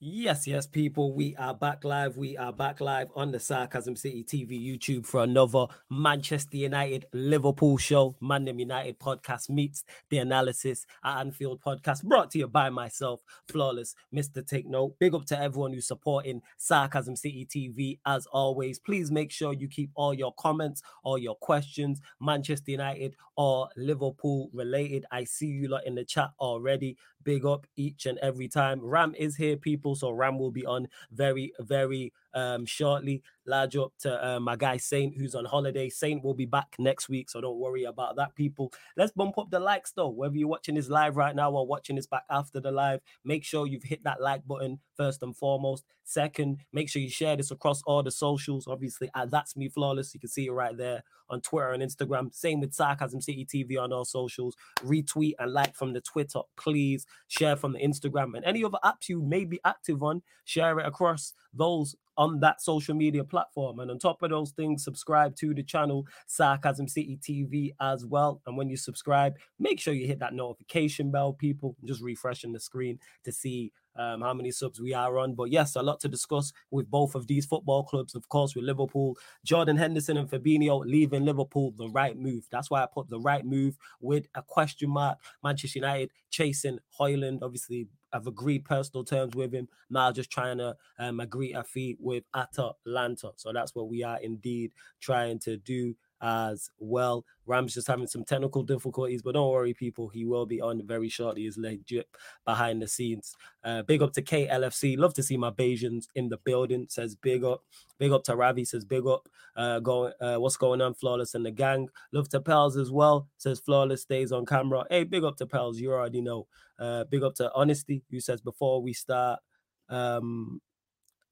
Yes, 0.00 0.46
yes, 0.46 0.64
people. 0.64 1.12
We 1.12 1.34
are 1.34 1.52
back 1.52 1.82
live. 1.82 2.16
We 2.16 2.36
are 2.36 2.52
back 2.52 2.80
live 2.80 3.08
on 3.16 3.32
the 3.32 3.40
Sarcasm 3.40 3.96
City 3.96 4.22
TV 4.22 4.64
YouTube 4.64 5.04
for 5.04 5.24
another 5.24 5.66
Manchester 5.90 6.56
United 6.56 7.06
Liverpool 7.12 7.76
show. 7.78 8.14
Mandem 8.22 8.60
United 8.60 9.00
podcast 9.00 9.50
meets 9.50 9.82
the 10.08 10.18
analysis 10.18 10.86
at 11.04 11.18
Anfield 11.18 11.60
podcast, 11.60 12.04
brought 12.04 12.30
to 12.30 12.38
you 12.38 12.46
by 12.46 12.70
myself, 12.70 13.24
Flawless 13.48 13.96
Mr. 14.14 14.46
Take 14.46 14.68
Note. 14.68 14.94
Big 15.00 15.16
up 15.16 15.24
to 15.26 15.40
everyone 15.40 15.72
who's 15.72 15.88
supporting 15.88 16.42
Sarcasm 16.58 17.16
City 17.16 17.44
TV 17.44 17.98
as 18.06 18.24
always. 18.26 18.78
Please 18.78 19.10
make 19.10 19.32
sure 19.32 19.52
you 19.52 19.66
keep 19.66 19.90
all 19.96 20.14
your 20.14 20.32
comments, 20.38 20.80
all 21.02 21.18
your 21.18 21.34
questions, 21.34 22.00
Manchester 22.20 22.70
United 22.70 23.16
or 23.36 23.68
Liverpool 23.76 24.48
related. 24.52 25.06
I 25.10 25.24
see 25.24 25.46
you 25.46 25.66
lot 25.66 25.86
in 25.86 25.96
the 25.96 26.04
chat 26.04 26.30
already. 26.38 26.96
Big 27.28 27.44
up 27.44 27.66
each 27.76 28.06
and 28.06 28.16
every 28.20 28.48
time. 28.48 28.80
Ram 28.82 29.14
is 29.14 29.36
here, 29.36 29.58
people. 29.58 29.94
So 29.94 30.10
Ram 30.10 30.38
will 30.38 30.50
be 30.50 30.64
on 30.64 30.88
very, 31.12 31.52
very 31.60 32.14
um 32.38 32.66
shortly. 32.66 33.22
Large 33.46 33.76
up 33.76 33.92
to 34.00 34.26
uh, 34.28 34.40
my 34.40 34.56
guy 34.56 34.76
Saint, 34.76 35.16
who's 35.16 35.34
on 35.34 35.46
holiday. 35.46 35.88
Saint 35.88 36.22
will 36.22 36.34
be 36.34 36.44
back 36.44 36.76
next 36.78 37.08
week, 37.08 37.30
so 37.30 37.40
don't 37.40 37.58
worry 37.58 37.84
about 37.84 38.16
that, 38.16 38.34
people. 38.34 38.70
Let's 38.96 39.12
bump 39.12 39.38
up 39.38 39.50
the 39.50 39.58
likes 39.58 39.92
though. 39.92 40.08
Whether 40.10 40.36
you're 40.36 40.48
watching 40.48 40.74
this 40.74 40.90
live 40.90 41.16
right 41.16 41.34
now 41.34 41.50
or 41.50 41.66
watching 41.66 41.96
this 41.96 42.06
back 42.06 42.24
after 42.30 42.60
the 42.60 42.70
live, 42.70 43.00
make 43.24 43.44
sure 43.44 43.66
you've 43.66 43.82
hit 43.82 44.04
that 44.04 44.20
like 44.20 44.46
button 44.46 44.78
first 44.96 45.22
and 45.22 45.34
foremost. 45.34 45.84
Second, 46.04 46.58
make 46.72 46.88
sure 46.88 47.02
you 47.02 47.10
share 47.10 47.36
this 47.36 47.50
across 47.50 47.82
all 47.82 48.02
the 48.02 48.10
socials. 48.10 48.66
Obviously, 48.66 49.10
at 49.14 49.30
that's 49.30 49.56
me 49.56 49.68
flawless. 49.68 50.12
You 50.14 50.20
can 50.20 50.28
see 50.28 50.46
it 50.46 50.52
right 50.52 50.76
there 50.76 51.02
on 51.30 51.40
Twitter 51.40 51.72
and 51.72 51.82
Instagram. 51.82 52.34
Same 52.34 52.60
with 52.60 52.74
Sarcasm 52.74 53.20
City 53.20 53.44
TV 53.46 53.78
on 53.78 53.92
all 53.92 54.04
socials. 54.04 54.56
Retweet 54.80 55.34
and 55.38 55.52
like 55.52 55.74
from 55.74 55.92
the 55.92 56.00
Twitter, 56.00 56.40
please. 56.56 57.06
Share 57.28 57.56
from 57.56 57.72
the 57.72 57.80
Instagram 57.80 58.34
and 58.34 58.44
any 58.44 58.64
other 58.64 58.78
apps 58.84 59.08
you 59.08 59.22
may 59.22 59.44
be 59.44 59.60
active 59.64 60.02
on. 60.02 60.22
Share 60.44 60.78
it 60.78 60.86
across 60.86 61.34
those 61.52 61.94
on 62.18 62.40
that 62.40 62.60
social 62.60 62.94
media 62.94 63.24
platform. 63.24 63.78
And 63.78 63.90
on 63.90 63.98
top 63.98 64.22
of 64.22 64.30
those 64.30 64.50
things, 64.50 64.84
subscribe 64.84 65.36
to 65.36 65.54
the 65.54 65.62
channel 65.62 66.06
Sarcasm 66.26 66.88
City 66.88 67.16
TV 67.16 67.72
as 67.80 68.04
well. 68.04 68.42
And 68.46 68.56
when 68.56 68.68
you 68.68 68.76
subscribe, 68.76 69.36
make 69.58 69.80
sure 69.80 69.94
you 69.94 70.06
hit 70.06 70.18
that 70.18 70.34
notification 70.34 71.10
bell, 71.10 71.32
people. 71.32 71.76
Just 71.84 72.02
refreshing 72.02 72.52
the 72.52 72.60
screen 72.60 72.98
to 73.24 73.32
see 73.32 73.72
um, 73.96 74.20
how 74.20 74.34
many 74.34 74.50
subs 74.50 74.80
we 74.80 74.92
are 74.94 75.18
on. 75.18 75.34
But 75.34 75.50
yes, 75.50 75.76
a 75.76 75.82
lot 75.82 76.00
to 76.00 76.08
discuss 76.08 76.52
with 76.70 76.90
both 76.90 77.14
of 77.14 77.28
these 77.28 77.46
football 77.46 77.84
clubs. 77.84 78.14
Of 78.14 78.28
course, 78.28 78.54
with 78.54 78.64
Liverpool, 78.64 79.16
Jordan 79.44 79.76
Henderson 79.76 80.16
and 80.16 80.28
Fabinho 80.28 80.84
leaving 80.84 81.24
Liverpool, 81.24 81.72
the 81.78 81.88
right 81.88 82.16
move. 82.18 82.46
That's 82.50 82.70
why 82.70 82.82
I 82.82 82.86
put 82.92 83.08
the 83.10 83.20
right 83.20 83.44
move 83.44 83.76
with 84.00 84.26
a 84.34 84.42
question 84.42 84.90
mark. 84.90 85.18
Manchester 85.42 85.78
United 85.78 86.10
chasing 86.30 86.78
Hojlund. 86.98 87.40
obviously. 87.42 87.88
I've 88.12 88.26
agreed 88.26 88.64
personal 88.64 89.04
terms 89.04 89.34
with 89.34 89.52
him. 89.52 89.68
Now 89.90 90.12
just 90.12 90.30
trying 90.30 90.58
to 90.58 90.76
um, 90.98 91.20
agree 91.20 91.54
a 91.54 91.62
fee 91.62 91.96
with 92.00 92.24
Atalanta. 92.34 93.32
So 93.36 93.52
that's 93.52 93.74
what 93.74 93.88
we 93.88 94.02
are 94.02 94.18
indeed 94.20 94.72
trying 95.00 95.38
to 95.40 95.56
do 95.56 95.94
as 96.20 96.70
well. 96.78 97.24
Ram's 97.46 97.74
just 97.74 97.86
having 97.86 98.06
some 98.06 98.24
technical 98.24 98.62
difficulties, 98.62 99.22
but 99.22 99.32
don't 99.32 99.50
worry, 99.50 99.72
people. 99.72 100.08
He 100.08 100.24
will 100.24 100.46
be 100.46 100.60
on 100.60 100.86
very 100.86 101.08
shortly. 101.08 101.42
He's 101.42 101.56
legit 101.56 102.08
behind 102.44 102.82
the 102.82 102.88
scenes. 102.88 103.34
Uh, 103.64 103.82
big 103.82 104.02
up 104.02 104.12
to 104.14 104.22
KLFC. 104.22 104.98
Love 104.98 105.14
to 105.14 105.22
see 105.22 105.36
my 105.36 105.50
Bajans 105.50 106.06
in 106.14 106.28
the 106.28 106.36
building. 106.38 106.86
Says 106.88 107.14
big 107.14 107.44
up. 107.44 107.62
Big 107.98 108.12
up 108.12 108.24
to 108.24 108.36
Ravi. 108.36 108.64
Says 108.64 108.84
big 108.84 109.06
up. 109.06 109.28
Uh, 109.56 109.80
going. 109.80 110.12
Uh, 110.20 110.36
what's 110.36 110.56
going 110.56 110.80
on, 110.80 110.94
Flawless 110.94 111.34
and 111.34 111.46
the 111.46 111.50
gang? 111.50 111.88
Love 112.12 112.28
to 112.30 112.40
Pels 112.40 112.76
as 112.76 112.90
well. 112.90 113.28
Says 113.38 113.60
Flawless 113.60 114.02
stays 114.02 114.32
on 114.32 114.44
camera. 114.44 114.84
Hey, 114.90 115.04
big 115.04 115.24
up 115.24 115.36
to 115.36 115.46
Pels. 115.46 115.78
You 115.78 115.92
already 115.92 116.20
know. 116.20 116.46
Uh, 116.78 117.04
big 117.04 117.22
up 117.22 117.34
to 117.36 117.50
Honesty, 117.54 118.04
who 118.10 118.20
says 118.20 118.40
before 118.40 118.82
we 118.82 118.92
start. 118.92 119.40
Um, 119.88 120.60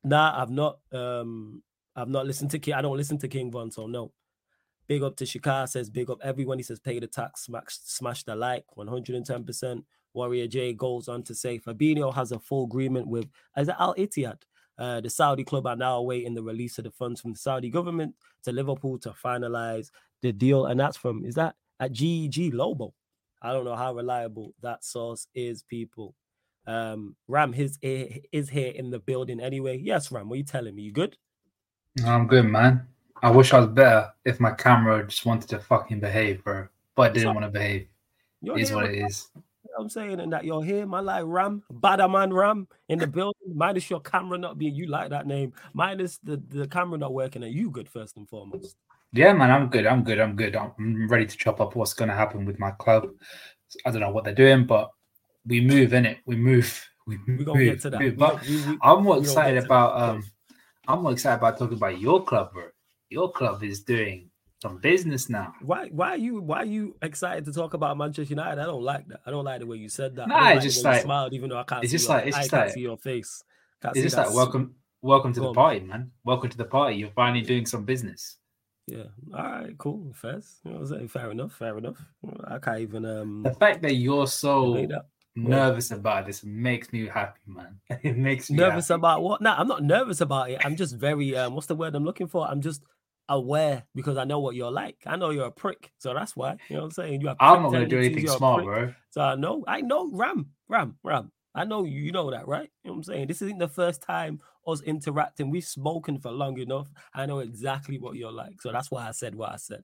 nah, 0.02 0.40
I've 0.40 0.50
not. 0.50 0.78
Um, 0.92 1.62
I've 1.94 2.08
not 2.08 2.26
listened 2.26 2.50
to 2.50 2.58
King. 2.58 2.74
I 2.74 2.82
don't 2.82 2.96
listen 2.96 3.18
to 3.18 3.28
King 3.28 3.50
Von, 3.50 3.70
so 3.70 3.86
no. 3.86 4.12
Big 4.88 5.02
up 5.02 5.16
to 5.16 5.24
Shikar 5.24 5.68
says, 5.68 5.90
big 5.90 6.10
up 6.10 6.18
everyone. 6.22 6.58
He 6.58 6.62
says, 6.62 6.78
pay 6.78 6.98
the 7.00 7.06
tax, 7.06 7.42
smash, 7.44 7.78
smash 7.84 8.22
the 8.22 8.36
like, 8.36 8.64
110%. 8.76 9.82
Warrior 10.14 10.46
J 10.46 10.72
goes 10.72 11.08
on 11.08 11.22
to 11.24 11.34
say, 11.34 11.58
Fabinho 11.58 12.14
has 12.14 12.32
a 12.32 12.38
full 12.38 12.64
agreement 12.64 13.06
with 13.06 13.28
as 13.56 13.68
Al 13.68 13.94
Ittihad. 13.96 14.42
Uh, 14.78 15.00
the 15.00 15.10
Saudi 15.10 15.44
club 15.44 15.66
are 15.66 15.76
now 15.76 15.96
awaiting 15.96 16.34
the 16.34 16.42
release 16.42 16.78
of 16.78 16.84
the 16.84 16.90
funds 16.90 17.20
from 17.20 17.32
the 17.32 17.38
Saudi 17.38 17.70
government 17.70 18.14
to 18.44 18.52
Liverpool 18.52 18.98
to 18.98 19.10
finalize 19.10 19.90
the 20.22 20.32
deal. 20.32 20.66
And 20.66 20.78
that's 20.78 20.96
from, 20.96 21.24
is 21.24 21.34
that 21.34 21.54
at 21.80 21.92
GE 21.92 22.50
Globo? 22.50 22.94
I 23.42 23.52
don't 23.52 23.64
know 23.64 23.76
how 23.76 23.94
reliable 23.94 24.54
that 24.62 24.84
source 24.84 25.28
is, 25.34 25.62
people. 25.62 26.14
Um, 26.66 27.14
Ram 27.28 27.52
his 27.52 27.78
is 27.82 28.48
here 28.48 28.72
in 28.74 28.90
the 28.90 28.98
building 28.98 29.40
anyway. 29.40 29.78
Yes, 29.78 30.10
Ram, 30.10 30.28
what 30.28 30.34
are 30.34 30.38
you 30.38 30.44
telling 30.44 30.74
me? 30.74 30.82
You 30.82 30.92
good? 30.92 31.16
I'm 32.04 32.26
good, 32.26 32.44
man. 32.44 32.86
I 33.22 33.30
wish 33.30 33.52
I 33.52 33.60
was 33.60 33.68
better 33.68 34.08
if 34.24 34.40
my 34.40 34.52
camera 34.52 35.06
just 35.06 35.24
wanted 35.26 35.48
to 35.50 35.58
fucking 35.58 36.00
behave, 36.00 36.44
bro. 36.44 36.68
But 36.94 37.10
it 37.10 37.14
didn't 37.14 37.34
want 37.34 37.46
to 37.46 37.50
behave. 37.50 37.88
It 38.42 38.60
is 38.60 38.72
what 38.72 38.86
it 38.86 38.94
is. 38.94 39.28
I'm 39.78 39.88
saying 39.90 40.20
and 40.20 40.32
that 40.32 40.44
you're 40.44 40.64
here, 40.64 40.86
man, 40.86 41.04
like 41.04 41.24
Ram, 41.26 41.62
Badaman 41.70 42.32
Ram 42.32 42.66
in 42.88 42.98
the 42.98 43.06
building. 43.06 43.34
Minus 43.54 43.90
your 43.90 44.00
camera 44.00 44.38
not 44.38 44.58
being 44.58 44.74
you 44.74 44.86
like 44.86 45.10
that 45.10 45.26
name, 45.26 45.52
minus 45.74 46.18
the, 46.18 46.42
the 46.48 46.66
camera 46.68 46.96
not 46.96 47.12
working. 47.12 47.44
Are 47.44 47.48
you 47.48 47.70
good 47.70 47.88
first 47.88 48.16
and 48.16 48.28
foremost? 48.28 48.76
Yeah, 49.12 49.32
man, 49.34 49.50
I'm 49.50 49.68
good. 49.68 49.86
I'm 49.86 50.02
good. 50.02 50.18
I'm 50.18 50.34
good. 50.34 50.56
I'm 50.56 51.08
ready 51.08 51.26
to 51.26 51.36
chop 51.36 51.60
up 51.60 51.76
what's 51.76 51.94
going 51.94 52.08
to 52.08 52.14
happen 52.14 52.44
with 52.44 52.58
my 52.58 52.70
club. 52.72 53.08
I 53.84 53.90
don't 53.90 54.00
know 54.00 54.10
what 54.10 54.24
they're 54.24 54.34
doing, 54.34 54.66
but 54.66 54.90
we 55.46 55.60
move 55.60 55.92
in 55.94 56.06
it. 56.06 56.18
We 56.26 56.36
move. 56.36 56.88
We 57.06 57.18
We're 57.28 57.44
gonna 57.44 57.64
get 57.64 57.80
to 57.82 57.90
that. 57.90 58.00
move. 58.00 58.16
But 58.16 58.46
We- 58.46 58.56
we- 58.56 58.78
I'm 58.82 59.04
more 59.04 59.18
excited 59.18 59.64
about 59.64 60.00
um 60.00 60.24
I'm 60.88 61.02
more 61.02 61.12
excited 61.12 61.36
about 61.38 61.58
talking 61.58 61.76
about 61.76 62.00
your 62.00 62.24
club, 62.24 62.52
bro. 62.52 62.68
Your 63.08 63.30
club 63.30 63.62
is 63.62 63.80
doing 63.82 64.30
some 64.60 64.78
business 64.78 65.28
now. 65.30 65.54
Why 65.62 65.88
why 65.88 66.10
are 66.10 66.16
you 66.16 66.40
why 66.40 66.58
are 66.58 66.64
you 66.64 66.96
excited 67.02 67.44
to 67.44 67.52
talk 67.52 67.74
about 67.74 67.96
Manchester 67.96 68.30
United? 68.34 68.60
I 68.60 68.64
don't 68.66 68.82
like 68.82 69.06
that. 69.08 69.20
I 69.26 69.30
don't 69.30 69.44
like 69.44 69.60
the 69.60 69.66
way 69.66 69.76
you 69.76 69.88
said 69.88 70.16
that. 70.16 70.24
I 70.24 70.26
Nah, 70.26 70.36
it's 70.36 70.54
like 70.56 70.62
just 70.62 70.82
the 70.82 70.88
way 70.88 70.92
you 70.92 70.96
like- 70.96 71.04
smiled, 71.04 71.32
even 71.34 71.50
though 71.50 71.58
I 71.58 71.62
can't 71.64 71.84
it's 71.84 71.90
see 71.92 71.98
just 71.98 72.08
your, 72.08 72.16
like- 72.16 72.26
it's 72.26 72.36
I 72.36 72.40
just 72.40 72.52
like- 72.52 72.70
see 72.70 72.80
your 72.80 72.96
face. 72.96 73.42
Can't 73.82 73.96
It's 73.96 74.02
just 74.04 74.16
like 74.16 74.34
welcome 74.34 74.74
welcome 75.02 75.32
to 75.34 75.40
Go 75.40 75.44
the 75.44 75.48
on. 75.50 75.54
party, 75.54 75.80
man. 75.80 76.10
Welcome 76.24 76.50
to 76.50 76.56
the 76.56 76.64
party. 76.64 76.96
You're 76.96 77.10
finally 77.10 77.42
doing 77.42 77.66
some 77.66 77.84
business. 77.84 78.38
Yeah. 78.88 79.04
All 79.34 79.42
right, 79.42 79.78
cool. 79.78 80.12
Fair. 80.14 80.40
You 80.64 80.70
know 80.70 80.78
what 80.78 80.80
I'm 80.80 80.86
saying? 80.86 81.08
Fair 81.08 81.30
enough. 81.30 81.52
Fair 81.52 81.78
enough. 81.78 81.98
I 82.44 82.58
can't 82.58 82.80
even 82.80 83.04
um 83.04 83.42
The 83.44 83.52
fact 83.54 83.82
that 83.82 83.94
you're 83.96 84.26
so 84.26 84.86
nervous 85.36 85.90
about 85.90 86.24
this 86.26 86.42
makes 86.42 86.92
me 86.92 87.06
happy, 87.06 87.40
man. 87.46 87.78
It 88.02 88.16
makes 88.16 88.50
me 88.50 88.56
nervous 88.56 88.88
happy. 88.88 88.98
about 89.00 89.22
what? 89.22 89.40
No, 89.42 89.52
I'm 89.52 89.68
not 89.68 89.82
nervous 89.84 90.20
about 90.22 90.50
it. 90.50 90.64
I'm 90.64 90.74
just 90.76 90.96
very 90.96 91.36
um 91.36 91.54
what's 91.54 91.66
the 91.68 91.76
word 91.76 91.94
I'm 91.94 92.04
looking 92.04 92.26
for? 92.26 92.48
I'm 92.48 92.60
just 92.62 92.82
aware 93.28 93.84
because 93.94 94.16
I 94.16 94.24
know 94.24 94.40
what 94.40 94.54
you're 94.54 94.70
like. 94.70 94.96
I 95.06 95.16
know 95.16 95.30
you're 95.30 95.46
a 95.46 95.50
prick. 95.50 95.92
So 95.98 96.14
that's 96.14 96.36
why. 96.36 96.56
You 96.68 96.76
know 96.76 96.82
what 96.82 96.86
I'm 96.86 96.90
saying? 96.92 97.20
You 97.20 97.28
have 97.28 97.36
I'm 97.40 97.62
not 97.62 97.72
gonna 97.72 97.86
do 97.86 97.98
anything 97.98 98.26
smart, 98.28 98.64
bro. 98.64 98.94
So 99.10 99.20
I 99.20 99.34
know, 99.34 99.64
I 99.66 99.80
know 99.80 100.10
Ram, 100.12 100.50
Ram, 100.68 100.98
Ram. 101.02 101.32
I 101.54 101.64
know 101.64 101.84
you, 101.84 102.02
you 102.02 102.12
know 102.12 102.30
that, 102.30 102.46
right? 102.46 102.70
You 102.84 102.90
know 102.90 102.92
what 102.92 102.98
I'm 102.98 103.04
saying? 103.04 103.26
This 103.28 103.40
isn't 103.40 103.58
the 103.58 103.68
first 103.68 104.02
time 104.02 104.40
us 104.66 104.82
interacting. 104.82 105.50
We've 105.50 105.64
spoken 105.64 106.18
for 106.18 106.30
long 106.30 106.58
enough. 106.58 106.88
I 107.14 107.24
know 107.26 107.38
exactly 107.38 107.98
what 107.98 108.16
you're 108.16 108.32
like. 108.32 108.60
So 108.60 108.72
that's 108.72 108.90
why 108.90 109.08
I 109.08 109.12
said 109.12 109.34
what 109.34 109.52
I 109.52 109.56
said. 109.56 109.82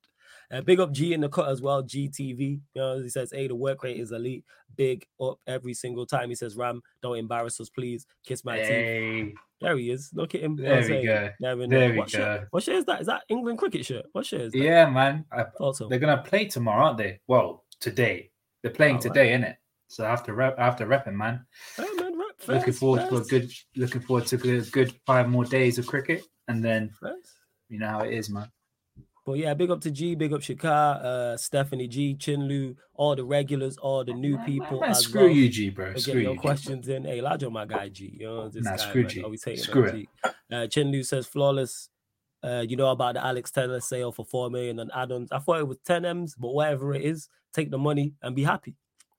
Uh, 0.51 0.61
big 0.61 0.81
up 0.81 0.93
G 0.93 1.15
in 1.15 1.21
the 1.21 1.29
cut 1.29 1.49
as 1.49 1.63
well, 1.63 1.83
GTV. 1.83 2.39
You 2.41 2.61
know, 2.75 3.03
he 3.03 3.09
says, 3.09 3.31
hey, 3.33 3.49
the 3.49 3.55
work 3.55 3.83
rate 3.83 3.99
is 3.99 4.13
elite. 4.13 4.45
Big 4.77 5.07
up 5.21 5.39
every 5.47 5.75
single 5.75 6.07
time. 6.07 6.29
He 6.29 6.35
says, 6.35 6.57
Ram, 6.57 6.81
don't 7.03 7.17
embarrass 7.19 7.61
us, 7.61 7.69
please. 7.71 8.07
Kiss 8.27 8.45
my 8.45 8.59
teeth. 8.59 8.67
Hey, 8.69 9.35
There 9.61 9.77
he 9.77 9.91
is. 9.91 10.11
Look 10.15 10.35
at 10.35 10.41
him. 10.43 10.57
You 10.59 10.65
know 10.65 10.71
what 10.71 10.75
there 10.75 10.83
we 10.83 10.89
saying? 10.89 11.07
go. 11.07 11.31
There 11.41 11.57
we, 11.57 11.67
There 11.67 11.91
we 11.93 11.99
what 11.99 12.11
Shirt? 12.11 12.41
go. 12.43 12.47
What 12.51 12.63
shirt 12.63 12.77
is 12.77 12.85
that? 12.87 13.01
Is 13.01 13.07
that 13.07 13.23
England 13.29 13.59
cricket 13.59 13.85
shirt? 13.87 14.07
What 14.13 14.27
shirt 14.27 14.41
is 14.43 14.53
that? 14.53 14.59
Yeah, 14.59 14.89
man. 14.91 15.25
I, 15.33 15.45
Thought 15.45 15.77
so. 15.77 15.89
they're 15.89 15.99
gonna 15.99 16.23
play 16.23 16.47
tomorrow, 16.47 16.85
aren't 16.87 16.99
they? 16.99 17.21
Well, 17.27 17.65
today. 17.81 18.31
They're 18.63 18.71
playing 18.73 18.97
Alright. 18.97 19.13
today, 19.15 19.29
innit? 19.33 19.57
So 19.89 20.05
I 20.07 20.11
have 20.11 20.23
to 20.25 20.33
rep 20.35 20.59
I 20.59 20.65
have 20.65 20.77
to 20.77 20.87
rep 20.87 21.07
it, 21.07 21.13
man. 21.13 21.45
Hey, 21.77 21.85
man, 21.97 22.17
looking 22.49 22.63
first, 22.65 22.79
forward 22.79 23.09
to 23.11 23.17
a 23.17 23.21
good 23.25 23.53
looking 23.77 24.01
forward 24.01 24.27
to 24.29 24.37
a 24.37 24.61
good 24.63 24.95
five 25.07 25.29
more 25.29 25.45
days 25.45 25.79
of 25.79 25.87
cricket 25.87 26.23
and 26.49 26.65
then 26.65 26.89
first. 26.99 27.29
you 27.69 27.79
know 27.79 27.89
how 27.89 28.01
it 28.01 28.15
is, 28.15 28.31
man. 28.31 28.51
But 29.25 29.35
yeah, 29.35 29.55
big 29.55 29.71
up 29.71 29.81
to 29.83 29.91
G, 29.93 30.17
big 30.17 30.33
up 30.33 30.41
Shikar, 30.41 31.01
uh, 31.05 31.37
Stephanie 31.37 31.87
G, 31.87 32.17
Chinlu, 32.19 32.75
all 32.95 33.15
the 33.15 33.23
regulars, 33.25 33.77
all 33.79 34.05
the 34.05 34.13
new 34.13 34.37
people. 34.39 34.81
man, 34.81 34.95
screw 34.97 35.23
well. 35.27 35.31
you, 35.31 35.49
G, 35.49 35.71
bro. 35.71 35.93
for 35.93 36.01
Screw 36.01 36.15
you. 36.15 36.21
your 36.21 36.35
G. 36.35 36.39
questions 36.41 36.89
in. 36.89 37.05
Hey, 37.05 37.21
Lajo, 37.21 37.51
my 37.53 37.65
guy 37.65 37.89
G. 37.89 38.17
You 38.19 38.27
know 38.27 38.49
this 38.49 38.65
Nah, 38.65 38.71
guy. 38.73 38.77
screw 38.79 39.03
man, 39.03 39.11
G. 39.11 39.23
always 39.23 39.45
hating 39.45 39.63
Screw 39.63 39.85
it. 39.85 39.95
G. 39.95 40.09
Uh, 40.25 40.31
Chinlu 40.67 41.07
says 41.07 41.27
flawless. 41.27 41.89
Uh, 42.45 42.65
you 42.69 42.77
know 42.77 42.89
about 42.91 43.15
the 43.15 43.25
Alex 43.25 43.53
Telles 43.53 43.85
sale 43.87 44.11
for 44.11 44.25
four 44.25 44.51
million 44.51 44.81
and 44.81 44.91
add-ons. 44.97 45.31
I 45.31 45.39
thought 45.39 45.61
it 45.61 45.69
was 45.69 45.79
10 45.85 46.05
M's, 46.05 46.35
but 46.35 46.49
whatever 46.53 46.93
it 46.93 47.03
is, 47.03 47.29
take 47.55 47.71
the 47.71 47.79
money 47.79 48.15
and 48.23 48.35
be 48.35 48.43
happy. 48.43 48.75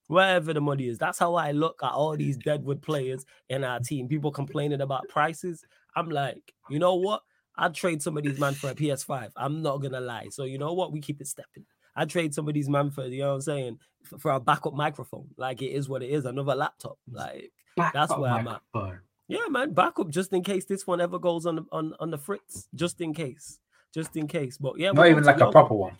Wherever 0.07 0.51
the 0.53 0.59
money 0.59 0.89
is. 0.89 0.97
That's 0.97 1.17
how 1.17 1.35
I 1.35 1.51
look 1.51 1.79
at 1.81 1.93
all 1.93 2.17
these 2.17 2.35
Deadwood 2.35 2.81
players 2.81 3.23
in 3.47 3.63
our 3.63 3.79
team. 3.79 4.09
People 4.09 4.31
complaining 4.31 4.81
about 4.81 5.07
prices. 5.07 5.63
I'm 5.95 6.09
like, 6.09 6.53
you 6.69 6.77
know 6.79 6.95
what? 6.95 7.21
I'd 7.57 7.75
trade 7.75 8.01
some 8.01 8.17
of 8.17 8.23
these 8.23 8.39
man 8.39 8.53
for 8.53 8.69
a 8.69 8.75
PS5. 8.75 9.31
I'm 9.35 9.61
not 9.61 9.77
gonna 9.81 10.01
lie. 10.01 10.29
So 10.29 10.43
you 10.43 10.57
know 10.57 10.73
what? 10.73 10.91
We 10.91 10.99
keep 11.01 11.21
it 11.21 11.27
stepping. 11.27 11.65
I 11.95 12.05
trade 12.05 12.33
some 12.33 12.47
of 12.47 12.53
these 12.53 12.69
man 12.69 12.89
for 12.89 13.05
you 13.05 13.21
know 13.21 13.29
what 13.29 13.35
I'm 13.35 13.41
saying 13.41 13.79
for, 14.03 14.17
for 14.17 14.31
a 14.31 14.39
backup 14.39 14.73
microphone. 14.73 15.27
Like 15.37 15.61
it 15.61 15.71
is 15.71 15.87
what 15.87 16.01
it 16.01 16.09
is. 16.09 16.25
Another 16.25 16.55
laptop. 16.55 16.97
Like 17.11 17.51
Back 17.75 17.93
That's 17.93 18.15
where 18.15 18.31
I'm 18.31 18.47
at. 18.47 18.61
microphone. 18.73 18.99
Yeah, 19.27 19.47
man, 19.49 19.73
backup 19.73 20.09
just 20.09 20.33
in 20.33 20.43
case 20.43 20.65
this 20.65 20.85
one 20.85 21.01
ever 21.01 21.17
goes 21.17 21.45
on 21.45 21.55
the, 21.55 21.65
on 21.71 21.93
on 21.99 22.11
the 22.11 22.17
fritz, 22.17 22.67
just 22.75 23.01
in 23.01 23.13
case, 23.13 23.59
just 23.93 24.15
in 24.15 24.27
case. 24.27 24.57
But 24.57 24.77
yeah, 24.77 24.91
not 24.91 25.07
even 25.07 25.23
like 25.23 25.39
a 25.39 25.49
proper 25.49 25.73
one. 25.73 25.97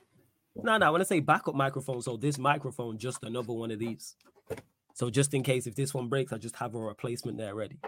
No, 0.56 0.78
no. 0.78 0.92
When 0.92 1.02
I 1.02 1.06
say 1.06 1.20
backup 1.20 1.56
microphone, 1.56 2.02
so 2.02 2.18
this 2.18 2.38
microphone 2.38 2.98
just 2.98 3.24
another 3.24 3.54
one 3.54 3.72
of 3.72 3.80
these. 3.80 4.16
So 4.94 5.10
just 5.10 5.34
in 5.34 5.42
case 5.42 5.66
if 5.66 5.74
this 5.74 5.94
one 5.94 6.10
breaks, 6.10 6.32
I 6.32 6.38
just 6.38 6.56
have 6.58 6.76
a 6.76 6.80
replacement 6.80 7.38
there 7.38 7.56
ready. 7.56 7.80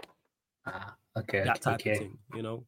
Ah, 0.66 0.96
okay. 1.16 1.44
That 1.44 1.60
type 1.60 1.80
okay. 1.80 1.92
of 1.92 1.98
thing, 1.98 2.18
you 2.34 2.42
know, 2.42 2.64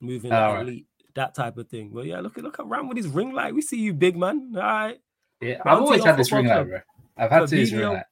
moving 0.00 0.30
like 0.30 0.54
right. 0.54 0.60
elite, 0.62 0.86
that 1.14 1.34
type 1.34 1.56
of 1.58 1.68
thing. 1.68 1.90
But 1.92 2.06
yeah, 2.06 2.20
look 2.20 2.38
at 2.38 2.44
look 2.44 2.58
around 2.58 2.88
with 2.88 2.96
his 2.96 3.06
ring 3.08 3.32
light. 3.32 3.54
We 3.54 3.62
see 3.62 3.78
you, 3.78 3.92
big 3.94 4.16
man. 4.16 4.52
All 4.56 4.62
right. 4.62 5.00
Yeah, 5.40 5.56
Round 5.64 5.68
I've 5.68 5.78
always 5.82 6.04
had 6.04 6.16
this 6.16 6.32
ring 6.32 6.46
light, 6.46 6.68
bro. 6.68 6.80
I've 7.16 7.30
had 7.30 7.48
to 7.48 7.56
this 7.56 7.72
ring 7.72 7.80
Fabinho- 7.82 7.94
light. 7.94 8.04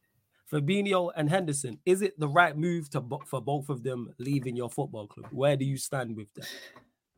Fabinho 0.50 1.10
and 1.14 1.28
Henderson, 1.28 1.78
is 1.84 2.00
it 2.00 2.18
the 2.18 2.26
right 2.28 2.56
move 2.56 2.88
to 2.90 3.04
for 3.26 3.40
both 3.42 3.68
of 3.68 3.82
them 3.82 4.14
leaving 4.18 4.56
your 4.56 4.70
football 4.70 5.06
club? 5.06 5.26
Where 5.30 5.56
do 5.56 5.64
you 5.66 5.76
stand 5.76 6.16
with 6.16 6.32
that? 6.34 6.48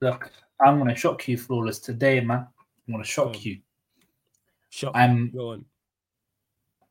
Look, 0.00 0.32
I'm 0.64 0.78
gonna 0.78 0.96
shock 0.96 1.28
you, 1.28 1.36
flawless 1.38 1.78
today, 1.78 2.20
man. 2.20 2.46
I'm 2.88 2.92
gonna 2.94 3.04
shock 3.04 3.34
Go 3.34 3.38
you. 3.40 3.58
Shot. 4.70 4.96
I'm 4.96 5.30
Go 5.30 5.50
on. 5.50 5.64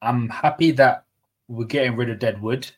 I'm 0.01 0.29
happy 0.29 0.71
that 0.71 1.03
we're 1.49 1.65
getting 1.65 1.97
rid 1.97 2.09
of 2.09 2.19
Deadwood, 2.19 2.71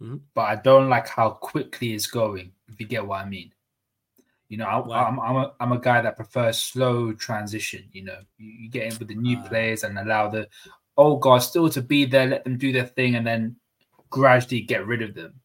Mhm. 0.00 0.20
but 0.34 0.42
I 0.42 0.54
don't 0.56 0.88
like 0.88 1.08
how 1.08 1.30
quickly 1.30 1.94
it's 1.94 2.06
going. 2.06 2.52
If 2.68 2.78
you 2.80 2.86
get 2.86 3.04
what 3.04 3.24
I 3.24 3.28
mean. 3.28 3.52
You 4.54 4.58
know, 4.58 4.66
I, 4.66 4.76
Why? 4.76 5.02
I'm 5.02 5.18
I'm 5.18 5.34
a, 5.36 5.52
I'm 5.58 5.72
a 5.72 5.80
guy 5.80 6.00
that 6.00 6.14
prefers 6.14 6.62
slow 6.62 7.12
transition. 7.12 7.82
You 7.90 8.04
know, 8.04 8.18
you, 8.38 8.70
get 8.70 8.84
in 8.84 8.96
with 9.00 9.08
the 9.08 9.16
new 9.16 9.36
Ah. 9.36 9.48
players 9.48 9.82
and 9.82 9.98
allow 9.98 10.28
the 10.28 10.46
old 10.96 11.22
guys 11.22 11.48
still 11.48 11.68
to 11.70 11.82
be 11.82 12.04
there, 12.04 12.28
let 12.28 12.44
them 12.44 12.56
do 12.56 12.70
their 12.70 12.86
thing, 12.86 13.16
and 13.16 13.26
then 13.26 13.56
gradually 14.10 14.60
get 14.60 14.86
rid 14.86 15.02
of 15.02 15.12
them. 15.16 15.40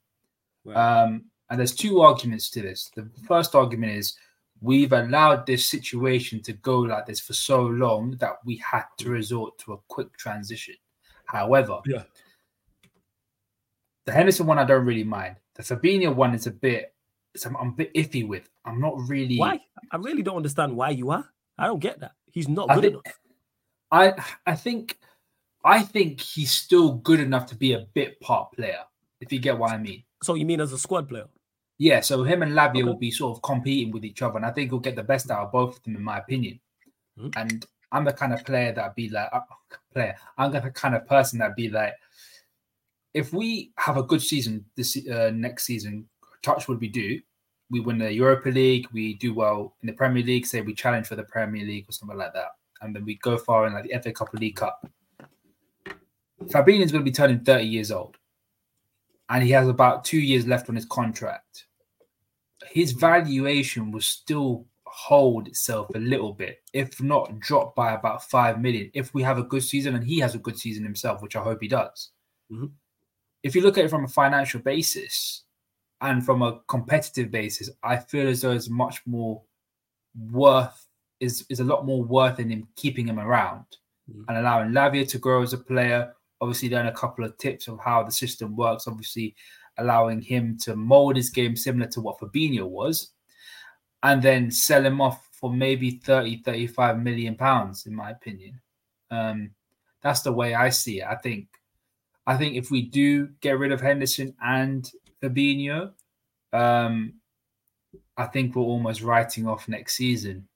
Right. 0.64 0.76
Um, 0.78 1.26
and 1.50 1.58
there's 1.60 1.74
two 1.74 2.02
arguments 2.02 2.52
to 2.52 2.62
this. 2.62 2.92
The 2.96 3.10
first 3.28 3.56
argument 3.56 3.94
is 3.94 4.16
we've 4.62 4.94
allowed 4.94 5.48
this 5.48 5.68
situation 5.68 6.40
to 6.44 6.54
go 6.54 6.78
like 6.82 7.08
this 7.08 7.20
for 7.20 7.34
so 7.34 7.64
long 7.64 8.16
that 8.18 8.34
we 8.46 8.58
had 8.58 8.84
to 9.00 9.10
resort 9.10 9.58
to 9.62 9.74
a 9.74 9.78
quick 9.88 10.16
transition. 10.18 10.76
However, 11.26 11.80
Yeah. 11.88 12.04
the 14.06 14.12
Henderson 14.12 14.46
one 14.46 14.60
I 14.60 14.66
don't 14.66 14.86
really 14.86 15.04
mind. 15.04 15.38
The 15.56 15.64
Fabinho 15.64 16.14
one 16.16 16.36
is 16.36 16.46
a 16.46 16.52
bit, 16.52 16.94
it's, 17.34 17.46
I'm, 17.46 17.56
a 17.56 17.72
bit 17.72 17.94
iffy 17.94 18.28
with. 18.28 18.50
I'm 18.66 18.80
not 18.80 18.96
really. 19.08 19.38
Why? 19.38 19.60
I 19.92 19.98
really 19.98 20.22
don't 20.24 20.38
understand 20.38 20.76
why 20.76 20.90
you 20.92 21.12
are. 21.12 21.28
I 21.58 21.68
don't 21.68 21.80
get 21.80 22.00
that. 22.00 22.14
He's 22.32 22.48
not 22.48 22.70
I 22.70 22.76
good 22.76 22.82
think- 22.84 22.94
enough. 22.94 23.20
I 23.92 24.14
I 24.46 24.56
think 24.56 25.00
I 25.64 25.82
think 25.82 26.22
he's 26.22 26.52
still 26.52 26.94
good 26.94 27.20
enough 27.20 27.48
to 27.48 27.56
be 27.56 27.74
a 27.74 27.88
bit 27.94 28.20
part 28.22 28.52
player. 28.54 28.84
If 29.20 29.34
you 29.34 29.40
get 29.40 29.58
what 29.58 29.72
I 29.72 29.78
mean. 29.78 30.04
So 30.24 30.36
you 30.36 30.46
mean 30.46 30.62
as 30.62 30.72
a 30.74 30.78
squad 30.78 31.10
player? 31.10 31.28
Yeah, 31.80 32.02
so 32.02 32.24
him 32.24 32.44
and 32.44 32.52
Lavia 32.54 32.70
Okay. 32.70 32.84
will 32.84 32.96
be 32.98 33.10
sort 33.12 33.36
of 33.38 33.42
competing 33.42 33.92
with 33.92 34.04
each 34.06 34.22
other, 34.22 34.38
and 34.38 34.46
I 34.46 34.52
think 34.52 34.70
he'll 34.70 34.80
get 34.80 34.96
the 34.96 35.04
best 35.04 35.32
out 35.32 35.46
of 35.46 35.52
both 35.52 35.78
of 35.78 35.84
them, 35.84 35.96
in 35.96 36.04
my 36.04 36.18
opinion. 36.20 36.60
Mhm. 37.18 37.34
And 37.38 37.66
I'm 37.92 38.04
the 38.06 38.14
kind 38.14 38.34
of 38.34 38.44
player 38.46 38.72
that'd 38.74 38.96
be 38.96 39.10
like, 39.10 39.30
uh, 39.34 39.40
player. 39.94 40.16
I'm 40.38 40.52
the 40.52 40.62
kind 40.72 40.94
of 40.94 41.08
person 41.08 41.40
that'd 41.40 41.56
be 41.56 41.70
like, 41.70 41.96
if 43.14 43.34
we 43.34 43.72
have 43.78 43.98
a 43.98 44.04
good 44.04 44.22
season 44.22 44.66
this 44.76 44.96
uh, 45.08 45.32
next 45.34 45.64
season, 45.66 46.08
touch 46.42 46.68
would 46.68 46.80
we 46.80 46.88
do? 46.88 47.20
We 47.72 47.80
win 47.80 48.00
the 48.00 48.12
Europa 48.12 48.50
League, 48.50 48.88
we 48.92 49.14
do 49.16 49.34
well 49.34 49.76
in 49.82 49.88
the 49.88 49.94
Premier 49.94 50.24
League, 50.24 50.46
say 50.46 50.62
we 50.62 50.74
challenge 50.74 51.08
for 51.08 51.16
the 51.16 51.24
Premier 51.24 51.66
League 51.66 51.86
or 51.88 51.92
something 51.92 52.18
like 52.18 52.34
that, 52.34 52.50
and 52.82 52.96
then 52.96 53.06
we 53.06 53.16
go 53.16 53.38
far 53.38 53.68
in 53.68 53.74
like 53.74 53.86
the 53.86 54.00
FA 54.02 54.12
Cup 54.12 54.34
or 54.34 54.38
League 54.38 54.56
Cup. 54.56 54.90
Fabinho's 56.46 56.92
going 56.92 57.04
to 57.04 57.10
be 57.10 57.12
turning 57.12 57.42
30 57.42 57.66
years 57.66 57.92
old, 57.92 58.18
and 59.30 59.44
he 59.44 59.52
has 59.52 59.68
about 59.68 60.04
two 60.04 60.20
years 60.20 60.48
left 60.48 60.70
on 60.70 60.76
his 60.76 60.86
contract. 60.86 61.66
His 62.72 62.92
valuation 62.92 63.92
will 63.92 64.02
still 64.02 64.66
hold 64.86 65.48
itself 65.48 65.90
a 65.94 66.00
little 66.00 66.34
bit, 66.34 66.64
if 66.74 67.02
not 67.02 67.40
drop 67.40 67.76
by 67.76 67.94
about 67.94 68.24
five 68.30 68.60
million, 68.60 68.90
if 68.94 69.14
we 69.14 69.22
have 69.22 69.38
a 69.38 69.44
good 69.44 69.64
season 69.64 69.96
and 69.96 70.04
he 70.04 70.20
has 70.20 70.34
a 70.34 70.40
good 70.40 70.58
season 70.58 70.84
himself, 70.84 71.22
which 71.22 71.36
I 71.36 71.44
hope 71.44 71.62
he 71.62 71.68
does. 71.68 72.10
Mhm. 72.52 72.72
If 73.44 73.56
you 73.56 73.62
look 73.62 73.78
at 73.78 73.86
it 73.86 73.90
from 73.90 74.04
a 74.04 74.10
financial 74.10 74.60
basis 74.60 75.44
and 76.02 76.26
from 76.26 76.42
a 76.42 76.60
competitive 76.68 77.32
basis, 77.32 77.70
I 77.84 77.98
feel 77.98 78.28
as 78.28 78.42
though 78.42 78.52
it's 78.52 78.70
much 78.70 79.02
more 79.06 79.42
worth 80.32 80.88
is 81.20 81.46
is 81.50 81.60
a 81.60 81.64
lot 81.66 81.86
more 81.86 82.04
worth 82.04 82.40
in 82.40 82.50
him 82.50 82.68
keeping 82.76 83.08
him 83.08 83.20
around 83.20 83.66
Mhm. 84.10 84.26
and 84.28 84.38
allowing 84.38 84.72
Lavia 84.72 85.08
to 85.10 85.20
grow 85.20 85.42
as 85.42 85.54
a 85.54 85.58
player. 85.58 86.16
Obviously, 86.42 86.70
learn 86.70 86.88
a 86.88 86.94
couple 86.94 87.26
of 87.26 87.38
tips 87.38 87.68
of 87.68 87.80
how 87.80 88.04
the 88.04 88.12
system 88.12 88.56
works. 88.56 88.88
Obviously, 88.88 89.36
allowing 89.78 90.22
him 90.22 90.58
to 90.58 90.76
mold 90.76 91.16
his 91.16 91.30
game 91.30 91.56
similar 91.56 91.88
to 91.92 92.02
what 92.02 92.18
Fabinho 92.20 92.66
was, 92.68 93.12
and 94.04 94.22
then 94.22 94.50
sell 94.52 94.86
him 94.86 95.02
off 95.02 95.28
for 95.34 95.52
maybe 95.54 95.92
30, 95.92 96.42
35 96.44 97.00
million 97.02 97.36
pounds, 97.36 97.86
in 97.86 97.94
my 97.96 98.12
opinion. 98.12 98.60
Um, 99.12 99.54
that's 100.02 100.22
the 100.22 100.32
way 100.34 100.54
I 100.56 100.70
see 100.70 101.02
it. 101.02 101.06
I 101.08 101.16
think 101.16 101.48
I 102.28 102.38
think 102.38 102.56
if 102.56 102.70
we 102.72 102.84
do 102.84 103.28
get 103.42 103.58
rid 103.58 103.72
of 103.72 103.82
Henderson 103.82 104.36
and 104.42 104.90
Fabinho, 105.22 105.92
um, 106.54 107.14
I 108.18 108.26
think 108.26 108.56
we're 108.56 108.64
almost 108.64 109.02
writing 109.02 109.48
off 109.48 109.68
next 109.68 109.96
season. 109.96 110.48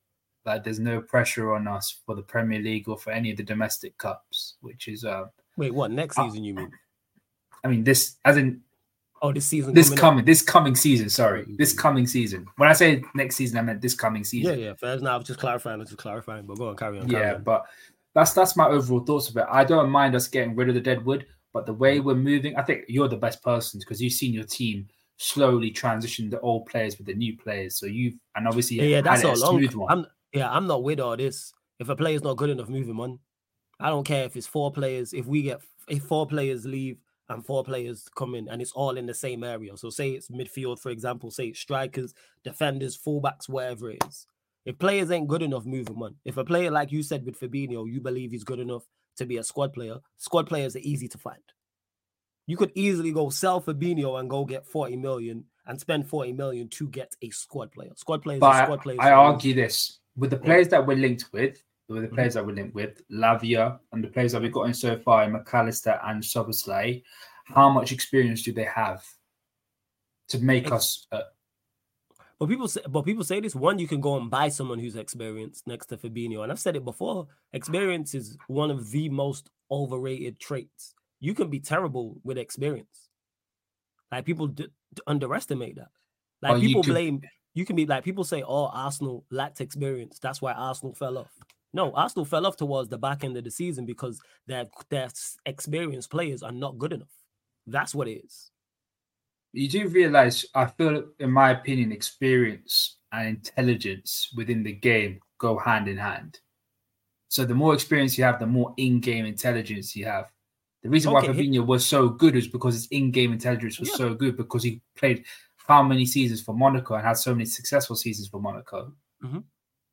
Like 0.46 0.64
there's 0.64 0.80
no 0.80 1.00
pressure 1.02 1.54
on 1.54 1.68
us 1.68 2.02
for 2.06 2.16
the 2.16 2.22
Premier 2.22 2.60
League 2.60 2.90
or 2.90 2.98
for 2.98 3.12
any 3.12 3.32
of 3.32 3.38
the 3.38 3.44
domestic 3.44 3.98
cups, 3.98 4.56
which 4.62 4.88
is 4.88 5.06
uh, 5.06 5.26
Wait, 5.58 5.74
what? 5.74 5.92
Next 5.92 6.18
Uh, 6.18 6.26
season 6.26 6.44
you 6.44 6.54
mean? 6.54 6.72
I 7.64 7.68
mean 7.70 7.84
this 7.84 8.16
as 8.26 8.38
in 8.38 8.62
Oh, 9.22 9.32
this 9.32 9.46
season. 9.46 9.74
this 9.74 9.88
coming 9.88 10.00
coming 10.00 10.26
this 10.26 10.42
coming 10.42 10.76
season. 10.76 11.10
Sorry, 11.10 11.46
this 11.58 11.72
coming 11.72 12.06
season. 12.08 12.46
When 12.58 12.68
I 12.68 12.74
say 12.74 13.02
next 13.16 13.38
season, 13.38 13.58
I 13.58 13.62
meant 13.62 13.80
this 13.82 13.96
coming 13.96 14.26
season. 14.26 14.60
yeah. 14.60 14.66
Yeah. 14.66 14.74
Fair. 14.74 15.00
No, 15.00 15.12
I 15.12 15.16
was 15.16 15.26
just 15.26 15.40
clarifying. 15.40 15.76
I 15.76 15.80
was 15.80 15.90
just 15.90 16.02
clarifying. 16.02 16.46
But 16.46 16.58
go 16.58 16.68
on, 16.70 16.76
carry 16.76 17.00
on. 17.00 17.08
Carry 17.10 17.24
Yeah, 17.24 17.36
on. 17.36 17.44
but 17.44 17.64
that's 18.14 18.34
that's 18.34 18.58
my 18.58 18.68
overall 18.68 19.00
thoughts 19.00 19.30
of 19.30 19.38
it. 19.38 19.46
I 19.50 19.64
don't 19.64 19.90
mind 19.90 20.14
us 20.14 20.28
getting 20.28 20.58
rid 20.58 20.68
of 20.68 20.76
the 20.76 20.82
deadwood, 20.82 21.26
but 21.54 21.68
the 21.68 21.74
way 21.74 22.00
we're 22.00 22.16
moving, 22.16 22.56
I 22.56 22.64
think 22.64 22.86
you're 22.88 23.08
the 23.08 23.16
best 23.16 23.42
person 23.44 23.80
because 23.80 24.02
you've 24.02 24.14
seen 24.14 24.34
your 24.34 24.44
team 24.44 24.88
slowly 25.18 25.70
transition 25.70 26.30
the 26.30 26.40
old 26.42 26.66
players 26.66 26.98
with 26.98 27.08
the 27.08 27.14
new 27.14 27.38
players. 27.38 27.78
So 27.78 27.86
you've 27.86 28.16
and 28.36 28.48
obviously 28.48 28.78
Yeah, 28.78 28.98
yeah, 28.98 29.02
that's 29.02 29.24
all 29.24 29.36
a 29.36 29.38
long. 29.38 29.60
smooth 29.60 29.74
one. 29.76 29.92
I'm 29.92 30.06
yeah, 30.34 30.52
I'm 30.52 30.66
not 30.66 30.84
with 30.84 31.00
all 31.00 31.16
this. 31.16 31.54
If 31.80 31.90
a 31.90 31.96
player's 31.96 32.24
not 32.24 32.38
good 32.38 32.50
enough, 32.50 32.70
move 32.70 32.90
him 32.90 33.00
on. 33.00 33.20
I 33.80 33.90
don't 33.90 34.06
care 34.06 34.26
if 34.26 34.36
it's 34.36 34.48
four 34.48 34.72
players. 34.72 35.14
If 35.14 35.28
we 35.28 35.44
get 35.44 35.62
if 35.88 36.04
four 36.04 36.26
players 36.26 36.66
leave 36.66 36.98
and 37.30 37.46
four 37.46 37.64
players 37.64 38.10
come 38.16 38.36
in, 38.36 38.50
and 38.50 38.62
it's 38.62 38.72
all 38.72 38.98
in 38.98 39.06
the 39.06 39.14
same 39.14 39.44
area. 39.44 39.78
So 39.78 39.90
say 39.90 40.12
it's 40.12 40.30
midfield, 40.30 40.80
for 40.80 40.90
example. 40.90 41.30
Say 41.30 41.48
it's 41.48 41.60
strikers, 41.60 42.14
defenders, 42.44 42.98
fullbacks, 42.98 43.48
wherever 43.48 43.92
it 43.92 44.04
is. 44.08 44.26
If 44.66 44.80
players 44.80 45.12
ain't 45.12 45.28
good 45.28 45.42
enough, 45.42 45.66
move 45.66 45.88
them 45.88 46.02
on. 46.02 46.16
If 46.26 46.38
a 46.38 46.44
player 46.44 46.72
like 46.72 46.92
you 46.92 47.04
said 47.04 47.26
with 47.26 47.40
Fabinho, 47.40 47.92
you 47.92 48.02
believe 48.02 48.32
he's 48.32 48.44
good 48.44 48.60
enough 48.60 48.84
to 49.18 49.26
be 49.26 49.38
a 49.38 49.44
squad 49.44 49.74
player, 49.74 49.98
squad 50.18 50.48
players 50.48 50.76
are 50.76 50.80
easy 50.84 51.08
to 51.08 51.18
find. 51.18 51.42
You 52.48 52.58
could 52.58 52.72
easily 52.76 53.12
go 53.12 53.30
sell 53.30 53.62
Fabinho 53.62 54.20
and 54.20 54.30
go 54.30 54.44
get 54.46 54.66
40 54.68 54.98
million 54.98 55.46
and 55.66 55.80
spend 55.80 56.08
40 56.08 56.34
million 56.34 56.68
to 56.70 56.88
get 56.90 57.16
a 57.22 57.30
squad 57.30 57.72
player. 57.72 57.92
Squad 57.96 58.22
players 58.22 58.42
are 58.42 58.52
But 58.52 58.64
squad 58.66 58.82
players. 58.82 59.00
I 59.02 59.12
argue 59.12 59.54
this 59.54 60.00
with 60.18 60.30
the 60.32 60.38
players 60.38 60.68
that 60.70 60.86
we're 60.86 60.98
linked 60.98 61.32
with, 61.32 61.64
with 61.88 62.02
the 62.04 62.10
Mhm. 62.10 62.14
players 62.16 62.34
that 62.34 62.46
we're 62.46 62.54
linked 62.56 62.76
with, 62.76 63.02
Lavia 63.10 63.80
and 63.92 64.04
the 64.04 64.10
players 64.10 64.34
that 64.34 64.42
we've 64.42 64.52
gotten 64.52 64.74
so 64.74 64.98
far, 65.00 65.28
Mac 65.30 65.54
Allister 65.54 66.00
and 66.04 66.22
Szoboszlai, 66.22 67.04
how 67.46 67.70
much 67.70 67.92
experience 67.92 68.42
do 68.44 68.52
they 68.52 68.66
have 68.66 69.06
to 70.30 70.40
make 70.40 70.66
Ex- 70.66 70.74
us? 70.74 71.08
Uh, 71.12 71.22
But 72.40 72.50
people 72.50 72.68
say, 72.68 72.82
but 72.90 73.04
people 73.06 73.24
say 73.24 73.40
this. 73.40 73.56
One, 73.56 73.80
you 73.80 73.88
can 73.88 74.02
go 74.02 74.18
and 74.18 74.30
buy 74.30 74.50
someone 74.50 74.80
who's 74.80 74.96
experienced 74.96 75.68
next 75.68 75.88
to 75.88 75.98
Fabinho, 75.98 76.44
and 76.44 76.52
I've 76.52 76.60
said 76.60 76.76
it 76.76 76.84
before. 76.84 77.28
Experience 77.54 78.16
is 78.16 78.38
one 78.48 78.72
of 78.72 78.90
the 78.92 79.08
most 79.10 79.50
overrated 79.72 80.40
traits. 80.40 80.94
You 81.20 81.34
can 81.34 81.50
be 81.50 81.60
terrible 81.60 82.18
with 82.24 82.38
experience. 82.38 83.10
Like 84.12 84.26
people 84.26 84.48
d- 84.48 84.68
d- 84.94 85.02
underestimate 85.08 85.76
that. 85.78 85.90
Like 86.42 86.62
you 86.62 86.68
people 86.70 86.84
could- 86.84 86.92
blame. 86.92 87.22
You 87.56 87.66
can 87.66 87.76
be 87.76 87.86
like 87.86 88.04
people 88.04 88.24
say, 88.24 88.42
"Oh, 88.42 88.68
Arsenal 88.68 89.26
lacked 89.30 89.62
experience. 89.62 90.20
That's 90.20 90.42
why 90.42 90.54
Arsenal 90.54 90.94
fell 90.96 91.18
off." 91.20 91.32
No, 91.72 91.92
Arsenal 91.94 92.26
fell 92.26 92.46
off 92.46 92.58
towards 92.58 92.90
the 92.90 92.98
back 92.98 93.24
end 93.24 93.38
of 93.38 93.44
the 93.44 93.52
season 93.52 93.86
because 93.86 94.20
their 94.48 94.66
their 94.90 95.10
experienced 95.46 96.10
players 96.10 96.44
are 96.44 96.52
not 96.52 96.78
good 96.78 96.94
enough. 96.94 97.14
That's 97.68 97.96
what 97.96 98.08
it 98.08 98.24
is. 98.26 98.52
You 99.54 99.70
do 99.70 99.88
realize, 99.88 100.46
I 100.56 100.66
feel, 100.66 101.06
in 101.20 101.32
my 101.32 101.52
opinion, 101.52 101.92
experience 101.92 102.98
and 103.12 103.28
intelligence 103.28 104.32
within 104.36 104.64
the 104.64 104.74
game 104.74 105.20
go 105.38 105.58
hand 105.58 105.88
in 105.88 105.98
hand. 105.98 106.40
So 107.30 107.46
the 107.46 107.56
more 107.56 107.74
experience 107.74 108.18
you 108.18 108.24
have, 108.24 108.40
the 108.40 108.46
more 108.48 108.74
in-game 108.78 109.26
intelligence 109.26 109.96
you 109.96 110.06
have. 110.06 110.26
The 110.84 110.90
reason 110.90 111.12
why 111.14 111.22
Okay, 111.22 111.34
he- 111.34 111.50
Fabinho 111.50 111.66
was 111.66 111.86
so 111.86 112.10
good 112.10 112.36
is 112.36 112.48
because 112.48 112.74
his 112.76 112.88
in-game 112.88 113.32
intelligence 113.32 113.80
was 113.80 113.90
Yeah. 113.90 113.96
so 113.96 114.14
good 114.14 114.38
because 114.38 114.64
he 114.64 114.82
played 114.96 115.24
how 115.58 115.82
many 115.82 116.06
seasons 116.06 116.42
for 116.42 116.54
Monaco 116.54 116.96
and 116.96 117.06
had 117.06 117.14
so 117.18 117.34
many 117.34 117.46
successful 117.46 117.96
seasons 117.96 118.28
for 118.28 118.40
Monaco. 118.42 118.94
Mm-hmm. 119.24 119.40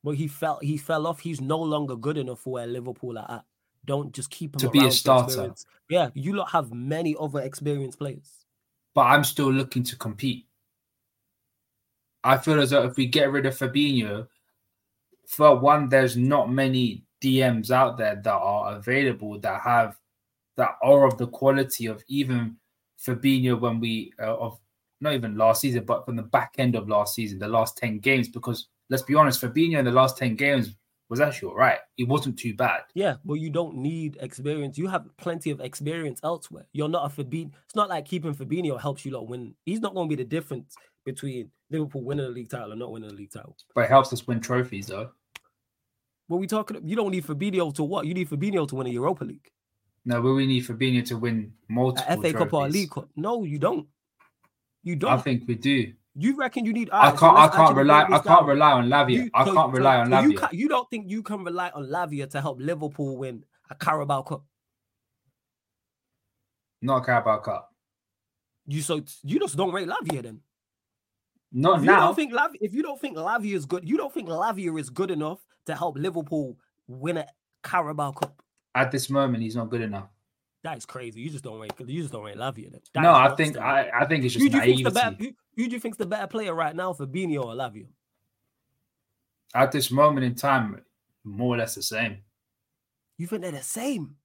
But 0.03 0.13
he 0.17 0.27
fell 0.27 0.59
he 0.63 0.77
fell 0.79 1.07
off. 1.07 1.21
He's 1.21 1.41
no 1.41 1.59
longer 1.61 1.95
good 1.97 2.17
enough 2.19 2.41
for 2.41 2.55
where 2.55 2.67
Liverpool 2.67 3.19
are 3.19 3.31
at. 3.31 3.45
Don't 3.85 4.13
just 4.13 4.31
keep 4.31 4.55
him 4.55 4.61
To 4.61 4.71
be 4.71 4.85
a 4.87 4.91
starter. 4.91 5.27
experience. 5.27 5.67
Yeah, 5.89 6.11
you 6.15 6.35
lot 6.35 6.51
have 6.51 6.73
many 6.73 7.15
other 7.21 7.41
experienced 7.41 7.99
players. 7.99 8.40
But 8.95 9.03
I'm 9.03 9.25
still 9.25 9.53
looking 9.53 9.83
to 9.85 9.97
compete. 9.97 10.47
I 12.23 12.37
feel 12.37 12.61
as 12.61 12.71
though 12.71 12.85
if 12.85 12.97
we 12.97 13.07
get 13.07 13.31
rid 13.31 13.47
of 13.47 13.57
Fabinho, 13.57 14.27
for 15.27 15.57
one, 15.57 15.89
there's 15.89 16.17
not 16.17 16.53
many 16.53 17.05
DMs 17.23 17.71
out 17.71 17.97
there 17.97 18.17
that 18.17 18.33
are 18.33 18.77
available 18.77 19.39
that 19.41 19.61
have 19.61 19.97
that 20.57 20.77
are 20.83 21.07
of 21.07 21.17
the 21.19 21.29
quality 21.29 21.87
of 21.87 22.03
even 22.09 22.57
Fabinho 23.01 23.59
when 23.59 23.81
we 23.81 24.13
uh, 24.21 24.37
of 24.37 24.59
not 25.01 25.15
even 25.15 25.37
last 25.37 25.63
season, 25.63 25.85
but 25.85 26.05
from 26.05 26.17
the 26.17 26.23
back 26.23 26.55
end 26.59 26.75
of 26.75 26.89
last 26.89 27.15
season, 27.15 27.39
the 27.39 27.49
last 27.49 27.79
10 27.79 28.01
games, 28.01 28.29
because 28.29 28.69
let's 28.91 29.03
be 29.03 29.15
honest, 29.15 29.41
Fabinho 29.41 29.79
in 29.79 29.85
the 29.85 29.91
last 29.91 30.19
10 30.19 30.37
games 30.37 30.75
was 31.11 31.21
actually 31.21 31.49
all 31.51 31.57
right. 31.57 31.81
It 31.99 32.09
wasn't 32.09 32.39
too 32.39 32.55
bad. 32.55 32.83
Yeah, 32.95 33.17
but 33.25 33.35
you 33.35 33.51
don't 33.51 33.77
need 33.77 34.17
experience. 34.21 34.79
You 34.79 34.87
have 34.87 35.05
plenty 35.19 35.51
of 35.51 35.61
experience 35.61 36.21
elsewhere. 36.23 36.67
You're 36.73 36.89
not 36.89 37.11
a 37.11 37.23
Fabinho. 37.23 37.51
It's 37.67 37.75
not 37.75 37.89
like 37.89 38.07
keeping 38.07 38.35
Fabinho 38.35 38.81
helps 38.81 39.05
you 39.05 39.11
lot 39.11 39.29
win. 39.29 39.55
He's 39.67 39.81
not 39.81 39.93
going 39.93 40.09
to 40.09 40.17
be 40.17 40.23
the 40.23 40.29
difference 40.29 40.77
between 41.05 41.51
Liverpool 41.69 42.03
winning 42.03 42.27
the 42.27 42.31
league 42.31 42.49
title 42.49 42.71
and 42.71 42.79
not 42.79 42.93
winning 42.93 43.11
the 43.11 43.15
league 43.15 43.33
title. 43.33 43.57
But 43.75 43.85
it 43.85 43.91
helps 43.91 44.13
us 44.13 44.27
win 44.27 44.41
trophies, 44.41 44.87
though. 44.87 45.11
What 46.29 46.39
we 46.39 46.47
talking? 46.47 46.81
You 46.85 46.95
don't 46.95 47.11
need 47.11 47.27
Fabinho 47.27 47.75
to 47.75 47.83
what? 47.83 48.07
You 48.07 48.15
need 48.15 48.31
Fabinho 48.31 48.69
to 48.69 48.77
win 48.77 48.87
a 48.87 48.91
Europa 48.91 49.25
League. 49.25 49.51
No, 50.05 50.23
but 50.23 50.33
we 50.33 50.47
need 50.47 50.65
Fabinho 50.65 51.05
to 51.07 51.17
win 51.19 51.53
multiple 51.69 52.05
A 52.09 52.17
FA 52.17 52.21
trophies. 52.21 52.39
Cup 52.39 52.53
or 52.55 52.67
a 52.67 52.69
League 52.69 52.91
Cup. 52.91 53.09
No, 53.17 53.43
you 53.43 53.59
don't. 53.59 53.89
You 54.85 54.95
don't. 54.95 55.11
I 55.11 55.19
think 55.19 55.49
we 55.49 55.57
do. 55.57 55.93
You 56.21 56.37
reckon 56.37 56.65
you 56.65 56.73
need? 56.73 56.91
I 56.93 57.11
can't. 57.13 57.37
I 57.39 57.49
can't 57.49 57.77
rely. 57.77 58.03
I 58.05 58.19
can't 58.19 58.47
rely 58.47 58.73
on 58.73 58.89
Lavia. 58.89 59.25
You- 59.25 59.31
I 59.35 59.45
so- 59.45 59.55
can't 59.55 59.71
so- 59.73 59.79
rely 59.79 59.97
on 60.01 60.11
so 60.11 60.21
You, 60.21 60.29
Lavia. 60.31 60.39
can't- 60.41 60.53
you 60.55 60.69
don't 60.69 60.91
think 60.91 61.11
you 61.11 61.23
can 61.23 61.45
rely 61.45 61.71
on 61.71 61.85
Lavia 61.87 62.29
to 62.31 62.41
help 62.41 62.59
Liverpool 62.61 63.17
win 63.17 63.45
a 63.71 63.75
Carabao 63.75 64.23
Cup? 64.23 64.45
Not 66.83 67.03
a 67.03 67.05
Carabao 67.05 67.39
Cup. 67.39 67.75
You 68.67 68.83
so 68.83 69.03
you 69.23 69.39
just 69.39 69.57
don't 69.57 69.73
rate 69.73 69.89
Lavia 69.89 70.23
then. 70.23 70.41
Not 71.53 71.79
If 71.81 71.85
you 71.85 71.91
don't 71.91 72.15
think 72.15 72.33
Lav- 72.33 72.55
if 72.61 72.73
you 72.73 72.83
don't 72.83 73.01
think 73.01 73.17
Lavia 73.17 73.55
is 73.55 73.67
good, 73.67 73.89
you 73.89 73.97
don't 73.97 74.13
think 74.15 74.29
Lavia 74.29 74.79
is 74.79 74.89
good 74.89 75.11
enough 75.11 75.45
to 75.67 75.75
help 75.75 75.97
Liverpool 75.99 76.57
win 76.87 77.17
a 77.17 77.27
Carabao 77.65 78.13
Cup. 78.13 78.43
At 78.75 78.93
this 78.93 79.11
moment, 79.11 79.43
he's 79.43 79.57
not 79.57 79.69
good 79.69 79.81
enough. 79.81 80.09
That 80.63 80.77
is 80.77 80.85
crazy. 80.85 81.21
You 81.21 81.31
just 81.31 81.43
don't 81.43 81.59
rate. 81.59 81.73
You 81.87 82.03
just 82.03 82.13
don't 82.13 82.25
rate 82.25 82.37
Lavia. 82.37 82.71
Then. 82.71 82.81
That 82.95 83.03
no, 83.03 83.15
I 83.15 83.35
think. 83.35 83.57
I, 83.57 83.91
I 83.95 84.05
think 84.05 84.25
it's 84.25 84.35
just 84.35 84.45
you 84.45 84.51
think's 84.51 84.67
the 84.67 84.91
naivety. 84.91 84.95
better? 84.95 85.17
Who, 85.19 85.31
who 85.57 85.69
do 85.69 85.75
you 85.75 85.81
think's 85.81 85.97
the 85.97 86.07
better 86.07 86.27
player 86.27 86.55
right 86.55 86.77
now, 86.77 86.93
Fabinho 86.93 87.45
or 87.45 87.55
Lavia? 87.55 87.87
At 89.55 89.73
this 89.73 89.91
moment 89.91 90.25
in 90.25 90.35
time, 90.35 90.83
more 91.25 91.55
or 91.55 91.59
less 91.59 91.75
the 91.75 91.83
same. 91.83 92.19
You 93.17 93.27
think 93.27 93.43
they're 93.43 93.53
the 93.53 93.63
same? 93.63 94.17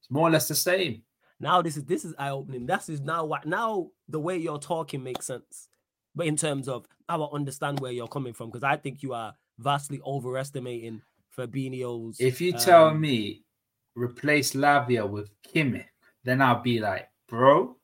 It's 0.00 0.10
more 0.10 0.28
or 0.28 0.30
less 0.30 0.48
the 0.48 0.54
same. 0.54 1.02
Now 1.40 1.60
this 1.62 1.76
is 1.76 1.84
this 1.84 2.04
is 2.04 2.14
eye 2.18 2.30
opening. 2.30 2.66
This 2.66 2.88
is 2.88 3.00
now 3.00 3.24
what 3.24 3.46
now 3.46 3.90
the 4.08 4.20
way 4.20 4.36
you're 4.36 4.58
talking 4.58 5.02
makes 5.02 5.26
sense. 5.26 5.68
But 6.14 6.26
in 6.26 6.36
terms 6.36 6.68
of 6.68 6.86
I 7.08 7.16
will 7.16 7.30
understand 7.32 7.80
where 7.80 7.92
you're 7.92 8.08
coming 8.08 8.32
from 8.32 8.50
because 8.50 8.64
I 8.64 8.76
think 8.76 9.02
you 9.02 9.12
are 9.12 9.34
vastly 9.58 10.00
overestimating 10.06 11.02
Fabinho's. 11.36 12.20
If 12.20 12.40
you 12.40 12.52
tell 12.52 12.88
um, 12.88 13.00
me 13.00 13.43
replace 13.94 14.52
Lavia 14.54 15.08
with 15.08 15.30
Kimmich, 15.42 15.86
then 16.24 16.40
I'll 16.42 16.62
be 16.62 16.80
like, 16.80 17.08
bro, 17.28 17.76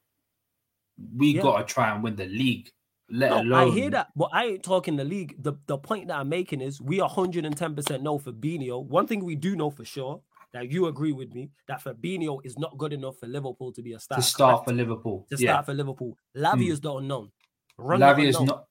we 1.17 1.35
Yeah. 1.35 1.43
gotta 1.43 1.65
try 1.65 1.93
and 1.95 2.03
win 2.03 2.17
the 2.17 2.27
league. 2.27 2.71
Let 3.13 3.31
No, 3.31 3.41
alone 3.41 3.71
I 3.73 3.75
hear 3.75 3.91
that, 3.91 4.09
but 4.15 4.31
I 4.33 4.45
ain't 4.47 4.63
talking 4.63 4.97
the 4.97 5.05
league. 5.05 5.35
The 5.43 5.55
the 5.67 5.77
point 5.79 6.09
that 6.09 6.17
I'm 6.19 6.29
making 6.29 6.61
is 6.61 6.81
we 6.81 6.99
110% 7.01 8.03
know 8.03 8.19
Fabinho. 8.19 8.85
One 8.85 9.07
thing 9.07 9.25
we 9.25 9.35
do 9.35 9.57
know 9.57 9.71
for 9.71 9.85
sure 9.85 10.21
that 10.53 10.71
you 10.71 10.87
agree 10.87 11.13
with 11.13 11.33
me 11.33 11.51
that 11.67 11.83
Fabinho 11.83 12.41
is 12.45 12.57
not 12.59 12.77
good 12.79 12.93
enough 12.93 13.19
for 13.19 13.27
Liverpool 13.27 13.73
to 13.73 13.83
be 13.83 13.93
a 13.95 14.01
star. 14.01 14.19
to 14.19 14.23
start 14.23 14.65
for 14.65 14.73
Liverpool. 14.73 15.27
to 15.31 15.37
yeah, 15.39 15.53
start 15.53 15.67
for 15.67 15.75
Liverpool. 15.75 16.17
Lavia 16.37 16.69
Mm. 16.69 16.71
is 16.73 16.81
the 16.81 16.93
unknown. 16.93 17.33
Run 17.79 18.01
Lavia 18.01 18.27
is 18.29 18.41
not. 18.41 18.67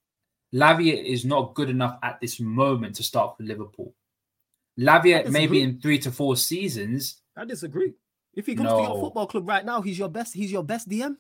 Lavia 0.54 1.04
is 1.04 1.26
not 1.26 1.54
good 1.54 1.70
enough 1.70 2.00
at 2.02 2.20
this 2.22 2.40
moment 2.40 2.96
to 2.96 3.04
start 3.04 3.36
for 3.38 3.44
Liverpool. 3.44 3.94
Lavia, 4.80 5.28
I 5.28 5.30
maybe 5.30 5.62
in 5.62 5.80
three 5.82 6.00
to 6.00 6.12
four 6.12 6.36
seasons, 6.38 7.22
I 7.36 7.46
disagree. 7.46 7.94
If 8.34 8.46
he 8.46 8.56
comes 8.56 8.70
to 8.70 8.76
your 8.82 9.00
football 9.02 9.28
club 9.28 9.48
right 9.48 9.66
now, 9.66 9.82
he's 9.82 10.00
your 10.00 10.10
best. 10.10 10.34
He's 10.34 10.52
your 10.52 10.64
best 10.64 10.88
DM. 10.88 11.18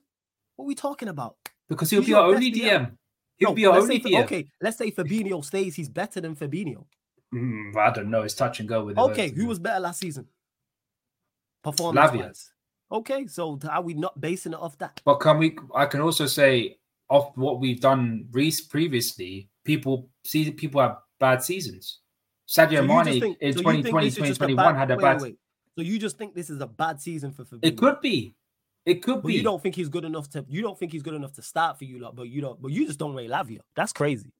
What 0.55 0.65
are 0.65 0.67
we 0.67 0.75
talking 0.75 1.09
about? 1.09 1.35
because 1.67 1.89
he'll 1.89 1.99
He's 2.01 2.07
be 2.07 2.11
your 2.11 2.21
our 2.21 2.33
only 2.33 2.49
best 2.51 2.61
DM. 2.63 2.91
He'll 3.37 3.49
No, 3.49 3.55
be 3.55 3.65
our 3.65 3.73
let's 3.73 3.83
only 3.83 4.01
say, 4.01 4.09
DM. 4.11 4.23
okay, 4.23 4.45
let's 4.61 4.77
say 4.77 4.91
Fabinho 4.91 5.43
stays. 5.45 5.75
He's 5.75 5.89
better 5.89 6.19
than 6.21 6.35
Fabinho. 6.35 6.85
Mm, 7.33 7.75
I 7.75 7.91
don't 7.91 8.09
know. 8.09 8.23
It's 8.23 8.33
touch 8.33 8.59
and 8.59 8.67
go 8.67 8.85
with. 8.85 8.97
Okay, 8.97 9.29
who 9.29 9.45
was 9.45 9.59
better 9.59 9.79
last 9.79 9.99
season? 9.99 10.27
Performance 11.63 12.11
Lavia. 12.11 12.25
wise. 12.27 12.51
Okay, 12.91 13.27
so 13.27 13.59
are 13.69 13.81
we 13.81 13.93
not 13.93 14.19
basing 14.19 14.53
it 14.53 14.59
off 14.59 14.77
that? 14.79 15.01
But 15.05 15.15
can 15.19 15.37
we? 15.37 15.57
I 15.75 15.85
can 15.85 16.01
also 16.01 16.25
say 16.25 16.77
off 17.09 17.31
what 17.35 17.59
we've 17.59 17.79
done 17.81 18.27
re- 18.31 18.51
previously. 18.69 19.49
People 19.63 20.09
see 20.23 20.49
people 20.51 20.81
have 20.81 20.97
bad 21.19 21.43
seasons. 21.43 21.99
Sadio 22.49 22.77
So 22.77 22.83
Mane 22.83 23.19
think- 23.19 23.37
in 23.41 23.53
so 23.53 23.59
2020, 23.59 23.83
think 23.83 23.93
this 23.93 24.13
is 24.17 24.27
just 24.29 24.39
2021 24.41 24.65
bad- 24.73 24.79
had 24.79 24.91
a 24.91 24.95
wait, 24.95 25.01
bad. 25.03 25.21
wait. 25.21 25.37
So 25.77 25.81
you 25.83 25.99
just 25.99 26.17
think 26.17 26.33
this 26.33 26.49
is 26.49 26.59
a 26.61 26.67
bad 26.67 26.99
season 26.99 27.31
for 27.31 27.45
Fabinho? 27.45 27.59
It 27.63 27.77
could 27.77 28.01
be. 28.01 28.35
It 28.85 29.03
could 29.03 29.21
But 29.21 29.27
be. 29.27 29.35
you 29.35 29.43
don't 29.43 29.61
think 29.61 29.75
he's 29.75 29.89
good 29.89 30.03
enough 30.03 30.29
to. 30.31 30.43
You 30.49 30.61
don't 30.63 30.77
think 30.77 30.91
he's 30.91 31.03
good 31.03 31.13
enough 31.13 31.33
to 31.33 31.41
start 31.43 31.77
for 31.77 31.83
you 31.85 31.99
lot, 31.99 32.15
but 32.15 32.23
you 32.29 32.41
don't. 32.41 32.59
But 32.61 32.71
you 32.71 32.87
just 32.87 32.97
don't 32.97 33.13
rate 33.13 33.29
Lavia. 33.29 33.59
That's 33.75 33.93
crazy. 33.93 34.31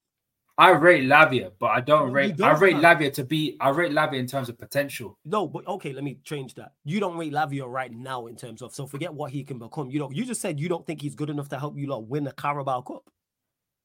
I 0.58 0.72
rate 0.72 1.04
Lavia, 1.06 1.52
but 1.60 1.68
I 1.68 1.80
don't 1.82 2.08
No, 2.08 2.14
rate. 2.14 2.42
I 2.42 2.52
rate 2.58 2.78
man. 2.78 2.84
Lavia 2.98 3.14
to 3.14 3.24
be. 3.24 3.56
I 3.62 3.70
rate 3.70 3.92
Lavia 3.92 4.16
in 4.20 4.26
terms 4.28 4.50
of 4.50 4.58
potential. 4.58 5.18
No, 5.24 5.46
but 5.48 5.66
okay, 5.68 5.94
let 5.94 6.04
me 6.04 6.20
change 6.24 6.56
that. 6.56 6.74
You 6.84 7.00
don't 7.00 7.16
rate 7.18 7.32
Lavia 7.32 7.66
right 7.72 7.92
now 7.92 8.26
in 8.28 8.36
terms 8.36 8.62
of 8.62 8.74
so 8.74 8.88
forget 8.88 9.14
what 9.14 9.32
he 9.32 9.44
can 9.44 9.60
become. 9.60 9.90
You 9.92 10.00
don't. 10.00 10.16
You 10.16 10.26
just 10.26 10.42
said 10.42 10.60
you 10.60 10.68
don't 10.68 10.86
think 10.86 11.02
he's 11.02 11.16
good 11.16 11.30
enough 11.30 11.48
to 11.50 11.60
help 11.60 11.78
you 11.78 11.88
lot 11.88 12.08
win 12.08 12.26
a 12.28 12.32
Carabao 12.34 12.82
Cup. 12.82 13.10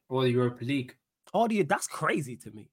Or 0.09 0.23
the 0.25 0.31
Europa 0.31 0.65
League. 0.65 0.97
Oh, 1.35 1.47
yeah, 1.51 1.65
that's 1.69 1.87
crazy 1.87 2.37
to 2.39 2.51
me. 2.53 2.71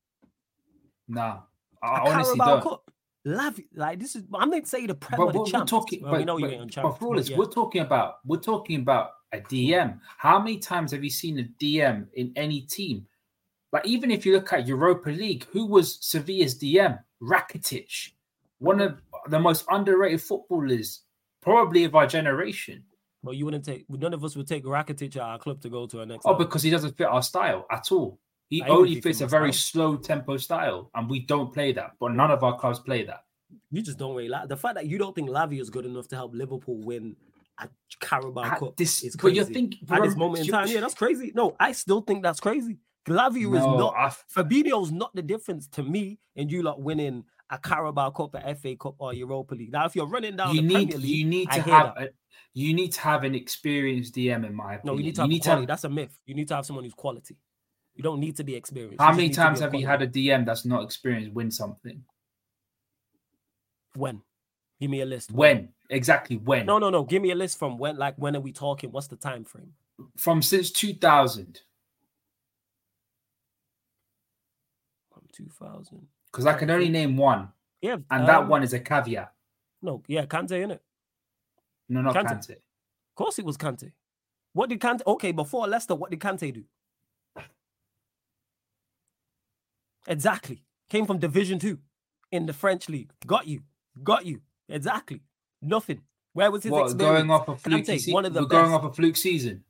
Nah, 1.08 1.40
I 1.84 2.00
honestly 2.00 2.38
Carabao 2.38 2.60
don't. 2.60 2.64
Cup. 2.64 2.92
Lavia, 3.26 3.66
like 3.76 4.00
this 4.00 4.16
is. 4.16 4.24
I'm 4.34 4.50
not 4.50 4.68
saying 4.68 4.88
the 4.88 4.96
Premier 4.96 5.26
But 5.26 5.34
the 5.34 5.40
we're, 5.40 5.46
we're 5.46 5.52
champs. 5.52 5.70
talking. 5.70 6.02
Well, 6.02 6.12
but, 6.12 6.20
we 6.20 6.26
know 6.26 6.38
you 6.38 6.48
but, 6.48 6.54
on 6.56 6.68
but 6.68 6.72
champs. 6.72 6.98
for 6.98 7.06
all 7.06 7.12
but 7.12 7.18
this, 7.20 7.30
yeah. 7.30 7.38
we're 7.38 7.46
talking 7.46 7.82
about. 7.82 8.16
We're 8.26 8.38
talking 8.38 8.82
about 8.82 9.12
a 9.34 9.40
DM. 9.40 10.00
How 10.18 10.40
many 10.40 10.58
times 10.58 10.92
have 10.92 11.04
you 11.04 11.10
seen 11.10 11.40
a 11.40 11.64
DM 11.64 12.08
in 12.14 12.32
any 12.36 12.62
team? 12.62 13.06
Like 13.72 13.86
even 13.86 14.12
if 14.12 14.26
you 14.26 14.34
look 14.34 14.52
at 14.52 14.68
Europa 14.68 15.10
League, 15.10 15.46
who 15.52 15.66
was 15.66 16.00
Sevilla's 16.00 16.58
DM? 16.58 17.00
Rakitic, 17.22 18.12
one 18.58 18.82
of 18.82 19.02
the 19.28 19.40
most 19.40 19.66
underrated 19.70 20.22
footballers, 20.22 21.02
probably 21.42 21.84
of 21.84 21.96
our 21.96 22.08
generation. 22.08 22.84
But 23.24 23.38
you 23.38 23.46
wouldn't 23.46 23.64
take. 23.64 23.86
None 23.88 24.14
of 24.14 24.26
us 24.26 24.36
would 24.36 24.48
take 24.48 24.64
Rakitic 24.66 25.16
at 25.16 25.22
our 25.22 25.38
club 25.38 25.62
to 25.62 25.70
go 25.70 25.86
to 25.86 26.00
our 26.00 26.06
next. 26.08 26.26
Oh, 26.26 26.32
level. 26.32 26.46
because 26.46 26.64
he 26.64 26.72
doesn't 26.72 26.98
fit 26.98 27.06
our 27.08 27.22
style 27.22 27.68
at 27.72 27.92
all. 27.92 28.20
He 28.52 28.62
I 28.62 28.68
only 28.68 29.00
fits 29.02 29.22
a 29.22 29.28
very 29.28 29.54
slow 29.54 29.96
tempo 29.96 30.36
style, 30.38 30.92
and 30.94 31.10
we 31.10 31.22
don't 31.22 31.52
play 31.54 31.72
that. 31.72 31.94
But 32.00 32.10
none 32.12 32.30
of 32.32 32.44
our 32.44 32.58
clubs 32.60 32.80
play 32.80 33.04
that. 33.06 33.24
you 33.72 33.82
just 33.82 33.98
don't 33.98 34.14
rate 34.16 34.30
La- 34.30 34.46
the 34.46 34.58
fact 34.58 34.76
that 34.76 34.86
you 34.88 34.98
don't 34.98 35.16
think 35.16 35.30
Lavia 35.30 35.60
is 35.62 35.70
good 35.70 35.86
enough 35.86 36.08
to 36.10 36.16
help 36.18 36.34
Liverpool 36.36 36.78
win 36.82 37.16
a 37.60 37.70
Carabao 38.02 38.44
At 38.44 38.60
Cup. 38.60 38.76
this, 38.78 39.04
is 39.04 39.16
but 39.16 39.34
you're 39.34 39.46
crazy. 39.46 39.80
at 39.90 40.02
this 40.04 40.16
moment 40.18 40.46
in 40.46 40.52
time. 40.52 40.68
Yeah, 40.68 40.82
that's 40.82 40.94
crazy. 40.94 41.32
No, 41.34 41.56
I 41.60 41.72
still 41.72 42.02
think 42.02 42.24
that's 42.24 42.40
crazy. 42.42 42.78
Lavia 43.08 43.48
is 43.56 43.66
not. 43.66 43.96
I- 43.96 44.10
Fabinho's 44.42 44.92
not 44.92 45.16
the 45.16 45.22
difference 45.22 45.68
to 45.70 45.84
me 45.84 46.20
and 46.36 46.52
you 46.52 46.62
lot 46.62 46.82
winning 46.82 47.24
a 47.50 47.58
Carabao 47.58 48.10
Cup, 48.12 48.36
a 48.36 48.54
FA 48.56 48.76
Cup, 48.76 48.96
or 49.00 49.14
Europa 49.14 49.56
League. 49.56 49.72
Now, 49.72 49.86
if 49.86 49.96
you're 49.96 50.08
running 50.08 50.36
down 50.36 50.54
you 50.56 50.62
the 50.62 50.68
need 50.68 50.74
Premier 50.90 50.98
League, 50.98 51.18
you 51.18 51.26
need 51.26 51.52
to 51.52 51.62
have 51.62 51.88
a, 51.98 52.10
you 52.54 52.74
need 52.74 52.92
to 52.94 53.02
have 53.02 53.24
an 53.24 53.34
experienced 53.36 54.14
DM 54.16 54.46
in 54.46 54.54
my 54.54 54.76
opinion. 54.76 54.82
no, 54.86 54.98
you 54.98 55.04
need 55.06 55.16
to 55.16 55.22
have 55.22 55.30
need 55.30 55.44
quality. 55.44 55.62
have- 55.62 55.68
That's 55.68 55.84
a 55.86 55.90
myth. 55.90 56.18
You 56.26 56.36
need 56.36 56.48
to 56.50 56.56
have 56.56 56.66
someone 56.66 56.84
who's 56.86 56.94
quality. 56.94 57.38
You 57.96 58.04
don't 58.04 58.20
need 58.20 58.38
to 58.38 58.44
be 58.44 58.56
experienced. 58.56 59.02
how 59.02 59.12
many 59.12 59.24
need 59.24 59.34
to 59.34 59.40
be 59.40 59.44
times 59.44 59.60
have 59.60 59.76
you 59.76 59.86
had 59.86 60.02
a 60.02 60.08
DM 60.08 60.46
that's 60.46 60.66
not 60.66 60.84
experienced 60.84 61.34
win 61.34 61.52
something? 61.52 62.04
when? 63.96 64.22
Give 64.80 64.90
me 64.90 65.02
a 65.02 65.06
list. 65.06 65.32
When 65.32 65.70
exactly 65.90 66.38
when? 66.38 66.66
No, 66.66 66.80
no, 66.80 66.90
no. 66.90 67.04
Give 67.04 67.22
me 67.22 67.32
a 67.32 67.36
list 67.36 67.60
from 67.60 67.78
when. 67.78 67.98
Like 67.98 68.16
when 68.18 68.36
are 68.36 68.40
we 68.40 68.52
talking? 68.52 68.92
What's 68.92 69.08
the 69.08 69.16
time 69.16 69.44
frame? 69.44 69.74
From 70.18 70.42
since 70.42 70.72
2000, 70.72 71.60
From 75.14 75.24
2000. 75.32 76.08
because 76.32 76.48
I 76.48 76.54
can 76.54 76.72
only 76.72 76.90
name 76.90 77.16
one, 77.18 77.50
Yeah, 77.82 77.98
and 78.10 78.28
that 78.28 78.40
um, 78.42 78.48
one 78.50 78.64
is 78.64 78.74
a 78.74 78.80
caveat. 78.80 79.32
No, 79.84 80.02
yeah, 80.08 80.26
Kante 80.26 80.64
in 80.64 80.72
it. 80.72 80.82
No, 81.90 82.02
not 82.02 82.16
Kante. 82.16 82.26
Kante. 82.26 82.52
Of 82.52 83.16
course, 83.16 83.38
it 83.38 83.46
was 83.46 83.58
Kante. 83.58 83.92
What 84.54 84.70
did 84.70 84.80
Kante? 84.80 85.02
Okay, 85.06 85.32
before 85.32 85.68
Leicester, 85.68 85.94
what 85.94 86.10
did 86.10 86.20
Kante 86.20 86.52
do? 86.52 86.64
Exactly. 90.08 90.64
Came 90.90 91.06
from 91.06 91.20
Division 91.20 91.60
Two 91.60 91.80
in 92.32 92.46
the 92.46 92.54
French 92.54 92.90
league. 92.90 93.12
Got 93.26 93.48
you. 93.48 93.62
Got 94.04 94.26
you. 94.26 94.42
Exactly. 94.70 95.22
Nothing. 95.62 96.02
Where 96.34 96.50
was 96.50 96.64
his 96.64 96.72
What 96.72 96.86
experience? 96.86 97.28
going 97.28 97.32
off 97.32 97.48
a 97.50 97.58
fluky 97.58 97.84
Kante, 97.84 97.86
season? 97.88 98.14
one 98.14 98.26
of 98.26 98.34
the 98.34 98.42
We're 98.42 98.48
going 98.48 98.74
off 98.74 98.84
a 98.86 98.92
fluke 98.94 99.18
season. 99.18 99.64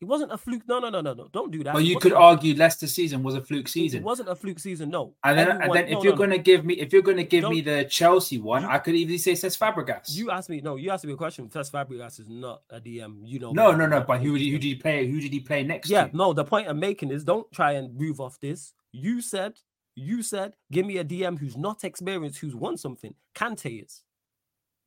It 0.00 0.04
wasn't 0.04 0.30
a 0.32 0.38
fluke. 0.38 0.62
No, 0.68 0.78
no, 0.78 0.90
no, 0.90 1.00
no, 1.00 1.12
no. 1.12 1.26
Don't 1.32 1.50
do 1.50 1.64
that. 1.64 1.74
But 1.74 1.84
you 1.84 1.98
could 1.98 2.12
argue 2.12 2.54
Leicester 2.54 2.86
season 2.86 3.22
was 3.24 3.34
a 3.34 3.42
fluke 3.42 3.66
season. 3.66 3.98
It 4.00 4.04
wasn't 4.04 4.28
a 4.28 4.36
fluke 4.36 4.60
season. 4.60 4.90
No. 4.90 5.14
And 5.24 5.36
then, 5.36 5.50
and 5.60 5.74
then 5.74 5.86
if 5.86 5.94
no, 5.94 6.02
you're 6.04 6.12
no, 6.12 6.18
no. 6.20 6.26
gonna 6.26 6.38
give 6.38 6.64
me, 6.64 6.74
if 6.74 6.92
you're 6.92 7.02
gonna 7.02 7.24
give 7.24 7.48
me 7.50 7.60
Don't- 7.62 7.76
the 7.78 7.84
Chelsea 7.84 8.38
one, 8.38 8.62
You- 8.62 8.68
I 8.68 8.78
could 8.78 8.94
easily 8.94 9.18
say 9.18 9.32
Cesc 9.32 9.58
Fabregas. 9.58 10.14
You 10.16 10.30
asked 10.30 10.50
me. 10.50 10.60
No, 10.60 10.76
you 10.76 10.90
asked 10.90 11.04
me 11.04 11.12
a 11.12 11.16
question. 11.16 11.48
First 11.48 11.72
Fabregas 11.72 12.20
is 12.20 12.28
not 12.28 12.62
a 12.70 12.80
DM. 12.80 13.22
You 13.24 13.40
know. 13.40 13.50
no, 13.52 13.72
no, 13.74 13.86
no. 13.86 14.02
But 14.02 14.20
who 14.20 14.38
did 14.38 14.46
who 14.46 14.58
did 14.58 14.62
he 14.62 14.74
play? 14.76 15.08
Who 15.10 15.20
did 15.20 15.32
he 15.32 15.40
play 15.40 15.64
next 15.64 15.90
Yeah, 15.90 16.06
to? 16.06 16.16
no. 16.16 16.32
The 16.32 16.44
point 16.44 16.68
I'm 16.68 16.78
making 16.78 17.10
is 17.10 17.24
don't 17.24 17.50
try 17.52 17.72
and 17.72 17.94
move 17.98 18.20
off 18.20 18.38
this. 18.38 18.72
You 18.92 19.20
said, 19.20 19.58
you 19.98 20.22
said, 20.22 20.54
give 20.72 20.86
me 20.86 20.98
a 20.98 21.04
DM 21.04 21.38
who's 21.38 21.56
not 21.56 21.84
experienced, 21.84 22.38
who's 22.40 22.54
won 22.54 22.76
something. 22.76 23.14
Kante 23.34 23.84
is. 23.84 24.02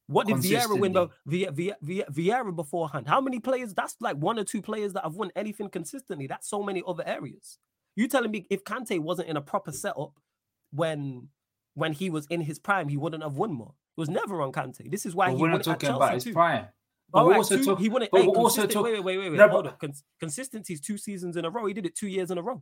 What 0.07 0.27
did 0.27 0.37
Vieira 0.37 0.77
win? 0.79 0.91
Though 0.93 1.11
Vie- 1.25 1.49
Vie- 1.51 1.75
Vie- 1.81 2.05
Vieira 2.11 2.53
beforehand. 2.55 3.07
How 3.07 3.21
many 3.21 3.39
players? 3.39 3.73
That's 3.73 3.95
like 4.01 4.17
one 4.17 4.37
or 4.37 4.43
two 4.43 4.61
players 4.61 4.93
that 4.93 5.03
have 5.03 5.15
won 5.15 5.31
anything 5.35 5.69
consistently. 5.69 6.27
That's 6.27 6.49
so 6.49 6.61
many 6.63 6.83
other 6.85 7.03
areas. 7.07 7.57
You 7.95 8.07
telling 8.07 8.31
me 8.31 8.45
if 8.49 8.63
Kante 8.63 8.99
wasn't 8.99 9.29
in 9.29 9.37
a 9.37 9.41
proper 9.41 9.71
setup 9.71 10.13
when 10.71 11.29
when 11.75 11.93
he 11.93 12.09
was 12.09 12.25
in 12.27 12.41
his 12.41 12.59
prime, 12.59 12.89
he 12.89 12.97
wouldn't 12.97 13.23
have 13.23 13.35
won 13.37 13.53
more. 13.53 13.73
It 13.97 13.99
was 14.01 14.09
never 14.09 14.41
on 14.41 14.51
Kante. 14.51 14.89
This 14.91 15.05
is 15.05 15.15
why 15.15 15.27
But 15.27 15.35
he 15.35 15.41
we're 15.41 15.49
won 15.49 15.51
not 15.51 15.67
at 15.67 15.79
Chelsea 15.79 15.95
about 15.95 16.13
his 16.13 16.23
too. 16.25 16.33
prime. 16.33 16.67
But 17.13 17.25
we're 17.25 17.31
right, 17.31 17.37
also 17.37 17.57
two- 17.57 17.65
talk- 17.65 17.79
he 17.79 17.89
won 17.89 18.01
it. 18.03 18.09
but 18.11 18.21
hey, 18.21 18.27
we're 18.27 18.33
also 18.35 18.67
talk- 18.67 18.83
wait, 18.85 19.01
wait, 19.03 19.17
wait, 19.17 19.29
wait. 19.29 19.37
No, 19.37 19.47
Hold 19.49 19.63
but- 19.65 19.73
up. 19.73 19.79
Cons- 19.79 20.03
consistency 20.19 20.73
is 20.73 20.81
two 20.81 20.97
seasons 20.97 21.37
in 21.37 21.45
a 21.45 21.49
row. 21.49 21.65
He 21.65 21.73
did 21.73 21.85
it 21.85 21.95
two 21.95 22.07
years 22.07 22.31
in 22.31 22.37
a 22.37 22.41
row. 22.41 22.61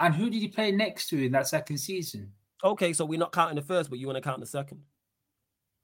And 0.00 0.14
who 0.14 0.30
did 0.30 0.40
he 0.40 0.48
play 0.48 0.72
next 0.72 1.08
to 1.08 1.24
in 1.24 1.32
that 1.32 1.46
second 1.46 1.78
season? 1.78 2.32
Okay, 2.64 2.92
so 2.92 3.04
we're 3.04 3.18
not 3.18 3.32
counting 3.32 3.56
the 3.56 3.62
first, 3.62 3.90
but 3.90 3.98
you 3.98 4.06
want 4.06 4.16
to 4.16 4.22
count 4.22 4.40
the 4.40 4.46
second. 4.46 4.80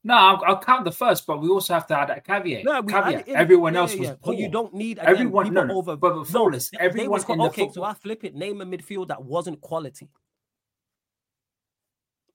No, 0.05 0.15
I'll, 0.15 0.43
I'll 0.47 0.61
count 0.61 0.85
the 0.85 0.93
first, 0.93 1.27
but 1.27 1.41
we 1.41 1.49
also 1.49 1.75
have 1.75 1.87
to 1.89 1.99
add 1.99 2.09
that 2.09 2.25
caveat. 2.25 2.65
No, 2.65 2.81
we 2.81 2.93
caveat. 2.93 3.29
Everyone 3.29 3.75
yeah, 3.75 3.81
else 3.81 3.95
yeah, 3.95 4.01
was 4.01 4.09
poor. 4.11 4.33
But 4.33 4.39
you 4.39 4.49
don't 4.49 4.73
need 4.73 4.99
again, 4.99 5.09
Everyone, 5.11 5.53
no, 5.53 5.65
no, 5.65 5.75
over. 5.79 5.97
but, 5.97 6.15
but 6.15 6.25
flawless. 6.25 6.71
they- 6.71 6.79
they 6.79 6.85
Everyone 6.85 7.11
was, 7.11 7.29
okay, 7.29 7.69
so. 7.73 7.83
I 7.83 7.95
flip 7.95 8.25
it. 8.25 8.35
Name 8.35 8.61
a 8.61 8.67
midfield 8.67 9.09
that 9.09 9.23
wasn't 9.23 9.61
quality. 9.61 10.09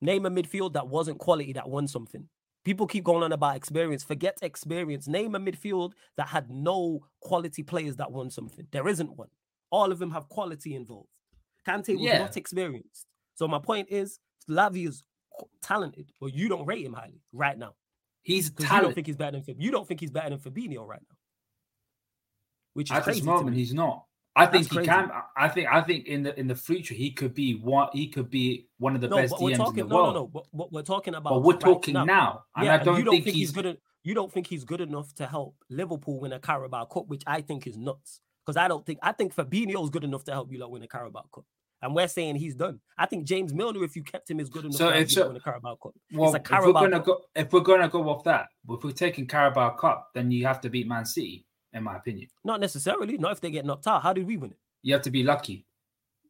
Name 0.02 0.26
a 0.26 0.30
midfield 0.30 0.74
that 0.74 0.88
wasn't 0.88 1.18
quality 1.20 1.54
that 1.54 1.70
won 1.70 1.88
something. 1.88 2.28
People 2.66 2.88
keep 2.88 3.06
going 3.06 3.24
on 3.24 3.32
about 3.32 3.56
experience. 3.56 4.04
Forget 4.04 4.38
experience. 4.42 5.08
Name 5.08 5.36
a 5.36 5.40
midfield 5.40 5.94
that 6.18 6.28
had 6.28 6.50
no 6.50 7.06
quality 7.22 7.64
players 7.64 7.96
that 7.96 8.12
won 8.12 8.30
something. 8.30 8.68
There 8.72 8.88
isn't 8.90 9.18
one. 9.18 9.30
All 9.70 9.92
of 9.92 10.00
them 10.00 10.12
have 10.12 10.28
quality 10.28 10.76
involved. 10.76 11.08
Kante 11.68 11.94
was 11.96 12.02
Yeah. 12.02 12.20
not 12.20 12.38
experienced. 12.38 13.06
So 13.36 13.48
my 13.48 13.60
point 13.60 13.88
is, 13.90 14.20
Lavi 14.50 14.88
is 14.88 15.04
talented, 15.62 16.12
but 16.20 16.34
you 16.34 16.48
don't 16.50 16.66
rate 16.66 16.86
him 16.86 16.94
highly 16.94 17.22
right 17.32 17.58
now. 17.58 17.74
He's 18.22 18.50
Because 18.50 18.72
you 18.72 18.82
don't 18.82 18.94
think 18.94 19.08
he's 19.08 19.16
better 19.18 19.32
than 19.32 19.44
Fab- 19.44 19.60
you 19.62 19.72
don't 19.72 19.88
think 19.88 20.00
he's 20.00 20.12
better 20.12 20.30
than 20.30 20.40
Fabinho 20.40 20.86
right 20.88 21.02
now. 21.02 21.18
Which 22.74 22.90
is 22.92 22.98
At 22.98 23.04
crazy 23.04 23.20
this 23.20 23.26
moment, 23.26 23.52
me. 23.52 23.58
he's 23.58 23.74
not. 23.74 24.06
I 24.36 24.48
think 24.48 24.64
he 24.70 24.76
crazy. 24.78 24.90
can. 24.90 25.12
I 25.38 25.48
think. 25.48 25.68
I 25.72 25.82
think 25.82 26.08
in 26.08 26.24
the 26.24 26.38
in 26.40 26.48
the 26.48 26.56
future 26.56 26.96
he 26.96 27.12
could 27.12 27.36
be 27.36 27.56
one. 27.60 27.90
He 27.94 28.08
could 28.08 28.32
be 28.32 28.68
one 28.80 28.96
of 28.96 29.02
the 29.02 29.08
no, 29.08 29.18
best 29.18 29.34
DMs 29.36 29.58
talking. 29.58 29.80
in 29.80 29.88
the 29.88 29.94
no, 29.94 29.96
world. 29.96 30.14
no, 30.16 30.22
no. 30.22 30.28
But, 30.28 30.46
but 30.54 30.72
we're 30.72 30.82
talking 30.82 31.14
about. 31.14 31.30
But 31.34 31.44
we're 31.44 31.54
right 31.54 31.60
talking 31.62 31.94
now. 31.94 32.04
now, 32.06 32.44
and 32.56 32.66
Yeah, 32.66 32.74
I 32.74 32.78
don't, 32.84 32.98
you 32.98 33.04
don't 33.04 33.14
think, 33.14 33.26
think 33.26 33.36
he's. 33.36 33.50
he's 33.50 33.52
good. 33.52 33.66
en- 33.68 33.78
You 34.04 34.16
don't 34.16 34.32
think 34.32 34.48
he's 34.48 34.64
good 34.64 34.82
enough 34.82 35.14
to 35.16 35.28
help 35.28 35.56
Liverpool 35.70 36.20
win 36.20 36.34
a 36.34 36.40
Carabao 36.40 36.86
Cup, 36.86 37.08
which 37.08 37.22
I 37.28 37.42
think 37.42 37.68
is 37.68 37.78
nuts. 37.78 38.22
Because 38.46 38.58
I 38.58 38.68
don't 38.68 38.86
think 38.86 39.00
I 39.02 39.12
think 39.12 39.34
Fabinho 39.36 39.84
is 39.84 39.90
good 39.90 40.04
enough 40.04 40.24
to 40.26 40.32
help 40.32 40.52
you 40.52 40.60
lot 40.60 40.72
win 40.72 40.84
a 40.84 40.88
Carabao 40.88 41.26
Cup. 41.34 41.46
And 41.82 41.94
we're 41.94 42.08
saying 42.08 42.36
he's 42.38 42.56
done. 42.56 42.80
I 42.98 43.06
think 43.06 43.26
James 43.26 43.54
Milner, 43.54 43.84
if 43.84 43.96
you 43.98 44.04
kept 44.04 44.30
him, 44.32 44.40
is 44.40 44.50
good 44.50 44.64
enough 44.64 44.78
So 44.78 44.88
to 44.90 44.94
help 44.96 45.04
if 45.06 45.16
you 45.16 45.28
win 45.28 45.36
a 45.36 45.40
Carabao 45.42 45.76
Cup. 45.84 45.94
Well, 46.14 46.34
a 46.34 46.36
if 46.38 46.42
we're 46.42 46.44
Carabao 46.58 46.80
gonna 46.82 46.96
Cup. 46.98 47.06
go, 47.06 47.22
if 47.36 47.52
we're 47.54 47.60
gonna 47.60 47.90
go 47.90 48.10
off 48.10 48.24
that, 48.24 48.48
if 48.70 48.84
we're 48.84 48.92
taking 48.92 49.28
Carabao 49.28 49.72
Cup, 49.72 50.10
then 50.14 50.32
you 50.32 50.46
have 50.46 50.62
to 50.62 50.70
beat 50.70 50.88
Man 50.88 51.06
City, 51.06 51.46
in 51.74 51.84
my 51.84 51.98
opinion. 51.98 52.28
Not 52.46 52.62
necessarily. 52.62 53.18
Not 53.18 53.34
if 53.34 53.42
they 53.42 53.52
get 53.52 53.66
knocked 53.66 53.88
out. 53.88 54.02
How 54.02 54.14
did 54.14 54.26
we 54.28 54.38
win 54.38 54.52
it? 54.52 54.58
You 54.82 54.94
have 54.94 55.04
to 55.04 55.12
be 55.12 55.24
lucky. 55.24 55.66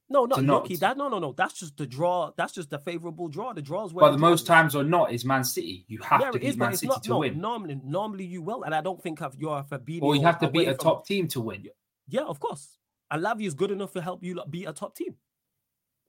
No, 0.10 0.26
not 0.26 0.36
To 0.38 0.42
not- 0.42 0.62
lucky. 0.64 0.76
That 0.76 0.98
no, 0.98 1.08
no, 1.08 1.18
no. 1.20 1.34
That's 1.34 1.54
just 1.60 1.78
the 1.78 1.86
draw. 1.88 2.32
That's 2.36 2.54
just 2.54 2.70
the 2.72 2.80
favorable 2.80 3.28
draw. 3.30 3.54
The 3.54 3.62
draws. 3.62 3.94
But 3.94 4.12
the 4.12 4.18
most 4.18 4.46
times 4.48 4.76
or 4.76 4.84
not 4.84 5.12
is 5.14 5.24
Man 5.24 5.44
City. 5.44 5.86
You 5.88 6.00
have 6.04 6.22
yeah, 6.22 6.32
to 6.32 6.40
beat 6.40 6.48
is, 6.50 6.58
Man 6.58 6.74
City 6.76 6.88
not. 6.88 7.04
to 7.04 7.10
no, 7.12 7.20
win, 7.20 7.40
normally, 7.40 7.80
normally 7.84 8.26
you 8.26 8.42
will, 8.42 8.64
and 8.64 8.74
I 8.76 8.82
don't 8.82 9.02
think 9.02 9.22
of 9.22 9.36
you're 9.38 9.58
a 9.60 9.64
Fabinho. 9.64 10.02
or 10.02 10.16
you 10.16 10.22
have 10.24 10.40
to 10.40 10.50
beat 10.50 10.68
a 10.68 10.72
from- 10.72 10.78
top 10.84 11.06
team 11.08 11.28
to 11.30 11.42
win. 11.42 11.68
Yeah, 12.08 12.24
of 12.24 12.40
course. 12.40 12.78
And 13.12 13.24
Lavi 13.24 13.46
is 13.48 13.54
good 13.54 13.72
enough 13.72 13.92
to 13.94 14.02
help 14.02 14.24
you 14.24 14.42
beat 14.50 14.66
a 14.66 14.74
top 14.74 14.96
team. 14.96 15.16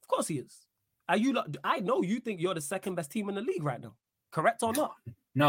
Of 0.03 0.09
course 0.09 0.29
he 0.29 0.39
is. 0.39 0.67
Are 1.09 1.17
you 1.17 1.33
lot, 1.35 1.55
I 1.63 1.81
know 1.81 2.03
you 2.03 2.19
think 2.21 2.41
you're 2.41 2.55
the 2.55 2.61
second 2.61 2.95
best 2.95 3.11
team 3.11 3.29
in 3.29 3.35
the 3.35 3.43
league 3.43 3.63
right 3.63 3.81
now. 3.81 3.95
Correct 4.33 4.63
or 4.63 4.73
not? 4.73 4.95
No, 5.37 5.49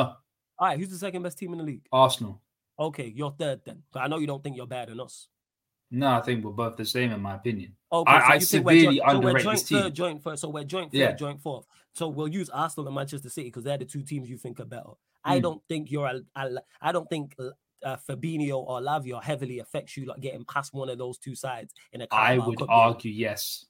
All 0.58 0.67
right, 0.67 0.80
who's 0.80 0.89
the 0.89 0.98
second 0.98 1.22
best 1.22 1.38
team 1.38 1.52
in 1.52 1.60
the 1.60 1.63
league? 1.63 1.86
Arsenal. 1.91 2.41
Okay, 2.80 3.13
you're 3.15 3.30
third 3.38 3.62
then. 3.65 3.84
But 3.93 4.00
I 4.02 4.08
know 4.08 4.17
you 4.17 4.26
don't 4.26 4.43
think 4.43 4.58
you're 4.58 4.65
better 4.65 4.89
than 4.91 5.00
us. 5.00 5.28
No, 5.91 6.08
I 6.10 6.22
think 6.22 6.43
we're 6.43 6.52
both 6.54 6.76
the 6.76 6.86
same 6.86 7.12
in 7.12 7.22
my 7.22 7.36
opinion. 7.36 7.76
Okay, 7.91 8.12
I- 8.12 8.15
I 8.17 8.39
think 8.39 8.65
we're 8.65 8.74
severely 8.80 8.98
joint, 8.98 9.10
so 9.12 9.15
underrate 9.15 9.43
joint 9.43 9.56
this 9.60 9.63
team. 9.67 9.78
third, 9.82 9.93
joint 9.93 10.24
first. 10.24 10.41
So 10.41 10.50
we're 10.50 10.63
joint 10.63 10.91
third, 10.91 10.98
Yeah. 10.98 11.12
joint 11.12 11.39
fourth. 11.39 11.67
So 11.93 12.08
we'll 12.08 12.28
use 12.30 12.50
Arsenal 12.50 12.88
and 12.88 12.96
Manchester 12.96 13.30
City 13.30 13.48
because 13.50 13.63
they're 13.63 13.78
the 13.78 13.86
two 13.86 14.02
teams 14.02 14.28
you 14.28 14.38
think 14.38 14.60
are 14.60 14.65
better. 14.65 14.89
I 15.24 15.38
Mm. 15.38 15.43
don't 15.43 15.62
think 15.69 15.91
you're 15.91 16.08
a, 16.08 16.22
a 16.36 16.50
I 16.82 16.91
don't 16.91 17.08
think 17.10 17.36
uh, 17.86 17.95
Fabinho 18.10 18.56
or 18.67 18.82
Lavia 18.82 19.24
heavily 19.24 19.60
affects 19.60 19.95
you 19.95 20.06
like 20.06 20.19
getting 20.19 20.43
past 20.45 20.74
one 20.74 20.89
of 20.89 20.98
those 20.98 21.17
two 21.17 21.36
sides 21.36 21.74
in 21.93 22.02
a 22.02 22.08
I 22.12 22.38
would 22.39 22.58
Cup 22.58 22.67
game. 22.67 22.78
argue 22.78 23.12
yes. 23.12 23.65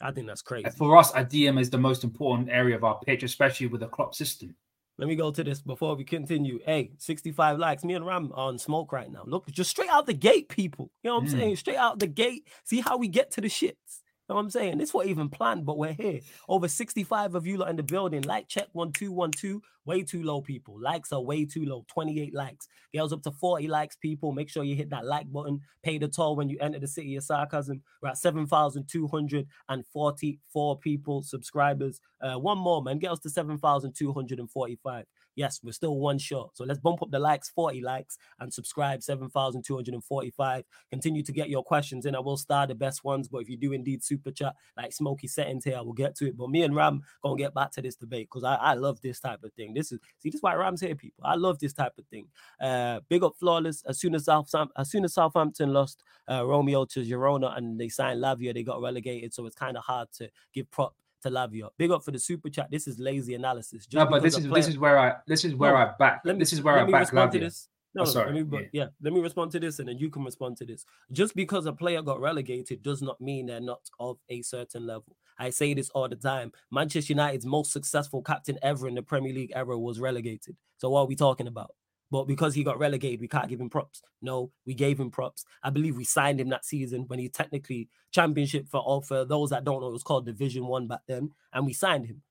I 0.00 0.10
think 0.12 0.26
that's 0.26 0.42
crazy. 0.42 0.68
For 0.70 0.96
us, 0.96 1.10
a 1.14 1.24
DM 1.24 1.60
is 1.60 1.68
the 1.70 1.78
most 1.78 2.04
important 2.04 2.48
area 2.50 2.76
of 2.76 2.84
our 2.84 2.98
pitch, 3.00 3.22
especially 3.22 3.66
with 3.66 3.80
the 3.80 3.88
Klopp 3.88 4.14
system. 4.14 4.54
Let 4.98 5.08
me 5.08 5.16
go 5.16 5.30
to 5.30 5.44
this 5.44 5.60
before 5.60 5.94
we 5.94 6.04
continue. 6.04 6.58
Hey, 6.64 6.92
65 6.98 7.58
likes. 7.58 7.84
Me 7.84 7.94
and 7.94 8.06
Ram 8.06 8.30
are 8.34 8.48
on 8.48 8.58
smoke 8.58 8.92
right 8.92 9.10
now. 9.10 9.24
Look, 9.26 9.50
just 9.50 9.70
straight 9.70 9.90
out 9.90 10.06
the 10.06 10.14
gate, 10.14 10.48
people. 10.48 10.90
You 11.02 11.10
know 11.10 11.16
what 11.16 11.24
I'm 11.24 11.28
Mm. 11.28 11.32
saying? 11.32 11.56
Straight 11.56 11.76
out 11.76 11.98
the 11.98 12.06
gate. 12.06 12.48
See 12.64 12.80
how 12.80 12.96
we 12.96 13.08
get 13.08 13.30
to 13.32 13.40
the 13.42 13.48
shits. 13.48 14.00
Know 14.28 14.34
what 14.34 14.40
I'm 14.40 14.50
saying? 14.50 14.78
This 14.78 14.92
wasn't 14.92 15.12
even 15.12 15.28
planned, 15.28 15.64
but 15.64 15.78
we're 15.78 15.92
here. 15.92 16.18
Over 16.48 16.66
65 16.66 17.36
of 17.36 17.46
you 17.46 17.58
lot 17.58 17.70
in 17.70 17.76
the 17.76 17.84
building. 17.84 18.22
Like 18.22 18.48
check 18.48 18.66
1212. 18.72 19.62
Way 19.84 20.02
too 20.02 20.24
low, 20.24 20.40
people. 20.40 20.80
Likes 20.80 21.12
are 21.12 21.20
way 21.20 21.44
too 21.44 21.64
low. 21.64 21.84
28 21.86 22.34
likes. 22.34 22.66
Girls 22.92 23.12
up 23.12 23.22
to 23.22 23.30
40 23.30 23.68
likes, 23.68 23.94
people. 23.94 24.32
Make 24.32 24.48
sure 24.48 24.64
you 24.64 24.74
hit 24.74 24.90
that 24.90 25.06
like 25.06 25.32
button. 25.32 25.60
Pay 25.84 25.98
the 25.98 26.08
toll 26.08 26.34
when 26.34 26.48
you 26.48 26.58
enter 26.60 26.80
the 26.80 26.88
city 26.88 27.14
of 27.14 27.22
sarcasm. 27.22 27.80
We're 28.02 28.08
at 28.08 28.18
7,244 28.18 30.78
people, 30.80 31.22
subscribers. 31.22 32.00
Uh, 32.20 32.34
one 32.34 32.58
more, 32.58 32.82
man. 32.82 32.98
Get 32.98 33.12
us 33.12 33.20
to 33.20 33.30
7,245. 33.30 35.04
Yes, 35.36 35.60
we're 35.62 35.72
still 35.72 35.96
one 35.96 36.18
shot. 36.18 36.50
So 36.54 36.64
let's 36.64 36.80
bump 36.80 37.02
up 37.02 37.10
the 37.10 37.18
likes, 37.18 37.50
40 37.50 37.82
likes, 37.82 38.18
and 38.40 38.52
subscribe 38.52 39.02
7,245. 39.02 40.64
Continue 40.90 41.22
to 41.22 41.32
get 41.32 41.50
your 41.50 41.62
questions 41.62 42.06
in. 42.06 42.16
I 42.16 42.20
will 42.20 42.38
star 42.38 42.66
the 42.66 42.74
best 42.74 43.04
ones, 43.04 43.28
but 43.28 43.42
if 43.42 43.48
you 43.48 43.58
do 43.58 43.72
indeed 43.72 44.02
super 44.02 44.30
chat 44.30 44.54
like 44.76 44.92
Smoky 44.92 45.28
settings 45.28 45.64
here, 45.64 45.76
I 45.76 45.82
will 45.82 45.92
get 45.92 46.16
to 46.16 46.26
it. 46.26 46.36
But 46.36 46.50
me 46.50 46.62
and 46.62 46.74
Ram 46.74 47.02
gonna 47.22 47.36
get 47.36 47.54
back 47.54 47.70
to 47.72 47.82
this 47.82 47.96
debate 47.96 48.28
because 48.32 48.44
I, 48.44 48.54
I 48.54 48.74
love 48.74 49.00
this 49.02 49.20
type 49.20 49.44
of 49.44 49.52
thing. 49.52 49.74
This 49.74 49.92
is 49.92 50.00
see, 50.18 50.30
this 50.30 50.36
is 50.36 50.42
why 50.42 50.54
Ram's 50.54 50.80
here, 50.80 50.94
people. 50.94 51.24
I 51.24 51.34
love 51.34 51.58
this 51.58 51.74
type 51.74 51.92
of 51.98 52.06
thing. 52.06 52.26
Uh 52.60 53.00
big 53.08 53.22
up 53.22 53.34
flawless. 53.38 53.82
As 53.86 54.00
soon 54.00 54.14
as 54.14 54.24
South 54.24 54.50
as 54.76 54.90
soon 54.90 55.04
as 55.04 55.14
Southampton 55.14 55.72
lost 55.72 56.02
uh, 56.28 56.40
Romeu 56.40 56.88
to 56.88 57.00
Girona 57.04 57.56
and 57.56 57.78
they 57.78 57.88
signed 57.88 58.22
Lavia, 58.22 58.54
they 58.54 58.62
got 58.62 58.80
relegated. 58.80 59.34
So 59.34 59.44
it's 59.46 59.54
kind 59.54 59.76
of 59.76 59.84
hard 59.84 60.08
to 60.14 60.30
give 60.54 60.70
prop 60.70 60.94
to 61.22 61.30
Lavia. 61.30 61.68
Big 61.78 61.90
up 61.90 62.04
for 62.04 62.10
the 62.10 62.18
super 62.18 62.48
chat. 62.48 62.70
This 62.70 62.86
is 62.86 62.98
lazy 62.98 63.34
analysis. 63.34 63.86
Just 63.86 63.94
no, 63.94 64.06
but 64.10 64.22
this 64.22 64.36
is 64.36 64.46
player- 64.46 64.54
this 64.54 64.68
is 64.68 64.78
where 64.78 64.98
I 64.98 65.14
this 65.26 65.44
is 65.44 65.54
where 65.54 65.72
No, 65.72 65.78
I 65.78 65.92
back. 65.98 66.22
let 66.24 66.36
me, 66.36 66.40
this 66.40 66.52
is 66.52 66.62
where 66.62 66.78
I 66.78 66.84
back 66.90 67.00
respond 67.00 67.32
to 67.32 67.38
Lavia. 67.38 67.42
this. 67.42 67.68
Oh, 67.68 68.00
no, 68.00 68.02
Oh, 68.02 68.04
sorry, 68.04 68.34
Let 68.34 68.50
me, 68.50 68.58
yeah. 68.60 68.66
yeah. 68.82 68.86
let 69.00 69.14
me 69.14 69.20
respond 69.20 69.52
to 69.52 69.60
this, 69.60 69.78
and 69.78 69.88
then 69.88 69.96
you 69.96 70.10
can 70.10 70.22
respond 70.22 70.58
to 70.58 70.66
this. 70.66 70.84
Just 71.12 71.34
because 71.34 71.64
a 71.64 71.72
player 71.72 72.02
got 72.02 72.20
relegated 72.20 72.82
does 72.82 73.00
not 73.00 73.18
mean 73.22 73.46
they're 73.46 73.58
not 73.60 73.80
of 73.98 74.18
a 74.28 74.42
certain 74.42 74.86
level. 74.86 75.16
I 75.38 75.48
say 75.48 75.72
this 75.72 75.88
all 75.90 76.06
the 76.06 76.16
time. 76.16 76.52
Manchester 76.70 77.14
United's 77.14 77.46
most 77.46 77.72
successful 77.72 78.20
captain 78.22 78.58
ever 78.62 78.86
in 78.86 78.94
the 78.96 79.02
Premier 79.02 79.32
League 79.32 79.52
era 79.54 79.78
was 79.78 79.98
relegated. 79.98 80.56
So 80.76 80.90
what 80.90 81.00
are 81.00 81.06
we 81.06 81.16
talking 81.16 81.46
about? 81.46 81.70
But 82.10 82.24
because 82.24 82.54
he 82.54 82.62
got 82.62 82.78
relegated, 82.78 83.20
we 83.20 83.28
can't 83.28 83.48
give 83.48 83.60
him 83.60 83.68
props. 83.68 84.00
No, 84.22 84.52
we 84.64 84.74
gave 84.74 85.00
him 85.00 85.10
props. 85.10 85.44
I 85.62 85.70
believe 85.70 85.96
we 85.96 86.04
signed 86.04 86.40
him 86.40 86.48
that 86.50 86.64
season 86.64 87.04
when 87.08 87.18
he 87.18 87.28
technically 87.28 87.88
championship 88.12 88.68
for 88.68 88.80
all 88.80 89.00
for 89.00 89.24
those 89.24 89.50
that 89.50 89.64
don't 89.64 89.80
know, 89.80 89.88
it 89.88 89.92
was 89.92 90.04
called 90.04 90.26
Division 90.26 90.66
One 90.66 90.86
back 90.86 91.00
then, 91.08 91.30
and 91.52 91.66
we 91.66 91.72
signed 91.72 92.06
him 92.06 92.22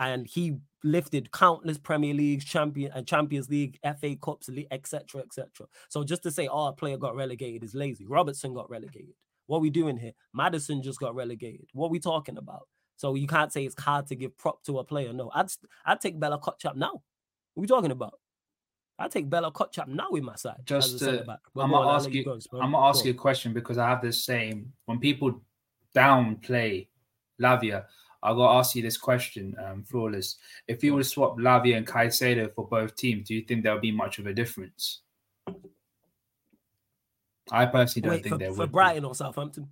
and 0.00 0.26
he 0.26 0.56
lifted 0.82 1.30
countless 1.30 1.78
Premier 1.78 2.14
Leagues, 2.14 2.44
champion 2.44 2.90
and 2.94 3.06
Champions 3.06 3.50
League, 3.50 3.78
FA 4.00 4.16
Cups, 4.16 4.48
etc., 4.70 5.20
etc. 5.20 5.66
So 5.88 6.02
just 6.02 6.22
to 6.24 6.30
say, 6.30 6.48
oh, 6.48 6.72
player 6.72 6.96
got 6.96 7.14
relegated 7.14 7.62
is 7.62 7.74
lazy. 7.74 8.06
Robertson 8.06 8.54
got 8.54 8.70
relegated. 8.70 9.14
What 9.46 9.58
are 9.58 9.60
we 9.60 9.70
doing 9.70 9.98
here? 9.98 10.12
Maddison 10.32 10.82
just 10.82 11.00
got 11.00 11.14
relegated. 11.14 11.66
What 11.74 11.88
are 11.88 11.90
we 11.90 12.00
talking 12.00 12.38
about? 12.38 12.66
So 12.96 13.14
you 13.14 13.26
can't 13.26 13.52
say 13.52 13.64
it's 13.64 13.80
hard 13.80 14.06
to 14.08 14.16
give 14.16 14.36
prop 14.38 14.62
to 14.64 14.78
a 14.78 14.84
player. 14.84 15.12
No, 15.12 15.30
I'd 15.34 15.48
I'd 15.84 16.00
take 16.00 16.18
Bella 16.18 16.38
Kotchap 16.38 16.76
now. 16.76 16.92
What 17.54 17.60
are 17.60 17.62
we 17.62 17.66
talking 17.66 17.90
about? 17.90 18.19
I 19.00 19.08
take 19.08 19.30
Bella 19.30 19.50
Kotchap 19.50 19.88
now 19.88 20.10
in 20.10 20.24
my 20.24 20.36
side. 20.36 20.60
Just, 20.66 20.94
as 20.94 21.02
a 21.02 21.04
centre 21.06 21.24
back. 21.24 21.38
But 21.54 21.62
I'm 21.62 21.70
gonna 21.70 21.90
ask 21.90 22.10
you. 22.12 22.38
I'm 22.60 22.72
gonna 22.72 22.86
ask 22.86 23.02
Go 23.02 23.06
you 23.06 23.12
a 23.12 23.16
question 23.16 23.54
because 23.54 23.78
I 23.78 23.88
have 23.88 24.02
this 24.02 24.24
same. 24.24 24.72
when 24.84 24.98
people 24.98 25.40
downplay 25.94 26.86
Lavia, 27.40 27.86
I 28.22 28.34
gotta 28.34 28.58
ask 28.58 28.76
you 28.76 28.82
this 28.82 28.98
question, 28.98 29.56
um, 29.64 29.82
flawless. 29.84 30.36
If 30.68 30.84
you 30.84 30.94
were 30.94 31.02
to 31.02 31.08
swap 31.08 31.38
Lavia 31.38 31.78
and 31.78 31.86
Caicedo 31.86 32.54
for 32.54 32.68
both 32.68 32.94
teams, 32.94 33.28
do 33.28 33.34
you 33.34 33.42
think 33.42 33.62
there 33.62 33.72
would 33.72 33.80
be 33.80 33.90
much 33.90 34.18
of 34.18 34.26
a 34.26 34.34
difference? 34.34 35.00
I 37.50 37.66
personally 37.66 38.02
don't 38.02 38.16
Wait, 38.16 38.22
think 38.22 38.34
for, 38.34 38.38
they 38.38 38.46
for 38.48 38.58
would. 38.58 38.72
Brighton 38.72 39.06
or 39.06 39.14
Southampton? 39.14 39.68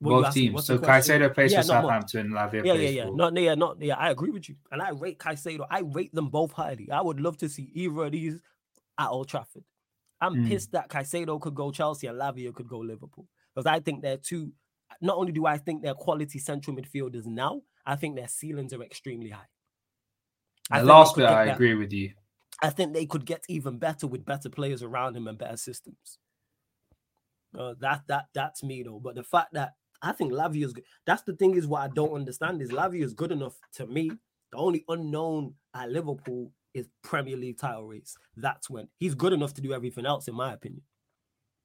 Both 0.00 0.26
asking? 0.26 0.50
teams. 0.52 0.66
So? 0.66 0.78
Caicedo 0.78 1.34
plays 1.34 1.52
Yeah, 1.52 1.60
for. 1.62 1.66
Southampton, 1.68 2.28
Lavia 2.30 2.64
Yeah, 2.64 2.72
plays 2.74 2.82
yeah, 2.94 3.02
yeah. 3.04 3.06
for. 3.06 3.16
Not 3.16 3.36
yeah, 3.36 3.54
not 3.54 3.82
yeah. 3.82 3.96
I 3.96 4.10
agree 4.10 4.30
with 4.30 4.48
you, 4.48 4.56
and 4.70 4.80
I 4.80 4.90
rate 4.90 5.18
Caicedo. 5.18 5.66
I 5.70 5.80
rate 5.80 6.14
them 6.14 6.28
both 6.28 6.52
highly. 6.52 6.88
I 6.90 7.00
would 7.00 7.20
love 7.20 7.36
to 7.38 7.48
see 7.48 7.70
either 7.74 8.04
of 8.04 8.12
these 8.12 8.40
at 8.98 9.08
Old 9.08 9.28
Trafford. 9.28 9.64
I'm 10.20 10.34
Mm. 10.36 10.48
pissed 10.48 10.72
that 10.72 10.88
Caicedo 10.88 11.40
could 11.40 11.54
go 11.54 11.70
Chelsea 11.70 12.06
and 12.06 12.18
Lavia 12.18 12.52
could 12.54 12.68
go 12.68 12.78
Liverpool 12.78 13.26
because 13.54 13.66
I 13.66 13.80
think 13.80 14.02
they're 14.02 14.16
two. 14.18 14.52
Not 15.00 15.16
only 15.16 15.32
do 15.32 15.46
I 15.46 15.58
think 15.58 15.82
they're 15.82 15.94
quality 15.94 16.38
central 16.38 16.76
midfielders 16.76 17.26
now, 17.26 17.62
I 17.84 17.96
think 17.96 18.16
their 18.16 18.28
ceilings 18.28 18.72
are 18.72 18.82
extremely 18.82 19.30
high. 19.30 19.46
I 20.70 20.80
the 20.80 20.86
last 20.86 21.16
bit, 21.16 21.26
I 21.26 21.44
better. 21.46 21.54
agree 21.54 21.74
with 21.74 21.92
you. 21.92 22.12
I 22.62 22.70
think 22.70 22.92
they 22.92 23.06
could 23.06 23.24
get 23.24 23.42
even 23.48 23.78
better 23.78 24.06
with 24.06 24.24
better 24.24 24.48
players 24.48 24.82
around 24.82 25.16
him 25.16 25.28
and 25.28 25.38
better 25.38 25.56
systems. 25.56 26.18
Uh, 27.56 27.74
that 27.80 28.02
that 28.08 28.26
that's 28.34 28.62
me 28.62 28.82
though. 28.82 29.00
But 29.00 29.14
the 29.14 29.22
fact 29.22 29.52
that 29.54 29.74
I 30.02 30.12
think 30.12 30.32
Lavia 30.32 30.64
is 30.64 30.72
good. 30.72 30.84
That's 31.06 31.22
the 31.22 31.34
thing 31.34 31.56
is 31.56 31.66
what 31.66 31.82
I 31.82 31.88
don't 31.88 32.14
understand 32.14 32.62
is 32.62 32.70
Lavia 32.70 33.02
is 33.02 33.14
good 33.14 33.32
enough 33.32 33.58
to 33.74 33.86
me. 33.86 34.10
The 34.52 34.58
only 34.58 34.84
unknown 34.88 35.54
at 35.74 35.90
Liverpool 35.90 36.52
is 36.74 36.88
Premier 37.02 37.36
League 37.36 37.58
title 37.58 37.86
race. 37.86 38.16
That's 38.36 38.70
when 38.70 38.88
he's 38.98 39.14
good 39.14 39.32
enough 39.32 39.54
to 39.54 39.60
do 39.60 39.72
everything 39.72 40.06
else, 40.06 40.28
in 40.28 40.34
my 40.34 40.52
opinion. 40.52 40.82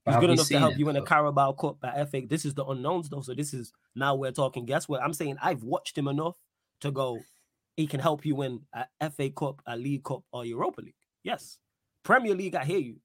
He's 0.05 0.15
good 0.17 0.31
enough 0.31 0.47
to 0.47 0.59
help 0.59 0.73
it, 0.73 0.79
you 0.79 0.89
in 0.89 0.97
a? 0.97 1.01
Carabao 1.01 1.53
Cup 1.53 1.77
at 1.83 2.11
FA. 2.11 2.21
This 2.27 2.43
is 2.43 2.53
the 2.53 2.65
unknowns 2.65 3.09
though. 3.09 3.21
So 3.21 3.33
this 3.33 3.53
is 3.53 3.71
now 3.95 4.15
we're 4.15 4.31
talking 4.31 4.65
Guess 4.65 4.89
what? 4.89 5.01
I'm 5.01 5.13
saying 5.13 5.37
I've 5.41 5.63
watched 5.63 5.97
him 5.97 6.07
enough 6.07 6.35
to 6.81 6.91
go. 6.91 7.19
He 7.77 7.87
can 7.87 7.99
help 7.99 8.25
you 8.25 8.35
win 8.35 8.61
a 8.73 9.09
FA 9.09 9.29
Cup, 9.29 9.61
a 9.65 9.77
League 9.77 10.03
Cup, 10.03 10.23
or 10.31 10.45
Europa 10.45 10.81
League. 10.81 10.95
Yes, 11.23 11.57
Premier 12.03 12.35
League. 12.35 12.55
I 12.55 12.65
hear 12.65 12.79
you. 12.79 12.97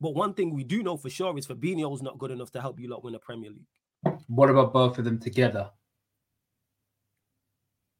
But 0.00 0.14
one 0.14 0.34
thing 0.34 0.52
we 0.52 0.64
do 0.64 0.82
know 0.82 0.96
for 0.96 1.08
sure 1.08 1.38
is 1.38 1.46
Fabinho's 1.46 2.02
not 2.02 2.18
good 2.18 2.32
enough 2.32 2.50
to 2.52 2.60
help 2.60 2.80
you 2.80 2.88
lot 2.88 3.04
win 3.04 3.14
a 3.14 3.20
Premier 3.20 3.50
League. 3.50 3.68
What 4.28 4.50
about 4.50 4.72
both 4.72 4.98
of 4.98 5.04
them 5.04 5.18
together? 5.18 5.70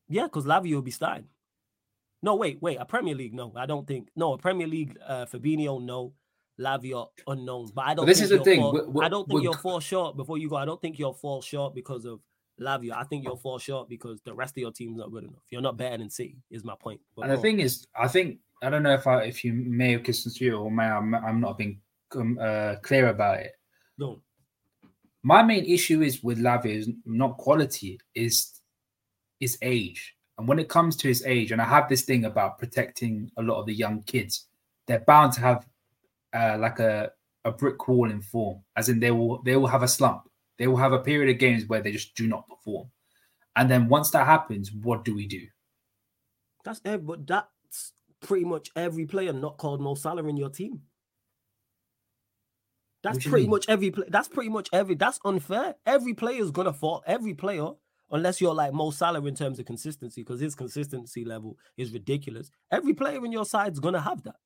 Yeah, 0.09 0.25
because 0.25 0.45
Lavia 0.45 0.75
will 0.75 0.83
be 0.83 0.91
starting. 0.91 1.27
No, 2.23 2.37
wait, 2.37 2.61
wait. 2.61 2.77
A 2.77 2.85
Premier 2.85 3.15
League? 3.15 3.35
No, 3.35 3.53
I 3.57 3.67
don't 3.67 3.87
think. 3.87 4.09
No, 4.15 4.35
a 4.35 4.39
Premier 4.39 4.67
League. 4.67 4.97
Uh, 5.07 5.27
Fabinho, 5.27 5.83
no. 5.83 6.13
Lavia, 6.61 7.07
unknown. 7.27 7.71
But 7.75 7.87
I 7.87 7.95
don't. 7.95 8.07
this 8.07 8.19
think 8.19 8.31
is 8.31 8.39
the 8.39 8.45
thing, 8.45 8.61
fall- 8.61 8.73
we- 8.75 8.83
we- 8.87 9.05
I 9.05 9.09
don't 9.09 9.27
think 9.29 9.43
you'll 9.43 9.55
fall 9.55 9.81
short. 9.81 10.17
Before 10.17 10.39
you 10.39 10.49
go, 10.49 10.57
I 10.57 10.65
don't 10.65 10.81
think 10.81 10.99
you'll 10.99 11.15
fall 11.15 11.41
short 11.41 11.75
because 11.75 12.05
of 12.05 12.21
Lavia. 12.61 12.93
I 12.95 13.05
think 13.05 13.25
you'll 13.25 13.37
fall 13.39 13.59
short 13.59 13.89
because 13.89 14.21
the 14.23 14.35
rest 14.35 14.57
of 14.57 14.61
your 14.61 14.71
team's 14.71 14.99
not 14.99 15.11
good 15.11 15.25
enough. 15.25 15.43
You're 15.51 15.63
not 15.63 15.77
better 15.79 15.97
than 15.97 16.11
City. 16.11 16.37
Is 16.51 16.63
my 16.63 16.75
point. 16.79 17.01
But 17.17 17.23
And 17.23 17.33
the 17.33 17.39
thing 17.39 17.61
is, 17.61 17.87
I 17.99 18.07
think 18.07 18.39
I 18.63 18.69
don't 18.71 18.83
know 18.83 18.93
if 18.95 19.07
I 19.07 19.23
if 19.23 19.43
you 19.45 19.55
may 19.55 19.93
have 19.93 20.03
kissed 20.05 20.41
you 20.41 20.57
or 20.57 20.71
may 20.71 20.85
I'm, 20.85 21.15
I'm 21.15 21.41
not 21.41 21.57
being 21.59 21.81
um, 22.15 22.39
uh, 22.41 22.77
clear 22.83 23.09
about 23.09 23.39
it. 23.41 23.53
On. 24.01 24.21
My 25.23 25.43
main 25.43 25.65
issue 25.65 26.03
is 26.03 26.23
with 26.23 26.39
Lavi 26.39 26.79
is 26.79 26.91
not 27.05 27.37
quality, 27.39 28.01
is 28.15 28.61
is 29.41 29.59
age. 29.63 30.15
And 30.39 30.49
when 30.49 30.59
it 30.59 30.69
comes 30.69 30.97
to 30.97 31.09
his 31.09 31.25
age, 31.25 31.53
and 31.53 31.61
I 31.61 31.65
have 31.65 31.89
this 31.89 32.03
thing 32.03 32.25
about 32.25 32.59
protecting 32.59 33.31
a 33.37 33.43
lot 33.43 33.61
of 33.61 33.67
the 33.67 33.75
young 33.75 34.03
kids, 34.03 34.47
they're 34.87 35.01
bound 35.01 35.33
to 35.35 35.41
have 35.41 35.67
uh, 36.33 36.57
like 36.59 36.79
a 36.79 37.13
a 37.45 37.53
brick 37.53 37.87
wall 37.89 38.11
in 38.11 38.21
form, 38.21 38.63
as 38.77 38.89
in 38.89 39.01
they 39.01 39.11
will 39.11 39.43
they 39.43 39.57
will 39.57 39.69
have 39.69 39.83
a 39.83 39.89
slump. 39.89 40.23
They 40.59 40.67
will 40.67 40.77
have 40.77 40.93
a 40.93 41.01
period 41.01 41.35
of 41.35 41.41
games 41.41 41.67
where 41.67 41.81
they 41.81 41.93
just 41.93 42.15
do 42.15 42.27
not 42.27 42.49
perform, 42.49 42.89
and 43.57 43.71
then 43.71 43.89
once 43.89 44.11
that 44.11 44.27
happens, 44.27 44.73
what 44.73 45.05
do 45.05 45.15
we 45.15 45.27
do? 45.27 45.47
That's 46.65 46.81
but 46.81 47.27
that's 47.27 47.93
pretty 48.21 48.45
much 48.45 48.71
every 48.77 49.07
player 49.07 49.33
not 49.33 49.59
called 49.59 49.81
Mo 49.81 49.95
Salah 49.95 50.27
in 50.27 50.37
your 50.37 50.51
team. 50.51 50.83
That's 53.03 53.19
What 53.19 53.27
pretty 53.31 53.49
much 53.49 53.67
every 53.69 53.91
play. 53.91 54.05
That's 54.09 54.29
pretty 54.29 54.49
much 54.51 54.69
every. 54.73 54.95
That's 54.95 55.19
unfair. 55.25 55.75
Every 55.87 56.15
player 56.15 56.41
is 56.43 56.51
gonna 56.53 56.73
fall. 56.73 57.03
Every 57.07 57.35
player, 57.35 57.71
unless 58.11 58.41
you're 58.41 58.55
like 58.55 58.73
Mo 58.73 58.91
Salah 58.93 59.25
in 59.25 59.35
terms 59.35 59.59
of 59.59 59.67
consistency, 59.67 60.23
because 60.23 60.41
his 60.41 60.55
consistency 60.55 61.25
level 61.25 61.59
is 61.77 61.93
ridiculous. 61.93 62.51
Every 62.71 62.95
player 62.95 63.25
in 63.25 63.33
your 63.33 63.45
side 63.45 63.73
is 63.73 63.81
gonna 63.81 64.01
have 64.01 64.23
that. 64.23 64.37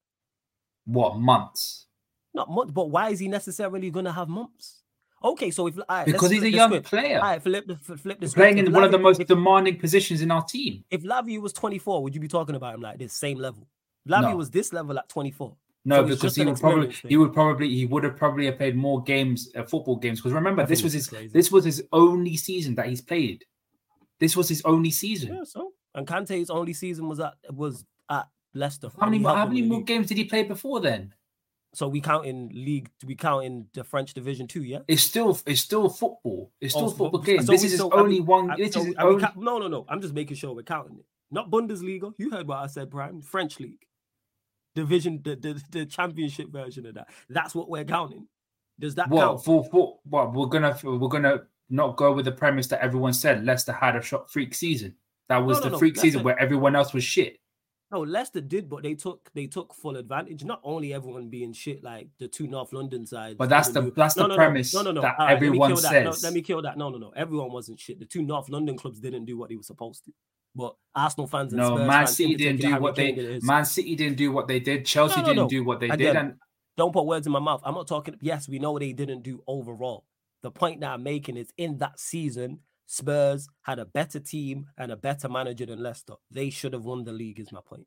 What 0.87 1.17
months? 1.19 1.87
Not 2.35 2.51
months, 2.51 2.73
but 2.73 2.91
why 2.91 3.11
is 3.11 3.19
he 3.19 3.29
necessarily 3.29 3.91
gonna 3.91 4.13
have 4.13 4.29
months? 4.29 4.83
Okay, 5.25 5.51
so 5.51 5.67
if 5.67 5.77
right, 5.89 6.05
Because 6.07 6.31
he's 6.31 6.43
a 6.43 6.51
young 6.51 6.71
script. 6.71 6.87
player. 6.89 7.17
All 7.19 7.25
right, 7.25 7.43
flip 7.43 7.67
the 7.67 7.77
flip 7.77 8.21
the 8.21 8.29
playing 8.29 8.59
If 8.59 8.67
in 8.67 8.73
one 8.73 8.85
of 8.85 8.93
the 8.93 8.99
most 8.99 9.21
if- 9.21 9.27
demanding 9.27 9.79
positions 9.79 10.23
in 10.23 10.31
our 10.31 10.45
team. 10.45 10.85
If 10.91 11.03
Lavia 11.03 11.41
was 11.41 11.53
24, 11.53 12.03
would 12.03 12.15
you 12.15 12.21
be 12.21 12.29
talking 12.29 12.55
about 12.55 12.75
him 12.75 12.81
like 12.83 12.99
this 12.99 13.13
same 13.15 13.39
level? 13.39 13.67
Lavia 14.09 14.31
No. 14.31 14.37
was 14.37 14.51
this 14.51 14.73
level 14.73 14.99
at 14.99 15.09
24. 15.09 15.57
No, 15.89 16.03
So 16.03 16.09
because 16.15 16.35
he 16.37 16.45
would 16.45 16.59
probably 16.61 16.93
thing. 16.93 17.09
he 17.09 17.17
would 17.17 17.33
probably 17.33 17.69
he 17.69 17.87
would 17.87 18.03
have 18.05 18.17
probably 18.17 18.47
have 18.47 18.59
played 18.59 18.77
more 18.77 19.03
games, 19.05 19.51
uh, 19.57 19.63
football 19.63 19.97
games. 19.97 20.19
Because 20.21 20.33
remember, 20.33 20.63
I 20.63 20.67
this 20.67 20.83
was 20.83 20.93
his 20.93 21.07
crazy. 21.07 21.29
this 21.33 21.51
was 21.53 21.65
his 21.65 21.83
only 21.93 22.37
season 22.37 22.75
that 22.75 22.87
he's 22.87 23.01
played. 23.01 23.45
This 24.19 24.37
was 24.37 24.49
his 24.49 24.63
only 24.65 24.91
season. 24.91 25.35
Yeah, 25.35 25.45
so 25.45 25.73
and 25.95 26.07
Kante's 26.07 26.51
only 26.51 26.73
season 26.73 27.09
was 27.09 27.21
at 27.21 27.35
was 27.53 27.85
at 28.11 28.27
Leicester. 28.53 28.91
How 29.01 29.09
many 29.09 29.23
how 29.23 29.47
many 29.47 29.63
more 29.63 29.79
league. 29.79 29.87
games 29.87 30.09
did 30.09 30.17
he 30.19 30.25
play 30.25 30.43
before 30.43 30.81
then? 30.81 31.15
So 31.75 31.87
we 31.89 32.01
count 32.01 32.25
in 32.27 32.49
league. 32.55 32.89
We 33.05 33.15
count 33.15 33.45
in 33.45 33.67
the 33.75 33.85
French 33.85 34.15
division 34.15 34.49
too. 34.49 34.63
Yeah. 34.65 34.79
It's 34.89 35.03
still 35.03 35.39
it's 35.47 35.61
still 35.61 35.89
football. 35.91 36.51
It's 36.61 36.73
still 36.73 36.87
Oh, 36.87 36.91
football 36.91 37.21
games. 37.21 37.45
so 37.47 37.53
this 37.53 37.63
is 37.65 37.73
his 37.73 37.81
so 37.81 37.91
only 37.93 38.21
one. 38.21 38.51
I- 38.51 38.57
This 38.57 38.73
so 38.73 38.81
is 38.81 38.87
his 38.87 38.95
are 38.97 39.07
only. 39.09 39.25
no, 39.37 39.59
no, 39.59 39.69
no. 39.69 39.85
I'm 39.89 40.01
just 40.01 40.15
making 40.15 40.37
sure 40.39 40.55
we're 40.55 40.63
counting 40.63 40.99
it. 40.99 41.05
Not 41.31 41.51
Bundesliga. 41.51 42.15
You 42.19 42.31
heard 42.31 42.49
what 42.49 42.59
I 42.59 42.67
said, 42.67 42.91
Prime. 42.91 43.21
French 43.21 43.61
league, 43.61 43.85
division, 44.77 45.21
the 45.25 45.35
the, 45.35 45.61
the 45.73 45.87
championship 45.87 46.51
version 46.51 46.87
of 46.87 46.95
that. 46.95 47.09
That's 47.29 47.55
what 47.55 47.69
we're 47.69 47.85
counting. 47.85 48.29
Does 48.79 48.95
that 48.95 49.09
What 49.09 49.21
count? 49.27 49.45
for? 49.45 49.65
For 49.65 49.99
what 50.05 50.33
we're 50.33 50.47
gonna 50.47 50.79
we're 50.85 51.09
gonna 51.09 51.43
not 51.69 51.97
go 51.97 52.13
with 52.13 52.27
the 52.27 52.33
premise 52.33 52.69
that 52.69 52.81
everyone 52.85 53.13
said 53.13 53.45
Leicester 53.45 53.73
had 53.73 53.97
a 53.97 54.03
shot 54.03 54.31
freak 54.31 54.55
season. 54.55 54.95
That 55.29 55.39
was 55.39 55.57
No, 55.59 55.61
no, 55.61 55.65
the 55.65 55.71
no, 55.73 55.79
freak 55.79 55.97
season 55.97 56.19
Leicester- 56.19 56.25
where 56.25 56.39
everyone 56.41 56.77
else 56.77 56.93
was 56.95 57.03
shit. 57.03 57.41
No, 57.93 58.01
Leicester 58.01 58.41
did, 58.41 58.69
but 58.69 58.83
they 58.83 58.95
took 58.95 59.31
they 59.33 59.47
took 59.47 59.73
full 59.73 59.97
advantage. 59.97 60.45
Not 60.45 60.61
only 60.65 60.93
everyone 60.93 61.29
being 61.29 61.53
shit 61.53 61.83
like 61.83 62.09
the 62.19 62.29
two 62.29 62.47
North 62.49 62.73
London 62.73 63.07
sides. 63.07 63.37
But 63.39 63.49
that's 63.49 63.69
the 63.71 63.81
do- 63.81 63.93
that's 63.97 64.17
No, 64.17 64.25
the 64.25 64.29
no, 64.29 64.35
no, 64.35 64.39
premise 64.39 64.75
no, 64.75 64.83
no, 64.83 64.93
no. 64.93 65.01
that 65.03 65.15
right, 65.19 65.41
let 65.41 65.51
me 65.53 65.59
kill 65.59 65.77
that. 65.77 66.05
No, 66.05 66.13
let 66.23 66.33
me 66.33 66.43
kill 66.43 66.63
that. 66.63 66.77
No, 66.77 66.89
no, 66.91 66.99
no. 66.99 67.11
Everyone 67.17 67.51
wasn't 67.53 67.79
shit. 67.81 67.99
The 68.01 68.05
two 68.05 68.23
North 68.23 68.49
London 68.49 68.77
clubs 68.77 68.99
didn't 69.01 69.25
do 69.25 69.39
what 69.39 69.49
they 69.51 69.57
were 69.57 69.63
supposed 69.63 70.05
to. 70.07 70.13
But 70.57 70.75
Arsenal 70.95 71.27
fans 71.27 71.53
and 71.53 71.61
No, 71.61 71.77
Spurs 71.77 71.87
Man 71.87 72.07
City 72.07 72.35
didn't 72.35 72.61
do 72.63 72.81
what 72.81 72.95
they. 72.95 73.13
Did. 73.13 73.43
Man 73.45 73.65
City 73.67 73.95
didn't 73.95 74.17
do 74.17 74.33
what 74.33 74.49
they 74.49 74.59
did. 74.59 74.87
Chelsea 74.87 75.17
No, 75.17 75.23
no, 75.23 75.29
didn't 75.29 75.43
no. 75.45 75.49
do 75.49 75.65
what 75.65 75.81
they 75.81 75.89
did, 75.89 76.17
and 76.17 76.35
Don't 76.79 76.93
put 76.93 77.05
words 77.05 77.27
in 77.27 77.33
my 77.33 77.39
mouth. 77.39 77.61
I'm 77.65 77.75
not 77.75 77.87
talking. 77.87 78.17
Yes, 78.23 78.49
we 78.49 78.59
know 78.59 78.79
they 78.79 78.93
didn't 78.93 79.23
do 79.23 79.43
overall. 79.47 80.07
The 80.43 80.51
point 80.51 80.81
that 80.81 80.91
I'm 80.91 81.03
making 81.03 81.37
is 81.37 81.53
in 81.59 81.79
that 81.79 82.01
season, 82.01 82.61
Spurs 82.87 83.49
had 83.63 83.79
a 83.79 83.85
better 83.85 84.19
team 84.19 84.67
and 84.79 84.91
a 84.91 84.97
better 84.97 85.29
manager 85.29 85.67
than 85.67 85.83
Leicester. 85.83 86.15
They 86.31 86.51
should 86.51 86.73
have 86.73 86.85
won 86.85 87.05
the 87.05 87.13
league, 87.13 87.39
is 87.41 87.53
my 87.53 87.61
point. 87.65 87.87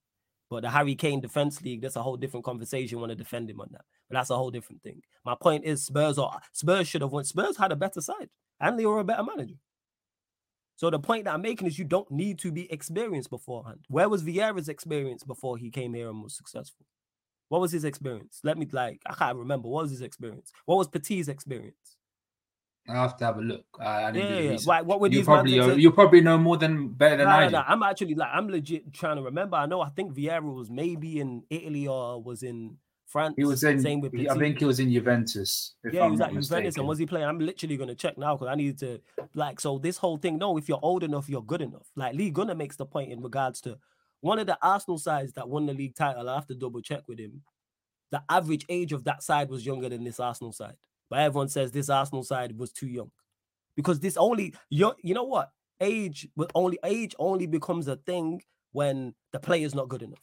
But 0.49 0.63
the 0.63 0.69
Harry 0.69 0.95
Kane 0.95 1.21
Defense 1.21 1.61
League, 1.61 1.81
that's 1.81 1.95
a 1.95 2.03
whole 2.03 2.17
different 2.17 2.45
conversation. 2.45 2.99
Want 2.99 3.11
to 3.11 3.15
defend 3.15 3.49
him 3.49 3.61
on 3.61 3.69
that, 3.71 3.85
but 4.09 4.15
that's 4.15 4.29
a 4.31 4.35
whole 4.37 4.51
different 4.51 4.81
thing. 4.83 5.01
My 5.25 5.35
point 5.39 5.63
is 5.63 5.85
Spurs 5.85 6.17
or 6.17 6.31
Spurs 6.53 6.87
should 6.87 7.01
have 7.01 7.11
won. 7.11 7.23
Spurs 7.23 7.57
had 7.57 7.71
a 7.71 7.75
better 7.75 8.01
side 8.01 8.29
and 8.59 8.77
they 8.77 8.85
were 8.85 8.99
a 8.99 9.03
better 9.03 9.23
manager. 9.23 9.55
So 10.79 10.89
the 10.89 10.97
point 10.97 11.25
that 11.25 11.33
I'm 11.33 11.41
making 11.41 11.67
is 11.67 11.77
you 11.77 11.83
don't 11.83 12.09
need 12.09 12.39
to 12.39 12.53
be 12.53 12.71
experienced 12.71 13.29
beforehand. 13.29 13.79
Where 13.89 14.07
was 14.07 14.23
Vieira's 14.23 14.69
experience 14.69 15.25
before 15.25 15.57
he 15.57 15.69
came 15.69 15.93
here 15.93 16.09
and 16.09 16.23
was 16.23 16.37
successful? 16.37 16.85
What 17.49 17.59
was 17.59 17.73
his 17.73 17.83
experience? 17.83 18.39
Let 18.45 18.57
me 18.57 18.65
like 18.71 19.01
I 19.05 19.13
can't 19.13 19.37
remember. 19.37 19.67
What 19.67 19.81
was 19.83 19.91
his 19.91 20.01
experience? 20.01 20.53
What 20.65 20.77
was 20.77 20.87
Petit's 20.87 21.27
experience? 21.27 21.97
I 22.87 22.93
have 22.93 23.17
to 23.17 23.25
have 23.25 23.37
a 23.39 23.41
look. 23.41 23.65
I, 23.77 24.05
I 24.05 24.11
didn't 24.11 24.29
Yeah, 24.29 24.39
yeah. 24.39 24.49
research. 24.51 24.67
Why, 24.67 24.81
what 24.83 25.01
were 25.01 25.09
You 25.09 25.25
probably 25.25 25.57
know, 25.57 25.75
you 25.75 25.91
probably 25.91 26.21
know 26.21 26.37
more 26.37 26.55
than 26.55 26.87
better 26.87 27.17
than 27.17 27.27
Nah, 27.27 27.37
I 27.39 27.45
do. 27.47 27.51
nah, 27.51 27.65
I'm 27.67 27.83
actually 27.83 28.15
like 28.15 28.29
I'm 28.31 28.47
legit 28.47 28.93
trying 28.93 29.17
to 29.17 29.23
remember. 29.23 29.57
I 29.57 29.65
know 29.65 29.81
I 29.81 29.89
think 29.89 30.13
Vieira 30.13 30.41
was 30.41 30.69
maybe 30.69 31.19
in 31.19 31.43
Italy 31.49 31.87
or 31.87 32.23
was 32.23 32.41
in 32.41 32.77
France. 33.09 33.33
He 33.37 33.43
was 33.43 33.63
in. 33.63 33.81
same 33.81 34.01
with 34.01 34.13
he- 34.13 34.29
I 34.29 34.37
think 34.37 34.59
he 34.59 34.65
was 34.65 34.79
in 34.79 34.91
Juventus. 34.91 35.73
If 35.83 35.93
yeah, 35.93 36.03
I'm 36.03 36.11
he 36.11 36.11
was 36.11 36.21
at 36.21 36.33
Juventus 36.33 36.77
and 36.77 36.87
was 36.87 36.99
he 36.99 37.05
playing? 37.05 37.27
I'm 37.27 37.39
literally 37.39 37.75
gonna 37.75 37.95
check 37.95 38.17
now 38.17 38.35
because 38.35 38.47
I 38.47 38.55
need 38.55 38.77
to 38.79 39.01
like 39.33 39.59
so 39.59 39.79
this 39.79 39.97
whole 39.97 40.17
thing. 40.17 40.37
No, 40.37 40.57
if 40.57 40.69
you're 40.69 40.79
old 40.81 41.03
enough, 41.03 41.27
you're 41.27 41.43
good 41.43 41.61
enough. 41.61 41.87
Like 41.95 42.15
Lee 42.15 42.29
Gunner 42.29 42.55
makes 42.55 42.75
the 42.75 42.85
point 42.85 43.11
in 43.11 43.21
regards 43.21 43.61
to 43.61 43.77
one 44.21 44.37
of 44.37 44.47
the 44.47 44.57
Arsenal 44.61 44.99
sides 44.99 45.33
that 45.33 45.49
won 45.49 45.65
the 45.65 45.73
league 45.73 45.95
title. 45.95 46.29
I 46.29 46.35
have 46.35 46.47
to 46.47 46.55
double 46.55 46.81
check 46.81 47.01
with 47.07 47.19
him. 47.19 47.41
The 48.11 48.21
average 48.29 48.65
age 48.69 48.93
of 48.93 49.03
that 49.05 49.23
side 49.23 49.49
was 49.49 49.65
younger 49.65 49.89
than 49.89 50.03
this 50.03 50.19
Arsenal 50.19 50.51
side, 50.51 50.75
but 51.09 51.19
everyone 51.19 51.49
says 51.49 51.71
this 51.71 51.89
Arsenal 51.89 52.23
side 52.23 52.57
was 52.57 52.71
too 52.71 52.87
young 52.87 53.11
because 53.75 53.99
this 53.99 54.17
only 54.17 54.53
you 54.69 54.93
you 55.01 55.13
know 55.13 55.23
what 55.23 55.51
age 55.81 56.27
but 56.35 56.51
only 56.53 56.77
age 56.83 57.15
only 57.17 57.47
becomes 57.47 57.87
a 57.87 57.95
thing 57.95 58.41
when 58.71 59.13
the 59.31 59.39
player's 59.39 59.73
not 59.73 59.89
good 59.89 60.01
enough. 60.03 60.19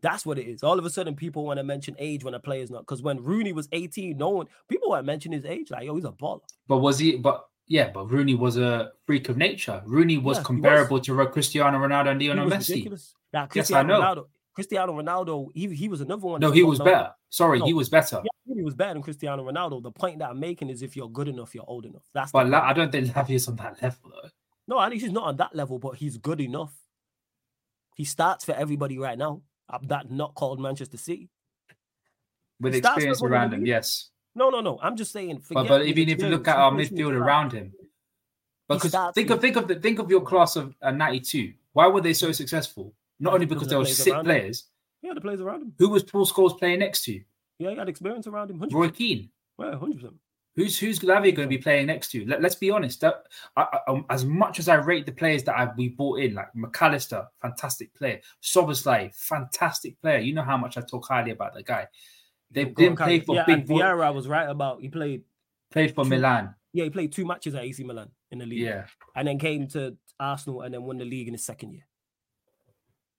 That's 0.00 0.24
what 0.24 0.38
it 0.38 0.46
is. 0.46 0.62
All 0.62 0.78
of 0.78 0.84
a 0.84 0.90
sudden, 0.90 1.16
people 1.16 1.44
want 1.44 1.58
to 1.58 1.64
mention 1.64 1.96
age 1.98 2.22
when 2.24 2.34
a 2.34 2.38
player's 2.40 2.70
not. 2.70 2.82
Because 2.82 3.02
when 3.02 3.22
Rooney 3.22 3.52
was 3.52 3.68
18, 3.72 4.16
no 4.16 4.28
one 4.30 4.46
people 4.68 4.90
weren't 4.90 5.06
mentioning 5.06 5.40
his 5.42 5.50
age. 5.50 5.70
Like, 5.70 5.84
yo, 5.84 5.96
he's 5.96 6.04
a 6.04 6.12
baller. 6.12 6.40
But 6.68 6.78
was 6.78 6.98
he? 7.00 7.16
But 7.16 7.44
yeah, 7.66 7.90
but 7.90 8.10
Rooney 8.10 8.34
was 8.36 8.56
a 8.56 8.92
freak 9.06 9.28
of 9.28 9.36
nature. 9.36 9.82
Rooney 9.86 10.16
was 10.18 10.36
Yeah, 10.36 10.40
he 10.40 10.40
was. 10.40 10.46
comparable 10.46 11.00
to 11.00 11.26
Cristiano 11.26 11.78
Ronaldo 11.78 12.10
and 12.10 12.20
Lionel 12.20 12.46
Messi. 12.48 12.68
ridiculous. 12.70 13.14
Like 13.32 13.54
Yes, 13.54 13.70
I 13.72 13.82
Cristiano 13.82 13.88
know. 13.88 14.00
Ronaldo. 14.22 14.26
Cristiano 14.54 14.92
Ronaldo, 15.00 15.48
he, 15.54 15.68
he 15.74 15.88
was 15.88 16.00
another 16.00 16.26
one. 16.26 16.40
No, 16.40 16.50
he 16.50 16.62
was 16.64 16.78
better. 16.80 17.10
Sorry, 17.30 17.60
he 17.60 17.74
was 17.74 17.88
better. 17.88 18.22
Yeah, 18.24 18.54
he 18.56 18.62
was 18.62 18.74
better 18.74 18.94
than 18.94 19.02
Cristiano 19.02 19.48
Ronaldo. 19.48 19.82
The 19.82 19.92
point 19.92 20.18
that 20.20 20.30
I'm 20.30 20.40
making 20.40 20.68
is 20.70 20.82
if 20.82 20.96
you're 20.96 21.08
good 21.10 21.28
enough, 21.28 21.54
you're 21.54 21.64
old 21.68 21.84
enough. 21.86 22.02
That's 22.14 22.32
but 22.32 22.48
La- 22.48 22.62
I 22.62 22.72
don't 22.72 22.90
think 22.90 23.14
Lavia's 23.14 23.46
on 23.48 23.56
that 23.56 23.80
level 23.82 24.10
though. 24.10 24.28
No, 24.66 24.78
I 24.78 24.88
think 24.88 25.02
he's 25.02 25.12
not 25.12 25.24
on 25.24 25.36
that 25.36 25.54
level, 25.54 25.78
but 25.78 25.94
he's 25.96 26.16
good 26.18 26.40
enough. 26.40 26.72
He 27.94 28.04
starts 28.04 28.44
for 28.44 28.52
everybody 28.52 28.98
right 28.98 29.16
now. 29.18 29.42
Up 29.70 29.86
that 29.88 30.10
not 30.10 30.34
called 30.34 30.60
Manchester 30.60 30.96
City. 30.96 31.28
With 32.60 32.74
experience 32.74 33.22
around 33.22 33.54
him, 33.54 33.66
yes. 33.66 34.10
No, 34.34 34.50
no, 34.50 34.60
no. 34.60 34.78
I'm 34.82 34.96
just 34.96 35.12
saying. 35.12 35.42
But, 35.50 35.68
but 35.68 35.86
even 35.86 36.08
if 36.08 36.20
you 36.20 36.28
look 36.28 36.48
at 36.48 36.56
our 36.56 36.72
midfield 36.72 37.12
around 37.12 37.52
him, 37.52 37.72
because 38.68 38.94
think 39.14 39.30
of 39.30 39.40
think 39.40 39.56
of 39.56 39.68
the 39.68 39.76
think 39.76 39.98
of 39.98 40.10
your 40.10 40.20
class 40.20 40.56
of 40.56 40.74
uh, 40.82 40.90
'92. 40.90 41.54
Why 41.72 41.86
were 41.86 42.00
they 42.00 42.12
so 42.12 42.32
successful? 42.32 42.94
Not 43.20 43.34
only 43.34 43.46
because 43.46 43.68
they 43.68 43.76
were 43.76 43.84
sick 43.84 44.14
players. 44.22 44.64
Yeah, 45.02 45.14
the 45.14 45.20
players 45.20 45.40
around 45.40 45.62
him. 45.62 45.72
Who 45.78 45.90
was 45.90 46.02
Paul 46.02 46.26
Scholes 46.26 46.58
playing 46.58 46.80
next 46.80 47.04
to? 47.04 47.20
Yeah, 47.58 47.70
he 47.70 47.76
had 47.76 47.88
experience 47.88 48.26
around 48.26 48.50
him. 48.50 48.58
100%. 48.58 48.72
Roy 48.72 48.88
Keane. 48.88 49.30
Yeah, 49.58 49.76
hundred 49.76 49.96
percent. 49.96 50.14
Who's 50.58 50.76
who's 50.76 50.98
Lavia 50.98 51.32
going 51.32 51.46
to 51.46 51.56
be 51.56 51.56
playing 51.56 51.86
next 51.86 52.10
to? 52.10 52.26
Let, 52.26 52.44
us 52.44 52.56
be 52.56 52.68
honest. 52.68 53.00
That 53.02 53.22
I, 53.56 53.62
I, 53.62 53.78
um, 53.86 54.04
as 54.10 54.24
much 54.24 54.58
as 54.58 54.66
I 54.66 54.74
rate 54.74 55.06
the 55.06 55.12
players 55.12 55.44
that 55.44 55.56
I, 55.56 55.70
we 55.76 55.90
brought 55.90 56.18
in, 56.18 56.34
like 56.34 56.52
Mac 56.52 56.82
Allister, 56.82 57.28
fantastic 57.40 57.94
player, 57.94 58.20
Szoboszlai, 58.42 59.14
fantastic 59.14 60.00
player. 60.00 60.18
You 60.18 60.34
know 60.34 60.42
how 60.42 60.56
much 60.56 60.76
I 60.76 60.80
talk 60.80 61.06
highly 61.06 61.30
about 61.30 61.54
the 61.54 61.62
guy. 61.62 61.86
They 62.50 62.64
didn't 62.64 62.96
play 62.96 63.20
for 63.20 63.36
yeah, 63.36 63.44
big. 63.46 63.68
Vieira 63.68 64.12
was 64.12 64.26
right 64.26 64.48
about 64.48 64.80
he 64.80 64.88
played 64.88 65.22
played 65.70 65.94
for 65.94 66.02
two, 66.02 66.10
Milan. 66.10 66.52
Yeah, 66.72 66.82
he 66.82 66.90
played 66.90 67.12
two 67.12 67.24
matches 67.24 67.54
at 67.54 67.62
AC 67.62 67.84
Milan 67.84 68.10
in 68.32 68.38
the 68.38 68.46
league. 68.46 68.58
Yeah, 68.58 68.86
and 69.14 69.28
then 69.28 69.38
came 69.38 69.68
to 69.68 69.96
Arsenal 70.18 70.62
and 70.62 70.74
then 70.74 70.82
won 70.82 70.98
the 70.98 71.04
league 71.04 71.28
in 71.28 71.34
his 71.34 71.44
second 71.44 71.70
year. 71.70 71.86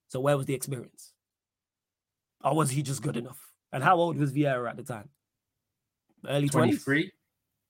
So 0.09 0.19
where 0.19 0.35
was 0.35 0.45
the 0.45 0.55
experience? 0.55 1.13
Or 2.43 2.53
was 2.53 2.69
he 2.69 2.83
just 2.83 3.01
good 3.01 3.15
enough? 3.15 3.39
And 3.71 3.81
how 3.81 3.95
old 3.95 4.17
was 4.17 4.33
Vieira 4.33 4.69
at 4.69 4.75
the 4.75 4.83
time? 4.83 5.07
Early 6.27 6.49
23? 6.49 7.13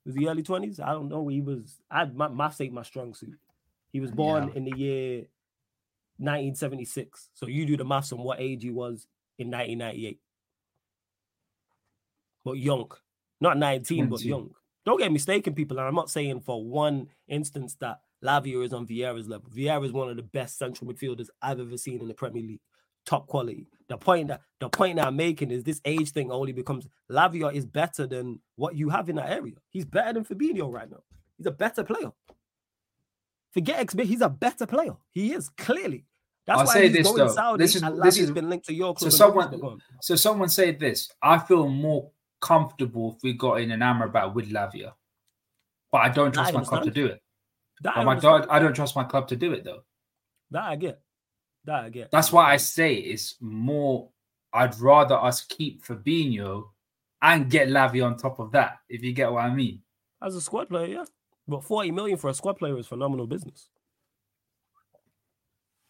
Was 0.10 0.16
he 0.16 0.28
early 0.28 0.42
20s? 0.42 0.80
I 0.80 0.94
don't 0.94 1.08
know. 1.08 1.28
He 1.28 1.40
was, 1.40 1.78
I 1.92 2.06
my 2.06 2.30
maths 2.30 2.60
ain't 2.62 2.74
my 2.74 2.82
strong 2.82 3.14
suit. 3.14 3.38
He 3.92 4.00
was 4.00 4.10
born 4.10 4.48
yeah. 4.48 4.54
in 4.56 4.66
the 4.66 4.76
year 4.76 5.18
1976. 6.18 7.30
So 7.36 7.46
you 7.46 7.68
do 7.68 7.78
the 7.78 7.86
maths 7.86 8.12
on 8.12 8.18
what 8.24 8.40
age 8.40 8.64
he 8.64 8.72
was 8.72 9.06
in 9.38 9.52
1998. 9.52 10.20
But 12.44 12.54
young, 12.54 12.92
not 13.40 13.60
19, 13.60 14.08
20. 14.08 14.10
but 14.10 14.22
young. 14.22 14.50
Don't 14.84 14.98
get 14.98 15.12
mistaken, 15.12 15.54
people. 15.54 15.78
And 15.78 15.88
I'm 15.88 15.94
not 15.94 16.10
saying 16.10 16.40
for 16.40 16.64
one 16.64 17.10
instance 17.28 17.76
that 17.80 18.00
Lavia 18.26 18.66
is 18.66 18.74
on 18.74 18.88
Vieira's 18.88 19.28
level. 19.28 19.52
Vieira 19.56 19.86
is 19.86 19.92
one 19.92 20.10
of 20.10 20.16
the 20.16 20.24
best 20.24 20.58
central 20.58 20.92
midfielders 20.92 21.28
I've 21.40 21.60
ever 21.60 21.78
seen 21.78 22.02
in 22.02 22.08
the 22.08 22.16
Premier 22.16 22.42
League 22.42 22.62
top 23.06 23.28
quality. 23.28 23.68
The 23.88 23.98
point 23.98 24.28
that 24.28 24.42
the 24.60 24.70
point 24.70 24.98
that 24.98 25.08
I'm 25.08 25.16
making 25.16 25.52
is 25.52 25.64
this 25.64 25.82
age 25.86 26.12
thing 26.12 26.32
only 26.32 26.52
becomes 26.52 26.88
Lavia 27.12 27.54
is 27.54 27.66
better 27.66 28.06
than 28.06 28.40
what 28.56 28.76
you 28.76 28.90
have 28.90 29.10
in 29.10 29.16
that 29.16 29.30
area. 29.32 29.56
He's 29.70 29.86
better 29.86 30.14
than 30.14 30.26
Fabinho 30.26 30.72
right 30.72 30.90
now. 30.90 31.02
He's 31.38 31.48
a 31.48 31.52
better 31.52 31.84
player. 31.84 32.12
Forget 33.52 33.88
XB, 33.88 34.04
he's 34.04 34.22
a 34.22 34.30
better 34.30 34.68
player. 34.68 34.96
He 35.12 35.34
is 35.34 35.50
clearly. 35.50 36.06
That's 36.46 36.60
I'll 36.60 36.66
why 36.68 36.74
say 36.74 36.88
he's 36.88 36.98
this 36.98 37.08
going 37.08 37.18
though. 37.18 37.34
Saudi 37.34 37.64
this 37.64 37.76
is 37.76 37.82
this 37.82 38.18
has 38.18 38.32
been 38.32 38.50
linked 38.50 38.68
to 38.68 38.74
your 38.74 38.94
club. 38.94 39.12
So 39.12 39.18
someone, 39.18 39.80
so 40.02 40.16
someone 40.16 40.50
said 40.50 40.80
this. 40.80 41.12
I 41.22 41.40
feel 41.40 41.68
more 41.68 42.12
comfortable 42.42 43.16
if 43.16 43.24
we 43.24 43.34
got 43.34 43.62
in 43.62 43.72
an 43.72 43.80
Amrabat 43.82 44.34
with 44.34 44.52
Lavia, 44.52 44.94
but 45.92 46.00
I 46.00 46.10
don't 46.10 46.32
trust 46.32 46.54
I 46.54 46.58
my 46.58 46.64
club 46.64 46.84
to 46.84 46.92
do 46.92 47.08
it. 47.08 47.22
I, 47.86 48.04
my 48.04 48.20
God, 48.20 48.48
I 48.50 48.60
don't 48.60 48.74
trust 48.74 48.96
my 48.96 49.04
club 49.04 49.28
to 49.30 49.36
do 49.36 49.54
it 49.54 49.64
though. 49.64 49.84
That 50.52 50.64
I 50.64 50.76
get. 50.76 51.02
That 51.66 51.86
I 51.86 51.90
get. 51.90 52.12
That's 52.12 52.32
why 52.32 52.52
I 52.52 52.58
say 52.58 52.96
it's 52.96 53.36
more. 53.42 54.10
I'd 54.52 54.80
rather 54.80 55.16
us 55.16 55.42
keep 55.42 55.86
Fabinho 55.86 56.70
and 57.22 57.50
get 57.50 57.70
Lavi 57.70 58.04
on 58.04 58.18
top 58.18 58.40
of 58.40 58.52
that. 58.54 58.80
If 58.88 59.04
you 59.04 59.14
get 59.14 59.32
what 59.32 59.44
I 59.44 59.54
mean. 59.54 59.82
As 60.22 60.36
a 60.36 60.42
squad 60.42 60.70
player, 60.70 60.88
yeah. 60.88 61.06
But 61.48 61.64
40 61.64 61.92
million 61.92 62.18
for 62.18 62.30
a 62.30 62.34
squad 62.34 62.58
player 62.58 62.78
is 62.78 62.88
phenomenal 62.88 63.28
business. 63.28 63.70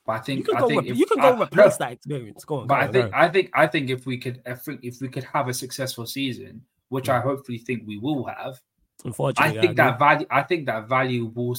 But 0.05 0.13
I 0.13 0.19
think 0.19 0.39
you 0.39 0.43
can 0.45 0.55
I 0.55 0.59
go, 0.61 0.67
think 0.67 0.81
re- 0.81 0.89
if, 0.89 0.97
you 0.97 1.05
can 1.05 1.19
go 1.19 1.35
uh, 1.35 1.43
replace 1.43 1.79
no, 1.79 1.85
that 1.85 1.91
experience. 1.93 2.43
Go 2.43 2.61
on. 2.61 2.67
But 2.67 2.75
go 2.75 2.81
I 2.81 2.87
on, 2.87 2.93
think 2.93 3.13
I 3.13 3.27
think 3.29 3.49
I 3.53 3.67
think 3.67 3.89
if 3.89 4.05
we 4.05 4.17
could 4.17 4.41
if 4.45 4.65
we, 4.65 4.79
if 4.81 5.01
we 5.01 5.07
could 5.07 5.23
have 5.25 5.49
a 5.49 5.53
successful 5.53 6.05
season, 6.05 6.61
which 6.87 7.09
yeah. 7.09 7.17
I 7.17 7.19
hopefully 7.19 7.59
think 7.59 7.83
we 7.85 7.99
will 7.99 8.25
have. 8.25 8.59
Unfortunately, 9.05 9.59
I 9.59 9.61
think 9.61 9.79
I 9.79 9.85
that 9.85 9.99
value 9.99 10.25
I 10.31 10.41
think 10.41 10.65
that 10.65 10.89
value 10.89 11.31
will 11.35 11.55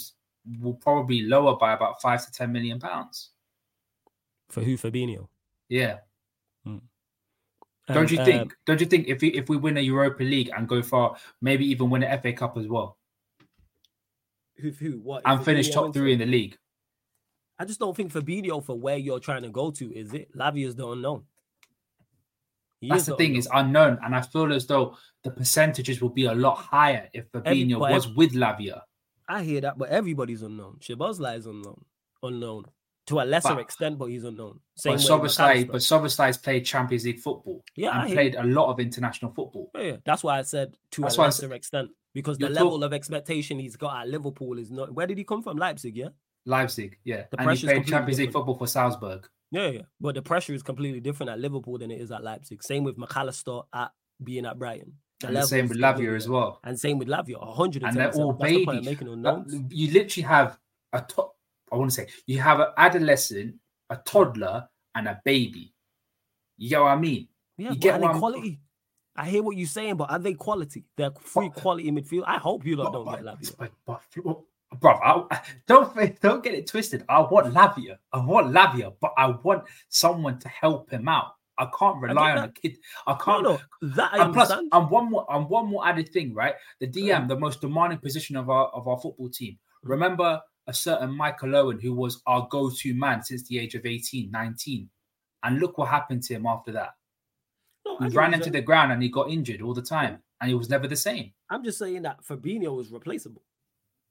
will 0.60 0.74
probably 0.74 1.22
lower 1.22 1.56
by 1.56 1.74
about 1.74 2.02
five 2.02 2.24
to 2.26 2.32
ten 2.32 2.50
million 2.50 2.80
pounds. 2.80 3.30
For 4.50 4.62
who? 4.62 4.76
Fabinho. 4.76 5.28
Yeah. 5.68 5.98
Hmm. 6.64 6.78
Don't 7.88 8.10
you 8.10 8.24
think? 8.24 8.42
Um, 8.42 8.50
don't 8.66 8.80
you 8.80 8.86
think 8.86 9.08
if 9.08 9.22
we 9.22 9.28
if 9.28 9.48
we 9.48 9.56
win 9.56 9.76
a 9.76 9.80
Europa 9.80 10.22
League 10.22 10.50
and 10.56 10.68
go 10.68 10.82
far, 10.82 11.16
maybe 11.40 11.64
even 11.66 11.90
win 11.90 12.02
an 12.02 12.20
FA 12.20 12.32
Cup 12.32 12.56
as 12.58 12.66
well? 12.66 12.98
Who? 14.56 14.70
Who? 14.70 14.92
What? 15.02 15.22
And 15.24 15.44
finish 15.44 15.70
top 15.70 15.94
three 15.94 16.12
in 16.12 16.18
the 16.18 16.26
league. 16.26 16.56
I 17.58 17.64
just 17.64 17.78
don't 17.78 17.96
think 17.96 18.12
Fabinho 18.12 18.64
for 18.64 18.78
where 18.78 18.96
you're 18.96 19.20
trying 19.20 19.42
to 19.42 19.50
go 19.50 19.70
to 19.70 19.92
is 19.92 20.14
it. 20.14 20.34
Lavia's 20.34 20.74
the 20.74 20.88
unknown. 20.88 21.24
He 22.80 22.88
That's 22.88 23.04
the, 23.04 23.12
the 23.12 23.16
thing; 23.16 23.26
unknown. 23.26 23.38
is 23.38 23.48
unknown, 23.52 23.98
and 24.04 24.16
I 24.16 24.22
feel 24.22 24.52
as 24.52 24.66
though 24.66 24.96
the 25.22 25.30
percentages 25.30 26.00
will 26.00 26.10
be 26.10 26.24
a 26.24 26.34
lot 26.34 26.56
higher 26.56 27.08
if 27.12 27.30
Fabinho 27.30 27.76
Every, 27.76 27.94
was 27.94 28.08
with 28.08 28.32
Lavia. 28.32 28.82
I 29.28 29.42
hear 29.42 29.60
that, 29.60 29.78
but 29.78 29.90
everybody's 29.90 30.42
unknown. 30.42 30.78
Szoboszlai 30.80 31.36
is 31.36 31.46
unknown. 31.46 31.84
Unknown 32.22 32.64
to 33.10 33.20
a 33.20 33.24
lesser 33.24 33.50
but, 33.54 33.58
extent, 33.58 33.98
but 33.98 34.06
he's 34.06 34.22
unknown. 34.22 34.60
Same 34.76 34.94
but 34.94 35.00
Szoboszlai, 35.00 35.66
but 35.66 35.80
Szoboszlai's 35.80 36.38
played 36.38 36.64
Champions 36.64 37.04
League 37.04 37.18
football. 37.18 37.64
Yeah, 37.74 38.02
and 38.02 38.12
played 38.12 38.36
a 38.36 38.44
lot 38.44 38.70
of 38.70 38.78
international 38.78 39.32
football. 39.32 39.70
Yeah, 39.74 39.82
yeah. 39.82 39.96
that's 40.04 40.22
why 40.22 40.38
I 40.38 40.42
said 40.42 40.76
to 40.92 41.02
that's 41.02 41.16
a 41.16 41.22
lesser 41.22 41.52
extent 41.52 41.90
because 42.14 42.38
the 42.38 42.48
level 42.48 42.78
talk- 42.78 42.86
of 42.86 42.92
expectation 42.92 43.58
he's 43.58 43.74
got 43.74 44.00
at 44.00 44.08
Liverpool 44.08 44.58
is 44.58 44.70
not. 44.70 44.94
Where 44.94 45.08
did 45.08 45.18
he 45.18 45.24
come 45.24 45.42
from? 45.42 45.56
Leipzig, 45.56 45.96
yeah. 45.96 46.10
Leipzig, 46.46 46.98
yeah. 47.04 47.24
The 47.32 47.40
and 47.40 47.50
he 47.50 47.66
played 47.66 47.86
Champions 47.86 48.20
League 48.20 48.32
football 48.32 48.54
for 48.54 48.68
Salzburg. 48.68 49.26
Yeah, 49.50 49.68
yeah. 49.68 49.82
But 50.00 50.14
the 50.14 50.22
pressure 50.22 50.54
is 50.54 50.62
completely 50.62 51.00
different 51.00 51.30
at 51.30 51.40
Liverpool 51.40 51.78
than 51.78 51.90
it 51.90 52.00
is 52.00 52.12
at 52.12 52.22
Leipzig. 52.22 52.62
Same 52.62 52.84
with 52.84 52.96
Mac 52.96 53.16
Allister 53.16 53.62
at 53.74 53.90
being 54.22 54.46
at 54.46 54.56
Brighton. 54.56 54.92
The 55.18 55.26
and 55.26 55.36
the 55.36 55.42
same 55.42 55.68
with 55.68 55.78
Lavia 55.78 56.14
as 56.14 56.28
well. 56.28 56.60
And 56.62 56.78
same 56.78 56.98
with 56.98 57.08
Lavia, 57.08 57.40
100 57.40 57.82
And 57.82 57.96
they're 57.96 58.12
all 58.12 58.32
babies. 58.32 58.84
The 58.84 59.66
you 59.70 59.90
literally 59.90 60.26
have 60.26 60.58
a 60.92 61.02
top, 61.02 61.34
I 61.72 61.76
want 61.76 61.90
to 61.90 61.94
say, 61.94 62.08
you 62.26 62.40
have 62.40 62.60
an 62.60 62.68
adolescent, 62.76 63.54
a 63.90 63.96
toddler, 63.96 64.68
and 64.94 65.08
a 65.08 65.20
baby. 65.24 65.72
You 66.58 66.70
know 66.70 66.82
what 66.84 66.90
I 66.90 66.96
mean? 66.96 67.28
Yeah, 67.56 67.70
you 67.72 67.76
get 67.76 68.00
what 68.00 68.16
quality. 68.16 68.60
I 69.16 69.28
hear 69.28 69.42
what 69.42 69.56
you're 69.56 69.66
saying, 69.66 69.96
but 69.96 70.10
are 70.10 70.18
they 70.18 70.34
quality? 70.34 70.84
They're 70.96 71.10
free 71.20 71.48
but, 71.48 71.58
uh, 71.58 71.60
quality 71.60 71.90
midfield. 71.90 72.24
I 72.26 72.38
hope 72.38 72.64
you 72.64 72.76
lot 72.76 72.92
don't 72.92 73.04
but, 73.04 73.16
get 73.16 73.24
Lavia. 73.24 73.56
But, 73.58 74.02
but, 74.24 74.80
bro, 74.80 74.92
I, 74.92 75.40
don't 75.66 76.20
don't 76.20 76.42
get 76.42 76.54
it 76.54 76.66
twisted. 76.66 77.04
I 77.08 77.20
want 77.20 77.52
Lavia. 77.52 77.98
I 78.12 78.24
want 78.24 78.54
Lavia, 78.54 78.94
but 79.00 79.12
I 79.16 79.28
want 79.42 79.64
someone 79.88 80.38
to 80.38 80.48
help 80.48 80.90
him 80.90 81.08
out. 81.08 81.34
I 81.58 81.68
can't 81.78 82.00
rely 82.00 82.32
on 82.32 82.44
a 82.44 82.52
kid. 82.52 82.78
I 83.06 83.14
can't. 83.14 83.42
No, 83.42 83.60
no, 83.82 83.88
that 83.96 84.14
I 84.14 84.24
and 84.24 84.32
plus, 84.32 84.50
and 84.50 84.90
one 84.90 85.10
more, 85.10 85.26
and 85.28 85.48
one 85.48 85.66
more 85.66 85.86
added 85.86 86.08
thing, 86.10 86.32
right? 86.32 86.54
The 86.80 86.86
DM, 86.86 87.14
um, 87.14 87.28
the 87.28 87.38
most 87.38 87.60
demanding 87.60 87.98
position 87.98 88.36
of 88.36 88.48
our 88.48 88.68
of 88.68 88.88
our 88.88 88.98
football 88.98 89.28
team. 89.28 89.58
Mm. 89.84 89.90
Remember 89.90 90.40
a 90.70 90.74
certain 90.74 91.14
Michael 91.14 91.56
Owen 91.56 91.80
who 91.80 91.92
was 91.92 92.22
our 92.26 92.46
go-to 92.48 92.94
man 92.94 93.22
since 93.22 93.42
the 93.48 93.58
age 93.58 93.74
of 93.74 93.84
18, 93.84 94.30
19. 94.30 94.88
and 95.42 95.58
look 95.58 95.76
what 95.76 95.88
happened 95.88 96.22
to 96.22 96.34
him 96.34 96.46
after 96.46 96.70
that. 96.72 96.94
No, 97.84 97.98
he 97.98 98.08
ran 98.08 98.34
into 98.34 98.50
the 98.50 98.60
ground 98.60 98.92
and 98.92 99.02
he 99.02 99.08
got 99.08 99.30
injured 99.30 99.62
all 99.62 99.74
the 99.74 99.82
time, 99.82 100.22
and 100.40 100.48
he 100.48 100.54
was 100.54 100.68
never 100.68 100.86
the 100.86 100.96
same. 100.96 101.32
I'm 101.50 101.64
just 101.64 101.78
saying 101.78 102.02
that 102.02 102.22
Fabinho 102.24 102.76
was 102.76 102.92
replaceable. 102.92 103.42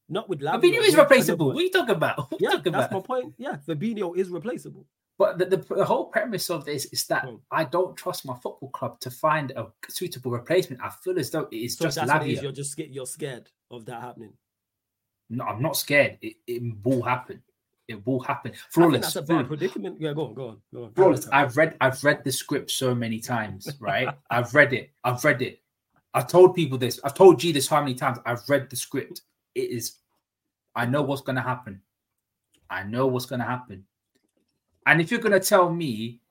Not 0.10 0.28
with 0.28 0.42
Lavia. 0.42 0.60
Fabinho 0.60 0.82
is 0.82 0.98
replaceable. 0.98 1.48
What 1.48 1.58
are 1.58 1.62
you 1.62 1.72
talking 1.72 1.96
about? 1.96 2.34
yeah, 2.40 2.50
talking 2.50 2.74
that's 2.74 2.92
about? 2.92 3.08
my 3.10 3.16
point. 3.16 3.36
Yeah, 3.38 3.58
Fabinho 3.66 4.18
is 4.18 4.30
replaceable. 4.30 4.86
But 5.18 5.38
the, 5.38 5.46
the, 5.46 5.58
the, 5.58 5.86
whole 5.86 6.06
premise 6.06 6.50
of 6.50 6.66
this 6.66 6.86
is 6.86 7.06
that 7.08 7.26
mm. 7.26 7.40
I 7.52 7.66
don't 7.66 7.96
trust 7.96 8.26
my 8.26 8.36
football 8.36 8.70
club 8.70 9.00
to 9.02 9.12
find 9.12 9.52
a 9.52 9.68
suitable 9.88 10.32
replacement. 10.32 10.82
I 10.82 10.90
feel 10.90 11.20
as 11.20 11.30
though 11.30 11.48
it 11.52 11.58
is 11.58 11.78
so 11.78 11.86
just 11.86 11.98
Lavia. 12.00 12.42
You're 12.42 12.52
just 12.52 12.78
you're 12.80 13.06
scared 13.06 13.50
of 13.70 13.86
that 13.86 14.02
happening. 14.02 14.34
No, 15.30 15.46
I'm 15.46 15.62
not 15.62 15.78
scared. 15.78 16.18
It, 16.22 16.36
it 16.48 16.62
will 16.84 17.02
happen. 17.02 17.42
It 17.88 18.06
will 18.06 18.20
happen. 18.20 18.52
Flawless. 18.70 19.02
that's 19.02 19.16
a 19.16 19.22
bad 19.22 19.48
predicament. 19.48 20.00
Yeah, 20.00 20.14
go 20.14 20.28
on, 20.28 20.34
go 20.36 20.48
on, 20.50 20.62
go 20.74 20.84
on. 20.84 20.94
Flawless. 20.94 21.28
I've 21.30 21.58
read 21.58 21.76
I've 21.82 22.04
read 22.04 22.24
the 22.24 22.32
script 22.32 22.72
so 22.72 22.94
many 22.94 23.20
times, 23.20 23.68
right? 23.80 24.10
I've 24.30 24.54
read 24.54 24.74
it. 24.74 24.92
I've 25.04 25.24
read 25.24 25.42
it. 25.42 25.62
I've 26.14 26.28
told 26.28 26.56
people 26.56 26.78
this. 26.78 27.00
I've 27.04 27.14
told 27.16 27.44
you 27.44 27.54
this 27.54 27.68
how 27.68 27.82
many 27.82 27.96
times. 27.96 28.20
I've 28.26 28.48
read 28.48 28.70
the 28.70 28.76
script. 28.76 29.22
It 29.56 29.70
is 29.72 29.96
I 30.76 30.86
know 30.86 31.02
what's 31.02 31.22
going 31.22 31.36
to 31.36 31.42
happen. 31.42 31.82
I 32.70 32.84
know 32.84 33.08
what's 33.08 33.26
going 33.26 33.40
to 33.40 33.46
happen. 33.46 33.84
And 34.86 35.02
if 35.02 35.12
you're 35.12 35.20
going 35.20 35.40
to 35.40 35.40
tell 35.40 35.70
me 35.72 36.22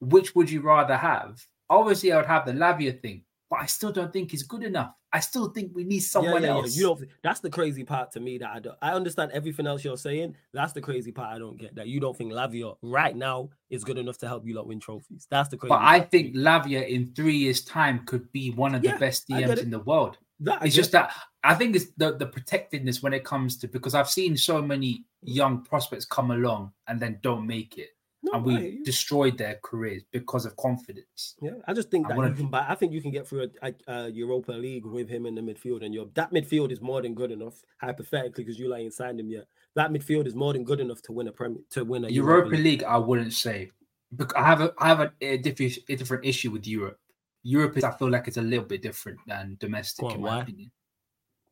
which 0.00 0.34
would 0.34 0.50
you 0.50 0.60
rather 0.60 0.96
have, 0.96 1.44
obviously 1.68 2.12
I 2.12 2.16
would 2.16 2.26
have 2.26 2.46
the 2.46 2.52
Lavia 2.52 3.00
thing. 3.00 3.24
But 3.50 3.60
I 3.60 3.66
still 3.66 3.92
don't 3.92 4.12
think 4.12 4.30
he's 4.30 4.42
good 4.42 4.62
enough. 4.62 4.92
I 5.12 5.20
still 5.20 5.48
think 5.48 5.72
we 5.74 5.84
need 5.84 6.00
someone 6.00 6.42
yeah, 6.42 6.48
yeah, 6.48 6.54
else. 6.54 6.76
Yeah. 6.76 6.80
You 6.80 6.86
don't. 6.96 7.08
That's 7.22 7.40
the 7.40 7.48
crazy 7.48 7.82
part 7.82 8.12
to 8.12 8.20
me 8.20 8.38
that 8.38 8.50
I 8.50 8.58
don't. 8.60 8.76
I 8.82 8.92
understand 8.92 9.32
everything 9.32 9.66
else 9.66 9.82
you're 9.82 9.96
saying. 9.96 10.36
That's 10.52 10.72
the 10.72 10.82
crazy 10.82 11.12
part 11.12 11.34
I 11.34 11.38
don't 11.38 11.56
get. 11.56 11.74
That 11.74 11.88
you 11.88 11.98
don't 11.98 12.16
think 12.16 12.32
Lavia 12.32 12.76
right 12.82 13.16
now 13.16 13.50
is 13.70 13.84
good 13.84 13.96
enough 13.96 14.18
to 14.18 14.28
help 14.28 14.46
you 14.46 14.54
lot 14.54 14.66
win 14.66 14.80
trophies. 14.80 15.26
That's 15.30 15.48
the 15.48 15.56
crazy. 15.56 15.70
But 15.70 15.82
I 15.82 16.00
think 16.00 16.36
Lavia 16.36 16.86
in 16.86 17.14
three 17.14 17.36
years' 17.36 17.64
time 17.64 18.04
could 18.04 18.30
be 18.32 18.50
one 18.50 18.74
of 18.74 18.82
the 18.82 18.92
best 18.98 19.28
DMs 19.28 19.62
in 19.62 19.70
the 19.70 19.80
world. 19.80 20.18
That, 20.40 20.64
It's 20.64 20.74
just 20.74 20.92
that 20.92 21.12
I 21.42 21.54
think 21.54 21.74
it's 21.74 21.86
the, 21.96 22.16
the 22.16 22.26
protectedness 22.26 23.02
when 23.02 23.12
it 23.12 23.24
comes 23.24 23.56
to 23.58 23.68
because 23.68 23.94
I've 23.94 24.08
seen 24.08 24.36
so 24.36 24.62
many 24.62 25.04
young 25.22 25.64
prospects 25.64 26.04
come 26.04 26.30
along 26.30 26.72
and 26.86 27.00
then 27.00 27.18
don't 27.22 27.46
make 27.46 27.76
it. 27.78 27.88
No, 28.22 28.32
and 28.32 28.44
we 28.44 28.82
destroyed 28.82 29.38
their 29.38 29.60
careers 29.62 30.02
because 30.10 30.44
of 30.44 30.56
confidence. 30.56 31.36
Yeah, 31.40 31.52
I 31.68 31.72
just 31.72 31.88
think 31.90 32.10
I 32.10 32.16
that 32.16 32.28
you 32.30 32.34
can 32.34 32.48
buy. 32.48 32.66
I 32.68 32.74
think 32.74 32.92
you 32.92 33.00
can 33.00 33.12
get 33.12 33.28
through 33.28 33.48
a, 33.62 33.68
a, 33.68 33.92
a 33.92 34.08
Europa 34.10 34.52
League 34.52 34.84
with 34.84 35.08
him 35.08 35.24
in 35.24 35.36
the 35.36 35.40
midfield, 35.40 35.84
and 35.84 35.94
your 35.94 36.06
that 36.14 36.32
midfield 36.32 36.72
is 36.72 36.80
more 36.80 37.00
than 37.00 37.14
good 37.14 37.30
enough. 37.30 37.62
Hypothetically, 37.80 38.44
because 38.44 38.58
you 38.58 38.68
like 38.68 38.82
ain't 38.82 38.92
signed 38.92 39.20
him 39.20 39.30
yet, 39.30 39.46
that 39.76 39.92
midfield 39.92 40.26
is 40.26 40.34
more 40.34 40.52
than 40.52 40.64
good 40.64 40.80
enough 40.80 41.00
to 41.02 41.12
win 41.12 41.28
a 41.28 41.32
premier 41.32 41.60
to 41.70 41.84
win 41.84 42.04
a 42.04 42.08
Europa 42.08 42.56
League, 42.56 42.82
I 42.82 42.98
wouldn't 42.98 43.34
say. 43.34 43.70
Bec- 44.10 44.36
I 44.36 44.44
have 44.44 44.62
a 44.62 44.74
I 44.78 44.88
have 44.88 45.00
a, 45.00 45.12
a, 45.20 45.36
different, 45.36 45.78
a 45.88 45.94
different 45.94 46.24
issue 46.24 46.50
with 46.50 46.66
Europe. 46.66 46.98
Europe 47.44 47.76
is 47.76 47.84
I 47.84 47.92
feel 47.92 48.10
like 48.10 48.26
it's 48.26 48.36
a 48.36 48.42
little 48.42 48.64
bit 48.64 48.82
different 48.82 49.18
than 49.28 49.56
domestic 49.60 50.04
on, 50.04 50.14
in 50.16 50.20
my 50.22 50.28
why? 50.28 50.42
opinion. 50.42 50.72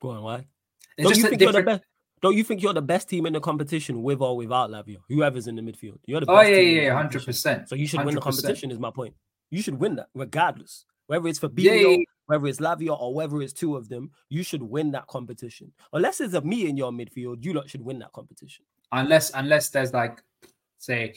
Go 0.03 0.11
on, 0.11 0.23
why? 0.23 0.47
It's 0.99 1.05
Don't 1.05 1.09
just 1.11 1.21
you 1.21 1.29
think 1.29 1.43
you're 1.43 1.53
the 1.53 1.63
best? 1.63 1.83
Don't 2.23 2.37
you 2.37 2.45
think 2.45 2.63
you're 2.63 2.73
the 2.73 2.83
best 2.83 3.09
team 3.09 3.27
in 3.27 3.35
the 3.35 3.41
competition 3.41 4.03
with 4.03 4.21
or 4.21 4.37
without 4.37 4.71
Lavia? 4.71 4.97
Whoever's 5.09 5.47
in 5.47 5.57
the 5.57 5.63
midfield, 5.63 5.99
you're 6.07 6.21
the 6.21 6.31
Oh 6.31 6.41
yeah, 6.41 6.57
yeah, 6.57 6.95
hundred 6.95 7.25
percent. 7.25 7.69
So 7.69 7.75
you 7.75 7.87
should 7.87 8.05
win 8.05 8.15
the 8.15 8.21
competition. 8.21 8.71
Is 8.71 8.79
my 8.79 8.91
point. 8.91 9.15
You 9.51 9.63
should 9.63 9.79
win 9.79 9.97
that 9.97 10.09
regardless, 10.15 10.87
whether 11.07 11.29
it's 11.29 11.39
for 11.39 11.51
Yeah, 11.57 11.75
yeah, 11.75 11.89
yeah. 11.89 12.05
whether 12.27 12.47
it's 12.47 12.59
Lavia, 12.59 12.99
or 12.99 13.15
whether 13.15 13.41
it's 13.43 13.53
two 13.53 13.77
of 13.77 13.89
them. 13.89 14.11
You 14.29 14.43
should 14.43 14.63
win 14.63 14.91
that 14.93 15.07
competition. 15.09 15.73
Unless 15.93 16.21
it's 16.21 16.35
a 16.35 16.41
me 16.41 16.69
in 16.69 16.77
your 16.77 16.91
midfield, 16.91 17.45
you 17.45 17.53
lot 17.53 17.69
should 17.69 17.83
win 17.83 17.99
that 17.99 18.13
competition. 18.13 18.65
Unless 18.93 19.33
unless 19.35 19.69
there's 19.69 19.93
like, 19.93 20.23
say, 20.79 21.15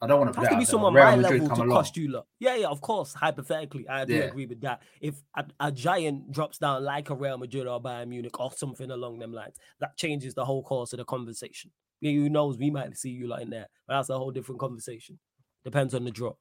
I 0.00 0.06
don't 0.06 0.20
want 0.20 0.30
It 0.30 0.34
to 0.34 0.40
has 0.40 0.48
to 0.50 0.50
be 0.50 0.54
it 0.54 0.54
out 0.54 0.58
there, 0.58 0.70
someone 0.70 0.94
my 0.94 1.16
Madrid 1.16 1.42
level 1.42 1.56
to 1.56 1.62
along. 1.62 1.70
cost 1.76 1.96
you 1.96 2.08
lot. 2.08 2.26
Yeah, 2.38 2.54
yeah, 2.54 2.68
of 2.68 2.80
course. 2.80 3.14
Hypothetically, 3.14 3.88
I 3.88 4.04
do 4.04 4.14
Yeah. 4.14 4.20
agree 4.24 4.46
with 4.46 4.60
that. 4.60 4.82
If 5.00 5.22
a, 5.36 5.44
a 5.58 5.72
giant 5.72 6.30
drops 6.30 6.58
down 6.58 6.84
like 6.84 7.10
a 7.10 7.14
Real 7.16 7.36
Madrid 7.36 7.66
or 7.66 7.82
Bayern 7.82 8.08
Munich 8.08 8.38
or 8.38 8.52
something 8.52 8.90
along 8.92 9.18
them 9.18 9.32
lines, 9.32 9.56
that 9.80 9.96
changes 9.96 10.34
the 10.34 10.44
whole 10.44 10.62
course 10.62 10.92
of 10.92 10.98
the 10.98 11.04
conversation. 11.04 11.72
Yeah, 12.00 12.12
who 12.12 12.28
knows? 12.30 12.58
We 12.58 12.70
might 12.70 12.96
see 12.96 13.10
you 13.10 13.26
lot 13.26 13.42
in 13.42 13.50
there, 13.50 13.66
but 13.88 13.96
that's 13.96 14.08
a 14.10 14.16
whole 14.18 14.30
different 14.30 14.60
conversation. 14.60 15.18
Depends 15.64 15.92
on 15.94 16.04
the 16.04 16.12
drop. 16.12 16.38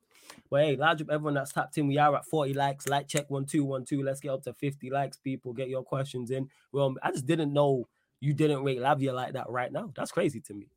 But 0.51 0.63
hey, 0.65 0.75
large 0.75 1.01
up 1.01 1.09
everyone 1.09 1.33
that's 1.33 1.51
tapped 1.51 1.77
in. 1.79 1.87
We 1.87 1.97
are 1.97 2.15
at 2.15 2.25
40 2.25 2.53
likes. 2.53 2.87
Like 2.87 3.07
check 3.07 3.27
one 3.31 3.45
two 3.45 3.65
one 3.65 3.85
two. 3.85 4.03
Let's 4.03 4.19
get 4.19 4.29
up 4.31 4.43
to 4.43 4.53
50 4.53 4.91
likes, 4.91 5.17
people. 5.17 5.53
Get 5.53 5.67
your 5.67 5.83
questions 5.83 6.29
in. 6.29 6.47
Well, 6.71 6.93
I 7.01 7.11
just 7.11 7.25
didn't 7.25 7.53
know 7.53 7.87
you 8.19 8.33
didn't 8.35 8.63
rate 8.63 8.77
Lavia 8.79 9.13
like 9.15 9.33
that 9.33 9.49
right 9.49 9.71
now. 9.71 9.91
That's 9.95 10.11
crazy 10.11 10.41
to 10.41 10.53
me. 10.53 10.69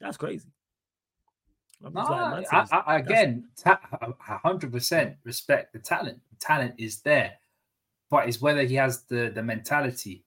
That's 0.00 0.16
crazy. 0.16 0.52
No, 1.80 2.00
I, 2.00 2.66
I, 2.86 2.96
again, 2.98 3.48
hundred 3.64 4.72
percent 4.72 5.16
respect 5.24 5.72
the 5.72 5.78
talent. 5.78 6.20
The 6.30 6.36
talent 6.40 6.74
is 6.78 7.00
there, 7.02 7.34
but 8.10 8.28
it's 8.28 8.40
whether 8.40 8.62
he 8.62 8.74
has 8.76 9.02
the 9.04 9.30
the 9.34 9.42
mentality 9.42 10.24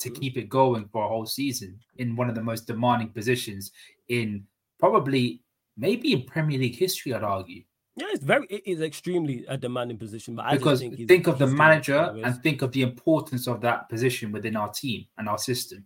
to 0.00 0.10
keep 0.10 0.36
it 0.36 0.48
going 0.48 0.88
for 0.88 1.04
a 1.04 1.08
whole 1.08 1.26
season 1.26 1.78
in 1.96 2.16
one 2.16 2.28
of 2.28 2.34
the 2.34 2.42
most 2.42 2.66
demanding 2.66 3.08
positions 3.08 3.72
in 4.08 4.44
probably 4.78 5.42
maybe 5.76 6.12
in 6.12 6.22
Premier 6.22 6.58
League 6.58 6.76
history. 6.76 7.14
I'd 7.14 7.22
argue 7.22 7.62
Yeah, 7.96 8.06
it's 8.10 8.24
very 8.24 8.46
it 8.48 8.62
is 8.66 8.80
extremely 8.80 9.44
a 9.48 9.56
demanding 9.56 9.98
position, 9.98 10.34
but 10.34 10.46
I 10.46 10.56
because 10.56 10.80
think, 10.80 10.96
think 11.08 11.28
of 11.28 11.38
the 11.38 11.46
he's 11.46 11.54
doing 11.54 11.56
it 11.56 11.58
manager 11.58 12.16
and 12.24 12.42
think 12.42 12.62
of 12.62 12.72
the 12.72 12.82
importance 12.82 13.46
of 13.46 13.60
that 13.60 13.88
position 13.88 14.32
within 14.32 14.56
our 14.56 14.70
team 14.70 15.06
and 15.18 15.28
our 15.28 15.38
system. 15.38 15.84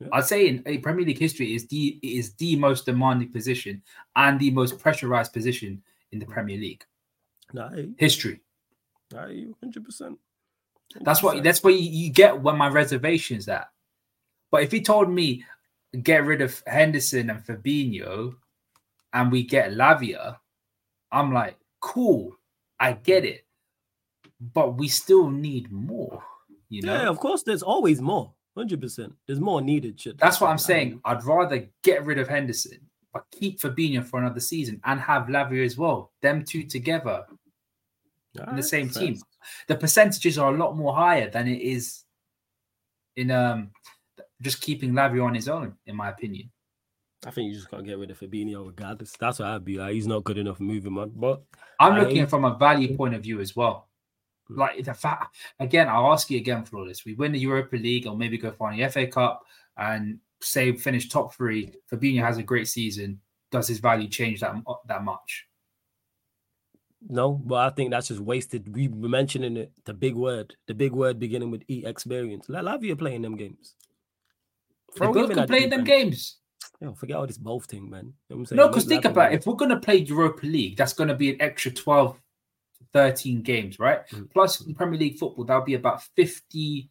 Yeah. 0.00 0.08
I'd 0.12 0.24
say 0.24 0.46
in 0.48 0.62
a 0.66 0.78
Premier 0.78 1.04
League 1.04 1.18
history 1.18 1.54
is 1.54 1.66
the 1.66 1.98
it 2.02 2.06
is 2.06 2.34
the 2.34 2.56
most 2.56 2.86
demanding 2.86 3.32
position 3.32 3.82
and 4.14 4.38
the 4.38 4.50
most 4.50 4.78
pressurized 4.78 5.32
position 5.32 5.82
in 6.12 6.18
the 6.18 6.26
mm. 6.26 6.30
Premier 6.30 6.56
League 6.56 6.84
Nah, 7.52 7.68
I 7.68 7.74
hear 7.74 7.84
you. 7.84 7.94
history. 7.98 8.40
Hear 9.10 9.28
you 9.28 9.56
100%. 9.64 10.16
That's 11.00 11.22
what 11.22 11.42
that's 11.42 11.62
what 11.62 11.74
you, 11.74 11.80
you 11.80 12.10
get 12.10 12.40
when 12.40 12.56
my 12.56 12.68
reservations 12.68 13.48
at. 13.48 13.68
But 14.50 14.62
if 14.62 14.72
he 14.72 14.80
told 14.80 15.10
me 15.10 15.44
get 16.02 16.24
rid 16.24 16.40
of 16.40 16.62
Henderson 16.66 17.28
and 17.28 17.44
Fabinho 17.44 18.34
and 19.12 19.30
we 19.30 19.42
get 19.42 19.72
Lavia, 19.72 20.38
I'm 21.12 21.32
like, 21.32 21.58
cool, 21.80 22.36
I 22.80 22.92
get 22.92 23.24
mm. 23.24 23.28
it. 23.28 23.44
But 24.40 24.76
we 24.76 24.86
still 24.88 25.28
need 25.28 25.72
more, 25.72 26.22
you 26.68 26.82
know. 26.82 26.94
Yeah, 26.94 27.08
of 27.08 27.18
course, 27.18 27.42
there's 27.42 27.62
always 27.62 28.00
more. 28.00 28.32
100%. 28.58 29.12
There's 29.26 29.40
more 29.40 29.60
needed. 29.60 30.00
Shit. 30.00 30.18
That's 30.18 30.40
what 30.40 30.50
I'm 30.50 30.58
saying. 30.58 31.00
I'd 31.04 31.24
rather 31.24 31.68
get 31.82 32.04
rid 32.04 32.18
of 32.18 32.28
Henderson, 32.28 32.80
but 33.12 33.24
keep 33.30 33.60
Fabinho 33.60 34.04
for 34.04 34.18
another 34.18 34.40
season 34.40 34.80
and 34.84 35.00
have 35.00 35.28
Lavia 35.28 35.64
as 35.64 35.76
well. 35.76 36.12
Them 36.22 36.44
two 36.44 36.64
together 36.64 37.24
in 38.48 38.56
the 38.56 38.62
same 38.62 38.90
team. 38.90 39.18
The 39.66 39.76
percentages 39.76 40.38
are 40.38 40.52
a 40.52 40.56
lot 40.56 40.76
more 40.76 40.94
higher 40.94 41.30
than 41.30 41.48
it 41.48 41.60
is 41.62 42.04
in 43.16 43.30
um 43.30 43.70
just 44.42 44.60
keeping 44.60 44.92
Lavia 44.92 45.24
on 45.24 45.34
his 45.34 45.48
own, 45.48 45.74
in 45.86 45.96
my 45.96 46.10
opinion. 46.10 46.50
I 47.26 47.30
think 47.30 47.48
you 47.48 47.54
just 47.54 47.70
gotta 47.70 47.82
get 47.82 47.98
rid 47.98 48.10
of 48.10 48.20
Fabinho 48.20 48.66
regardless. 48.66 49.12
That's 49.18 49.40
what 49.40 49.48
I'd 49.48 49.64
be 49.64 49.78
like. 49.78 49.94
He's 49.94 50.06
not 50.06 50.24
good 50.24 50.38
enough. 50.38 50.60
Him 50.60 50.98
on. 50.98 51.12
But 51.14 51.42
I'm 51.80 51.94
I- 51.94 52.00
looking 52.00 52.26
from 52.26 52.44
a 52.44 52.56
value 52.56 52.96
point 52.96 53.14
of 53.14 53.22
view 53.22 53.40
as 53.40 53.56
well. 53.56 53.87
Like 54.48 54.82
the 54.84 54.94
fact 54.94 55.36
again, 55.60 55.88
I'll 55.88 56.12
ask 56.12 56.30
you 56.30 56.38
again, 56.38 56.64
Flawless. 56.64 57.04
We 57.04 57.14
win 57.14 57.32
the 57.32 57.38
Europa 57.38 57.76
League 57.76 58.06
or 58.06 58.16
maybe 58.16 58.38
go 58.38 58.50
for 58.52 58.74
the 58.74 58.88
FA 58.88 59.06
Cup 59.06 59.44
and 59.76 60.18
say 60.40 60.74
finish 60.76 61.08
top 61.08 61.34
three. 61.34 61.72
Fabinho 61.90 62.22
has 62.22 62.38
a 62.38 62.42
great 62.42 62.68
season. 62.68 63.20
Does 63.50 63.68
his 63.68 63.78
value 63.78 64.08
change 64.08 64.40
that 64.40 64.54
that 64.86 65.04
much? 65.04 65.48
no, 67.06 67.32
but 67.32 67.56
I 67.56 67.70
think 67.70 67.90
that's 67.90 68.08
just 68.08 68.20
wasted. 68.20 68.74
We 68.74 68.88
were 68.88 69.08
mentioning 69.08 69.56
it, 69.56 69.72
the 69.84 69.94
big 69.94 70.14
word, 70.14 70.54
the 70.66 70.74
big 70.74 70.92
word 70.92 71.18
beginning 71.18 71.50
with 71.50 71.62
E 71.68 71.84
experience. 71.86 72.48
Let 72.48 72.64
Lavia 72.64 72.98
playing 72.98 73.22
them 73.22 73.36
games. 73.36 73.74
They 74.94 74.98
Throw 74.98 75.12
both 75.12 75.32
can 75.32 75.46
play 75.46 75.60
deep 75.60 75.70
them 75.70 75.84
games. 75.84 76.38
Yo, 76.80 76.94
forget 76.94 77.16
all 77.16 77.26
this 77.26 77.38
both 77.38 77.66
thing, 77.66 77.88
man. 77.88 78.06
You 78.06 78.06
know 78.06 78.14
what 78.28 78.36
I'm 78.36 78.46
saying? 78.46 78.56
No, 78.56 78.68
because 78.68 78.84
think 78.84 79.04
about 79.04 79.32
it. 79.32 79.40
if 79.40 79.46
we're 79.46 79.54
going 79.54 79.70
to 79.70 79.80
play 79.80 79.96
Europa 79.96 80.46
League, 80.46 80.76
that's 80.76 80.92
going 80.92 81.08
to 81.08 81.14
be 81.14 81.30
an 81.30 81.40
extra 81.40 81.70
12, 81.70 82.18
13 82.92 83.42
games, 83.42 83.78
right? 83.78 84.06
Mm. 84.08 84.30
Plus 84.30 84.60
in 84.62 84.74
Premier 84.74 84.98
League 84.98 85.18
football, 85.18 85.44
that'll 85.44 85.62
be 85.64 85.74
about 85.74 86.02
50, 86.16 86.88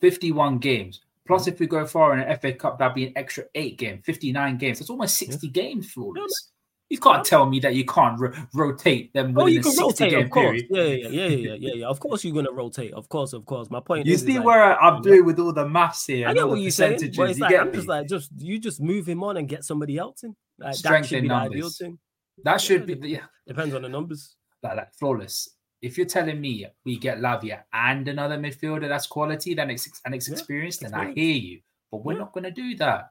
51 0.00 0.58
games. 0.58 1.00
Plus, 1.26 1.48
if 1.48 1.58
we 1.58 1.66
go 1.66 1.84
far 1.86 2.14
in 2.14 2.20
an 2.20 2.38
FA 2.38 2.52
Cup, 2.52 2.78
that'll 2.78 2.94
be 2.94 3.06
an 3.06 3.12
extra 3.16 3.44
eight 3.54 3.78
game, 3.78 4.00
59 4.02 4.58
games. 4.58 4.78
That's 4.78 4.90
almost 4.90 5.16
60 5.16 5.48
games, 5.48 5.90
flawless. 5.90 6.52
You 6.88 6.98
can't 6.98 7.24
tell 7.24 7.46
me 7.46 7.58
that 7.60 7.74
you 7.74 7.84
can't 7.84 8.20
ro- 8.20 8.32
rotate 8.54 9.12
them 9.12 9.36
Oh, 9.36 9.46
you 9.46 9.58
a 9.58 9.62
can 9.64 9.72
60 9.72 9.82
rotate, 9.82 10.10
game 10.12 10.24
of 10.26 10.30
course. 10.30 10.62
period. 10.62 10.66
Yeah, 10.70 11.08
yeah, 11.08 11.08
yeah, 11.08 11.36
yeah, 11.36 11.54
yeah, 11.58 11.74
yeah. 11.78 11.86
Of 11.86 11.98
course, 11.98 12.22
you're 12.22 12.32
gonna 12.32 12.52
rotate. 12.52 12.92
Of 12.92 13.08
course, 13.08 13.32
of 13.32 13.44
course. 13.44 13.68
My 13.72 13.80
point 13.80 14.06
You 14.06 14.14
is, 14.14 14.20
is 14.22 14.26
see 14.28 14.36
like, 14.36 14.46
where 14.46 14.62
I- 14.62 14.88
I'm 14.88 14.98
you 14.98 15.02
doing 15.02 15.24
with 15.24 15.40
all 15.40 15.52
the 15.52 15.68
maths 15.68 16.06
here? 16.06 16.28
I 16.28 16.30
and 16.30 16.38
get 16.38 16.46
what 16.48 16.60
you're 16.60 16.70
saying, 16.70 16.92
percentages. 16.92 17.16
but 17.16 17.30
it's 17.30 17.38
you 17.40 17.42
like 17.42 17.50
get 17.50 17.60
I'm 17.62 17.66
me? 17.70 17.72
just 17.74 17.88
like, 17.88 18.06
just 18.08 18.30
you 18.38 18.58
just 18.60 18.80
move 18.80 19.08
him 19.08 19.24
on 19.24 19.36
and 19.36 19.48
get 19.48 19.64
somebody 19.64 19.98
else 19.98 20.22
in. 20.22 20.36
Like 20.60 20.76
that 20.78 21.06
should 21.06 21.22
be 21.22 21.26
the 21.28 21.34
ideal 21.34 21.50
numbers. 21.54 21.78
thing. 21.78 21.98
That 22.44 22.60
should 22.60 22.88
Yeah, 22.88 22.94
be 22.96 23.08
yeah. 23.08 23.24
Depends 23.46 23.74
on 23.74 23.82
the 23.82 23.88
numbers. 23.88 24.36
like, 24.62 24.76
like 24.76 24.94
flawless. 24.94 25.48
If 25.82 25.96
you're 25.96 26.06
telling 26.06 26.40
me 26.40 26.66
we 26.84 26.98
get 26.98 27.18
Lavia 27.18 27.62
and 27.72 28.06
another 28.08 28.36
midfielder 28.38 28.88
that's 28.88 29.06
quality, 29.06 29.54
then 29.54 29.70
it's 29.70 29.88
and 30.04 30.14
it's 30.14 30.28
Yeah, 30.28 30.34
experienced, 30.34 30.80
then 30.80 30.94
I 30.94 31.12
hear 31.12 31.34
you. 31.34 31.60
But 31.90 32.04
we're 32.04 32.14
Yeah. 32.14 32.20
not 32.20 32.32
going 32.32 32.44
to 32.44 32.50
do 32.50 32.74
that. 32.76 33.10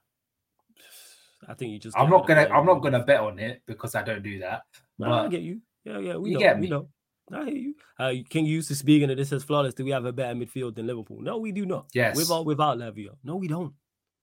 I 1.48 1.54
think 1.54 1.72
you 1.72 1.80
just. 1.80 1.98
I'm 1.98 2.10
not 2.10 2.28
gonna. 2.28 2.48
I'm 2.50 2.66
not 2.66 2.80
gonna 2.82 3.04
bet 3.04 3.20
on 3.20 3.38
it 3.40 3.62
because 3.68 3.94
I 3.96 4.02
don't 4.04 4.24
do 4.24 4.40
that. 4.40 4.64
No, 4.98 5.12
I 5.14 5.28
get 5.28 5.42
you. 5.42 5.62
Yeah, 5.84 6.00
yeah, 6.00 6.16
we 6.16 6.30
You 6.32 6.36
know. 6.36 6.40
get 6.40 6.56
we 6.56 6.62
me. 6.64 6.70
know. 6.70 6.90
I 7.32 7.46
hear 7.46 7.56
you. 7.56 7.76
Uh, 8.00 8.14
King 8.30 8.46
Yusuf 8.46 8.78
speaking 8.78 9.10
of 9.12 9.18
this 9.18 9.32
as 9.32 9.44
flawless. 9.44 9.74
Do 9.76 9.84
we 9.86 9.92
have 9.92 10.06
a 10.06 10.12
better 10.14 10.34
midfield 10.36 10.76
than 10.76 10.88
Liverpool? 10.88 11.22
No, 11.22 11.38
we 11.38 11.52
do 11.52 11.66
not. 11.66 11.88
Yes. 11.94 12.16
With 12.16 12.32
or 12.32 12.44
without 12.44 12.78
Lavia. 12.78 13.10
No, 13.24 13.36
we 13.36 13.48
don't. 13.48 13.74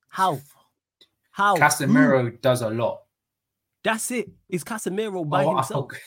How? 0.08 0.40
How? 1.30 1.54
Who? 1.56 1.62
Casemiro 1.62 2.40
does 2.40 2.62
a 2.62 2.70
lot. 2.70 3.02
That's 3.84 4.10
it. 4.10 4.30
It's 4.48 4.64
Casemiro 4.64 5.28
by 5.28 5.44
Oh, 5.44 5.56
himself. 5.56 5.84
okay. 5.84 5.98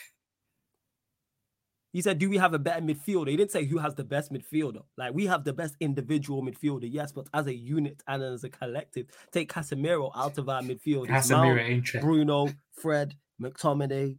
He 1.92 2.02
said, 2.02 2.18
"Do 2.18 2.28
we 2.28 2.36
have 2.36 2.52
a 2.52 2.58
better 2.58 2.82
midfielder?" 2.82 3.28
He 3.30 3.36
didn't 3.36 3.52
say 3.52 3.64
who 3.64 3.78
has 3.78 3.94
the 3.94 4.04
best 4.04 4.30
midfielder. 4.30 4.82
Like 4.98 5.14
we 5.14 5.26
have 5.26 5.44
the 5.44 5.52
best 5.54 5.76
individual 5.80 6.42
midfielder, 6.42 6.88
yes, 6.90 7.10
but 7.12 7.26
as 7.32 7.46
a 7.46 7.54
unit 7.54 8.02
and 8.06 8.22
as 8.22 8.44
a 8.44 8.50
collective, 8.50 9.06
take 9.32 9.50
Casemiro 9.50 10.10
out 10.14 10.36
of 10.36 10.48
our 10.48 10.60
midfield. 10.62 11.08
Mount, 11.08 11.24
Casemiro 11.24 11.68
interest. 11.68 12.04
Bruno, 12.04 12.48
Fred, 12.72 13.14
McTominay. 13.40 14.18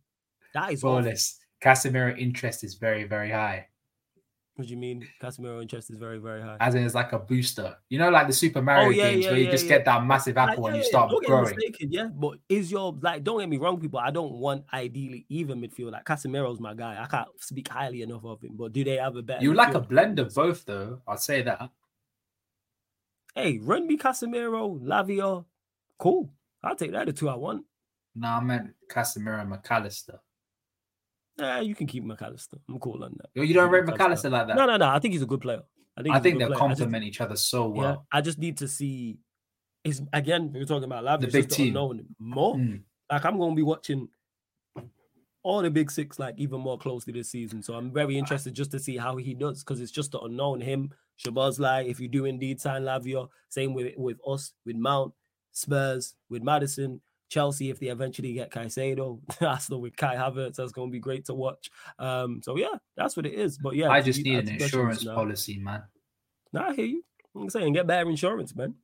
That 0.55 0.71
is. 0.73 0.81
Flawless. 0.81 1.39
Casemiro 1.63 2.17
interest 2.17 2.63
is 2.63 2.75
very 2.75 3.03
very 3.03 3.29
high. 3.31 3.67
What 4.57 4.65
do 4.65 4.71
you 4.73 4.77
mean? 4.77 5.07
Casemiro 5.21 5.61
interest 5.61 5.91
is 5.91 5.99
very, 5.99 6.17
very 6.17 6.41
high. 6.41 6.57
As 6.59 6.73
in, 6.73 6.83
it's 6.83 6.95
like 6.95 7.13
a 7.13 7.19
booster. 7.19 7.77
You 7.89 7.99
know, 7.99 8.09
like 8.09 8.25
the 8.25 8.33
Super 8.33 8.59
Mario 8.59 8.87
Oh, 8.87 8.89
yeah, 8.89 9.11
games 9.11 9.23
yeah, 9.25 9.29
where 9.29 9.39
you 9.39 9.45
yeah, 9.45 9.51
just 9.51 9.67
get 9.67 9.85
that 9.85 10.03
massive 10.03 10.35
apple 10.35 10.63
Like, 10.63 10.73
and 10.73 10.81
you 10.81 10.83
start 10.89 11.11
don't 11.11 11.23
growing. 11.23 11.55
mistaken, 11.55 11.91
yeah. 11.91 12.07
But 12.07 12.39
is 12.49 12.71
your 12.71 12.97
like? 12.99 13.23
Don't 13.23 13.39
get 13.39 13.49
me 13.49 13.57
wrong, 13.57 13.79
people. 13.79 13.99
I 13.99 14.09
don't 14.09 14.33
want 14.33 14.65
ideally 14.73 15.27
even 15.29 15.61
midfield. 15.61 15.91
Like 15.91 16.05
Casemiro's 16.05 16.59
my 16.59 16.73
guy. 16.73 16.99
I 16.99 17.05
can't 17.05 17.27
speak 17.39 17.67
highly 17.67 18.01
enough 18.01 18.25
of 18.25 18.41
him. 18.41 18.53
But 18.55 18.73
do 18.73 18.83
they 18.83 18.95
have 18.97 19.15
a 19.15 19.21
better? 19.21 19.43
You 19.43 19.53
like 19.53 19.75
a 19.75 19.79
blend 19.79 20.17
of 20.17 20.33
both, 20.33 20.65
though. 20.65 21.01
I'll 21.07 21.17
say 21.17 21.43
that. 21.43 21.69
Hey, 23.35 23.59
run 23.59 23.85
me 23.85 23.95
Casemiro, 23.95 24.81
Lavia. 24.81 25.45
Cool. 25.99 26.31
I'll 26.63 26.75
take 26.75 26.93
that. 26.93 27.05
The 27.05 27.13
two 27.13 27.29
I 27.29 27.35
want. 27.35 27.63
No, 28.15 28.27
I 28.27 28.39
meant 28.39 28.73
Casemiro 28.89 29.39
and 29.39 29.51
Mac 29.51 29.67
Allister. 29.69 30.19
Yeah, 31.39 31.61
you 31.61 31.75
can 31.75 31.87
keep 31.87 32.03
Mac 32.03 32.21
Allister. 32.21 32.57
I'm 32.67 32.79
cool 32.79 33.03
on 33.03 33.13
that. 33.17 33.29
You 33.35 33.43
you 33.43 33.53
don't 33.53 33.69
rate 33.69 33.85
Mac 33.85 33.99
Allister. 33.99 34.29
McAllister 34.29 34.31
like 34.31 34.47
that. 34.47 34.55
No, 34.57 34.65
no, 34.65 34.77
no. 34.77 34.87
I 34.89 34.99
think 34.99 35.13
he's 35.13 35.21
a 35.21 35.27
good 35.27 35.41
player. 35.41 35.61
I 35.95 36.03
think, 36.03 36.15
I 36.15 36.19
think 36.19 36.39
they 36.39 36.45
player. 36.45 36.57
I 36.57 36.67
just- 36.69 36.79
complement 36.79 37.03
each 37.03 37.21
other 37.21 37.35
so 37.35 37.73
Yeah, 37.73 37.81
well. 37.81 38.07
I 38.11 38.21
just 38.21 38.37
need 38.39 38.57
to 38.57 38.67
see. 38.67 39.19
Is 39.83 40.01
again, 40.11 40.51
we 40.51 40.59
are 40.61 40.65
talking 40.65 40.83
about 40.83 41.03
Lavia. 41.03 41.21
The 41.31 41.41
big 41.41 41.49
team. 41.49 41.73
more. 42.19 42.55
Mm. 42.55 42.81
Like 43.11 43.23
I'm 43.25 43.37
going 43.37 43.51
to 43.51 43.55
be 43.55 43.63
watching 43.63 44.09
all 45.43 45.61
the 45.61 45.71
big 45.71 45.89
six 45.89 46.19
like 46.19 46.35
even 46.37 46.59
more 46.59 46.77
closely 46.77 47.13
this 47.13 47.29
season. 47.29 47.63
So 47.63 47.75
I'm 47.75 47.91
very 47.93 48.17
interested 48.17 48.53
just 48.53 48.71
to 48.71 48.79
see 48.79 48.97
how 48.97 49.15
he 49.15 49.33
does 49.33 49.63
because 49.63 49.79
it's 49.79 49.91
just 49.91 50.11
the 50.11 50.19
unknown. 50.19 50.59
Him, 50.59 50.91
Shabazz 51.23 51.57
like 51.59 51.87
if 51.87 51.99
you 52.01 52.09
do 52.09 52.25
indeed 52.25 52.59
sign 52.59 52.83
Lavia, 52.83 53.27
same 53.47 53.73
with 53.73 53.93
with 53.95 54.17
us, 54.27 54.51
with 54.65 54.75
Mount, 54.75 55.13
Spurs, 55.53 56.15
with 56.29 56.43
Maddison, 56.43 56.99
Chelsea 57.29 57.69
if 57.69 57.79
they 57.79 57.87
eventually 57.87 58.33
get 58.33 58.51
Caicedo, 58.51 59.19
Arsenal 59.41 59.81
with 59.81 59.95
Kai 59.97 60.15
Havertz. 60.15 60.55
That's 60.55 60.71
going 60.71 60.89
to 60.89 60.91
be 60.93 60.99
great 60.99 61.25
to 61.25 61.33
watch. 61.33 61.69
Um, 61.99 62.41
so 62.43 62.57
yeah, 62.57 62.75
that's 62.95 63.17
what 63.17 63.25
it 63.25 63.33
is. 63.33 63.57
But 63.57 63.75
yeah, 63.75 63.89
I 63.89 64.01
just 64.01 64.23
need 64.23 64.47
an 64.47 64.49
insurance 64.61 65.03
policy, 65.03 65.59
man. 65.59 65.83
Nah, 66.53 66.69
I 66.69 66.73
hear 66.75 66.85
you. 66.85 67.03
I'm 67.35 67.49
saying 67.49 67.73
get 67.73 67.87
better 67.87 68.09
insurance, 68.09 68.55
man. 68.55 68.75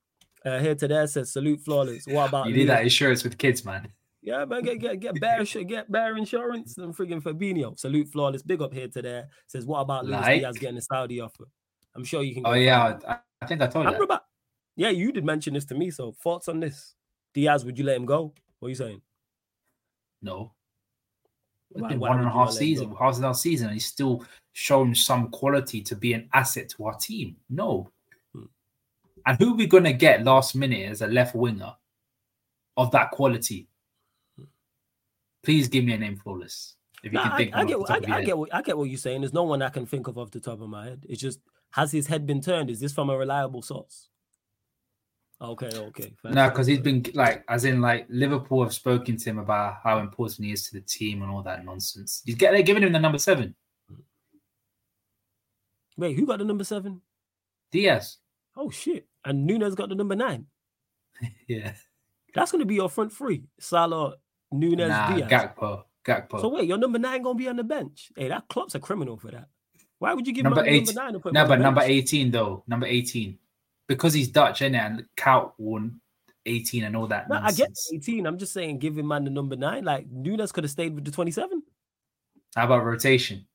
Uh, 0.45 0.59
here 0.59 0.75
to 0.75 0.87
there 0.87 1.07
says 1.07 1.31
salute 1.31 1.61
flawless. 1.61 2.05
What 2.05 2.29
about 2.29 2.47
You 2.49 2.55
need 2.55 2.69
that 2.69 2.83
insurance 2.83 3.23
with 3.23 3.37
kids, 3.37 3.63
man. 3.63 3.87
Yeah, 4.21 4.45
man, 4.45 4.63
get 4.63 4.79
get 4.79 4.99
get 4.99 5.19
better 5.19 5.63
get 5.63 5.91
better 5.91 6.17
insurance 6.17 6.75
than 6.75 6.93
friggin' 6.93 7.21
Fabinho. 7.21 7.77
Salute 7.79 8.09
flawless. 8.09 8.41
Big 8.41 8.61
up 8.61 8.73
here 8.73 8.87
to 8.89 9.01
there. 9.01 9.27
Says 9.47 9.65
what 9.65 9.79
about 9.79 10.05
Luis 10.05 10.25
Diaz 10.25 10.43
Like? 10.55 10.59
getting 10.61 10.77
a 10.77 10.81
Saudi 10.81 11.19
offer? 11.19 11.45
I'm 11.95 12.03
sure 12.03 12.23
you 12.23 12.35
can. 12.35 12.45
Oh 12.45 12.53
yeah. 12.53 12.97
I, 13.07 13.17
I 13.41 13.45
think 13.45 13.61
I 13.61 13.67
told 13.67 13.89
you. 13.89 14.03
about- 14.03 14.23
Yeah, 14.75 14.89
you 14.89 15.11
did 15.11 15.25
mention 15.25 15.53
this 15.53 15.65
to 15.65 15.75
me. 15.75 15.91
So 15.91 16.13
thoughts 16.23 16.47
on 16.47 16.59
this? 16.59 16.95
Diaz, 17.33 17.65
would 17.65 17.77
you 17.77 17.83
let 17.85 17.97
him 17.97 18.05
go? 18.05 18.33
What 18.59 18.67
are 18.67 18.69
you 18.69 18.75
saying? 18.75 19.01
No, 20.21 20.53
it's 21.71 21.81
Why- 21.81 21.89
been 21.89 21.99
why 21.99 22.09
one 22.09 22.19
and 22.19 22.27
a 22.27 22.31
half 22.31 22.35
not 22.35 22.53
let 22.53 22.53
him 22.53 22.67
season, 22.67 22.95
half 22.95 23.17
a 23.19 23.21
half 23.21 23.35
season, 23.35 23.67
and 23.67 23.73
he's 23.73 23.85
still 23.85 24.23
shown 24.53 24.93
some 24.95 25.29
quality 25.29 25.81
to 25.81 25.95
be 25.95 26.13
an 26.13 26.29
asset 26.33 26.69
to 26.69 26.85
our 26.85 26.95
team. 26.95 27.35
No, 27.49 27.91
Hmm. 28.33 28.45
and 29.25 29.37
who 29.39 29.53
are 29.53 29.57
we 29.57 29.67
gonna 29.67 29.93
get 29.93 30.23
last 30.23 30.55
minute 30.55 30.89
as 30.89 31.01
a 31.01 31.07
left 31.07 31.35
winger 31.35 31.75
of 32.77 32.91
that 32.91 33.11
quality? 33.11 33.67
Please 35.43 35.67
give 35.67 35.83
me 35.83 35.93
a 35.93 35.97
name, 35.97 36.15
flawless. 36.17 36.75
If 37.03 37.11
you 37.11 37.17
Nah, 37.17 37.23
can 37.23 37.31
I, 37.33 37.37
think 37.37 37.53
I 37.55 37.61
of 37.63 37.67
get, 37.67 37.75
I, 37.89 37.97
of 37.97 38.03
I 38.11 38.23
get 38.23 38.37
what 38.37 38.53
I 38.53 38.61
get 38.61 38.77
what 38.77 38.85
you're 38.85 38.97
saying. 38.97 39.21
There's 39.21 39.33
no 39.33 39.43
one 39.43 39.61
I 39.61 39.67
can 39.69 39.85
think 39.85 40.07
of 40.07 40.17
off 40.17 40.31
the 40.31 40.39
top 40.39 40.61
of 40.61 40.69
my 40.69 40.85
head. 40.85 41.05
It's 41.09 41.19
just 41.21 41.41
has 41.71 41.91
his 41.91 42.07
head 42.07 42.25
been 42.25 42.39
turned? 42.39 42.69
Is 42.69 42.79
this 42.79 42.93
from 42.93 43.09
a 43.09 43.17
reliable 43.17 43.61
source? 43.61 44.07
Oh, 45.43 45.51
okay, 45.51 45.69
okay. 45.75 46.13
fair, 46.21 46.31
No, 46.31 46.49
because 46.49 46.67
he's 46.67 46.79
been 46.79 47.05
like, 47.13 47.43
as 47.49 47.65
in, 47.65 47.81
like 47.81 48.05
Liverpool 48.09 48.63
have 48.63 48.73
spoken 48.73 49.17
to 49.17 49.29
him 49.29 49.39
about 49.39 49.75
how 49.83 49.99
important 49.99 50.45
he 50.45 50.53
is 50.53 50.63
to 50.69 50.73
the 50.75 50.81
team 50.81 51.21
and 51.21 51.29
all 51.29 51.43
that 51.43 51.65
nonsense. 51.65 52.21
He's 52.25 52.35
get, 52.35 52.51
they're 52.53 52.63
giving 52.63 52.81
him 52.81 52.93
the 52.93 52.99
number 52.99 53.17
seven, 53.17 53.53
Wait, 55.97 56.17
who 56.17 56.25
got 56.25 56.39
the 56.39 56.45
number 56.45 56.63
seven? 56.63 57.01
Diaz. 57.71 58.17
Oh 58.55 58.69
shit! 58.69 59.05
And 59.25 59.45
Nunez 59.45 59.75
got 59.75 59.89
the 59.89 59.95
number 59.95 60.15
nine. 60.15 60.45
Yeah, 61.47 61.73
That's 62.33 62.51
going 62.51 62.59
to 62.61 62.65
be 62.65 62.75
your 62.75 62.89
front 62.89 63.11
three: 63.11 63.43
Salah, 63.59 64.15
Nunez, 64.51 64.89
nah, 64.89 65.15
Diaz. 65.15 65.29
Gakpo, 65.29 65.83
Gakpo. 66.05 66.41
So 66.41 66.47
wait, 66.47 66.67
your 66.67 66.77
number 66.77 66.97
nine 66.99 67.21
going 67.21 67.37
to 67.37 67.43
be 67.43 67.47
on 67.49 67.57
the 67.57 67.63
bench? 67.63 68.11
Hey, 68.15 68.29
that 68.29 68.47
Klopp's 68.47 68.75
a 68.75 68.79
criminal 68.79 69.17
for 69.17 69.29
that. 69.31 69.49
Why 69.99 70.13
would 70.13 70.25
you 70.25 70.33
give 70.33 70.43
Number 70.45 70.61
him 70.63 70.73
eight- 70.73 70.85
number 70.87 71.01
nine? 71.01 71.13
And 71.13 71.21
put 71.23 71.29
him 71.29 71.33
no, 71.35 71.47
but 71.47 71.59
number 71.59 71.81
eighteen 71.81 72.31
though, 72.31 72.63
number 72.67 72.87
eighteen, 72.87 73.37
because 73.87 74.13
he's 74.13 74.29
Dutch, 74.29 74.61
innit? 74.61 74.79
And 74.85 75.05
Kuyt 75.17 75.51
won 75.57 75.99
eighteen 76.45 76.83
and 76.83 76.95
all 76.95 77.07
that 77.07 77.29
No, 77.29 77.35
I 77.37 77.51
get 77.51 77.69
nonsense. 77.69 77.89
18. 77.93 78.25
I'm 78.25 78.37
just 78.37 78.53
saying, 78.53 78.79
give 78.79 78.97
him 78.97 79.07
man 79.07 79.23
the 79.23 79.29
number 79.29 79.55
nine. 79.55 79.85
Like 79.85 80.07
Nunez 80.11 80.51
could 80.51 80.63
have 80.63 80.71
stayed 80.71 80.93
with 80.95 81.05
the 81.05 81.11
27. 81.11 81.63
How 82.55 82.65
about 82.65 82.83
rotation? 82.85 83.45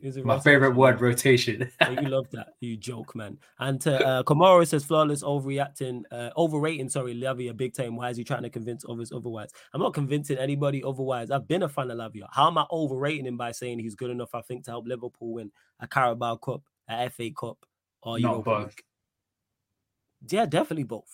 Is 0.00 0.16
it 0.16 0.24
My 0.24 0.34
rotation? 0.34 0.52
favorite 0.52 0.76
word, 0.76 1.00
rotation. 1.00 1.70
Yeah, 1.80 2.00
you 2.00 2.08
love 2.08 2.26
that. 2.32 2.54
You 2.60 2.76
joke, 2.76 3.14
man. 3.14 3.38
And 3.58 3.80
to 3.82 4.06
uh, 4.06 4.22
Kamara 4.22 4.66
says 4.66 4.84
flawless 4.84 5.22
overreacting, 5.22 6.02
uh, 6.10 6.30
overrating. 6.36 6.88
Sorry, 6.88 7.14
Lavia 7.14 7.54
big 7.56 7.74
time. 7.74 7.96
Why 7.96 8.08
is 8.10 8.16
he 8.16 8.24
trying 8.24 8.42
to 8.42 8.50
convince 8.50 8.84
others 8.88 9.12
otherwise? 9.12 9.50
I'm 9.74 9.80
not 9.82 9.92
convincing 9.92 10.38
anybody 10.38 10.82
otherwise. 10.82 11.30
I've 11.30 11.46
been 11.48 11.62
a 11.62 11.68
fan 11.68 11.90
of 11.90 11.98
Lavia. 11.98 12.26
How 12.30 12.48
am 12.48 12.56
I 12.58 12.64
overrating 12.70 13.26
him 13.26 13.36
by 13.36 13.52
saying 13.52 13.80
he's 13.80 13.94
good 13.94 14.10
enough? 14.10 14.34
I 14.34 14.40
think 14.42 14.64
to 14.64 14.70
help 14.70 14.86
Liverpool 14.86 15.32
win 15.34 15.50
a 15.80 15.86
Carabao 15.86 16.36
Cup, 16.36 16.62
a 16.88 17.10
FA 17.10 17.30
Cup, 17.38 17.58
or 18.02 18.18
Europa 18.18 18.42
both. 18.44 18.66
League? 18.68 18.82
Yeah, 20.28 20.46
definitely 20.46 20.84
both. 20.84 21.08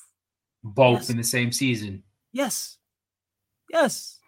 Both 0.63 1.01
Yes. 1.01 1.11
in 1.11 1.17
the 1.17 1.25
same 1.25 1.53
season. 1.53 2.03
Yes, 2.33 2.79
yes. 3.71 4.19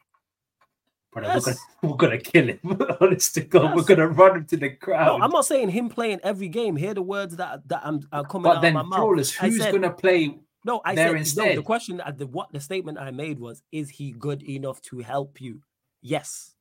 But 1.12 1.24
Yes. 1.24 1.45
we're, 1.45 1.53
gonna, 1.53 1.59
we're 1.83 1.97
gonna 1.97 2.18
kill 2.18 2.47
him. 2.49 2.61
Honest 3.01 3.35
to 3.35 3.41
God, 3.43 3.74
we're 3.74 3.83
gonna 3.83 4.07
run 4.07 4.37
him 4.37 4.45
to 4.47 4.57
the 4.57 4.68
No, 4.70 4.76
crowd. 4.81 5.20
I'm 5.20 5.31
not 5.31 5.45
saying 5.45 5.70
him 5.70 5.89
playing 5.89 6.20
every 6.22 6.49
game. 6.49 6.76
Hear 6.76 6.95
the 6.95 7.03
words 7.03 7.37
that 7.37 7.66
that 7.68 7.81
I'm, 7.85 8.01
are 8.12 8.24
coming 8.24 8.45
but 8.45 8.59
out 8.59 8.62
then, 8.62 8.76
of 8.76 8.87
my 8.87 8.91
mouth. 8.97 8.99
flawless. 9.01 9.37
I 9.43 9.47
Who's 9.49 9.59
said- 9.59 9.72
gonna 9.72 9.91
play? 9.93 10.39
No, 10.64 10.81
I 10.85 10.95
there 10.95 11.24
said 11.24 11.45
no. 11.45 11.55
The 11.57 11.62
question, 11.62 11.97
that 11.97 12.18
the 12.18 12.26
what 12.26 12.53
the 12.53 12.61
statement 12.61 12.99
I 12.99 13.11
made 13.11 13.39
was: 13.41 13.62
Is 13.72 13.89
he 13.89 14.12
good 14.12 14.43
enough 14.43 14.81
to 14.83 14.99
help 15.01 15.41
you? 15.41 15.62
Yes. 16.03 16.55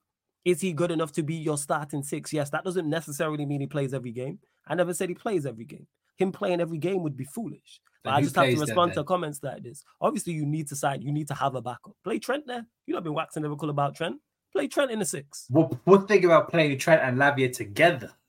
Is 0.45 0.61
he 0.61 0.71
good 0.73 0.89
enough 0.89 1.11
to 1.13 1.21
be 1.23 1.35
your 1.35 1.57
starting 1.57 2.01
six? 2.01 2.31
Yes. 2.33 2.49
That 2.49 2.63
doesn't 2.63 2.89
necessarily 2.89 3.45
mean 3.45 3.59
he 3.61 3.67
plays 3.67 3.93
every 3.93 4.11
game. 4.11 4.39
I 4.65 4.73
never 4.73 4.93
said 4.93 5.09
he 5.09 5.15
plays 5.15 5.45
every 5.45 5.65
game. 5.65 5.85
Him 6.19 6.31
playing 6.31 6.61
every 6.61 6.77
game 6.77 7.01
would 7.03 7.17
be 7.17 7.23
foolish. 7.23 7.81
But 8.03 8.13
I 8.13 8.21
just 8.21 8.35
have 8.35 8.45
to 8.49 8.59
respond 8.59 8.93
to 8.93 9.03
comments 9.03 9.39
like 9.41 9.63
this. 9.63 9.83
Obviously, 9.99 10.33
you 10.33 10.45
need 10.45 10.67
to 10.67 10.75
side. 10.75 11.01
You 11.03 11.11
need 11.11 11.27
to 11.29 11.33
have 11.33 11.55
a 11.55 11.61
backup. 11.61 11.95
Play 12.03 12.19
Trent 12.19 12.45
there. 12.45 12.65
You 12.85 12.93
not 12.93 13.03
been 13.03 13.13
waxing 13.13 13.43
lyrical 13.43 13.69
about 13.69 13.95
Trent. 13.95 14.17
Play 14.53 14.67
Trent 14.67 14.91
in 14.91 14.99
the 14.99 15.05
six. 15.05 15.45
What, 15.49 15.73
what 15.85 16.07
think 16.07 16.23
about 16.23 16.49
playing 16.49 16.77
Trent 16.77 17.01
and 17.01 17.17
Lavia 17.17 17.51
together? 17.51 18.11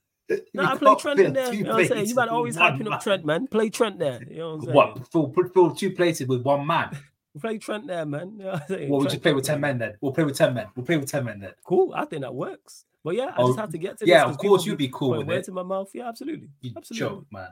No, 0.55 0.65
I 0.65 0.77
play 0.79 0.95
Trent 0.95 1.19
in 1.19 1.33
there. 1.33 1.53
You 1.53 1.65
know 1.65 1.73
what 1.73 1.81
I'm 1.83 1.89
saying? 1.89 2.07
You 2.07 2.15
better 2.15 2.31
always 2.31 2.57
one 2.57 2.73
hyping 2.79 2.85
man. 2.85 2.93
up 2.93 3.03
Trent, 3.03 3.25
man. 3.25 3.47
Play 3.49 3.69
Trent 3.69 3.99
there. 3.99 4.21
You 4.31 4.37
know 4.39 4.49
what 4.51 4.55
I'm 4.55 4.61
saying? 4.63 4.75
What? 4.77 5.09
Fill, 5.11 5.35
fill 5.53 5.75
two 5.75 5.91
places 5.91 6.29
with 6.29 6.43
one 6.43 6.65
man. 6.65 6.97
Play 7.41 7.59
Trent 7.59 7.89
there, 7.89 8.07
man. 8.07 8.35
You 8.39 8.45
know 8.45 8.51
what? 8.53 8.71
Well, 8.71 8.79
we'll 8.89 9.01
Trent- 9.01 9.11
just 9.11 9.23
play 9.23 9.33
with 9.33 9.45
10 9.45 9.61
men 9.61 9.79
then. 9.79 9.95
We'll 10.01 10.13
play 10.13 10.23
with 10.23 10.37
10 10.37 10.55
men. 10.55 10.67
We'll 10.77 10.87
play 10.87 10.97
with 10.99 11.11
10 11.11 11.25
men 11.25 11.41
then. 11.41 11.53
Cool. 11.65 11.93
I 11.97 12.05
think 12.05 12.23
that 12.23 12.33
works. 12.35 12.85
But 13.03 13.17
yeah, 13.17 13.27
I 13.27 13.35
Oh, 13.39 13.49
just 13.49 13.59
have 13.59 13.71
to 13.71 13.79
get 13.79 13.99
to 13.99 14.05
this. 14.05 14.09
yeah, 14.09 14.25
of 14.25 14.37
course 14.39 14.65
you'd 14.67 14.79
be 14.79 14.89
cool 14.93 15.19
with 15.19 15.27
words 15.27 15.49
it. 15.49 15.51
in 15.51 15.55
my 15.57 15.63
mouth. 15.65 15.91
Yeah, 15.95 16.09
absolutely. 16.09 16.49
You 16.61 16.73
absolutely. 16.77 17.09
joke, 17.09 17.27
man. 17.33 17.49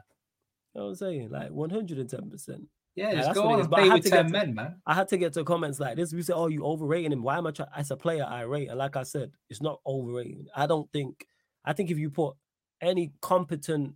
You 0.75 0.81
know 0.81 0.85
what 0.87 0.91
I'm 0.91 0.97
saying? 0.97 1.31
Like 1.31 1.51
110%. 1.51 2.67
Yeah, 2.95 3.15
just 3.15 3.27
that's 3.29 3.39
go 3.39 3.49
on 3.49 3.61
and 3.61 3.71
play 3.71 3.85
had 3.87 3.95
with 3.95 4.05
to 4.05 4.11
10 4.11 4.27
get 4.27 4.27
to- 4.27 4.47
men, 4.47 4.55
man. 4.55 4.77
I 4.87 4.95
had 4.95 5.09
to 5.09 5.17
get 5.17 5.33
to 5.35 5.45
comments 5.45 5.79
like 5.79 5.97
this. 5.97 6.13
We 6.13 6.23
say, 6.23 6.33
"Oh, 6.33 6.49
you 6.49 6.65
overrating 6.65 7.13
him." 7.13 7.23
Why 7.23 7.39
am 7.39 7.47
I 7.47 7.53
trying? 7.53 7.69
As 7.77 7.93
a 7.93 7.97
player, 7.97 8.25
I 8.25 8.41
rate, 8.43 8.69
and 8.69 8.79
like 8.79 8.97
I 8.97 9.05
said, 9.05 9.31
it's 9.49 9.63
not 9.63 9.81
overrating. 9.87 10.47
I 10.57 10.67
don't 10.67 10.91
think. 10.93 11.27
I 11.65 11.75
think 11.75 11.93
if 11.93 11.99
you 11.99 12.11
put 12.11 12.35
any 12.81 13.13
competent 13.23 13.95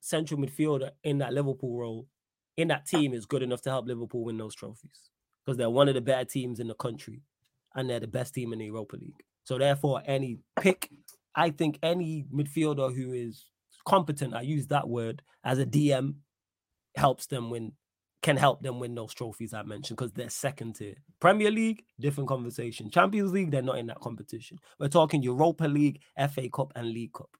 central 0.00 0.40
midfielder 0.40 0.90
in 1.04 1.18
that 1.18 1.34
Liverpool 1.34 1.76
role, 1.78 2.06
in 2.56 2.68
that 2.68 2.86
team, 2.86 3.12
is 3.12 3.26
good 3.26 3.42
enough 3.42 3.60
to 3.62 3.70
help 3.70 3.86
Liverpool 3.86 4.24
win 4.24 4.38
those 4.38 4.54
trophies 4.54 5.10
because 5.44 5.58
they're 5.58 5.68
one 5.68 5.88
of 5.88 5.94
the 5.94 6.00
better 6.00 6.24
teams 6.24 6.58
in 6.58 6.68
the 6.68 6.74
country, 6.74 7.20
and 7.74 7.90
they're 7.90 8.00
the 8.00 8.06
best 8.06 8.32
team 8.32 8.52
in 8.54 8.60
the 8.60 8.64
Europa 8.66 8.96
League. 8.96 9.22
So 9.44 9.58
therefore, 9.58 10.02
any 10.06 10.38
pick, 10.58 10.90
I 11.34 11.50
think 11.50 11.78
any 11.82 12.24
midfielder 12.34 12.94
who 12.96 13.12
is 13.12 13.44
competent, 13.86 14.34
I 14.34 14.42
use 14.42 14.66
that 14.66 14.88
word 14.88 15.22
as 15.44 15.58
a 15.58 15.66
DM, 15.66 16.16
helps 16.96 17.26
them 17.26 17.50
win 17.50 17.72
can 18.22 18.36
help 18.36 18.60
them 18.60 18.80
win 18.80 18.92
those 18.94 19.14
trophies 19.14 19.54
I 19.54 19.62
mentioned 19.62 19.98
because 19.98 20.10
they're 20.12 20.28
second 20.28 20.74
tier. 20.74 20.96
Premier 21.20 21.48
League, 21.48 21.84
different 22.00 22.28
conversation. 22.28 22.90
Champions 22.90 23.30
League, 23.30 23.52
they're 23.52 23.62
not 23.62 23.78
in 23.78 23.86
that 23.86 24.00
competition. 24.00 24.58
We're 24.80 24.88
talking 24.88 25.22
Europa 25.22 25.64
League, 25.64 26.00
FA 26.32 26.48
Cup, 26.48 26.72
and 26.74 26.88
League 26.88 27.12
Cup. 27.12 27.30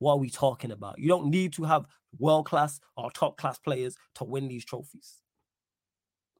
What 0.00 0.14
are 0.14 0.18
we 0.18 0.28
talking 0.28 0.72
about? 0.72 0.98
You 0.98 1.08
don't 1.08 1.30
need 1.30 1.54
to 1.54 1.64
have 1.64 1.86
world 2.18 2.44
class 2.44 2.80
or 2.98 3.10
top 3.12 3.38
class 3.38 3.58
players 3.58 3.96
to 4.16 4.24
win 4.24 4.46
these 4.48 4.66
trophies. 4.66 5.22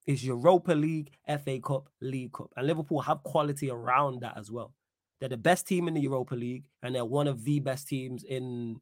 It's 0.07 0.23
Europa 0.23 0.73
League, 0.73 1.13
FA 1.27 1.59
Cup, 1.59 1.89
League 2.03 2.35
Cup. 2.35 2.51
And 2.59 2.67
Liverpool 2.67 3.01
have 3.01 3.23
quality 3.23 3.71
around 3.71 4.21
that 4.21 4.37
as 4.37 4.51
well. 4.51 4.75
They're 5.21 5.31
the 5.31 5.39
best 5.39 5.67
team 5.67 5.89
in 5.89 5.95
the 5.95 6.03
Europa 6.03 6.35
League, 6.35 6.67
and 6.83 6.95
they're 6.95 7.05
one 7.07 7.29
of 7.29 7.45
the 7.45 7.61
best 7.61 7.89
teams 7.89 8.25
in 8.25 8.81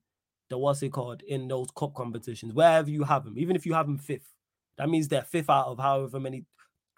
the 0.52 0.58
what's 0.58 0.82
it 0.82 0.92
called 0.92 1.22
in 1.22 1.48
those 1.48 1.68
cup 1.76 1.94
competitions, 1.94 2.52
wherever 2.54 2.88
you 2.90 3.02
have 3.02 3.24
them, 3.24 3.36
even 3.38 3.56
if 3.56 3.66
you 3.66 3.74
have 3.74 3.86
them 3.86 3.98
fifth. 3.98 4.28
That 4.78 4.88
means 4.88 5.08
they're 5.08 5.22
fifth 5.22 5.50
out 5.50 5.66
of 5.66 5.78
however 5.78 6.20
many. 6.20 6.44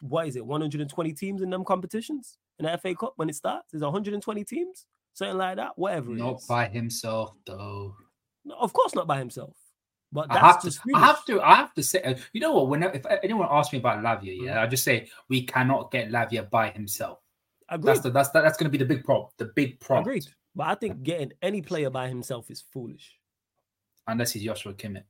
What 0.00 0.26
is 0.28 0.36
it? 0.36 0.44
120 0.44 1.12
teams 1.14 1.40
in 1.42 1.50
them 1.50 1.64
competitions 1.64 2.36
in 2.58 2.66
the 2.66 2.76
FA 2.78 2.94
Cup 2.94 3.14
when 3.16 3.28
it 3.30 3.34
starts? 3.36 3.72
Is 3.74 3.80
it 3.82 3.84
120 3.84 4.44
teams? 4.44 4.86
Something 5.14 5.38
like 5.38 5.56
that. 5.56 5.72
Whatever. 5.76 6.12
it 6.12 6.16
Not 6.18 6.42
by 6.48 6.66
himself, 6.68 7.32
though. 7.46 7.94
No, 8.44 8.54
of 8.56 8.72
course 8.72 8.94
not 8.94 9.06
by 9.06 9.18
himself. 9.18 9.56
But 10.12 10.26
I 10.30 10.34
that's 10.40 10.64
have 10.64 10.74
to. 10.84 10.94
I 10.94 11.00
have 11.00 11.24
to. 11.24 11.40
I 11.42 11.54
have 11.56 11.74
to 11.74 11.82
say. 11.82 12.02
uh, 12.02 12.14
You 12.32 12.40
know 12.40 12.52
what? 12.52 12.68
When 12.68 12.82
if 12.84 13.04
anyone 13.22 13.48
asks 13.50 13.72
me 13.72 13.78
about 13.80 14.02
Lavia, 14.04 14.38
Mm. 14.38 14.44
yeah, 14.46 14.62
I 14.62 14.66
just 14.66 14.84
say 14.84 15.08
we 15.28 15.44
cannot 15.44 15.90
get 15.90 16.10
Lavia 16.10 16.48
by 16.50 16.70
himself. 16.70 17.18
agreed. 17.68 17.88
That's 17.94 18.00
the 18.00 18.10
that's 18.10 18.28
that, 18.30 18.42
that's 18.42 18.56
going 18.56 18.70
to 18.70 18.76
be 18.78 18.82
the 18.84 18.84
big 18.94 19.04
problem. 19.04 19.30
The 19.38 19.46
big 19.56 19.80
problem. 19.80 20.02
Agreed. 20.06 20.26
But 20.54 20.68
I 20.68 20.74
think 20.76 21.02
getting 21.02 21.32
any 21.42 21.62
player 21.62 21.90
by 21.90 22.06
himself 22.08 22.48
is 22.50 22.62
foolish. 22.72 23.16
Unless 24.06 24.32
he's 24.32 24.44
Joshua 24.44 24.74
Kimmich. 24.74 25.04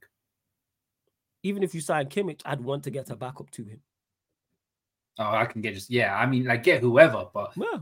Even 1.42 1.62
if 1.62 1.74
you 1.74 1.80
sign 1.80 2.06
Kimmich, 2.06 2.40
I'd 2.44 2.60
want 2.60 2.84
to 2.84 2.90
get 2.90 3.10
a 3.10 3.16
backup 3.16 3.50
to 3.52 3.64
him. 3.64 3.80
Oh, 5.18 5.30
I 5.30 5.46
can 5.46 5.60
get 5.60 5.74
just 5.74 5.90
yeah. 5.90 6.16
I 6.16 6.26
mean, 6.26 6.44
like 6.44 6.62
get 6.62 6.80
whoever, 6.80 7.26
but 7.32 7.52
Yeah. 7.56 7.78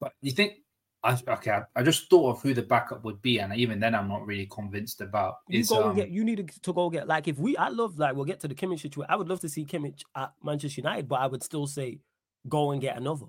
but 0.00 0.12
you 0.20 0.32
think. 0.32 0.54
I, 1.02 1.18
okay, 1.28 1.50
I, 1.50 1.62
I 1.74 1.82
just 1.82 2.10
thought 2.10 2.36
of 2.36 2.42
who 2.42 2.52
the 2.52 2.60
backup 2.60 3.04
would 3.04 3.22
be, 3.22 3.38
and 3.38 3.54
even 3.54 3.80
then, 3.80 3.94
I'm 3.94 4.06
not 4.06 4.26
really 4.26 4.44
convinced 4.44 5.00
about. 5.00 5.36
You 5.48 5.64
go 5.64 5.88
um, 5.88 5.96
get. 5.96 6.10
You 6.10 6.24
need 6.24 6.46
to, 6.46 6.60
to 6.60 6.72
go 6.74 6.90
get. 6.90 7.08
Like 7.08 7.26
if 7.26 7.38
we, 7.38 7.56
I 7.56 7.68
love 7.68 7.98
like 7.98 8.14
we'll 8.14 8.26
get 8.26 8.40
to 8.40 8.48
the 8.48 8.54
Kimmich 8.54 8.80
situation. 8.80 9.06
I 9.08 9.16
would 9.16 9.26
love 9.26 9.40
to 9.40 9.48
see 9.48 9.64
Kimmich 9.64 10.02
at 10.14 10.34
Manchester 10.44 10.82
United, 10.82 11.08
but 11.08 11.20
I 11.20 11.26
would 11.26 11.42
still 11.42 11.66
say 11.66 12.00
go 12.46 12.72
and 12.72 12.82
get 12.82 12.98
another. 12.98 13.26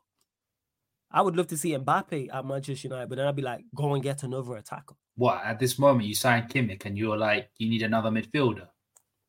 I 1.13 1.21
would 1.21 1.35
love 1.35 1.47
to 1.47 1.57
see 1.57 1.71
Mbappe 1.71 2.33
at 2.33 2.45
Manchester 2.45 2.87
United, 2.87 3.09
but 3.09 3.17
then 3.17 3.27
I'd 3.27 3.35
be 3.35 3.41
like, 3.41 3.63
go 3.75 3.93
and 3.93 4.03
get 4.03 4.23
another 4.23 4.55
attacker. 4.55 4.95
what 5.15 5.43
at 5.43 5.59
this 5.59 5.77
moment 5.77 6.07
you 6.07 6.15
sign 6.15 6.47
Kimmich, 6.47 6.85
and 6.85 6.97
you're 6.97 7.17
like, 7.17 7.49
you 7.57 7.69
need 7.69 7.81
another 7.83 8.09
midfielder. 8.09 8.67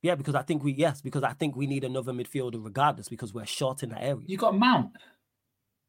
Yeah, 0.03 0.15
because 0.17 0.35
I 0.35 0.43
think 0.43 0.63
we 0.65 0.73
yes, 0.73 1.01
because 1.01 1.23
I 1.23 1.33
think 1.33 1.55
we 1.57 1.67
need 1.67 1.85
another 1.85 2.13
midfielder 2.13 2.65
regardless, 2.65 3.09
because 3.09 3.33
we're 3.35 3.47
short 3.47 3.83
in 3.83 3.91
that 3.91 4.03
area. 4.03 4.25
You 4.27 4.37
got 4.37 4.57
Mount, 4.59 4.91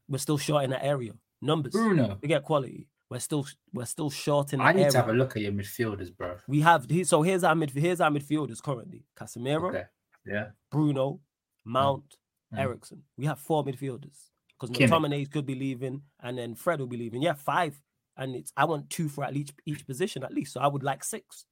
We're 0.08 0.18
still 0.20 0.38
short 0.38 0.64
in 0.66 0.70
that 0.72 0.84
area. 0.86 1.14
Numbers. 1.42 1.74
Bruno. 1.74 2.18
We 2.22 2.28
get 2.28 2.44
quality. 2.44 2.88
We're 3.10 3.20
still 3.20 3.46
we're 3.74 3.86
still 3.86 4.10
short 4.10 4.54
in 4.54 4.62
I 4.62 4.72
need 4.72 4.82
area. 4.82 4.92
to 4.92 4.98
have 4.98 5.10
a 5.10 5.14
look 5.14 5.36
at 5.36 5.42
your 5.42 5.52
midfielders, 5.52 6.16
bro. 6.16 6.38
We 6.48 6.62
have 6.62 6.88
so 7.04 7.22
here's 7.22 7.44
our 7.44 7.54
mid 7.56 7.70
here's 7.72 8.02
our 8.02 8.10
midfielders 8.12 8.62
currently: 8.62 9.06
Casemiro, 9.16 9.70
Okay, 9.70 9.84
yeah. 10.26 10.48
Bruno, 10.72 11.20
Mount, 11.66 12.18
Mm. 12.54 12.60
Eriksen. 12.60 13.02
We 13.18 13.26
have 13.26 13.40
four 13.40 13.66
midfielders 13.66 14.30
because. 14.72 14.90
McTominay 14.90 15.32
could 15.32 15.46
be 15.46 15.56
leaving, 15.56 16.02
and 16.22 16.38
then 16.38 16.56
Fred 16.56 16.80
will 16.80 16.88
be 16.88 16.98
leaving. 16.98 17.22
Yeah, 17.22 17.34
five, 17.34 17.80
and 18.18 18.36
it's 18.36 18.52
I 18.58 18.66
want 18.66 18.90
two 18.90 19.10
for 19.10 19.24
at 19.24 19.36
each 19.36 19.52
each 19.66 19.86
position 19.86 20.24
at 20.24 20.34
least. 20.34 20.54
So 20.54 20.62
I 20.62 20.68
would 20.68 20.84
like 20.84 21.04
six. 21.04 21.46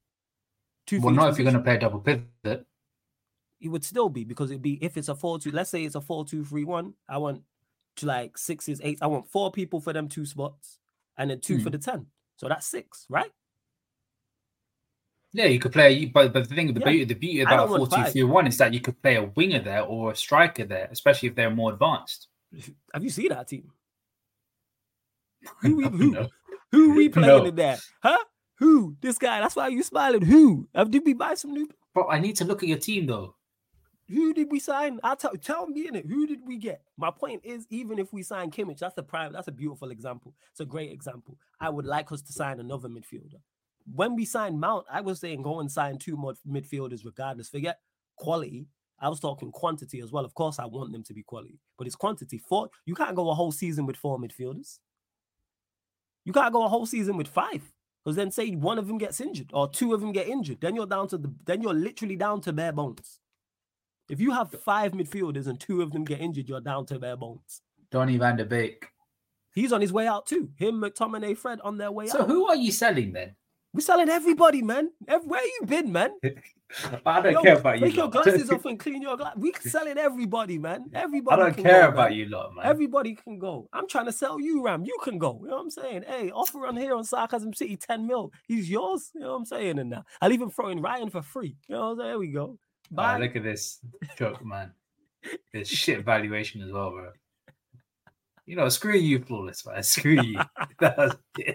Two. 0.88 1.00
Well, 1.02 1.14
not 1.14 1.30
if 1.30 1.38
you're 1.38 1.44
going 1.46 1.56
to 1.58 1.62
play 1.64 1.76
a 1.76 1.80
double 1.80 2.00
pivot. 2.00 2.66
It 3.60 3.68
would 3.70 3.86
still 3.86 4.10
be 4.10 4.24
because 4.24 4.50
it'd 4.50 4.62
be 4.64 4.84
if 4.84 4.98
it's 4.98 5.10
a 5.10 5.16
four 5.16 5.38
two. 5.40 5.52
Let's 5.52 5.70
say 5.70 5.84
it's 5.84 5.96
a 5.96 6.02
four 6.02 6.26
two 6.26 6.44
three 6.44 6.64
one. 6.64 6.94
I 7.08 7.18
want 7.20 7.44
to 7.98 8.06
like 8.06 8.38
sixes, 8.38 8.82
eights. 8.84 9.02
I 9.02 9.08
want 9.08 9.28
four 9.30 9.52
people 9.52 9.80
for 9.80 9.94
them 9.94 10.08
two 10.08 10.26
spots, 10.26 10.80
and 11.18 11.30
then 11.30 11.40
two 11.40 11.60
for 11.60 11.70
Hmm. 11.70 11.74
the 11.74 11.78
ten. 11.78 12.06
So 12.38 12.48
that's 12.48 12.66
six, 12.66 13.06
right? 13.10 13.32
Yeah, 15.34 15.46
you 15.46 15.60
could 15.60 15.72
play. 15.72 16.06
But 16.06 16.34
but 16.34 16.50
the 16.50 16.56
thing, 16.56 16.74
the 16.74 16.80
Yeah. 16.80 16.90
beauty, 16.90 17.04
the 17.06 17.14
beauty 17.14 17.42
about 17.42 17.70
want 17.70 17.84
two 17.84 17.96
five. 17.96 18.12
three 18.12 18.24
one 18.24 18.48
is 18.48 18.58
that 18.58 18.74
you 18.74 18.82
could 18.82 19.00
play 19.02 19.16
a 19.16 19.24
winger 19.24 19.60
there 19.62 19.84
or 19.84 20.12
a 20.12 20.16
striker 20.16 20.66
there, 20.66 20.90
especially 20.92 21.30
if 21.30 21.36
they're 21.36 21.52
more 21.52 21.72
advanced. 21.72 22.28
Have 22.94 23.04
you 23.04 23.10
seen 23.10 23.32
our 23.32 23.44
team? 23.46 23.72
Who 25.62 25.76
we, 25.78 25.84
who, 25.86 26.12
No. 26.12 26.28
who 26.72 26.94
we 26.96 27.10
playing 27.10 27.28
No. 27.28 27.46
in 27.46 27.56
there? 27.56 27.78
Huh? 28.04 28.18
Who? 28.60 28.96
This 29.02 29.18
guy. 29.18 29.40
That's 29.40 29.56
why 29.56 29.70
you 29.70 29.82
smiling. 29.84 30.22
Who? 30.22 30.68
Have 30.76 30.92
did 30.92 31.04
we 31.06 31.14
buy 31.14 31.34
some 31.34 31.52
new? 31.52 31.68
But 31.96 32.08
I 32.10 32.20
need 32.20 32.36
to 32.38 32.46
look 32.46 32.62
at 32.62 32.70
your 32.70 32.78
team 32.78 33.08
though. 33.08 33.36
Who 34.08 34.34
did 34.34 34.52
we 34.52 34.60
sign? 34.60 35.00
I'll 35.04 35.16
tell 35.16 35.32
tell 35.38 35.66
me 35.68 35.88
in 35.88 35.96
it. 35.96 36.06
Who 36.06 36.28
did 36.28 36.40
we 36.46 36.58
get? 36.58 36.82
My 36.98 37.10
point 37.12 37.42
is, 37.44 37.66
even 37.70 37.98
if 37.98 38.12
we 38.14 38.22
sign 38.24 38.52
Kimmich, 38.52 38.80
that's 38.80 38.98
a 38.98 39.04
prime, 39.04 39.32
that's 39.34 39.48
a 39.48 39.52
beautiful 39.54 39.90
example. 39.90 40.36
It's 40.52 40.60
a 40.60 40.66
great 40.66 40.92
example. 40.92 41.38
I 41.60 41.70
would 41.70 41.86
like 41.86 42.12
us 42.12 42.22
to 42.24 42.34
sign 42.34 42.60
another 42.60 42.90
midfielder. 42.90 43.40
When 43.92 44.16
we 44.16 44.26
signed 44.26 44.60
Mount, 44.60 44.86
I 44.92 45.02
was 45.02 45.20
saying 45.20 45.42
go 45.42 45.60
and 45.60 45.72
sign 45.72 45.98
two 45.98 46.16
more 46.18 46.34
midfielders 46.48 47.04
regardless. 47.06 47.50
Forget 47.50 47.80
quality. 48.18 48.68
I 49.02 49.10
was 49.10 49.20
talking 49.20 49.52
quantity 49.52 50.00
as 50.00 50.12
well. 50.12 50.24
Of 50.24 50.34
course, 50.36 50.60
I 50.60 50.66
want 50.66 50.92
them 50.92 51.04
to 51.04 51.14
be 51.14 51.24
quality, 51.24 51.60
but 51.78 51.88
it's 51.88 51.96
quantity. 51.96 52.38
Four, 52.38 52.70
you 52.86 52.96
can't 52.96 53.16
go 53.16 53.30
a 53.30 53.34
whole 53.34 53.52
season 53.52 53.86
with 53.86 53.98
four 53.98 54.20
midfielders. 54.20 54.78
You 56.24 56.34
can't 56.34 56.54
go 56.54 56.64
a 56.64 56.70
whole 56.70 56.86
season 56.86 57.18
with 57.18 57.28
five. 57.28 57.64
Because 58.04 58.16
then 58.16 58.32
say 58.32 58.52
one 58.52 58.80
of 58.80 58.88
them 58.88 58.98
gets 58.98 59.22
injured 59.22 59.52
or 59.54 59.70
two 59.70 59.94
of 59.94 60.02
them 60.02 60.12
get 60.12 60.28
injured. 60.28 60.60
Then 60.60 60.76
you're 60.76 60.88
down 60.88 61.08
to 61.10 61.18
the 61.18 61.32
then 61.46 61.62
you're 61.62 61.74
literally 61.74 62.16
down 62.16 62.42
to 62.42 62.54
bare 62.54 62.72
bones. 62.72 63.20
If 64.10 64.20
you 64.20 64.32
have 64.32 64.52
five 64.52 64.94
midfielders 64.94 65.48
and 65.48 65.60
two 65.60 65.82
of 65.82 65.92
them 65.92 66.04
get 66.04 66.20
injured, 66.20 66.50
you're 66.50 66.62
down 66.62 66.86
to 66.88 67.00
bare 67.00 67.16
bones. 67.16 67.62
Donny 67.92 68.18
van 68.18 68.38
der 68.38 68.46
Beek. 68.46 68.88
He's 69.54 69.72
on 69.72 69.82
his 69.82 69.94
way 69.94 70.08
out 70.08 70.26
too. 70.26 70.50
Him, 70.56 70.82
McTominay, 70.82 71.38
Fred 71.38 71.60
on 71.62 71.78
their 71.78 71.92
way 71.92 72.08
So 72.08 72.22
out. 72.22 72.28
So 72.28 72.34
who 72.34 72.48
are 72.48 72.56
you 72.56 72.72
selling 72.72 73.14
then? 73.14 73.36
We're 73.74 73.82
selling 73.82 74.10
everybody, 74.10 74.62
man. 74.62 74.92
Where 75.24 75.46
you 75.46 75.62
been, 75.66 75.92
man? 75.92 76.12
I 77.06 77.22
don't 77.22 77.34
Yo, 77.34 77.42
care 77.42 77.58
about 77.58 77.80
you. 77.80 77.86
Take 77.86 77.96
your 77.96 78.10
glasses 78.10 78.50
off 78.50 78.66
and 78.66 78.80
clean 78.80 79.02
your 79.02 79.16
glass. 79.18 79.34
We 79.38 79.54
selling 79.62 79.98
everybody, 79.98 80.58
man. 80.58 80.86
Everybody. 80.94 81.42
I 81.42 81.46
don't 81.46 81.64
care 81.64 81.82
go, 81.84 81.88
about 81.90 82.10
man. 82.10 82.18
you 82.20 82.26
lot, 82.26 82.56
man. 82.56 82.66
Everybody 82.66 83.16
can 83.16 83.40
go. 83.40 83.70
I'm 83.72 83.88
trying 83.88 84.06
to 84.08 84.12
sell 84.12 84.40
you, 84.40 84.64
Ram. 84.64 84.84
You 84.84 84.98
can 85.04 85.18
go. 85.18 85.40
You 85.44 85.50
know 85.50 85.56
what 85.58 85.62
I'm 85.64 85.70
saying? 85.70 86.04
Hey, 86.08 86.32
offer 86.32 86.66
on 86.68 86.76
here 86.76 86.96
on 86.96 87.04
Sarcasm 87.06 87.54
City 87.54 87.78
10 87.78 88.06
mil. 88.08 88.32
He's 88.48 88.70
yours. 88.70 89.12
You 89.14 89.22
know 89.22 89.32
what 89.32 89.38
I'm 89.38 89.46
saying? 89.46 89.80
And 89.80 89.90
now 89.90 90.04
I'll 90.22 90.32
even 90.34 90.50
throw 90.50 90.68
in 90.70 90.82
Ryan 90.82 91.10
for 91.10 91.22
free. 91.22 91.56
You 91.68 91.76
know 91.76 91.82
what 91.82 91.92
I'm 91.92 91.98
saying? 92.00 92.10
There 92.10 92.20
we 92.20 92.28
go. 92.32 92.58
Ah, 92.94 92.96
Bye. 92.96 93.18
look 93.20 93.36
at 93.38 93.44
this 93.44 93.80
joke, 94.18 94.44
man. 94.44 94.72
It's 95.54 95.70
shit 95.70 96.04
valuation 96.04 96.62
as 96.62 96.72
well, 96.72 96.92
bro. 96.92 97.10
You 98.46 98.56
know, 98.58 98.68
screw 98.70 98.98
you, 98.98 99.20
flawless 99.24 99.66
man. 99.66 99.84
Screw 99.84 100.22
you. 100.22 100.40
That 100.80 100.98
was- 100.98 101.16
yeah. 101.38 101.54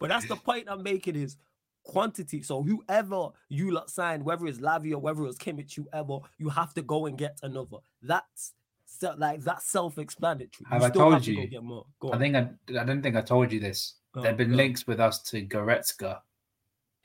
But 0.00 0.08
that's 0.08 0.28
the 0.28 0.36
point 0.36 0.66
I'm 0.68 0.82
making 0.82 1.16
is 1.16 1.36
quantity. 1.84 2.42
So 2.42 2.62
whoever 2.62 3.28
you 3.48 3.72
lot 3.72 3.90
signed, 3.90 4.24
whether 4.24 4.46
it's 4.46 4.58
Lavi 4.58 4.92
or 4.92 4.98
whether 4.98 5.24
it's 5.26 5.38
Kimmich, 5.38 5.74
whoever, 5.74 6.18
you 6.38 6.48
have 6.48 6.74
to 6.74 6.82
go 6.82 7.06
and 7.06 7.18
get 7.18 7.38
another. 7.42 7.78
That's 8.02 8.54
se- 8.86 9.14
like 9.16 9.42
that's 9.42 9.66
self-explanatory. 9.66 10.66
Have 10.70 10.82
I 10.82 10.90
told 10.90 11.14
have 11.14 11.24
to 11.24 11.34
you? 11.34 11.46
get 11.46 11.62
more. 11.62 11.86
Go 12.00 12.12
I 12.12 12.18
think 12.18 12.36
I, 12.36 12.48
I 12.78 12.84
don't 12.84 13.02
think 13.02 13.16
I 13.16 13.22
told 13.22 13.52
you 13.52 13.60
this. 13.60 13.94
There've 14.14 14.36
been 14.36 14.56
links 14.56 14.86
with 14.86 14.98
us 14.98 15.22
to 15.30 15.44
Goretzka. 15.44 16.20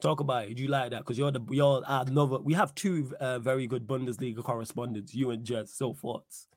Talk 0.01 0.19
about 0.19 0.45
it. 0.49 0.55
Do 0.55 0.63
you 0.63 0.67
like 0.67 0.89
that? 0.91 0.99
Because 0.99 1.17
you're 1.17 1.31
the 1.31 1.41
you're 1.49 1.83
another. 1.87 2.39
We 2.39 2.53
have 2.55 2.73
two 2.75 3.13
uh, 3.19 3.39
very 3.39 3.67
good 3.67 3.87
Bundesliga 3.87 4.43
correspondents, 4.43 5.13
you 5.13 5.29
and 5.29 5.45
Jez. 5.45 5.69
So 5.69 5.93
thoughts. 5.93 6.47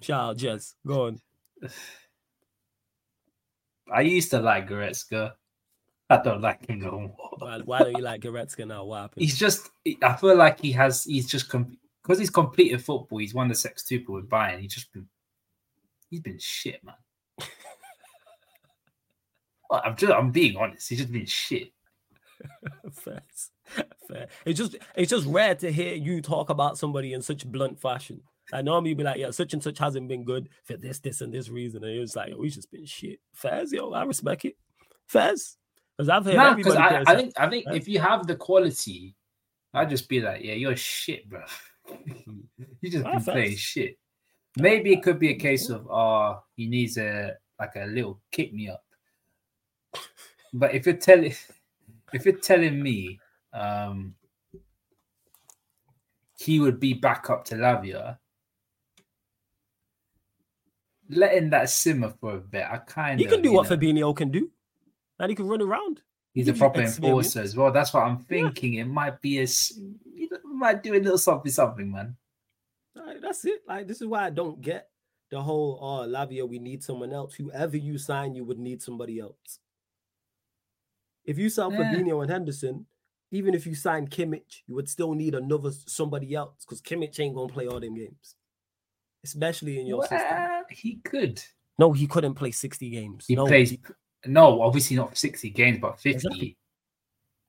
Shout 0.00 0.30
out 0.30 0.36
Jez. 0.36 0.74
Go 0.86 1.06
on. 1.06 1.20
I 3.92 4.02
used 4.02 4.30
to 4.30 4.40
like 4.40 4.68
Goretzka. 4.68 5.32
I 6.10 6.22
don't 6.22 6.40
like 6.40 6.66
him 6.66 6.80
no 6.80 6.92
more. 6.92 7.36
Why, 7.38 7.58
why 7.64 7.78
don't 7.80 7.96
you 7.96 8.02
like 8.02 8.22
Goretzka 8.22 8.66
now? 8.66 8.84
What 8.84 9.00
happened? 9.00 9.22
He's 9.22 9.38
just. 9.38 9.70
I 10.02 10.14
feel 10.14 10.36
like 10.36 10.60
he 10.60 10.72
has. 10.72 11.04
He's 11.04 11.26
just 11.26 11.50
because 11.50 12.18
he's 12.18 12.30
completed 12.30 12.82
football. 12.82 13.18
He's 13.18 13.34
won 13.34 13.48
the 13.48 13.54
sextuple 13.54 14.10
with 14.10 14.28
Bayern. 14.28 14.60
He's 14.60 14.74
just 14.74 14.92
been. 14.92 15.06
He's 16.10 16.20
been 16.20 16.38
shit, 16.38 16.82
man. 16.84 16.94
Well, 19.70 19.82
I'm 19.84 19.96
just. 19.96 20.10
I'm 20.10 20.30
being 20.30 20.56
honest. 20.56 20.88
He's 20.88 20.96
just 20.96 21.12
been 21.12 21.26
shit. 21.26 21.72
fair. 22.92 23.22
fair. 24.08 24.28
It's 24.46 24.58
just 24.58 24.76
it's 24.94 25.10
just 25.10 25.26
rare 25.26 25.54
to 25.56 25.70
hear 25.70 25.94
you 25.94 26.22
talk 26.22 26.50
about 26.50 26.78
somebody 26.78 27.12
in 27.12 27.20
such 27.22 27.46
blunt 27.46 27.78
fashion. 27.78 28.22
I 28.52 28.62
normally 28.62 28.94
be 28.94 29.04
like, 29.04 29.18
yeah, 29.18 29.30
such 29.30 29.52
and 29.52 29.62
such 29.62 29.78
hasn't 29.78 30.08
been 30.08 30.24
good 30.24 30.48
for 30.64 30.76
this, 30.76 30.98
this, 31.00 31.20
and 31.20 31.32
this 31.32 31.48
reason. 31.48 31.84
And 31.84 31.92
it's 31.92 32.16
like, 32.16 32.32
oh, 32.36 32.42
he's 32.42 32.54
just 32.54 32.70
been 32.70 32.86
shit. 32.86 33.20
Fairs, 33.34 33.72
yo, 33.72 33.92
I 33.92 34.04
respect 34.04 34.44
it. 34.44 34.56
Fairs. 35.06 35.56
Because 35.96 36.08
I've 36.08 36.24
heard 36.24 36.56
because 36.56 36.76
everybody. 36.76 37.06
I, 37.06 37.12
I 37.12 37.16
think 37.16 37.32
I 37.38 37.48
think 37.50 37.66
Right. 37.66 37.76
if 37.76 37.88
you 37.88 37.98
have 37.98 38.26
the 38.26 38.36
quality, 38.36 39.16
I'd 39.74 39.90
just 39.90 40.08
be 40.08 40.20
like, 40.20 40.42
yeah, 40.44 40.54
you're 40.54 40.76
shit, 40.76 41.28
bro. 41.28 41.42
you 42.80 42.90
just 42.90 43.04
been 43.04 43.24
playing 43.24 43.56
shit. 43.56 43.98
Maybe 44.56 44.92
it 44.92 45.02
could 45.02 45.18
be 45.18 45.30
a 45.30 45.34
case 45.34 45.70
of 45.70 45.90
uh 45.90 46.38
he 46.54 46.68
needs 46.68 46.98
a 46.98 47.34
like 47.58 47.74
a 47.76 47.86
little 47.86 48.20
kick 48.30 48.52
me 48.54 48.68
up. 48.68 48.84
But 50.52 50.74
if 50.74 50.86
you're 50.86 50.96
telling 50.96 51.34
if 52.12 52.24
you're 52.24 52.36
telling 52.38 52.82
me 52.82 53.18
um 53.52 54.14
he 56.38 56.60
would 56.60 56.78
be 56.78 56.94
back 56.94 57.28
up 57.30 57.44
to 57.46 57.56
Lavia, 57.56 58.18
letting 61.08 61.50
that 61.50 61.70
simmer 61.70 62.10
for 62.20 62.36
a 62.36 62.40
bit, 62.40 62.64
I 62.70 62.78
kind 62.78 63.14
of. 63.14 63.18
he 63.18 63.26
can 63.26 63.42
do 63.42 63.52
what 63.52 63.68
know, 63.68 63.76
Fabinho 63.76 64.16
can 64.16 64.30
do. 64.30 64.50
And 65.18 65.30
he 65.30 65.34
can 65.36 65.48
run 65.48 65.62
around. 65.62 66.02
He's 66.34 66.46
a 66.46 66.52
gives 66.52 66.60
you 66.60 66.64
proper 66.68 66.80
enforcer 66.82 67.40
as 67.40 67.56
well. 67.56 67.72
That's 67.72 67.92
what 67.92 68.04
I'm 68.04 68.18
Yeah. 68.18 68.24
thinking. 68.28 68.74
It 68.74 68.84
might 68.86 69.20
be 69.20 69.40
a, 69.40 69.46
you 70.14 70.28
know, 70.30 70.38
might 70.44 70.82
do 70.82 70.94
a 70.94 71.00
little 71.00 71.18
something, 71.18 71.50
something, 71.50 71.90
man. 71.90 72.16
Like, 72.94 73.20
that's 73.20 73.44
it. 73.44 73.62
Like 73.66 73.86
this 73.88 74.00
is 74.00 74.06
why 74.06 74.26
I 74.26 74.30
don't 74.30 74.60
get 74.60 74.90
the 75.30 75.40
whole 75.42 75.78
oh 75.80 76.06
Lavia, 76.08 76.48
we 76.48 76.58
need 76.58 76.82
someone 76.82 77.12
else. 77.12 77.34
Whoever 77.34 77.76
you 77.76 77.98
sign, 77.98 78.34
you 78.34 78.44
would 78.44 78.58
need 78.58 78.80
somebody 78.82 79.18
else. 79.18 79.58
If 81.24 81.38
you 81.38 81.48
sell 81.50 81.72
Yeah. 81.72 81.78
Fabinho 81.78 82.22
and 82.22 82.30
Henderson, 82.30 82.86
even 83.30 83.54
if 83.54 83.66
you 83.66 83.74
sign 83.74 84.08
Kimmich, 84.08 84.62
you 84.66 84.74
would 84.74 84.88
still 84.88 85.12
need 85.14 85.34
another 85.34 85.70
somebody 85.72 86.34
else 86.34 86.64
because 86.64 86.80
Kimmich 86.80 87.20
ain't 87.20 87.34
gonna 87.34 87.52
play 87.52 87.66
all 87.66 87.80
them 87.80 87.94
games, 87.94 88.36
especially 89.24 89.80
in 89.80 89.86
your 89.86 90.02
system. 90.02 90.64
He 90.70 90.96
could. 91.04 91.42
No, 91.78 91.92
he 91.92 92.06
couldn't 92.06 92.34
play 92.34 92.50
60 92.50 92.90
games. 92.90 93.24
He 93.28 93.36
no, 93.36 93.46
plays. 93.46 93.70
he- 93.70 93.80
No, 94.26 94.62
obviously 94.62 94.96
not 94.96 95.16
60 95.16 95.50
games, 95.50 95.78
but 95.80 96.00
50. 96.00 96.10
Exactly. 96.10 96.56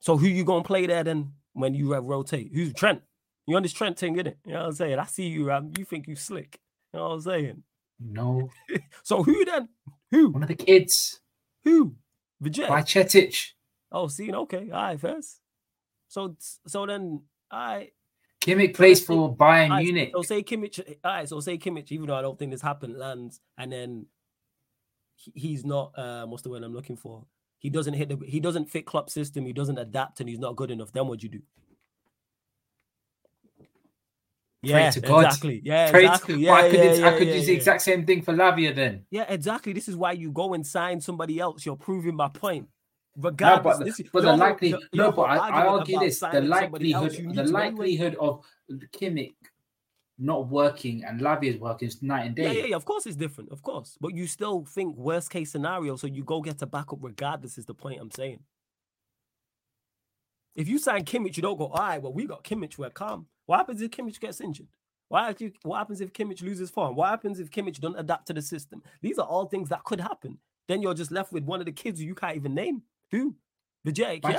So 0.00 0.16
who 0.16 0.26
you 0.26 0.44
gonna 0.44 0.64
play 0.64 0.86
there 0.86 1.04
then 1.04 1.32
when 1.52 1.74
you 1.74 1.94
uh, 1.94 2.00
rotate? 2.00 2.50
Who's 2.54 2.72
Trent? 2.72 3.02
You 3.46 3.56
on 3.56 3.62
this 3.62 3.72
Trent 3.72 3.98
thing, 3.98 4.16
innit? 4.16 4.36
You 4.46 4.52
know 4.52 4.60
what 4.60 4.66
I'm 4.66 4.72
saying? 4.72 4.98
I 4.98 5.04
see 5.04 5.26
you, 5.26 5.44
Ram. 5.46 5.72
You 5.76 5.84
think 5.84 6.06
you 6.06 6.14
slick. 6.16 6.58
You 6.92 7.00
know 7.00 7.08
what 7.08 7.14
I'm 7.14 7.20
saying? 7.22 7.62
No, 7.98 8.48
So 9.02 9.22
who 9.22 9.44
then? 9.44 9.68
Who? 10.10 10.30
one 10.30 10.42
of 10.42 10.48
the 10.48 10.54
kids 10.54 11.20
Who? 11.64 11.94
Vijay. 12.42 12.66
Bajcetic. 12.68 13.50
Oh, 13.92 14.08
see, 14.08 14.32
okay, 14.32 14.70
all 14.70 14.82
right, 14.82 14.98
first. 15.00 15.40
So, 16.08 16.34
so 16.66 16.86
then, 16.86 17.22
right, 17.52 17.92
Kimmich 18.40 18.74
plays 18.74 19.04
for 19.04 19.34
Bayern 19.36 19.70
right, 19.70 19.84
Munich. 19.84 20.12
So 20.14 20.22
say 20.22 20.42
Kimmich, 20.42 20.78
all 21.04 21.12
right, 21.12 21.28
so 21.28 21.40
say 21.40 21.58
Kimmich, 21.58 21.92
even 21.92 22.06
though 22.06 22.14
I 22.16 22.22
don't 22.22 22.38
think 22.38 22.50
this 22.52 22.62
happened, 22.62 22.96
lands, 22.98 23.40
and 23.58 23.70
then 23.70 24.06
he's 25.34 25.64
not. 25.64 25.92
Uh, 25.96 26.26
what's 26.26 26.42
the 26.42 26.50
word 26.50 26.62
I'm 26.62 26.72
looking 26.74 26.96
for? 26.96 27.26
He 27.58 27.68
doesn't 27.68 27.94
hit 27.94 28.08
the. 28.08 28.16
He 28.26 28.40
doesn't 28.40 28.70
fit 28.70 28.86
club 28.86 29.10
system. 29.10 29.44
He 29.44 29.52
doesn't 29.52 29.76
adapt, 29.78 30.20
and 30.20 30.28
he's 30.28 30.38
not 30.38 30.56
good 30.56 30.70
enough. 30.70 30.90
Then 30.92 31.06
what 31.06 31.18
do 31.20 31.26
you 31.26 31.32
do? 31.32 31.42
Yeah, 34.62 34.90
to 34.90 34.98
exactly. 34.98 35.62
Yeah, 35.64 35.90
Pray 35.90 36.02
to- 36.02 36.06
exactly. 36.08 36.34
but 36.34 36.40
Yeah, 36.40 36.52
I 36.54 36.70
could, 36.70 36.74
yeah, 36.74 36.82
I 36.82 36.94
yeah, 37.12 37.18
could 37.18 37.28
yeah, 37.28 37.34
use 37.34 37.46
the 37.46 37.54
exact 37.54 37.82
same 37.82 38.04
thing 38.04 38.22
for 38.22 38.34
Lavia 38.34 38.74
then. 38.74 39.04
Yeah, 39.10 39.24
exactly. 39.28 39.72
This 39.72 39.88
is 39.88 39.96
why 39.96 40.12
you 40.12 40.30
go 40.32 40.52
and 40.54 40.66
sign 40.66 41.00
somebody 41.00 41.38
else. 41.40 41.64
You're 41.64 41.76
proving 41.76 42.14
my 42.14 42.28
point. 42.28 42.68
No, 43.16 43.30
but, 43.32 43.84
this 43.84 44.00
but 44.12 44.22
the 44.22 44.36
likely 44.36 44.74
no, 44.92 45.10
but 45.10 45.22
I, 45.22 45.36
I 45.36 45.66
argue 45.66 45.98
this: 45.98 46.20
the 46.20 46.30
signing 46.30 46.52
somebody 46.52 46.92
else, 46.92 47.18
likelihood, 47.18 47.34
the 47.34 47.52
likelihood 47.52 48.16
of 48.20 48.44
Kimmich 48.92 49.34
not 50.18 50.48
working 50.48 51.02
and 51.04 51.20
Lavia's 51.20 51.58
working 51.58 51.88
is 51.88 52.02
night 52.02 52.26
and 52.26 52.36
day. 52.36 52.58
yeah, 52.58 52.66
yeah. 52.66 52.76
Of 52.76 52.84
course, 52.84 53.06
it's 53.06 53.16
different. 53.16 53.50
Of 53.50 53.62
course, 53.62 53.96
but 54.00 54.14
you 54.14 54.26
still 54.26 54.64
think 54.64 54.96
worst 54.96 55.30
case 55.30 55.50
scenario, 55.50 55.96
so 55.96 56.06
you 56.06 56.22
go 56.22 56.40
get 56.40 56.62
a 56.62 56.66
backup 56.66 56.98
regardless. 57.02 57.58
Is 57.58 57.66
the 57.66 57.74
point 57.74 58.00
I'm 58.00 58.10
saying? 58.10 58.40
If 60.54 60.68
you 60.68 60.78
sign 60.78 61.04
Kimmich, 61.04 61.36
you 61.36 61.42
don't 61.42 61.58
go. 61.58 61.66
All 61.66 61.80
right, 61.80 62.00
well, 62.00 62.12
we 62.12 62.26
got 62.26 62.44
Kimmich. 62.44 62.78
We're 62.78 62.90
calm. 62.90 63.26
What 63.46 63.58
happens 63.58 63.82
if 63.82 63.90
Kimmich 63.90 64.20
gets 64.20 64.40
injured? 64.40 64.68
What 65.08 65.40
What 65.62 65.78
happens 65.78 66.00
if 66.00 66.12
Kimmich 66.12 66.42
loses 66.42 66.70
form? 66.70 66.94
What 66.94 67.08
happens 67.08 67.40
if 67.40 67.50
Kimmich 67.50 67.80
don't 67.80 67.98
adapt 67.98 68.26
to 68.26 68.32
the 68.32 68.42
system? 68.42 68.82
These 69.02 69.18
are 69.18 69.26
all 69.26 69.46
things 69.46 69.68
that 69.70 69.84
could 69.84 70.00
happen. 70.00 70.38
Then 70.68 70.82
you're 70.82 70.94
just 70.94 71.10
left 71.10 71.32
with 71.32 71.44
one 71.44 71.58
of 71.60 71.66
the 71.66 71.72
kids 71.72 71.98
who 71.98 72.06
you 72.06 72.14
can't 72.14 72.36
even 72.36 72.54
name. 72.54 72.82
Who? 73.12 73.36
Vijay. 73.86 74.20
By 74.20 74.32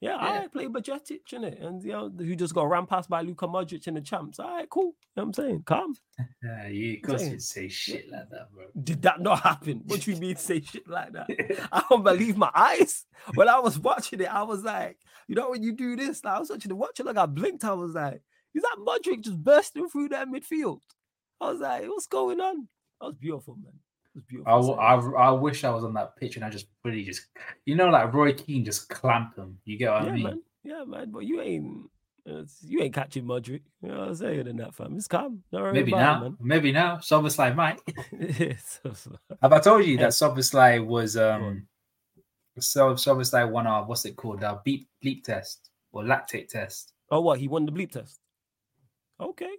Yeah, 0.00 0.10
yeah. 0.10 0.16
All 0.16 0.38
right, 0.38 0.52
play 0.52 0.66
Bajcetic 0.66 1.32
in 1.32 1.44
it, 1.44 1.58
and 1.60 1.82
you 1.82 1.92
know 1.92 2.10
who 2.10 2.36
just 2.36 2.54
got 2.54 2.68
ran 2.68 2.84
past 2.84 3.08
by 3.08 3.22
Luka 3.22 3.48
Modric 3.48 3.86
in 3.86 3.94
the 3.94 4.02
champs. 4.02 4.38
All 4.38 4.50
right, 4.50 4.68
cool. 4.68 4.82
You 4.82 4.90
know 5.16 5.22
what 5.22 5.24
I'm 5.24 5.32
saying, 5.32 5.62
calm. 5.64 5.94
Yeah, 6.42 6.68
you, 6.68 7.00
course 7.00 7.24
say 7.38 7.68
shit 7.68 8.10
like 8.10 8.28
that, 8.30 8.52
bro. 8.52 8.66
Did 8.82 9.02
that 9.02 9.20
not 9.20 9.40
happen? 9.40 9.82
What 9.86 10.02
do 10.02 10.12
you 10.12 10.18
mean 10.18 10.36
say 10.36 10.60
shit 10.60 10.86
like 10.86 11.12
that? 11.12 11.26
I 11.72 11.82
don't 11.88 12.04
believe 12.04 12.36
my 12.36 12.50
eyes. 12.54 13.06
When 13.34 13.48
I 13.48 13.58
was 13.58 13.78
watching 13.78 14.20
it, 14.20 14.32
I 14.32 14.42
was 14.42 14.62
like, 14.62 14.98
you 15.26 15.34
know, 15.34 15.50
when 15.50 15.62
you 15.62 15.72
do 15.72 15.96
this, 15.96 16.24
I 16.24 16.38
was 16.38 16.50
watching 16.50 16.68
the 16.68 16.76
watch 16.76 17.00
it 17.00 17.06
like 17.06 17.16
I 17.16 17.26
blinked. 17.26 17.64
I 17.64 17.72
was 17.72 17.94
like, 17.94 18.20
is 18.54 18.62
that 18.62 18.76
Modric 18.78 19.22
just 19.22 19.42
bursting 19.42 19.88
through 19.88 20.10
that 20.10 20.28
midfield? 20.28 20.80
I 21.40 21.50
was 21.50 21.60
like, 21.60 21.88
what's 21.88 22.06
going 22.06 22.40
on? 22.40 22.68
That 23.00 23.06
was 23.06 23.16
beautiful, 23.16 23.56
man. 23.56 23.72
It 24.14 24.18
was 24.18 24.24
beautiful. 24.28 24.80
I, 24.80 24.94
w- 24.96 25.16
I, 25.16 25.28
I 25.28 25.30
wish 25.32 25.64
I 25.64 25.70
was 25.70 25.84
on 25.84 25.94
that 25.94 26.16
pitch 26.16 26.36
and 26.36 26.44
I 26.44 26.50
just 26.50 26.66
really 26.84 27.02
just, 27.04 27.26
you 27.66 27.74
know, 27.74 27.88
like 27.88 28.12
Roy 28.12 28.32
Keane 28.32 28.64
just 28.64 28.88
clamp 28.88 29.36
him. 29.36 29.58
You 29.64 29.76
get 29.78 29.92
what 29.92 30.04
yeah, 30.04 30.10
I 30.10 30.14
mean? 30.14 30.22
man. 30.24 30.42
Yeah, 30.62 30.84
man. 30.86 31.10
But 31.10 31.20
you 31.20 31.40
ain't 31.40 31.90
you 32.62 32.80
ain't 32.80 32.94
catching 32.94 33.24
Modric. 33.24 33.62
You 33.82 33.88
know 33.88 33.98
what 33.98 34.08
I'm 34.08 34.14
saying 34.14 34.46
in 34.46 34.56
that 34.56 34.74
fam. 34.74 34.96
It's 34.96 35.06
calm. 35.08 35.42
Maybe 35.52 35.92
now, 35.92 36.34
maybe 36.40 36.72
now. 36.72 36.96
Szoboszlai 36.96 37.54
might. 37.54 37.80
it, 38.12 38.40
man. 38.40 38.56
So- 38.58 38.92
so- 38.94 39.18
Have 39.42 39.52
I 39.52 39.58
told 39.60 39.84
you 39.84 39.98
that 39.98 40.10
Szoboszlai 40.10 40.84
was 40.84 41.16
um, 41.16 41.66
so 42.58 42.94
Szoboszlai 42.94 43.50
won 43.50 43.66
our 43.66 43.84
what's 43.84 44.04
it 44.04 44.16
called, 44.16 44.42
our 44.42 44.62
beep 44.64 44.88
bleep 45.04 45.24
test 45.24 45.70
or 45.92 46.02
lactate 46.02 46.48
test, 46.48 46.92
oh, 47.10 47.20
what? 47.20 47.38
He 47.38 47.48
won 47.48 47.66
the 47.66 47.72
bleep 47.72 47.90
test. 47.92 48.18
Okay. 49.20 49.56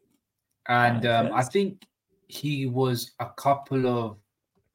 and 0.68 1.06
um, 1.06 1.32
I 1.34 1.44
think 1.44 1.84
he 2.28 2.66
was 2.66 3.12
a 3.20 3.28
couple 3.38 3.86
of 3.88 4.18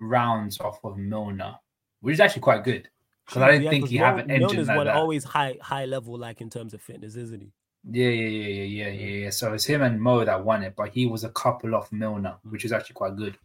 rounds 0.00 0.60
off 0.60 0.78
of 0.84 0.96
Milner, 0.96 1.56
which 2.00 2.14
is 2.14 2.20
actually 2.20 2.42
quite 2.42 2.64
good 2.64 2.88
because 3.26 3.42
I 3.42 3.50
didn't 3.52 3.64
Yeah, 3.64 3.70
think 3.70 3.88
he 3.88 3.96
have 3.96 4.18
an 4.18 4.30
engine 4.30 4.48
Milner's 4.48 4.68
like 4.68 4.76
one 4.76 4.86
that. 4.86 4.96
always 4.96 5.24
high 5.24 5.56
high 5.60 5.84
level, 5.84 6.18
like 6.18 6.40
in 6.40 6.50
terms 6.50 6.74
of 6.74 6.82
fitness, 6.82 7.16
isn't 7.16 7.40
he? 7.40 7.52
Yeah, 7.90 8.08
yeah, 8.08 8.28
yeah, 8.28 8.48
yeah, 8.48 8.64
yeah, 8.64 8.88
yeah, 8.90 9.24
yeah. 9.24 9.30
So 9.30 9.52
it's 9.54 9.64
him 9.64 9.82
and 9.82 10.00
Mo 10.00 10.24
that 10.24 10.44
won 10.44 10.62
it, 10.62 10.74
but 10.76 10.90
he 10.90 11.06
was 11.06 11.24
a 11.24 11.30
couple 11.30 11.74
off 11.74 11.92
Milner, 11.92 12.36
mm. 12.44 12.50
which 12.50 12.64
is 12.64 12.72
actually 12.72 12.94
quite 12.94 13.16
good. 13.16 13.38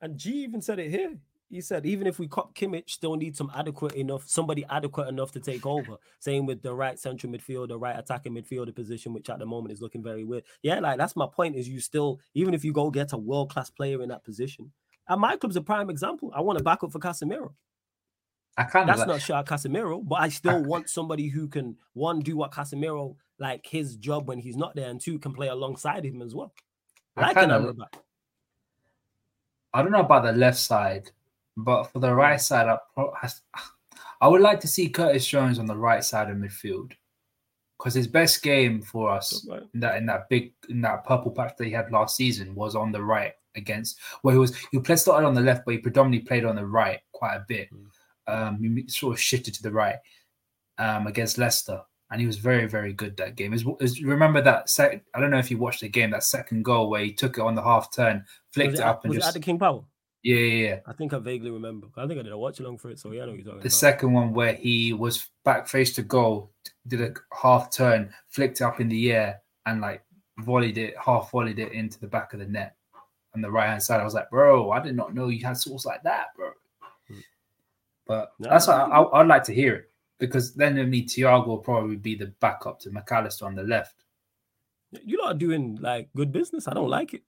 And 0.00 0.16
G 0.16 0.44
even 0.44 0.60
said 0.60 0.78
it 0.78 0.90
here. 0.90 1.16
He 1.50 1.60
said 1.60 1.84
even 1.86 2.06
if 2.06 2.18
we 2.18 2.26
cop 2.26 2.54
Kimmich, 2.54 2.90
still 2.90 3.16
need 3.16 3.36
some 3.36 3.50
adequate 3.54 3.94
enough, 3.94 4.24
somebody 4.26 4.64
adequate 4.70 5.08
enough 5.08 5.32
to 5.32 5.40
take 5.40 5.66
over. 5.66 5.96
Same 6.18 6.46
with 6.46 6.62
the 6.62 6.74
right 6.74 6.98
central 6.98 7.32
midfielder, 7.32 7.80
right 7.80 7.98
attacking 7.98 8.34
midfielder 8.34 8.74
position, 8.74 9.12
which 9.12 9.30
at 9.30 9.38
the 9.38 9.46
moment 9.46 9.72
is 9.72 9.80
looking 9.80 10.02
very 10.02 10.24
weird. 10.24 10.44
Yeah, 10.62 10.80
like 10.80 10.98
that's 10.98 11.16
my 11.16 11.26
point. 11.26 11.56
Is 11.56 11.68
you 11.68 11.80
still 11.80 12.20
even 12.34 12.54
if 12.54 12.64
you 12.64 12.72
go 12.72 12.90
get 12.90 13.12
a 13.12 13.18
world 13.18 13.50
class 13.50 13.70
player 13.70 14.02
in 14.02 14.08
that 14.08 14.24
position, 14.24 14.72
and 15.08 15.20
my 15.20 15.36
club's 15.36 15.56
a 15.56 15.62
prime 15.62 15.90
example. 15.90 16.32
I 16.34 16.40
want 16.40 16.60
a 16.60 16.62
backup 16.62 16.92
for 16.92 16.98
Casemiro. 16.98 17.52
I 18.56 18.64
kind 18.64 18.88
of 18.88 18.96
That's 18.96 19.08
like, 19.08 19.08
not 19.08 19.20
Shah 19.20 19.42
Casemiro, 19.42 20.06
but 20.06 20.16
I 20.16 20.28
still 20.28 20.62
want 20.62 20.88
somebody 20.88 21.28
who 21.28 21.48
can 21.48 21.76
one 21.94 22.20
do 22.20 22.36
what 22.36 22.52
Casemiro 22.52 23.16
like 23.38 23.66
his 23.66 23.96
job 23.96 24.28
when 24.28 24.38
he's 24.38 24.56
not 24.56 24.76
there, 24.76 24.88
and 24.90 25.00
two 25.00 25.18
can 25.18 25.32
play 25.32 25.48
alongside 25.48 26.04
him 26.04 26.22
as 26.22 26.34
well. 26.34 26.52
I 27.16 27.22
Like 27.22 27.36
kinda- 27.36 27.74
I 29.72 29.82
don't 29.82 29.90
know 29.90 30.00
about 30.00 30.22
the 30.22 30.32
left 30.32 30.58
side, 30.58 31.10
but 31.56 31.84
for 31.84 31.98
the 31.98 32.14
right 32.14 32.38
mm. 32.38 32.42
side, 32.42 32.68
I, 32.96 33.28
I 34.20 34.28
would 34.28 34.40
like 34.40 34.60
to 34.60 34.68
see 34.68 34.88
Curtis 34.88 35.26
Jones 35.26 35.58
on 35.58 35.66
the 35.66 35.76
right 35.76 36.04
side 36.04 36.30
of 36.30 36.36
midfield 36.36 36.92
because 37.78 37.94
his 37.94 38.06
best 38.06 38.42
game 38.42 38.80
for 38.80 39.10
us 39.10 39.46
Right. 39.48 39.62
in 39.74 39.80
that 39.80 39.96
in 39.96 40.06
that 40.06 40.28
big 40.28 40.52
in 40.68 40.80
that 40.82 41.04
purple 41.04 41.30
patch 41.32 41.54
that 41.58 41.64
he 41.66 41.72
had 41.72 41.90
last 41.90 42.16
season 42.16 42.54
was 42.54 42.74
on 42.74 42.92
the 42.92 43.02
right 43.02 43.32
against 43.56 43.98
where 44.22 44.34
he 44.34 44.38
was 44.38 44.56
he 44.72 44.78
played 44.80 44.98
started 44.98 45.26
on 45.26 45.34
the 45.34 45.40
left, 45.40 45.64
but 45.64 45.72
he 45.72 45.78
predominantly 45.78 46.26
played 46.26 46.44
on 46.44 46.56
the 46.56 46.66
right 46.66 47.00
quite 47.12 47.36
a 47.36 47.44
bit. 47.48 47.68
Mm. 47.72 47.86
Um, 48.26 48.62
he 48.62 48.88
sort 48.88 49.14
of 49.14 49.20
shifted 49.20 49.54
to 49.54 49.62
the 49.62 49.70
right 49.72 49.96
um, 50.78 51.06
against 51.06 51.36
Leicester, 51.38 51.80
and 52.10 52.20
he 52.20 52.26
was 52.26 52.38
very 52.38 52.66
very 52.66 52.92
good 52.92 53.16
that 53.18 53.36
game. 53.36 53.52
Is 53.52 53.64
remember 54.02 54.40
that 54.42 54.70
sec- 54.70 55.04
I 55.14 55.20
don't 55.20 55.30
know 55.30 55.38
if 55.38 55.50
you 55.50 55.58
watched 55.58 55.80
the 55.82 55.88
game 55.88 56.10
that 56.12 56.24
second 56.24 56.64
goal 56.64 56.88
where 56.90 57.04
he 57.04 57.12
took 57.12 57.38
it 57.38 57.42
on 57.42 57.54
the 57.54 57.62
half 57.62 57.92
turn, 57.94 58.24
flicked 58.52 58.72
Was 58.72 58.80
it 58.80 58.82
it, 58.82 58.86
up, 58.86 59.04
and 59.04 59.10
was 59.10 59.18
it 59.18 59.20
just 59.20 59.28
at 59.28 59.34
the 59.34 59.44
King 59.44 59.58
Power? 59.58 59.84
Yeah 60.24 60.36
yeah 60.36 60.68
yeah. 60.68 60.78
I 60.86 60.92
think 60.94 61.12
I 61.12 61.18
vaguely 61.18 61.50
remember. 61.50 61.86
I 61.96 62.06
think 62.06 62.18
I 62.18 62.22
did 62.22 62.32
a 62.32 62.38
watch 62.38 62.58
along 62.58 62.78
for 62.78 62.90
it, 62.90 62.98
so 62.98 63.12
yeah, 63.12 63.22
I 63.22 63.26
know 63.26 63.32
what 63.32 63.36
you're 63.36 63.44
talking 63.44 63.58
The 63.60 63.68
about. 63.68 63.72
second 63.72 64.12
one 64.14 64.32
where 64.32 64.54
he 64.54 64.92
was 64.94 65.28
back 65.44 65.68
face 65.68 65.92
to 65.96 66.02
goal, 66.02 66.50
did 66.88 67.02
a 67.02 67.12
half 67.40 67.70
turn, 67.70 68.12
flicked 68.28 68.60
it 68.60 68.64
up 68.64 68.80
in 68.80 68.88
the 68.88 69.12
air, 69.12 69.40
and 69.66 69.80
like 69.82 70.02
volleyed 70.40 70.78
it, 70.78 70.94
half 70.98 71.30
volleyed 71.30 71.58
it 71.58 71.72
into 71.72 72.00
the 72.00 72.06
back 72.08 72.32
of 72.32 72.40
the 72.40 72.46
net 72.46 72.74
on 73.34 73.42
the 73.42 73.50
right 73.50 73.68
hand 73.68 73.82
side. 73.82 74.00
I 74.00 74.04
was 74.04 74.14
like, 74.14 74.30
bro, 74.30 74.70
I 74.70 74.80
did 74.80 74.96
not 74.96 75.14
know 75.14 75.28
you 75.28 75.44
had 75.44 75.58
sauce 75.58 75.84
like 75.84 76.02
that, 76.04 76.28
bro. 76.36 76.50
Hmm. 77.08 77.18
But 78.06 78.32
No, 78.38 78.48
that's 78.48 78.66
what 78.66 78.76
I 78.76 78.86
I, 79.02 79.20
I'd 79.20 79.26
like 79.28 79.44
to 79.44 79.54
hear 79.54 79.74
it 79.74 79.90
because 80.18 80.54
then 80.54 80.78
I 80.78 80.84
mean 80.84 81.06
Thiago 81.06 81.46
will 81.46 81.58
probably 81.58 81.96
be 81.96 82.14
the 82.14 82.32
backup 82.40 82.80
to 82.80 82.90
Mac 82.90 83.12
Allister 83.12 83.44
on 83.44 83.54
the 83.56 83.62
left. 83.62 84.04
You 85.04 85.18
lot 85.20 85.32
are 85.34 85.38
doing 85.38 85.76
like 85.82 86.08
good 86.16 86.32
business. 86.32 86.66
I 86.66 86.72
don't 86.72 86.88
like 86.88 87.12
it. 87.12 87.22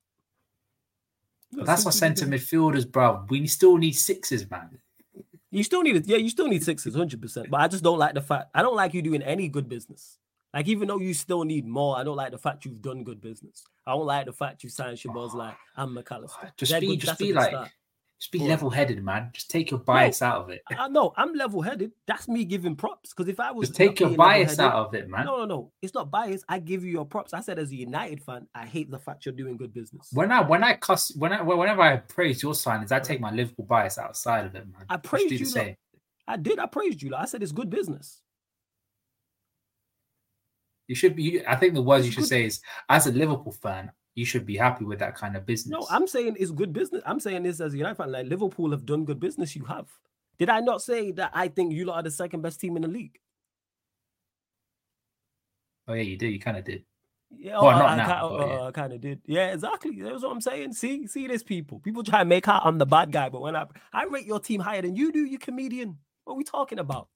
That's 1.65 1.85
to 1.85 1.93
centre 1.93 2.27
midfielders, 2.27 2.91
bro. 2.91 3.25
We 3.29 3.47
still 3.47 3.77
need 3.77 3.93
sixes, 3.93 4.49
man. 4.51 4.79
You 5.51 5.63
still 5.63 5.83
need 5.83 5.97
it. 5.97 6.07
Yeah, 6.07 6.19
you 6.19 6.29
still 6.29 6.49
need 6.49 6.63
sixes, 6.63 6.95
hundred 6.95 7.23
percent. 7.23 7.51
But 7.51 7.61
I 7.61 7.69
just 7.69 7.83
don't 7.83 7.99
like 7.99 8.15
the 8.15 8.21
fact. 8.21 8.51
I 8.55 8.63
don't 8.63 8.77
like 8.77 8.95
you 8.95 9.03
doing 9.03 9.23
any 9.23 9.49
good 9.49 9.69
business. 9.69 10.19
Like 10.53 10.69
even 10.69 10.89
though 10.89 10.99
you 10.99 11.15
still 11.15 11.45
need 11.45 11.67
more, 11.67 11.97
I 11.99 12.05
don't 12.05 12.17
like 12.17 12.33
the 12.33 12.39
fact 12.39 12.65
you've 12.65 12.83
done 12.83 13.05
good 13.05 13.21
business. 13.21 13.65
I 13.87 13.93
don't 13.93 14.07
like 14.07 14.27
the 14.27 14.33
fact 14.33 14.65
you 14.65 14.71
signed 14.71 14.97
Shabazz 14.97 15.31
ah, 15.33 15.37
like 15.37 15.57
and 15.77 15.95
Mac 15.95 16.11
Allister. 16.11 16.53
Just 16.57 16.81
be, 16.81 16.97
just 16.97 17.19
be 17.19 17.33
like, 17.33 17.51
start. 17.51 17.71
Just 18.19 18.33
be 18.33 18.39
level-headed, 18.39 19.05
man. 19.05 19.31
Just 19.35 19.51
take 19.51 19.71
your 19.71 19.81
bias 19.81 20.23
out 20.23 20.41
of 20.41 20.49
it. 20.49 20.63
I 20.71 20.89
know 20.89 21.13
I'm 21.19 21.35
level-headed. 21.35 21.93
That's 22.07 22.29
me 22.29 22.47
giving 22.47 22.75
props. 22.75 23.13
Because 23.13 23.29
if 23.29 23.39
I 23.39 23.53
was 23.53 23.69
Just 23.69 23.77
take 23.77 24.01
your 24.01 24.11
bias 24.11 24.59
out 24.59 24.73
of 24.73 24.95
it, 24.95 25.09
man. 25.11 25.27
No, 25.27 25.39
no, 25.39 25.45
no. 25.45 25.73
It's 25.83 25.93
not 25.93 26.11
bias. 26.11 26.43
I 26.49 26.59
give 26.59 26.83
you 26.83 26.91
your 26.91 27.05
props. 27.05 27.35
I 27.35 27.41
said 27.41 27.59
as 27.59 27.71
a 27.73 27.77
United 27.77 28.23
fan, 28.23 28.47
I 28.55 28.65
hate 28.65 28.91
the 28.91 28.99
fact 28.99 29.27
you're 29.27 29.35
doing 29.35 29.59
good 29.59 29.75
business. 29.75 30.09
When 30.13 30.33
I 30.33 30.41
when 30.41 30.65
I 30.65 30.75
cuss 30.75 31.15
when 31.17 31.33
I 31.33 31.43
whenever 31.43 31.83
I 31.83 31.99
praise 31.99 32.43
your 32.43 32.55
signings, 32.55 32.91
I 32.91 33.01
take 33.01 33.21
my 33.21 33.31
Liverpool 33.31 33.67
bias 33.67 33.99
outside 33.99 34.47
of 34.47 34.55
it, 34.55 34.67
man. 34.67 34.87
I 34.89 34.97
praised 34.97 35.33
you, 35.33 35.47
look. 35.47 35.77
I 36.27 36.37
did. 36.39 36.59
I 36.59 36.67
praised 36.67 37.03
you. 37.03 37.11
Like, 37.11 37.23
I 37.23 37.27
said 37.27 37.43
it's 37.43 37.53
good 37.53 37.69
business. 37.69 38.23
You 40.89 40.95
should 40.95 41.17
be. 41.17 41.47
I 41.47 41.57
think 41.57 41.75
the 41.75 41.83
words 41.83 42.07
you 42.07 42.13
should 42.13 42.21
good. 42.21 42.29
say 42.29 42.45
is, 42.47 42.61
as 42.89 43.07
a 43.07 43.13
Liverpool 43.13 43.53
fan, 43.53 43.91
you 44.17 44.25
should 44.25 44.47
be 44.47 44.57
happy 44.57 44.85
with 44.85 44.99
that 44.99 45.15
kind 45.15 45.37
of 45.37 45.47
business. 45.47 45.71
No, 45.71 45.87
I'm 45.91 46.09
saying 46.09 46.37
it's 46.41 46.51
good 46.51 46.73
business. 46.73 47.03
I'm 47.07 47.21
saying 47.21 47.43
this 47.45 47.61
as 47.61 47.75
a 47.75 47.77
United 47.77 47.97
fan. 47.97 48.11
Like 48.11 48.27
Liverpool 48.27 48.71
have 48.71 48.87
done 48.87 49.05
good 49.05 49.21
business. 49.21 49.55
You 49.55 49.65
have. 49.67 49.87
Did 50.39 50.49
I 50.49 50.61
not 50.61 50.83
say 50.83 51.13
that 51.13 51.31
I 51.35 51.49
think 51.49 51.75
you 51.75 51.85
lot 51.85 51.97
are 51.99 52.03
the 52.03 52.11
second 52.11 52.41
best 52.41 52.59
team 52.59 52.77
in 52.77 52.83
the 52.83 52.89
league? 52.89 53.19
Oh 55.87 55.93
yeah, 55.93 56.03
you 56.03 56.17
did. 56.17 56.33
You 56.33 56.41
kind 56.41 56.57
of 56.57 56.65
did. 56.65 56.85
Yeah, 57.31 57.61
Well, 57.61 57.67
oh, 57.67 57.71
not 57.79 57.91
I, 57.91 57.97
now, 57.97 58.29
I, 58.29 58.39
but 58.39 58.49
yeah. 58.49 58.59
Oh, 58.59 58.67
I 58.67 58.71
kind 58.71 58.93
of 58.95 59.01
did. 59.03 59.21
Yeah, 59.27 59.53
exactly. 59.53 60.01
That's 60.01 60.23
what 60.23 60.33
I'm 60.33 60.41
saying. 60.41 60.73
See, 60.73 61.07
see 61.07 61.27
this 61.27 61.43
people. 61.43 61.81
People 61.81 62.03
try 62.03 62.21
and 62.21 62.29
make 62.29 62.49
out 62.49 62.63
I'm 62.65 62.79
the 62.79 62.87
bad 62.87 63.13
guy, 63.13 63.29
but 63.29 63.43
when 63.43 63.55
I 63.55 63.67
I 63.93 64.05
rate 64.05 64.27
your 64.27 64.41
team 64.41 64.61
higher 64.61 64.81
than 64.81 64.97
you 64.97 65.13
do, 65.13 65.25
you 65.25 65.39
comedian. 65.39 65.99
What 66.25 66.35
are 66.35 66.37
we 66.37 66.45
talking 66.45 66.79
about? 66.79 67.09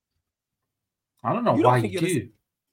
I 1.25 1.33
don't 1.33 1.45
know 1.45 1.57
You 1.57 1.63
don't 1.63 1.73
why 1.73 1.79
you 1.79 1.89
you're 1.89 2.03
the 2.03 2.15
do. 2.15 2.29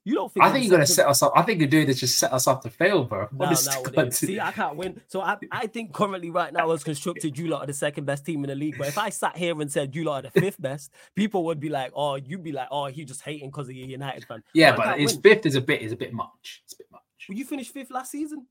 You 0.08 0.14
don't 0.14 0.32
think 0.32 0.42
I 0.46 0.50
think 0.50 0.64
you're 0.64 0.70
gonna 0.70 0.86
second- 0.86 0.94
set 1.04 1.06
us 1.06 1.22
up. 1.22 1.32
I 1.36 1.42
think 1.42 1.60
you're 1.60 1.68
doing 1.68 1.86
this 1.86 2.00
just 2.00 2.16
set 2.16 2.32
us 2.32 2.46
up 2.46 2.62
to 2.62 2.70
fail, 2.70 3.04
bro. 3.04 3.28
No, 3.30 3.44
no, 3.50 3.54
to 3.54 3.80
it 3.80 3.94
God. 3.94 4.08
is. 4.08 4.16
See, 4.16 4.40
I 4.40 4.52
can't 4.52 4.74
win. 4.74 5.02
So 5.06 5.20
I, 5.20 5.36
I 5.52 5.66
think 5.66 5.92
currently 5.92 6.30
right 6.30 6.50
now 6.50 6.70
as 6.70 6.82
constructed, 6.82 7.36
you 7.36 7.48
lot 7.48 7.64
are 7.64 7.66
the 7.66 7.74
second 7.74 8.06
best 8.06 8.24
team 8.24 8.42
in 8.42 8.48
the 8.48 8.54
league. 8.54 8.76
But 8.78 8.88
if 8.88 8.96
I 8.96 9.10
sat 9.10 9.36
here 9.36 9.60
and 9.60 9.70
said 9.70 9.94
you 9.94 10.04
lot 10.04 10.24
are 10.24 10.30
the 10.30 10.40
fifth 10.40 10.58
best, 10.62 10.94
people 11.14 11.44
would 11.44 11.60
be 11.60 11.68
like, 11.68 11.92
oh, 11.94 12.14
you'd 12.14 12.42
be 12.42 12.52
like, 12.52 12.68
oh, 12.70 12.86
he 12.86 13.04
just 13.04 13.20
hating 13.20 13.50
because 13.50 13.68
of 13.68 13.74
your 13.74 13.86
United 13.86 14.24
fan. 14.24 14.42
yeah, 14.54 14.74
but 14.74 14.84
can't 14.84 15.00
his 15.00 15.12
win. 15.12 15.20
fifth 15.20 15.44
is 15.44 15.56
a 15.56 15.60
bit 15.60 15.82
is 15.82 15.92
a 15.92 15.96
bit 15.96 16.14
much. 16.14 16.62
It's 16.64 16.72
a 16.72 16.76
bit 16.78 16.86
much. 16.90 17.02
Well, 17.28 17.36
you 17.36 17.44
finished 17.44 17.74
fifth 17.74 17.90
last 17.90 18.10
season. 18.10 18.46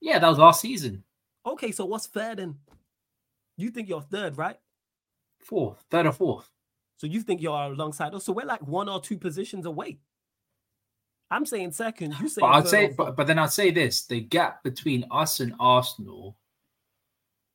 Yeah, 0.00 0.18
that 0.18 0.28
was 0.28 0.38
last 0.38 0.62
season. 0.62 1.04
Okay, 1.46 1.70
so 1.70 1.84
what's 1.84 2.08
third 2.08 2.38
then? 2.40 2.56
You 3.56 3.70
think 3.70 3.88
you're 3.88 4.02
third, 4.02 4.36
right? 4.36 4.56
Fourth, 5.38 5.84
third 5.92 6.06
or 6.06 6.12
fourth. 6.12 6.50
So 6.96 7.06
you 7.06 7.20
think 7.20 7.40
you're 7.40 7.52
alongside 7.54 8.14
us. 8.14 8.24
So 8.24 8.32
we're 8.32 8.46
like 8.46 8.66
one 8.66 8.88
or 8.88 9.00
two 9.00 9.16
positions 9.16 9.64
away. 9.64 10.00
I'm 11.30 11.46
saying 11.46 11.72
second. 11.72 12.14
You 12.20 12.28
say 12.28 12.40
But 12.40 12.46
I'd 12.48 12.68
say, 12.68 12.92
but, 12.96 13.16
but 13.16 13.26
then 13.26 13.38
I'd 13.38 13.52
say 13.52 13.70
this: 13.70 14.06
the 14.06 14.20
gap 14.20 14.62
between 14.64 15.04
us 15.10 15.40
and 15.40 15.54
Arsenal. 15.60 16.36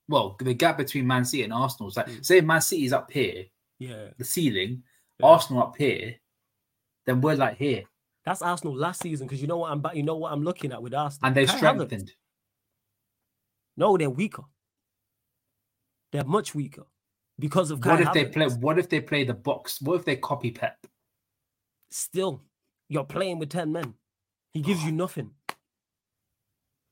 Well, 0.08 0.36
the 0.40 0.54
gap 0.54 0.78
between 0.78 1.08
Man 1.08 1.26
City 1.26 1.44
and 1.44 1.52
Arsenal 1.54 1.90
is 1.90 1.98
like, 1.98 2.08
Mm. 2.08 2.26
say 2.26 2.42
Man 2.42 2.62
City's 2.62 2.94
up 2.94 3.12
here, 3.12 3.46
yeah, 3.80 4.10
the 4.18 4.24
ceiling, 4.24 4.84
Yeah. 5.20 5.26
Arsenal 5.26 5.64
up 5.64 5.76
here, 5.78 6.16
then 7.06 7.22
we're 7.22 7.36
like 7.36 7.58
here, 7.58 7.84
that's 8.24 8.42
Arsenal 8.44 8.76
last 8.76 9.02
season 9.02 9.26
because 9.28 9.42
you 9.42 9.48
know 9.48 9.58
what 9.58 9.72
I'm. 9.72 9.84
You 9.96 10.04
know 10.04 10.16
what 10.16 10.32
I'm 10.32 10.44
looking 10.44 10.72
at 10.72 10.82
with 10.82 10.94
Arsenal. 10.94 11.28
and 11.28 11.36
they've 11.36 11.48
Havertz. 11.50 11.58
strengthened. 11.58 12.12
No, 13.78 13.98
they're 13.98 14.10
weaker. 14.10 14.44
They're 16.12 16.24
much 16.24 16.56
weaker 16.56 16.84
because 17.40 17.72
of 17.72 17.82
Kai 17.82 17.90
What 17.92 18.02
if 18.02 18.14
they 18.14 18.26
play? 18.26 18.48
What 18.48 18.80
if 18.80 18.88
they 18.90 19.02
play 19.02 19.26
the 19.26 19.34
box? 19.34 19.82
What 19.82 19.96
if 20.00 20.06
they 20.06 20.16
copy 20.16 20.52
Pep? 20.52 20.78
Still, 21.92 22.42
you're 22.90 23.04
playing 23.04 23.40
with 23.40 23.50
ten 23.50 23.72
men. 23.72 23.94
He 24.54 24.62
gives 24.62 24.84
you 24.84 24.92
nothing. 24.92 25.32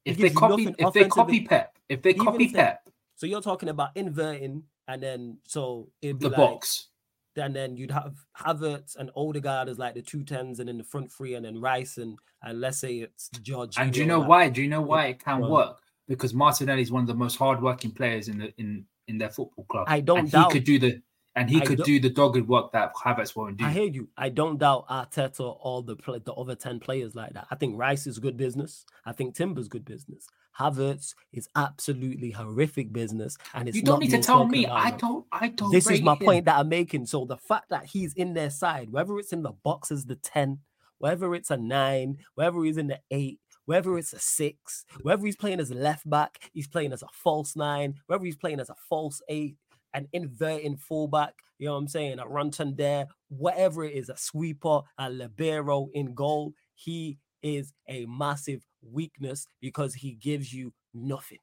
If 0.05 0.17
they 0.17 0.29
copy, 0.29 0.75
if 0.77 0.93
they 0.93 1.05
copy. 1.07 1.41
Pep, 1.45 1.77
if 1.89 2.01
they 2.01 2.13
copy 2.13 2.45
if 2.45 2.51
they- 2.53 2.59
Pep, 2.59 2.89
So 3.15 3.25
you're 3.25 3.41
talking 3.41 3.69
about 3.69 3.91
inverting, 3.95 4.63
and 4.87 5.01
then 5.01 5.37
so 5.47 5.89
it'd 6.01 6.19
be 6.19 6.23
the 6.25 6.29
like, 6.31 6.37
box. 6.37 6.89
and 7.37 7.55
then 7.55 7.77
you'd 7.77 7.91
have 7.91 8.15
Havertz 8.37 8.95
and 8.97 9.11
Odegaard 9.15 9.69
as 9.69 9.79
like 9.79 9.93
the 9.93 10.01
two 10.01 10.23
tens, 10.23 10.59
and 10.59 10.67
then 10.67 10.77
the 10.77 10.83
front 10.83 11.11
three, 11.11 11.35
and 11.35 11.45
then 11.45 11.61
Rice 11.61 11.97
and 11.97 12.17
and 12.41 12.59
let's 12.59 12.79
say 12.79 12.95
it's 12.97 13.29
George. 13.41 13.77
And 13.77 13.93
do 13.93 14.01
you 14.01 14.05
know 14.05 14.19
why? 14.19 14.49
Do 14.49 14.61
you 14.61 14.67
know 14.67 14.81
why 14.81 15.07
it 15.07 15.23
can 15.23 15.41
on. 15.43 15.49
work? 15.49 15.79
Because 16.09 16.33
Martinelli 16.33 16.81
is 16.81 16.91
one 16.91 17.01
of 17.01 17.07
the 17.07 17.13
most 17.13 17.37
hardworking 17.37 17.91
players 17.91 18.27
in 18.27 18.39
the 18.39 18.53
in 18.57 18.85
in 19.07 19.17
their 19.17 19.29
football 19.29 19.63
club. 19.69 19.85
I 19.87 20.01
don't 20.01 20.19
and 20.19 20.31
doubt- 20.31 20.51
he 20.51 20.59
could 20.59 20.65
do 20.65 20.79
the 20.79 21.01
and 21.35 21.49
he 21.49 21.61
I 21.61 21.65
could 21.65 21.79
don't- 21.79 22.01
the 22.01 22.09
dogged 22.09 22.47
work 22.47 22.71
that 22.73 22.93
Havertz 22.95 23.35
won't 23.35 23.57
do. 23.57 23.65
I 23.65 23.71
hear 23.71 23.85
you. 23.85 24.09
I 24.17 24.29
don't 24.29 24.57
doubt 24.57 24.87
Arteta 24.87 25.39
or 25.41 25.57
all 25.61 25.81
the 25.81 25.95
play, 25.95 26.19
the 26.23 26.33
other 26.33 26.55
ten 26.55 26.79
players 26.79 27.15
like 27.15 27.33
that. 27.33 27.47
I 27.49 27.55
think 27.55 27.77
Rice 27.77 28.07
is 28.07 28.19
good 28.19 28.37
business. 28.37 28.85
I 29.05 29.11
think 29.13 29.35
Timber's 29.35 29.67
good 29.67 29.85
business. 29.85 30.27
Havertz 30.59 31.15
is 31.31 31.49
absolutely 31.55 32.31
horrific 32.31 32.93
business, 32.93 33.37
and 33.53 33.67
it's 33.67 33.75
you 33.77 33.83
don't 33.83 33.99
need 33.99 34.11
to 34.11 34.19
tell 34.19 34.45
me. 34.47 34.67
I 34.67 34.91
don't. 34.91 35.25
I 35.31 35.47
don't. 35.47 35.71
this 35.71 35.89
is 35.89 36.01
my 36.01 36.13
him. 36.13 36.19
point 36.19 36.45
that 36.45 36.59
I'm 36.59 36.69
making. 36.69 37.07
So 37.07 37.25
the 37.25 37.37
fact 37.37 37.69
that 37.69 37.85
he's 37.85 38.13
in 38.13 38.33
their 38.33 38.51
side, 38.51 38.91
whether 38.91 39.17
it's 39.17 39.33
in 39.33 39.41
the 39.41 39.51
box 39.51 39.91
as 39.91 40.05
the 40.05 40.15
10, 40.15 40.59
whether 40.99 41.33
it's 41.33 41.49
a 41.49 41.57
nine, 41.57 42.17
whether 42.35 42.63
he's 42.63 42.77
in 42.77 42.87
the 42.87 42.99
eight, 43.09 43.39
whether 43.65 43.97
it's 43.97 44.13
a 44.13 44.19
six, 44.19 44.85
whether 45.01 45.25
he's 45.25 45.35
playing 45.35 45.59
as 45.59 45.71
a 45.71 45.75
left 45.75 46.07
back, 46.09 46.51
he's 46.53 46.67
playing 46.67 46.93
as 46.93 47.01
a 47.01 47.07
false 47.11 47.55
nine, 47.55 47.95
whether 48.07 48.23
he's 48.23 48.35
playing 48.35 48.59
as 48.59 48.69
a 48.69 48.75
false 48.89 49.21
eight, 49.29 49.55
an 49.93 50.07
inverting 50.13 50.77
fullback, 50.77 51.33
you 51.59 51.67
know 51.67 51.73
what 51.73 51.79
I'm 51.79 51.87
saying, 51.87 52.19
a 52.19 52.27
Runton 52.27 52.75
there, 52.75 53.07
whatever 53.29 53.83
it 53.85 53.93
is, 53.93 54.09
a 54.09 54.17
sweeper, 54.17 54.81
a 54.97 55.09
libero 55.09 55.89
in 55.93 56.13
goal, 56.13 56.53
he 56.75 57.17
is 57.41 57.73
a 57.87 58.05
massive 58.05 58.65
weakness 58.81 59.45
because 59.61 59.93
he 59.93 60.13
gives 60.13 60.53
you 60.53 60.73
nothing. 60.93 61.39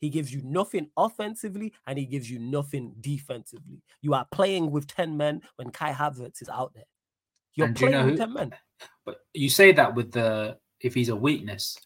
He 0.00 0.10
gives 0.10 0.32
you 0.34 0.42
nothing 0.44 0.88
offensively 0.96 1.72
and 1.86 1.96
he 1.98 2.06
gives 2.06 2.28
you 2.30 2.38
nothing 2.40 2.94
defensively. 3.00 3.82
You 4.00 4.14
are 4.14 4.26
playing 4.32 4.70
with 4.72 4.86
10 4.88 5.16
men 5.16 5.42
when 5.56 5.70
Kai 5.70 5.92
Havertz 5.92 6.42
is 6.42 6.48
out 6.48 6.72
there. 6.74 6.84
You're 7.54 7.68
And 7.68 7.76
do 7.76 7.84
you 7.84 7.90
playing 7.90 8.06
know 8.06 8.10
with 8.10 8.18
who- 8.18 8.26
10 8.26 8.32
men. 8.34 8.54
But 9.06 9.18
you 9.32 9.48
say 9.48 9.70
that 9.72 9.94
with 9.94 10.10
the 10.10 10.58
if 10.80 10.92
he's 10.94 11.08
a 11.10 11.14
weakness, 11.14 11.76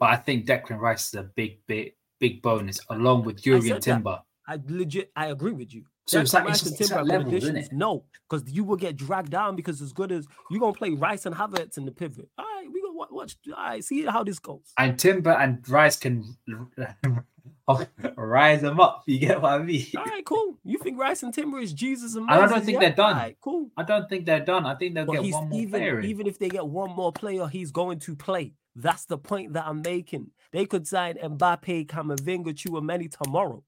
but 0.00 0.06
I 0.10 0.16
think 0.16 0.44
Declan 0.46 0.80
Rice 0.80 1.08
is 1.08 1.14
a 1.14 1.22
big, 1.22 1.60
big, 1.68 1.92
big 2.18 2.42
bonus 2.42 2.80
along 2.90 3.24
with 3.24 3.40
said 3.74 3.82
Timber. 3.82 4.10
that. 4.10 4.22
I 4.46 4.58
legit, 4.66 5.10
I 5.14 5.26
agree 5.26 5.52
with 5.52 5.72
you. 5.74 5.84
So 6.06 6.20
it's 6.20 6.34
like- 6.34 6.46
Rice 6.46 6.62
it's 6.62 6.70
and 6.72 6.80
it's 6.80 6.90
are 6.90 7.04
good 7.04 7.32
isn't 7.32 7.56
it? 7.56 7.72
No, 7.72 8.04
because 8.28 8.50
you 8.50 8.64
will 8.64 8.76
get 8.76 8.96
dragged 8.96 9.30
down 9.30 9.54
because 9.54 9.80
as 9.80 9.92
good 9.92 10.10
as 10.10 10.26
you're 10.50 10.58
gonna 10.60 10.72
play 10.72 10.90
Rice 10.90 11.26
and 11.26 11.34
Havertz 11.34 11.78
in 11.78 11.84
the 11.84 11.92
pivot. 11.92 12.28
All 12.38 12.44
right, 12.44 12.66
we 12.72 12.82
gonna 12.82 12.94
wa- 12.94 13.06
watch. 13.10 13.36
All 13.48 13.54
right, 13.62 13.84
see 13.84 14.04
how 14.04 14.24
this 14.24 14.38
goes. 14.40 14.72
And 14.76 14.98
Timber 14.98 15.30
and 15.30 15.66
Rice 15.68 15.96
can 15.96 16.36
rise 18.16 18.60
them 18.60 18.80
up. 18.80 19.02
You 19.06 19.18
get 19.20 19.40
what 19.40 19.52
I 19.52 19.58
mean? 19.58 19.86
All 19.96 20.04
right, 20.04 20.24
cool. 20.24 20.58
You 20.64 20.78
think 20.78 20.98
Rice 20.98 21.22
and 21.22 21.32
Timber 21.32 21.60
is 21.60 21.72
Jesus 21.72 22.14
and 22.16 22.28
I 22.28 22.46
don't 22.46 22.64
think 22.64 22.74
yeah? 22.74 22.80
they're 22.88 22.96
done. 22.96 23.14
All 23.14 23.20
right, 23.22 23.36
cool. 23.40 23.70
I 23.76 23.82
don't 23.84 24.08
think 24.08 24.26
they're 24.26 24.44
done. 24.44 24.66
I 24.66 24.74
think 24.74 24.94
they'll 24.94 25.06
But 25.06 25.12
get 25.14 25.22
he's 25.24 25.34
one 25.34 25.48
more 25.50 25.66
player. 25.68 25.92
even 26.00 26.04
in. 26.04 26.10
even 26.10 26.26
if 26.26 26.38
they 26.38 26.48
get 26.48 26.66
one 26.66 26.90
more 26.94 27.12
player, 27.12 27.46
he's 27.46 27.70
going 27.70 27.98
to 28.00 28.16
play. 28.16 28.54
That's 28.74 29.04
the 29.04 29.18
point 29.18 29.52
that 29.52 29.66
I'm 29.66 29.82
making. 29.82 30.30
They 30.50 30.66
could 30.66 30.86
sign 30.86 31.16
Mbappe, 31.16 31.86
Camavinga, 31.86 32.48
Chouameni 32.54 33.10
tomorrow, 33.10 33.62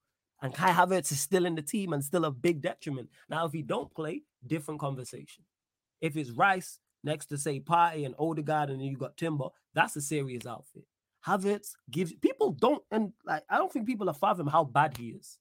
and 0.45 0.55
Kai 0.55 0.71
Havertz 0.71 1.11
is 1.11 1.21
still 1.21 1.47
in 1.47 1.55
the 1.55 1.63
team 1.63 1.93
and 1.95 2.05
still 2.05 2.27
a 2.27 2.31
big 2.31 2.61
detriment. 2.61 3.09
Now, 3.31 3.47
if 3.47 3.53
he 3.53 3.63
don't 3.63 3.93
play, 3.95 4.23
different 4.47 4.79
conversation. 4.79 5.43
If 6.01 6.17
it's 6.17 6.31
Rice 6.31 6.79
next 7.03 7.27
to 7.27 7.39
say 7.39 7.61
Partey 7.61 8.05
and 8.05 8.15
Odegaard, 8.19 8.69
and 8.71 8.79
then 8.81 8.87
you 8.89 8.97
got 8.97 9.17
Timber, 9.17 9.49
that's 9.73 9.97
a 9.97 10.03
serious 10.03 10.47
outfit. 10.47 10.85
Havertz 11.27 11.73
gives 11.91 12.13
people 12.13 12.53
don't 12.53 12.83
and 12.91 13.13
like 13.25 13.43
I 13.49 13.57
don't 13.57 13.73
think 13.73 13.87
people 13.87 14.11
are 14.11 14.15
fathom 14.15 14.47
how 14.47 14.65
bad 14.65 14.97
he 14.99 15.09
is. 15.09 15.39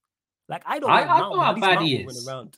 Like 0.47 0.63
I 0.65 0.79
don't 0.79 0.89
I- 0.89 1.03
I 1.03 1.19
know 1.19 1.39
how 1.39 1.53
bad 1.53 1.81
he 1.81 1.97
is. 1.97 2.25
Around. 2.27 2.57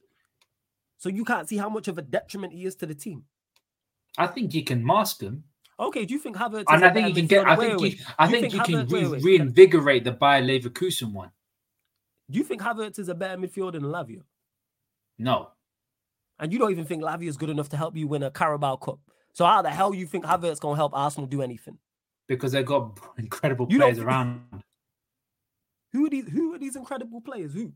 So 0.97 1.09
you 1.09 1.25
can't 1.25 1.49
see 1.49 1.57
how 1.57 1.67
much 1.69 1.87
of 1.87 1.97
a 1.97 2.03
detriment 2.03 2.53
he 2.53 2.65
is 2.65 2.75
to 2.77 2.85
the 2.85 2.93
team. 2.95 3.23
I 4.17 4.27
think 4.27 4.53
you 4.53 4.63
can 4.63 4.85
mask 4.85 5.17
them, 5.19 5.43
Okay, 5.79 6.05
do 6.05 6.13
you 6.13 6.19
think 6.19 6.37
Havertz? 6.37 6.63
and 6.69 6.85
I 6.85 6.93
think 6.93 7.09
you 7.09 7.13
can 7.15 7.27
get. 7.27 7.47
I 7.47 7.55
think 7.55 7.81
you. 7.81 7.97
I 8.17 8.27
think 8.27 8.51
think 8.51 8.53
you 8.53 8.61
can 8.61 8.87
Havertz- 8.87 8.91
wait, 8.91 9.07
wait. 9.09 9.23
reinvigorate 9.23 10.03
the 10.05 10.11
Bayer 10.11 10.41
Leverkusen 10.41 11.11
one. 11.11 11.31
Do 12.29 12.37
you 12.39 12.43
think 12.43 12.61
Havertz 12.61 12.99
is 12.99 13.09
a 13.09 13.15
better 13.15 13.37
midfielder 13.39 13.73
than 13.73 13.83
Lavia? 13.83 14.21
No, 15.17 15.49
And 16.39 16.51
you 16.51 16.59
don't 16.59 16.71
even 16.71 16.85
think 16.85 17.01
Lavia 17.03 17.27
is 17.29 17.37
good 17.37 17.49
enough 17.49 17.69
to 17.69 17.77
help 17.77 17.95
you 17.95 18.07
win 18.07 18.23
a 18.23 18.31
Carabao 18.31 18.75
Cup. 18.77 18.99
So 19.33 19.45
how 19.45 19.61
the 19.61 19.69
hell 19.69 19.93
you 19.93 20.05
think 20.05 20.25
Havertz 20.25 20.59
gonna 20.59 20.75
help 20.75 20.93
Arsenal 20.93 21.27
do 21.27 21.41
anything? 21.41 21.77
because 22.27 22.53
they've 22.53 22.65
got 22.65 22.97
incredible 23.19 23.67
You 23.69 23.77
players 23.77 23.99
around. 23.99 24.41
Who 25.93 26.07
are 26.07 26.09
these? 26.09 26.27
Who 26.27 26.53
are 26.55 26.57
these 26.57 26.75
incredible 26.75 27.21
players? 27.21 27.53
Who? 27.53 27.71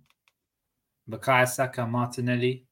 Bukayo 1.09 1.47
Saka, 1.47 1.85
Martinelli, 1.85 2.65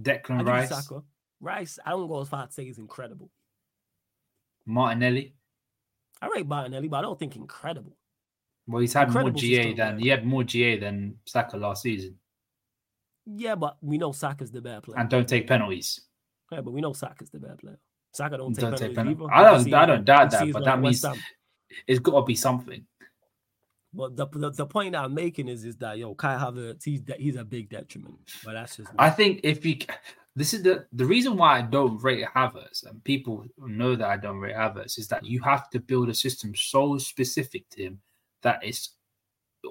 Declan 0.00 0.46
Rice, 0.46 0.68
Saka. 0.68 1.02
Rice. 1.40 1.78
I 1.84 1.90
don't 1.90 2.06
go 2.06 2.20
as 2.20 2.28
far 2.28 2.46
to 2.46 2.52
say 2.52 2.64
he's 2.64 2.78
incredible. 2.78 3.30
Martinelli. 4.66 5.34
I 6.20 6.28
rate 6.28 6.46
Martinelli, 6.46 6.88
but 6.88 6.98
I 6.98 7.02
don't 7.02 7.18
think 7.18 7.34
incredible. 7.36 7.96
Well, 8.66 8.80
he's 8.80 8.92
had 8.92 9.12
more 9.12 9.30
GA 9.30 9.74
than 9.74 9.98
he 9.98 10.08
had 10.08 10.24
more 10.26 10.42
GA 10.44 10.78
than 10.78 11.16
Saka 11.24 11.56
last 11.56 11.82
season, 11.82 12.18
Yeah, 13.26 13.54
but 13.54 13.76
we 13.80 13.96
know 13.98 14.12
Saka's 14.12 14.50
the 14.50 14.60
better 14.60 14.80
player. 14.80 14.98
and 14.98 15.08
don't 15.08 15.28
take 15.28 15.46
penalties. 15.46 16.00
yeah, 16.50 16.60
but 16.60 16.72
we 16.72 16.80
know 16.80 16.92
Saka's 16.92 17.30
the 17.30 17.38
better 17.38 17.56
player. 17.56 17.78
Saka 18.12 18.38
don't 18.38 18.54
take 18.54 18.62
Don't 18.62 18.76
take 18.78 18.94
penalties. 18.94 19.18
penalties. 19.28 19.32
I 19.32 19.42
don't- 19.44 19.74
I 19.74 19.86
don't 19.86 20.04
doubt 20.04 20.30
that, 20.30 20.52
but 20.52 20.64
that 20.64 20.80
means-. 20.80 21.04
It's 21.86 21.98
got 22.00 22.20
to 22.20 22.26
be 22.26 22.34
something. 22.36 22.86
But 23.92 24.16
the, 24.16 24.26
the 24.28 24.50
the 24.50 24.66
point 24.66 24.94
I'm 24.94 25.14
making 25.14 25.48
is 25.48 25.64
is 25.64 25.76
that 25.78 25.96
yo 25.98 26.14
Kai 26.14 26.36
Havertz 26.36 26.84
he's 26.84 27.02
he's 27.18 27.36
a 27.36 27.44
big 27.44 27.68
detriment. 27.70 28.18
But 28.44 28.52
that's 28.54 28.76
just. 28.76 28.90
I 28.98 29.10
think 29.10 29.40
if 29.42 29.64
you, 29.64 29.78
this 30.34 30.52
is 30.54 30.62
the 30.62 30.86
the 30.92 31.04
reason 31.06 31.36
why 31.36 31.58
I 31.58 31.62
don't 31.62 32.02
rate 32.02 32.24
Havertz, 32.34 32.84
and 32.86 33.02
people 33.04 33.44
know 33.58 33.96
that 33.96 34.08
I 34.08 34.16
don't 34.16 34.38
rate 34.38 34.54
Havertz, 34.54 34.98
is 34.98 35.08
that 35.08 35.24
you 35.24 35.40
have 35.42 35.70
to 35.70 35.80
build 35.80 36.08
a 36.10 36.14
system 36.14 36.54
so 36.54 36.98
specific 36.98 37.68
to 37.70 37.84
him 37.84 38.00
that 38.46 38.60
it's 38.62 38.94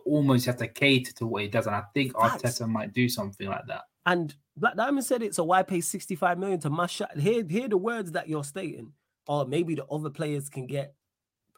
almost 0.06 0.46
have 0.46 0.58
to 0.58 0.68
cater 0.68 1.14
to 1.14 1.26
what 1.26 1.42
he 1.44 1.48
does. 1.48 1.68
And 1.68 1.76
I 1.76 1.84
think 1.94 2.18
Facts. 2.18 2.44
Arteta 2.60 2.68
might 2.68 2.94
do 2.94 3.08
something 3.08 3.48
like 3.48 3.66
that. 3.68 3.84
And 4.06 4.36
Black 4.58 4.76
Diamond 4.76 5.06
said 5.06 5.24
it, 5.24 5.34
so 5.34 5.44
why 5.46 5.64
pay 5.64 5.82
65 5.82 6.38
million 6.38 6.60
to 6.60 6.70
mash 6.70 6.96
shot? 6.96 7.18
Hear, 7.18 7.46
hear 7.48 7.68
the 7.70 7.78
words 7.78 8.12
that 8.12 8.28
you're 8.28 8.44
stating. 8.44 8.92
Or 9.28 9.46
maybe 9.46 9.74
the 9.76 9.86
other 9.86 10.10
players 10.10 10.50
can 10.50 10.68
get 10.68 10.94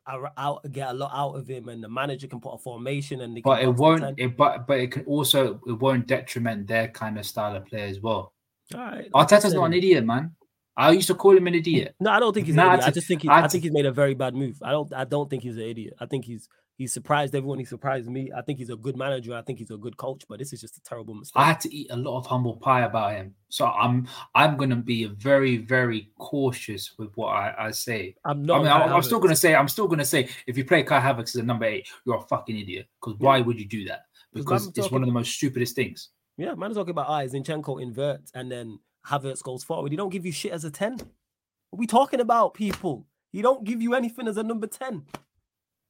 a- 0.08 0.32
out 0.38 0.72
get 0.72 0.90
a 0.90 0.94
lot 0.94 1.12
out 1.14 1.34
of 1.34 1.48
him 1.48 1.68
and 1.68 1.84
the 1.84 1.90
manager 1.90 2.28
can 2.28 2.40
put 2.40 2.54
a 2.54 2.58
formation 2.58 3.22
and 3.22 3.42
But 3.44 3.62
it 3.64 3.74
won't. 3.76 4.18
It, 4.18 4.38
but 4.38 4.66
but 4.68 4.80
it 4.80 4.92
can 4.92 5.04
also 5.06 5.60
it 5.68 5.74
won't 5.74 6.08
detriment 6.08 6.68
their 6.68 6.88
kind 6.88 7.20
of 7.20 7.26
style 7.26 7.56
of 7.58 7.66
play 7.66 7.90
as 7.90 8.00
well. 8.00 8.34
All 8.74 8.80
right. 8.82 9.12
Arteta's 9.14 9.54
not 9.54 9.66
an 9.66 9.74
idiot, 9.74 10.06
man. 10.06 10.34
I 10.78 10.92
used 10.92 11.08
to 11.08 11.16
call 11.16 11.36
him 11.36 11.48
an 11.48 11.56
idiot. 11.56 11.96
No, 12.00 12.12
I 12.12 12.20
don't 12.20 12.34
think 12.34 12.46
he's 12.46 12.56
Nah, 12.56 12.68
an 12.68 12.74
idiot. 12.76 12.88
I 12.88 12.92
just 12.92 13.08
think 13.08 13.24
he, 13.24 13.28
I 13.28 13.42
I 13.44 13.48
think 13.50 13.64
he's 13.64 13.74
made 13.74 13.88
a 13.88 13.92
very 13.92 14.14
bad 14.14 14.34
move. 14.36 14.60
I 14.62 14.72
don't 14.72 14.94
I 14.94 15.04
don't 15.04 15.30
think 15.30 15.44
he's 15.44 15.58
an 15.58 15.64
idiot. 15.64 15.96
I 16.00 16.06
think 16.06 16.24
he's 16.24 16.48
he's 16.78 16.94
surprised 16.94 17.36
everyone. 17.36 17.60
He 17.60 17.66
surprised 17.66 18.10
me. 18.10 18.32
I 18.36 18.42
think 18.42 18.60
he's 18.60 18.70
a 18.70 18.76
good 18.76 18.96
manager. 18.96 19.34
I 19.36 19.42
think 19.42 19.60
he's 19.60 19.72
a 19.72 19.78
good 19.78 19.98
coach. 19.98 20.24
But 20.30 20.40
this 20.40 20.54
is 20.54 20.62
just 20.62 20.78
a 20.78 20.82
terrible 20.82 21.14
mistake. 21.14 21.40
I 21.40 21.46
had 21.46 21.60
to 21.62 21.74
eat 21.76 21.88
a 21.90 21.96
lot 21.96 22.18
of 22.18 22.26
humble 22.26 22.56
pie 22.56 22.84
about 22.84 23.14
him, 23.14 23.34
so 23.50 23.68
I'm 23.68 24.08
I'm 24.36 24.58
gonna 24.58 24.76
be 24.76 25.06
very 25.06 25.58
very 25.58 26.12
cautious 26.18 26.98
with 26.98 27.12
what 27.16 27.30
I, 27.30 27.54
I 27.58 27.72
say. 27.72 28.16
I'm 28.26 28.44
I 28.44 28.46
not. 28.46 28.58
mean, 28.64 28.72
I'm, 28.72 28.94
I'm 28.94 29.04
still 29.04 29.20
gonna 29.20 29.36
say 29.36 29.56
I'm 29.56 29.68
still 29.68 29.88
gonna 29.88 30.06
say 30.06 30.30
if 30.46 30.58
you 30.58 30.66
play 30.66 30.84
Kai 30.84 31.00
Havertz 31.00 31.30
as 31.30 31.36
a 31.36 31.44
number 31.44 31.66
eight, 31.66 31.88
you're 32.06 32.18
a 32.18 32.22
fucking 32.22 32.58
idiot. 32.58 32.88
Because 33.02 33.20
why 33.20 33.42
would 33.42 33.60
you 33.60 33.66
do 33.68 33.86
that? 33.86 34.06
Because 34.34 34.68
it's 34.76 34.92
one 34.92 35.02
of 35.02 35.08
the 35.08 35.14
most 35.14 35.34
stupidest 35.34 35.76
things. 35.76 36.10
Yeah, 36.38 36.54
man 36.54 36.70
is 36.70 36.78
talking 36.78 36.92
about 36.92 37.10
eyes. 37.10 37.34
Zinchenko 37.34 37.82
inverts 37.82 38.32
and 38.36 38.52
then 38.52 38.80
Havertz 39.08 39.42
goes 39.42 39.64
forward. 39.64 39.92
He 39.92 39.98
don't 39.98 40.10
give 40.10 40.26
you 40.26 40.32
shit 40.32 40.52
as 40.52 40.66
a 40.66 40.72
10. 40.72 40.98
What 40.98 41.02
are 41.02 41.78
we 41.78 41.88
talking 41.88 42.20
about, 42.20 42.54
people? 42.54 43.08
He 43.32 43.42
don't 43.42 43.64
give 43.64 43.82
you 43.82 43.96
anything 43.96 44.28
as 44.28 44.38
a 44.38 44.44
number 44.44 44.68
10. 44.68 45.04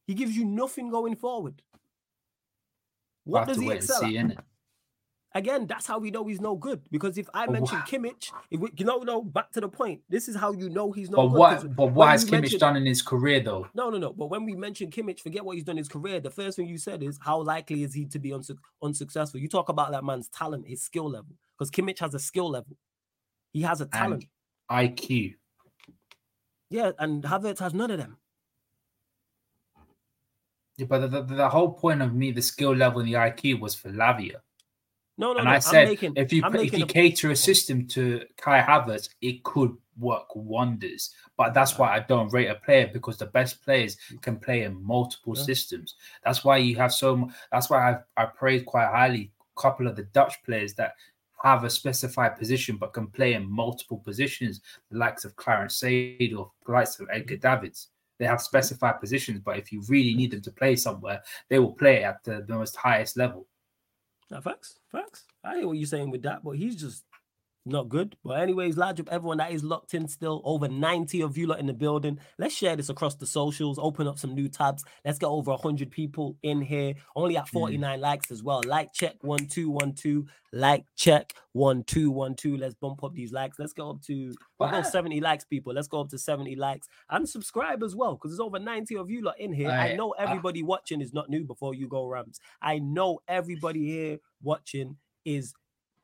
He 0.08 0.14
gives 0.14 0.34
you 0.34 0.46
nothing 0.46 0.88
going 0.90 1.14
forward. 1.16 1.60
We'll 3.26 3.40
What 3.40 3.48
does 3.48 3.58
he 3.60 3.70
excel 3.70 4.00
see, 4.00 4.16
at? 4.16 4.42
Again, 5.34 5.66
that's 5.66 5.86
how 5.86 5.98
we 5.98 6.10
know 6.10 6.26
he's 6.26 6.40
no 6.40 6.56
good. 6.56 6.80
Because 6.90 7.18
if 7.18 7.28
I 7.34 7.44
But 7.44 7.52
mention 7.52 7.78
Kimmich, 7.80 8.32
if 8.50 8.58
we, 8.58 8.70
you 8.78 8.86
know, 8.86 9.00
no, 9.00 9.20
back 9.20 9.52
to 9.52 9.60
the 9.60 9.68
point. 9.68 10.00
This 10.08 10.26
is 10.26 10.34
how 10.34 10.52
you 10.52 10.70
know 10.70 10.90
he's 10.92 11.10
no 11.10 11.28
good. 11.28 11.36
But 11.38 11.60
good. 11.60 11.68
what 11.68 11.76
but 11.76 11.86
what 11.92 12.08
has 12.08 12.24
Kimmich 12.24 12.30
mention- 12.40 12.58
done 12.58 12.76
in 12.78 12.86
his 12.86 13.02
career 13.02 13.40
though? 13.40 13.68
No, 13.74 13.90
no, 13.90 13.98
no. 13.98 14.14
But 14.14 14.30
when 14.30 14.46
we 14.46 14.54
mention 14.56 14.90
Kimmich, 14.90 15.20
forget 15.20 15.44
what 15.44 15.56
he's 15.56 15.64
done 15.64 15.74
in 15.74 15.82
his 15.82 15.88
career. 15.88 16.20
The 16.20 16.30
first 16.30 16.56
thing 16.56 16.66
you 16.66 16.78
said 16.78 17.02
is 17.02 17.18
how 17.20 17.42
likely 17.42 17.82
is 17.82 17.92
he 17.92 18.06
to 18.06 18.18
be 18.18 18.30
unsuc 18.30 18.56
unsuccessful? 18.82 19.38
You 19.40 19.48
talk 19.48 19.68
about 19.68 19.90
that 19.90 20.02
man's 20.04 20.30
talent, 20.30 20.66
his 20.66 20.80
skill 20.82 21.10
level, 21.10 21.36
because 21.58 21.70
Kimmich 21.70 21.98
has 21.98 22.14
a 22.14 22.18
skill 22.18 22.48
level. 22.48 22.78
He 23.52 23.60
has 23.60 23.82
a 23.82 23.86
talent. 23.86 24.24
IQ. 24.70 25.34
Yeah, 26.70 26.92
and 26.98 27.22
Havertz 27.24 27.58
has 27.58 27.74
none 27.74 27.90
of 27.90 27.98
them. 27.98 28.16
Yeah, 30.78 30.86
but 30.88 31.00
the, 31.00 31.22
the, 31.22 31.34
the 31.34 31.48
whole 31.48 31.72
point 31.72 32.00
of 32.02 32.14
me, 32.14 32.30
the 32.30 32.40
skill 32.40 32.74
level 32.74 33.00
and 33.00 33.08
the 33.08 33.14
IQ 33.14 33.60
was 33.60 33.74
for 33.74 33.90
Lavia. 33.90 34.36
No, 35.18 35.32
no, 35.32 35.40
and 35.40 35.46
no. 35.46 35.50
I 35.50 35.58
said 35.58 35.88
making, 35.88 36.12
if 36.14 36.32
you 36.32 36.42
if 36.44 36.72
you 36.72 36.84
a- 36.84 36.86
cater 36.86 37.32
a 37.32 37.36
system 37.36 37.86
to 37.88 38.22
Kai 38.36 38.62
Havertz, 38.62 39.08
it 39.20 39.42
could 39.42 39.76
work 39.98 40.34
wonders. 40.36 41.12
But 41.36 41.54
that's 41.54 41.76
why 41.76 41.92
I 41.96 42.00
don't 42.00 42.32
rate 42.32 42.46
a 42.46 42.54
player 42.54 42.88
because 42.92 43.18
the 43.18 43.26
best 43.26 43.64
players 43.64 43.96
can 44.22 44.36
play 44.36 44.62
in 44.62 44.80
multiple 44.80 45.34
Yeah. 45.36 45.42
systems. 45.42 45.96
That's 46.24 46.44
why 46.44 46.58
you 46.58 46.76
have 46.76 46.92
so. 46.92 47.28
That's 47.50 47.68
why 47.68 47.90
I 47.90 48.22
I 48.22 48.26
praise 48.26 48.62
quite 48.64 48.86
highly 48.86 49.32
a 49.56 49.60
couple 49.60 49.88
of 49.88 49.96
the 49.96 50.04
Dutch 50.04 50.40
players 50.44 50.74
that 50.74 50.94
have 51.42 51.64
a 51.64 51.70
specified 51.70 52.36
position 52.36 52.76
but 52.76 52.92
can 52.92 53.08
play 53.08 53.34
in 53.34 53.50
multiple 53.50 53.98
positions. 53.98 54.60
The 54.90 54.98
likes 54.98 55.24
of 55.24 55.34
Clarence 55.34 55.80
Seedorf, 55.80 56.50
the 56.64 56.72
likes 56.72 57.00
of 57.00 57.08
Edgar 57.12 57.36
mm. 57.36 57.40
Davids. 57.40 57.88
They 58.18 58.26
have 58.26 58.42
specified 58.42 59.00
positions, 59.00 59.40
but 59.44 59.58
if 59.58 59.72
you 59.72 59.82
really 59.88 60.14
need 60.14 60.32
them 60.32 60.42
to 60.42 60.50
play 60.50 60.76
somewhere, 60.76 61.22
they 61.48 61.58
will 61.58 61.72
play 61.72 62.04
at 62.04 62.22
the, 62.24 62.44
the 62.46 62.54
most 62.54 62.76
highest 62.76 63.16
level. 63.16 63.46
Nah, 64.30 64.40
facts, 64.40 64.78
facts. 64.90 65.24
I 65.44 65.58
hear 65.58 65.66
what 65.66 65.78
you're 65.78 65.86
saying 65.86 66.10
with 66.10 66.22
that, 66.22 66.42
but 66.44 66.52
he's 66.52 66.76
just 66.76 67.04
not 67.68 67.88
good. 67.88 68.16
But 68.24 68.40
anyways, 68.40 68.76
large 68.76 69.00
up 69.00 69.08
everyone 69.10 69.38
that 69.38 69.52
is 69.52 69.62
locked 69.62 69.94
in 69.94 70.08
still. 70.08 70.42
Over 70.44 70.68
90 70.68 71.22
of 71.22 71.36
you 71.36 71.46
lot 71.46 71.60
in 71.60 71.66
the 71.66 71.72
building. 71.72 72.18
Let's 72.38 72.54
share 72.54 72.76
this 72.76 72.88
across 72.88 73.14
the 73.14 73.26
socials. 73.26 73.78
Open 73.78 74.06
up 74.06 74.18
some 74.18 74.34
new 74.34 74.48
tabs. 74.48 74.84
Let's 75.04 75.18
get 75.18 75.26
over 75.26 75.50
100 75.52 75.90
people 75.90 76.36
in 76.42 76.60
here. 76.60 76.94
Only 77.16 77.36
at 77.36 77.48
hmm. 77.48 77.58
49 77.58 78.00
likes 78.00 78.30
as 78.30 78.42
well. 78.42 78.62
Like 78.66 78.92
check 78.92 79.16
one 79.22 79.46
two 79.46 79.70
one 79.70 79.92
two. 79.92 80.26
Like 80.52 80.84
check 80.96 81.34
one 81.52 81.84
two 81.84 82.10
one 82.10 82.34
two. 82.34 82.56
Let's 82.56 82.74
bump 82.74 83.04
up 83.04 83.14
these 83.14 83.32
likes. 83.32 83.58
Let's 83.58 83.72
go 83.72 83.90
up 83.90 84.02
to 84.02 84.34
go 84.58 84.82
70 84.82 85.20
likes, 85.20 85.44
people. 85.44 85.74
Let's 85.74 85.88
go 85.88 86.00
up 86.00 86.08
to 86.10 86.18
70 86.18 86.56
likes 86.56 86.88
and 87.10 87.28
subscribe 87.28 87.82
as 87.82 87.94
well 87.94 88.14
because 88.14 88.30
there's 88.30 88.40
over 88.40 88.58
90 88.58 88.96
of 88.96 89.10
you 89.10 89.22
lot 89.22 89.38
in 89.38 89.52
here. 89.52 89.70
I 89.70 89.90
I- 89.90 89.96
know 89.96 90.14
I- 90.18 90.22
everybody 90.24 90.62
watching 90.62 91.00
is 91.00 91.12
not 91.12 91.28
new 91.28 91.44
before 91.44 91.74
you 91.74 91.88
go 91.88 92.06
Rams. 92.06 92.40
I 92.62 92.78
know 92.78 93.20
everybody 93.28 93.84
here 93.86 94.18
watching 94.42 94.96
is 95.24 95.52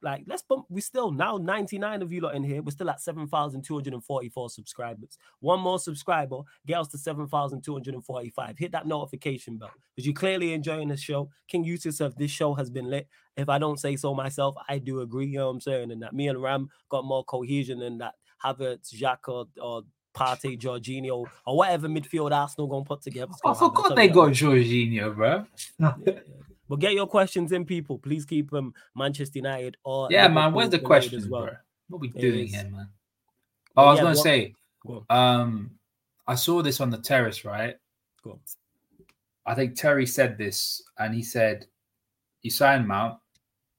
like, 0.04 0.24
let's 0.26 0.42
bump. 0.42 0.66
We 0.68 0.80
still 0.82 1.10
now 1.10 1.38
99 1.38 2.02
of 2.02 2.12
you 2.12 2.20
lot 2.20 2.34
in 2.34 2.44
here. 2.44 2.62
We're 2.62 2.70
still 2.70 2.90
at 2.90 3.00
7,244 3.00 4.50
subscribers. 4.50 5.18
One 5.40 5.60
more 5.60 5.78
subscriber, 5.78 6.40
get 6.66 6.78
us 6.78 6.88
to 6.88 6.98
7,245. 6.98 8.58
Hit 8.58 8.72
that 8.72 8.86
notification 8.86 9.56
bell 9.56 9.70
because 9.94 10.06
you're 10.06 10.14
clearly 10.14 10.52
enjoying 10.52 10.88
the 10.88 10.96
show. 10.96 11.30
King 11.48 11.64
Yusuf 11.64 11.94
says 11.94 12.14
this 12.14 12.30
show 12.30 12.54
has 12.54 12.70
been 12.70 12.90
lit. 12.90 13.08
If 13.36 13.48
I 13.48 13.58
don't 13.58 13.80
say 13.80 13.96
so 13.96 14.14
myself, 14.14 14.54
I 14.68 14.78
do 14.78 15.00
agree. 15.00 15.26
You 15.26 15.38
know 15.38 15.46
what 15.46 15.54
I'm 15.54 15.60
saying? 15.62 15.90
And 15.90 16.02
that 16.02 16.12
me 16.12 16.28
and 16.28 16.40
Ram 16.40 16.68
got 16.90 17.04
more 17.04 17.24
cohesion 17.24 17.78
than 17.78 17.98
that 17.98 18.14
Havertz, 18.44 18.94
Jacques, 18.94 19.28
or, 19.28 19.46
or 19.60 19.82
Partey, 20.14 20.58
Jorginho, 20.60 21.24
or 21.46 21.56
whatever 21.56 21.88
midfield 21.88 22.32
Arsenal 22.32 22.68
gonna 22.68 22.84
put 22.84 23.00
together. 23.02 23.32
I 23.44 23.54
forgot 23.54 23.96
they 23.96 24.08
got 24.08 24.30
Jorginho, 24.30 25.16
bro. 25.16 25.46
Yeah, 25.78 25.94
yeah. 26.06 26.12
But 26.68 26.76
get 26.80 26.94
your 26.94 27.06
questions 27.06 27.52
in, 27.52 27.64
people. 27.64 27.98
Please 27.98 28.24
keep 28.24 28.50
them 28.50 28.72
Manchester 28.96 29.38
United 29.38 29.76
or 29.84 30.08
Yeah, 30.10 30.28
man. 30.28 30.36
Liverpool 30.36 30.56
Where's 30.56 30.70
the 30.70 30.78
question, 30.78 31.18
as 31.18 31.28
well. 31.28 31.42
bro? 31.46 31.54
What 31.88 32.00
we 32.00 32.08
doing 32.08 32.46
here, 32.48 32.64
man? 32.70 32.88
Oh, 33.76 33.84
I 33.84 33.90
was 33.90 33.98
yeah, 33.98 34.02
gonna 34.04 34.16
what- 34.16 34.22
say, 34.22 34.54
Go 34.86 35.04
um, 35.10 35.70
I 36.26 36.34
saw 36.34 36.62
this 36.62 36.80
on 36.80 36.90
the 36.90 36.98
terrace, 36.98 37.44
right? 37.44 37.76
go. 38.22 38.38
I 39.46 39.54
think 39.54 39.76
Terry 39.76 40.06
said 40.06 40.38
this, 40.38 40.82
and 40.98 41.14
he 41.14 41.22
said, 41.22 41.66
"You 42.40 42.50
signed 42.50 42.88
Mount, 42.88 43.18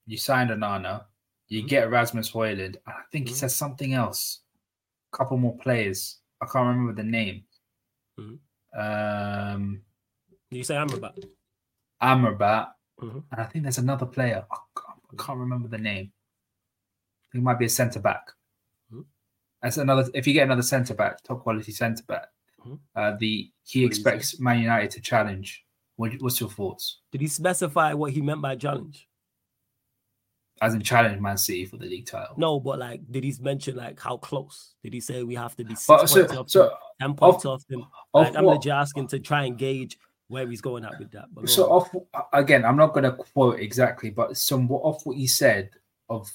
you 0.05 0.17
signed 0.17 0.51
Onana, 0.51 1.05
you 1.47 1.63
Mhm. 1.63 1.67
get 1.67 1.89
Rasmus 1.89 2.31
Hojlund. 2.31 2.59
and 2.65 2.77
I 2.85 3.01
think 3.11 3.27
he 3.29 3.33
Mhm. 3.33 3.37
says 3.37 3.55
something 3.55 3.93
else. 3.93 4.41
A 5.11 5.17
couple 5.17 5.37
more 5.37 5.57
players. 5.57 6.19
I 6.41 6.45
can't 6.45 6.67
remember 6.67 6.93
the 6.93 7.03
name. 7.09 7.45
Mhm. 8.19 8.39
Um, 8.77 9.81
You 10.51 10.63
say 10.63 10.75
Amrabat. 10.75 11.27
Amrabat, 12.05 12.67
Mhm. 13.01 13.23
and 13.31 13.41
I 13.41 13.45
think 13.45 13.63
there's 13.63 13.79
another 13.79 14.05
player. 14.05 14.45
I 14.51 14.55
can't, 14.79 14.99
I 15.11 15.23
can't 15.23 15.39
remember 15.39 15.67
the 15.67 15.77
name. 15.79 16.11
He 17.33 17.39
might 17.39 17.59
be 17.59 17.65
a 17.65 17.69
centre 17.69 17.99
back. 17.99 18.31
Mhm. 18.93 19.05
That's 19.61 19.77
another. 19.77 20.09
If 20.13 20.27
you 20.27 20.33
get 20.33 20.43
another 20.43 20.61
centre 20.61 20.93
back, 20.93 21.23
top 21.23 21.41
quality 21.41 21.71
centre 21.71 22.03
back, 22.03 22.27
Mhm. 22.63 22.79
uh, 22.95 23.15
the 23.17 23.51
he 23.63 23.83
What 23.83 23.87
expects 23.87 24.39
Man 24.39 24.59
United 24.61 24.91
to 24.91 25.01
challenge. 25.01 25.65
What, 25.97 26.11
what's 26.21 26.39
your 26.39 26.49
thoughts? 26.49 26.99
Did 27.11 27.21
he 27.21 27.27
specify 27.27 27.93
what 27.93 28.11
he 28.11 28.21
meant 28.21 28.41
by 28.41 28.55
challenge? 28.55 29.07
As 30.61 30.73
in 30.73 30.81
challenge 30.81 31.19
Man 31.19 31.37
City 31.37 31.65
for 31.65 31.77
the 31.77 31.85
league 31.85 32.05
title. 32.05 32.35
No, 32.37 32.59
but 32.61 32.79
like, 32.79 33.01
did 33.11 33.23
he 33.25 33.33
mention 33.41 33.75
like 33.75 33.99
how 33.99 34.17
close? 34.17 34.75
Did 34.83 34.93
he 34.93 34.99
say 35.01 35.23
we 35.23 35.35
have 35.35 35.55
to 35.57 35.63
be 35.65 35.73
six 35.75 35.87
but 35.87 35.97
points 35.97 36.13
so 36.13 36.39
off 36.39 36.47
them, 36.49 36.69
ten 37.01 37.13
points 37.15 37.45
off 37.45 37.67
them? 37.67 37.81
off 38.13 38.33
Like, 38.33 38.37
I'm 38.37 38.61
just 38.61 38.67
asking 38.67 39.07
to 39.09 39.19
try 39.19 39.43
and 39.45 39.57
gauge 39.57 39.97
where 40.27 40.47
he's 40.47 40.61
going 40.61 40.83
at 40.85 40.97
with 40.99 41.11
that. 41.11 41.25
But 41.33 41.49
so 41.49 41.65
off 41.71 41.89
again. 42.33 42.65
I'm 42.65 42.77
not 42.77 42.93
going 42.93 43.03
to 43.03 43.11
quote 43.11 43.59
exactly, 43.59 44.09
but 44.09 44.37
some 44.37 44.69
off 44.71 45.05
what 45.05 45.17
he 45.17 45.27
said 45.27 45.69
of 46.09 46.31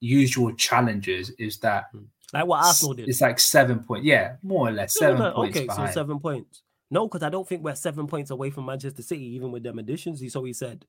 usual 0.00 0.52
challenges 0.54 1.30
is 1.38 1.58
that 1.58 1.86
like 2.32 2.46
what 2.46 2.64
Arsenal 2.64 2.94
did. 2.94 3.08
It's 3.08 3.20
like 3.20 3.38
seven 3.38 3.82
points. 3.84 4.06
Yeah, 4.06 4.36
more 4.42 4.68
or 4.68 4.72
less 4.72 5.00
No, 5.00 5.08
no, 5.08 5.12
seven 5.16 5.22
no, 5.30 5.34
points 5.34 5.56
Okay, 5.56 5.66
behind. 5.66 5.88
so 5.90 5.94
seven 6.00 6.18
points. 6.20 6.62
No, 6.90 7.06
because 7.08 7.22
I 7.22 7.28
don't 7.30 7.48
think 7.48 7.62
we're 7.64 7.74
seven 7.74 8.06
points 8.06 8.30
away 8.30 8.50
from 8.50 8.66
Manchester 8.66 9.02
City, 9.02 9.24
even 9.34 9.50
with 9.50 9.62
them 9.62 9.78
additions. 9.78 10.20
He- 10.20 10.28
So 10.28 10.44
he 10.44 10.52
said 10.52 10.84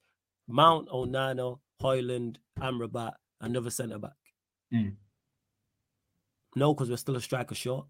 Mount, 0.47 0.89
Onana, 0.89 1.59
Hojlund, 1.81 2.37
Amrabat, 2.59 3.13
another 3.41 3.69
centre 3.69 3.97
back. 3.99 4.11
Mm. 4.73 4.95
No, 6.55 6.73
because 6.73 6.89
we're 6.89 6.97
still 6.97 7.15
a 7.15 7.21
striker 7.21 7.55
short. 7.55 7.87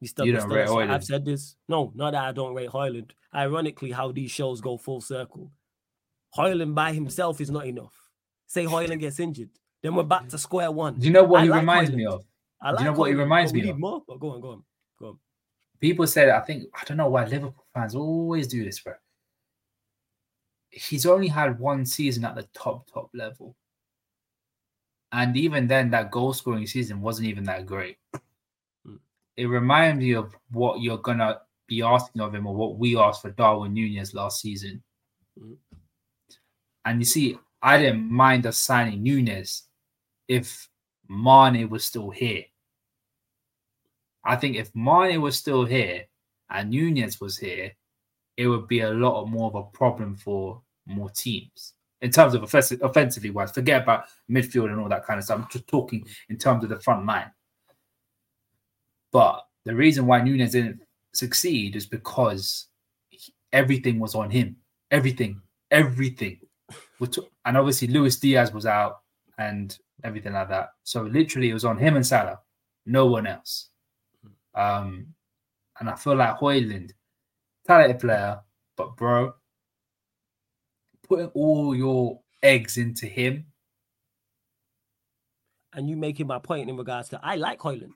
We 0.00 0.06
still, 0.06 0.26
You 0.26 0.32
don't 0.32 0.48
rate 0.48 0.68
I've 0.68 1.04
said 1.04 1.24
this. 1.24 1.56
No, 1.68 1.92
not 1.94 2.12
that 2.12 2.24
I 2.24 2.32
don't 2.32 2.54
rate 2.54 2.70
Hojlund. 2.70 3.10
Ironically, 3.34 3.90
how 3.90 4.12
these 4.12 4.30
shows 4.30 4.60
go 4.60 4.76
full 4.76 5.00
circle. 5.00 5.50
Hojlund 6.36 6.74
by 6.74 6.92
himself 6.92 7.40
is 7.40 7.50
not 7.50 7.66
enough. 7.66 7.94
Say 8.46 8.64
Hojlund 8.64 9.00
gets 9.00 9.20
injured, 9.20 9.50
then 9.82 9.94
we're 9.94 10.04
back 10.04 10.28
to 10.28 10.38
square 10.38 10.70
one. 10.70 10.98
Do 10.98 11.06
you 11.06 11.12
know 11.12 11.24
what 11.24 11.40
I 11.40 11.44
he 11.44 11.50
like 11.50 11.60
reminds 11.60 11.92
me 11.92 12.06
of? 12.06 12.24
I 12.62 12.72
do 12.72 12.78
you 12.78 12.90
know 12.90 12.96
what 12.96 13.10
he 13.10 13.14
reminds 13.14 13.52
me 13.52 13.62
need 13.62 13.70
of? 13.70 13.78
more. 13.78 14.02
But 14.06 14.20
go 14.20 14.30
on, 14.30 14.40
go 14.40 14.50
on, 14.50 14.62
go 14.98 15.06
on. 15.08 15.18
People 15.80 16.06
said, 16.06 16.28
I 16.28 16.40
think, 16.40 16.64
I 16.74 16.84
don't 16.84 16.96
know 16.96 17.08
why 17.08 17.24
Liverpool 17.24 17.66
fans 17.74 17.94
always 17.94 18.48
do 18.48 18.64
this, 18.64 18.80
bro. 18.80 18.94
He's 20.70 21.06
only 21.06 21.28
had 21.28 21.58
one 21.58 21.84
season 21.86 22.24
at 22.24 22.34
the 22.34 22.48
top, 22.54 22.90
top 22.92 23.10
level. 23.14 23.54
And 25.12 25.36
even 25.36 25.66
then, 25.66 25.90
that 25.90 26.10
goal 26.10 26.32
scoring 26.32 26.66
season 26.66 27.00
wasn't 27.00 27.28
even 27.28 27.44
that 27.44 27.64
great. 27.64 27.96
It 29.38 29.46
reminds 29.46 30.00
me 30.00 30.14
of 30.14 30.34
what 30.50 30.80
you're 30.80 30.98
to 30.98 31.40
be 31.68 31.80
asking 31.80 32.20
of 32.20 32.34
him 32.34 32.44
or 32.44 32.56
what 32.56 32.76
we 32.76 32.98
asked 32.98 33.22
for 33.22 33.30
Darwin 33.30 33.72
Nunez 33.72 34.12
last 34.12 34.40
season. 34.40 34.82
Mm. 35.40 35.56
And 36.84 36.98
you 36.98 37.04
see, 37.06 37.38
I 37.62 37.78
didn't 37.78 38.10
mind 38.10 38.46
us 38.46 38.58
signing 38.58 39.04
Nunez 39.04 39.68
if 40.26 40.68
Mane 41.08 41.68
was 41.68 41.84
still 41.84 42.10
here. 42.10 42.46
I 44.24 44.34
think 44.34 44.56
if 44.56 44.74
Mane 44.74 45.22
was 45.22 45.36
still 45.36 45.64
here 45.64 46.06
and 46.50 46.70
Nunez 46.70 47.20
was 47.20 47.38
here, 47.38 47.76
it 48.36 48.48
would 48.48 48.66
be 48.66 48.80
a 48.80 48.90
lot 48.90 49.26
more 49.26 49.48
of 49.50 49.54
a 49.54 49.76
problem 49.76 50.16
for 50.16 50.62
more 50.84 51.10
teams. 51.10 51.74
in 52.00 52.10
terms 52.10 52.34
of 52.34 52.42
offensive, 52.42 52.80
offensively 52.82 53.30
wise. 53.30 53.50
Forget 53.50 53.82
about 53.82 54.04
midfield 54.30 54.70
and 54.70 54.80
all 54.80 54.88
that 54.88 55.04
kind 55.04 55.18
of 55.18 55.24
stuff. 55.24 55.40
I'm 55.40 55.48
just 55.50 55.66
talking 55.66 56.06
in 56.28 56.36
terms 56.36 56.62
of 56.62 56.70
the 56.70 56.80
front 56.80 57.06
line. 57.06 57.30
But 59.12 59.44
the 59.64 59.74
reason 59.74 60.06
why 60.06 60.20
Nunez 60.20 60.52
didn't 60.52 60.80
succeed 61.14 61.76
is 61.76 61.86
because 61.86 62.66
he, 63.10 63.32
everything 63.52 63.98
was 63.98 64.14
on 64.14 64.30
him. 64.30 64.56
Everything, 64.90 65.40
everything. 65.70 66.40
And 67.44 67.56
obviously, 67.56 67.88
Luis 67.88 68.16
Diaz 68.16 68.52
was 68.52 68.66
out 68.66 69.00
and 69.38 69.76
everything 70.04 70.32
like 70.32 70.48
that. 70.48 70.70
So 70.84 71.02
literally, 71.02 71.50
it 71.50 71.54
was 71.54 71.64
on 71.64 71.78
him 71.78 71.96
and 71.96 72.06
Salah, 72.06 72.40
no 72.86 73.06
one 73.06 73.26
else. 73.26 73.68
Um, 74.54 75.14
and 75.78 75.88
I 75.88 75.94
feel 75.94 76.16
like 76.16 76.38
Hojlund, 76.38 76.90
talented 77.66 78.00
player, 78.00 78.40
but 78.76 78.96
bro, 78.96 79.34
putting 81.08 81.28
all 81.28 81.74
your 81.74 82.20
eggs 82.42 82.76
into 82.76 83.06
him. 83.06 83.46
And 85.74 85.88
you 85.88 85.96
making 85.96 86.26
my 86.26 86.38
point 86.38 86.68
in 86.68 86.76
regards 86.76 87.08
to 87.10 87.20
I 87.22 87.36
like 87.36 87.60
Højlund. 87.60 87.92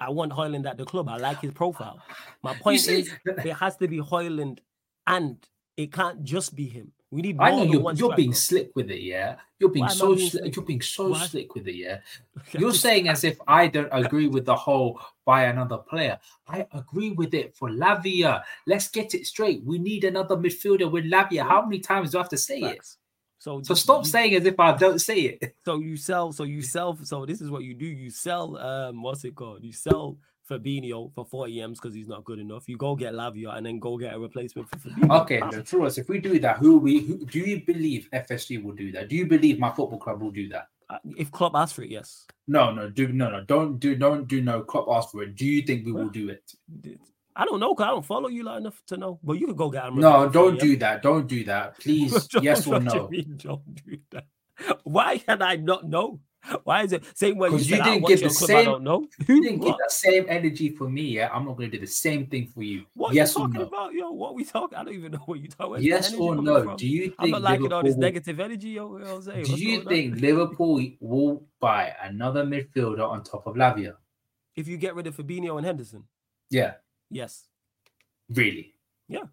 I 0.00 0.10
want 0.10 0.32
Højlund 0.32 0.66
at 0.66 0.78
the 0.78 0.84
club. 0.84 1.08
I 1.08 1.16
like 1.16 1.40
his 1.40 1.52
profile. 1.52 2.00
My 2.42 2.54
point 2.54 2.80
see, 2.80 3.00
is 3.00 3.10
it 3.24 3.52
has 3.52 3.76
to 3.76 3.88
be 3.88 3.98
Højlund 3.98 4.58
and 5.06 5.36
it 5.76 5.92
can't 5.92 6.24
just 6.24 6.56
be 6.56 6.66
him. 6.66 6.92
We 7.12 7.22
need. 7.22 7.38
I 7.40 7.50
know 7.50 7.64
you're, 7.64 7.92
you're 7.94 8.14
being 8.14 8.32
slick 8.32 8.70
with 8.76 8.88
it, 8.88 9.00
yeah. 9.00 9.36
You're 9.58 9.70
being 9.70 9.86
Why 9.86 9.92
so 9.92 10.14
being 10.14 10.30
slick, 10.30 10.56
you're 10.56 10.64
being 10.64 10.80
so 10.80 11.08
Why? 11.08 11.26
slick 11.26 11.54
with 11.56 11.66
it, 11.66 11.74
yeah. 11.74 11.98
You're 12.52 12.72
saying 12.72 13.08
as 13.08 13.24
if 13.24 13.38
I 13.48 13.66
don't 13.66 13.88
agree 13.90 14.28
with 14.28 14.44
the 14.46 14.54
whole 14.54 15.00
buy 15.24 15.44
another 15.44 15.78
player. 15.78 16.18
I 16.48 16.66
agree 16.72 17.10
with 17.10 17.34
it 17.34 17.56
for 17.56 17.68
Lavia. 17.68 18.42
Let's 18.66 18.88
get 18.88 19.14
it 19.14 19.26
straight. 19.26 19.64
We 19.64 19.78
need 19.78 20.04
another 20.04 20.36
midfielder 20.36 20.90
with 20.90 21.04
Lavia. 21.04 21.42
How 21.42 21.62
many 21.62 21.80
times 21.80 22.12
do 22.12 22.18
I 22.18 22.20
have 22.22 22.30
to 22.30 22.38
say 22.38 22.60
Facts. 22.62 22.92
it? 22.92 22.99
So, 23.40 23.62
so 23.62 23.72
stop 23.72 24.04
you, 24.04 24.10
saying 24.10 24.34
as 24.34 24.44
if 24.44 24.60
I 24.60 24.76
don't 24.76 25.00
say 25.00 25.20
it. 25.20 25.54
So 25.64 25.78
you 25.78 25.96
sell. 25.96 26.30
So 26.32 26.44
you 26.44 26.60
sell. 26.62 26.98
So 27.02 27.24
this 27.24 27.40
is 27.40 27.50
what 27.50 27.62
you 27.62 27.74
do. 27.74 27.86
You 27.86 28.10
sell. 28.10 28.58
Um, 28.58 29.02
what's 29.02 29.24
it 29.24 29.34
called? 29.34 29.64
You 29.64 29.72
sell 29.72 30.18
Fabinho 30.48 31.12
for 31.14 31.24
40 31.24 31.60
M's 31.62 31.80
because 31.80 31.94
he's 31.94 32.08
not 32.08 32.24
good 32.24 32.38
enough. 32.38 32.68
You 32.68 32.76
go 32.76 32.94
get 32.94 33.14
Lavia 33.14 33.56
and 33.56 33.64
then 33.64 33.78
go 33.78 33.96
get 33.96 34.14
a 34.14 34.18
replacement 34.18 34.68
for 34.68 34.76
Fabinho. 34.76 35.22
Okay, 35.22 35.40
then 35.50 35.64
for 35.64 35.82
us, 35.86 35.96
if 35.96 36.08
we 36.10 36.18
do 36.18 36.38
that, 36.38 36.58
who 36.58 36.78
we 36.78 37.00
who, 37.00 37.24
do 37.24 37.38
you 37.38 37.64
believe 37.64 38.08
FSG 38.12 38.62
will 38.62 38.74
do 38.74 38.92
that? 38.92 39.08
Do 39.08 39.16
you 39.16 39.26
believe 39.26 39.58
my 39.58 39.70
football 39.70 39.98
club 39.98 40.20
will 40.20 40.30
do 40.30 40.48
that? 40.50 40.68
Uh, 40.90 40.98
if 41.16 41.32
Klopp 41.32 41.54
asks 41.54 41.74
for 41.74 41.82
it, 41.82 41.90
yes. 41.90 42.26
No, 42.46 42.72
no, 42.72 42.90
do 42.90 43.08
no, 43.08 43.30
no, 43.30 43.42
don't 43.44 43.78
do, 43.78 43.94
don't 43.96 44.28
do 44.28 44.42
no. 44.42 44.60
Klopp 44.62 44.88
ask 44.90 45.12
for 45.12 45.22
it. 45.22 45.34
Do 45.36 45.46
you 45.46 45.62
think 45.62 45.86
we 45.86 45.92
will 45.92 46.10
do 46.10 46.28
it? 46.28 46.52
I 47.40 47.46
don't 47.46 47.58
know 47.58 47.74
because 47.74 47.84
I 47.84 47.88
don't 47.88 48.04
follow 48.04 48.28
you 48.28 48.44
long 48.44 48.58
enough 48.58 48.82
to 48.88 48.98
know. 48.98 49.18
But 49.22 49.38
you 49.38 49.46
can 49.46 49.56
go 49.56 49.70
get 49.70 49.86
him. 49.86 49.98
No, 49.98 50.28
don't 50.28 50.60
do 50.60 50.76
that. 50.76 51.02
Don't 51.02 51.26
do 51.26 51.42
that, 51.44 51.78
please. 51.80 52.28
yes 52.42 52.66
or 52.66 52.80
no? 52.80 53.08
Don't 53.38 53.74
do 53.86 53.98
that. 54.10 54.26
Why 54.84 55.16
can 55.16 55.40
I 55.40 55.56
not 55.56 55.88
know? 55.88 56.20
Why 56.64 56.82
is 56.82 56.92
it 56.92 57.02
same 57.14 57.38
way 57.38 57.48
you, 57.48 57.56
you 57.56 57.64
said, 57.64 57.84
didn't 57.84 58.06
give 58.06 58.20
the 58.20 58.28
club, 58.28 58.46
same? 58.46 58.58
I 58.58 58.64
don't 58.64 58.82
know. 58.82 59.06
You 59.26 59.42
didn't 59.42 59.60
give 59.60 59.74
the 59.74 59.88
same 59.88 60.26
energy 60.28 60.68
for 60.68 60.86
me. 60.86 61.02
Yeah, 61.02 61.30
I'm 61.32 61.46
not 61.46 61.56
going 61.56 61.70
to 61.70 61.78
do 61.78 61.80
the 61.80 61.90
same 61.90 62.26
thing 62.26 62.46
for 62.46 62.62
you. 62.62 62.84
What 62.92 63.14
yes 63.14 63.34
you 63.34 63.42
or 63.42 63.48
no? 63.48 63.62
About, 63.62 63.94
yo, 63.94 64.10
what 64.10 64.34
we 64.34 64.44
talking? 64.44 64.76
I 64.76 64.84
don't 64.84 64.92
even 64.92 65.12
know 65.12 65.22
what 65.24 65.40
you 65.40 65.48
talking 65.48 65.72
about. 65.72 65.82
Yes 65.82 66.12
or 66.12 66.36
no? 66.36 66.76
Do 66.76 66.86
you 66.86 67.04
think 67.04 67.14
I'm 67.18 67.30
not 67.30 67.42
liking 67.42 67.72
all 67.72 67.82
this 67.82 67.96
negative 67.96 68.38
energy? 68.38 68.70
Yo, 68.70 68.98
Jose. 68.98 69.42
Do 69.44 69.54
you 69.54 69.82
think 69.84 70.14
on? 70.14 70.20
Liverpool 70.20 70.82
will 71.00 71.42
buy 71.58 71.94
another 72.02 72.44
midfielder 72.44 73.08
on 73.08 73.22
top 73.22 73.46
of 73.46 73.54
Lavia? 73.54 73.94
If 74.56 74.68
you 74.68 74.76
get 74.76 74.94
rid 74.94 75.06
of 75.06 75.16
Fabinho 75.16 75.56
and 75.56 75.64
Henderson, 75.66 76.04
yeah, 76.50 76.74
yes, 77.10 77.46
really, 78.28 78.74
yeah. 79.08 79.24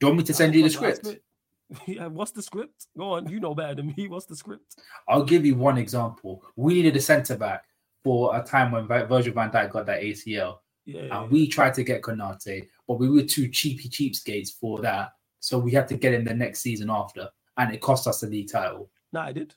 Do 0.00 0.06
you 0.06 0.08
want 0.08 0.18
me 0.18 0.24
to 0.24 0.34
send 0.34 0.54
you 0.54 0.62
the 0.62 0.70
script? 0.70 1.06
Yeah, 1.86 2.06
what's 2.06 2.30
the 2.30 2.42
script? 2.42 2.86
Go 2.96 3.14
on, 3.14 3.28
you 3.28 3.40
know 3.40 3.54
better 3.54 3.74
than 3.74 3.94
me. 3.96 4.06
What's 4.08 4.26
the 4.26 4.36
script? 4.36 4.76
I'll 5.08 5.24
give 5.24 5.46
you 5.46 5.56
one 5.56 5.78
example. 5.78 6.44
We 6.56 6.74
needed 6.74 6.94
a 6.96 7.00
centre 7.00 7.36
back 7.36 7.64
for 8.04 8.36
a 8.36 8.42
time 8.42 8.70
when 8.70 8.86
Virgil 8.86 9.32
van 9.32 9.50
Dijk 9.50 9.70
got 9.70 9.86
that 9.86 10.02
ACL. 10.02 10.58
Yeah, 10.84 11.00
and 11.00 11.10
yeah. 11.10 11.26
we 11.26 11.48
tried 11.48 11.74
to 11.74 11.82
get 11.82 12.02
Konate, 12.02 12.68
but 12.86 12.98
we 12.98 13.08
were 13.08 13.22
too 13.22 13.48
cheapy 13.48 13.88
cheapskates 13.88 14.50
for 14.52 14.80
that. 14.82 15.12
So 15.40 15.58
we 15.58 15.72
had 15.72 15.88
to 15.88 15.96
get 15.96 16.12
him 16.12 16.24
the 16.24 16.34
next 16.34 16.60
season 16.60 16.90
after, 16.90 17.28
and 17.56 17.74
it 17.74 17.80
cost 17.80 18.06
us 18.06 18.20
the 18.20 18.26
league 18.26 18.52
title. 18.52 18.90
No, 19.12 19.20
I 19.20 19.32
did. 19.32 19.54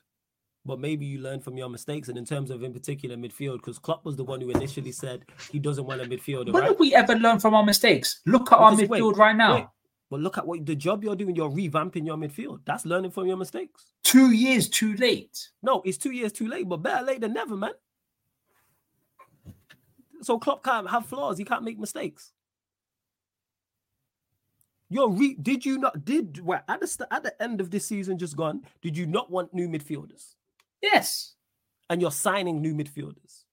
But 0.68 0.80
maybe 0.80 1.06
you 1.06 1.20
learn 1.20 1.40
from 1.40 1.56
your 1.56 1.70
mistakes. 1.70 2.10
And 2.10 2.18
in 2.18 2.26
terms 2.26 2.50
of, 2.50 2.62
in 2.62 2.74
particular, 2.74 3.16
midfield, 3.16 3.56
because 3.56 3.78
Klopp 3.78 4.04
was 4.04 4.16
the 4.16 4.22
one 4.22 4.38
who 4.38 4.50
initially 4.50 4.92
said 4.92 5.24
he 5.50 5.58
doesn't 5.58 5.86
want 5.86 6.02
a 6.02 6.04
midfielder. 6.04 6.52
When 6.52 6.62
right? 6.62 6.68
did 6.68 6.78
we 6.78 6.94
ever 6.94 7.14
learn 7.14 7.40
from 7.40 7.54
our 7.54 7.64
mistakes? 7.64 8.20
Look 8.26 8.52
at 8.52 8.58
because 8.58 8.78
our 8.78 8.86
midfield 8.86 9.12
wait, 9.12 9.16
right 9.16 9.34
now. 9.34 9.54
Wait, 9.54 9.66
but 10.10 10.20
look 10.20 10.36
at 10.36 10.46
what 10.46 10.66
the 10.66 10.76
job 10.76 11.02
you're 11.02 11.16
doing. 11.16 11.34
You're 11.34 11.48
revamping 11.48 12.04
your 12.04 12.18
midfield. 12.18 12.60
That's 12.66 12.84
learning 12.84 13.12
from 13.12 13.26
your 13.26 13.38
mistakes. 13.38 13.92
Two 14.04 14.30
years 14.32 14.68
too 14.68 14.94
late. 14.96 15.48
No, 15.62 15.80
it's 15.86 15.96
two 15.96 16.10
years 16.10 16.32
too 16.32 16.48
late, 16.48 16.68
but 16.68 16.82
better 16.82 17.02
late 17.02 17.22
than 17.22 17.32
never, 17.32 17.56
man. 17.56 17.72
So 20.20 20.38
Klopp 20.38 20.62
can't 20.62 20.90
have 20.90 21.06
flaws. 21.06 21.38
He 21.38 21.44
can't 21.44 21.62
make 21.62 21.78
mistakes. 21.78 22.32
You're 24.90 25.08
re- 25.08 25.36
did 25.40 25.64
you 25.64 25.78
not 25.78 26.04
did 26.04 26.40
what 26.44 26.64
at 26.68 26.80
the 26.80 27.08
at 27.10 27.22
the 27.22 27.42
end 27.42 27.62
of 27.62 27.70
this 27.70 27.86
season 27.86 28.18
just 28.18 28.36
gone? 28.36 28.64
Did 28.82 28.98
you 28.98 29.06
not 29.06 29.30
want 29.30 29.54
new 29.54 29.66
midfielders? 29.66 30.34
Yes. 30.82 31.34
And 31.90 32.00
you're 32.00 32.10
signing 32.10 32.60
new 32.60 32.74
midfielders. 32.74 33.44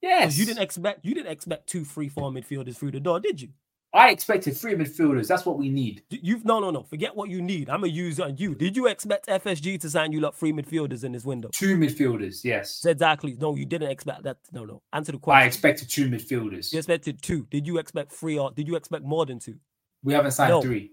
Yes. 0.00 0.38
You 0.38 0.46
didn't 0.46 0.62
expect 0.62 1.04
you 1.04 1.14
didn't 1.14 1.32
expect 1.32 1.68
two, 1.68 1.84
three, 1.84 2.08
four 2.08 2.30
midfielders 2.30 2.76
through 2.76 2.92
the 2.92 3.00
door, 3.00 3.20
did 3.20 3.40
you? 3.40 3.48
I 3.94 4.10
expected 4.10 4.54
three 4.54 4.74
midfielders. 4.74 5.28
That's 5.28 5.46
what 5.46 5.56
we 5.56 5.70
need. 5.70 6.02
You've 6.10 6.44
no 6.44 6.60
no 6.60 6.70
no. 6.70 6.82
Forget 6.82 7.16
what 7.16 7.30
you 7.30 7.40
need. 7.40 7.70
I'm 7.70 7.84
a 7.84 7.86
user 7.86 8.08
use 8.08 8.20
on 8.20 8.36
you. 8.36 8.54
Did 8.54 8.76
you 8.76 8.86
expect 8.86 9.28
FSG 9.28 9.80
to 9.80 9.88
sign 9.88 10.12
you 10.12 10.26
up 10.26 10.34
three 10.34 10.52
midfielders 10.52 11.04
in 11.04 11.12
this 11.12 11.24
window? 11.24 11.48
Two 11.52 11.76
midfielders, 11.76 12.44
yes. 12.44 12.84
Exactly. 12.84 13.36
No, 13.40 13.56
you 13.56 13.64
didn't 13.64 13.90
expect 13.90 14.24
that. 14.24 14.36
No, 14.52 14.66
no. 14.66 14.82
Answer 14.92 15.12
the 15.12 15.18
question. 15.18 15.42
I 15.42 15.46
expected 15.46 15.88
two 15.88 16.08
midfielders. 16.08 16.70
You 16.70 16.78
expected 16.78 17.22
two. 17.22 17.46
Did 17.50 17.66
you 17.66 17.78
expect 17.78 18.12
three 18.12 18.38
or 18.38 18.50
did 18.50 18.68
you 18.68 18.76
expect 18.76 19.04
more 19.04 19.24
than 19.24 19.38
two? 19.38 19.56
We 20.02 20.12
haven't 20.12 20.32
signed 20.32 20.50
no. 20.50 20.60
three. 20.60 20.92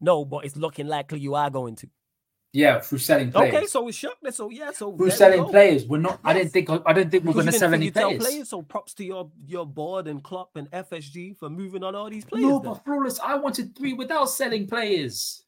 No, 0.00 0.24
but 0.24 0.44
it's 0.44 0.56
looking 0.56 0.88
likely 0.88 1.20
you 1.20 1.36
are 1.36 1.48
going 1.48 1.76
to. 1.76 1.88
Yeah, 2.52 2.80
through 2.80 2.98
selling 2.98 3.32
players. 3.32 3.54
Okay, 3.54 3.66
so 3.66 3.88
it's 3.88 3.96
shocked. 3.96 4.34
So 4.34 4.50
yeah, 4.50 4.72
so 4.72 4.94
through 4.94 5.10
selling 5.10 5.44
players, 5.46 5.86
we're 5.86 5.98
not. 5.98 6.12
Yes. 6.12 6.20
I 6.24 6.32
didn't 6.34 6.50
think. 6.50 6.68
I 6.84 6.92
didn't 6.92 7.10
think 7.10 7.24
we're 7.24 7.32
going 7.32 7.46
to 7.46 7.52
sell 7.52 7.72
any 7.72 7.90
players. 7.90 8.22
players. 8.22 8.48
So 8.50 8.60
props 8.60 8.92
to 8.94 9.04
your 9.04 9.30
your 9.46 9.64
board 9.66 10.06
and 10.06 10.22
Klopp 10.22 10.56
and 10.56 10.70
FSG 10.70 11.38
for 11.38 11.48
moving 11.48 11.82
on 11.82 11.94
all 11.94 12.10
these 12.10 12.26
players. 12.26 12.44
No, 12.44 12.58
then. 12.58 12.72
but 12.72 12.84
flawless. 12.84 13.18
I 13.20 13.36
wanted 13.36 13.74
three 13.74 13.94
without 13.94 14.26
selling 14.26 14.66
players. 14.66 15.44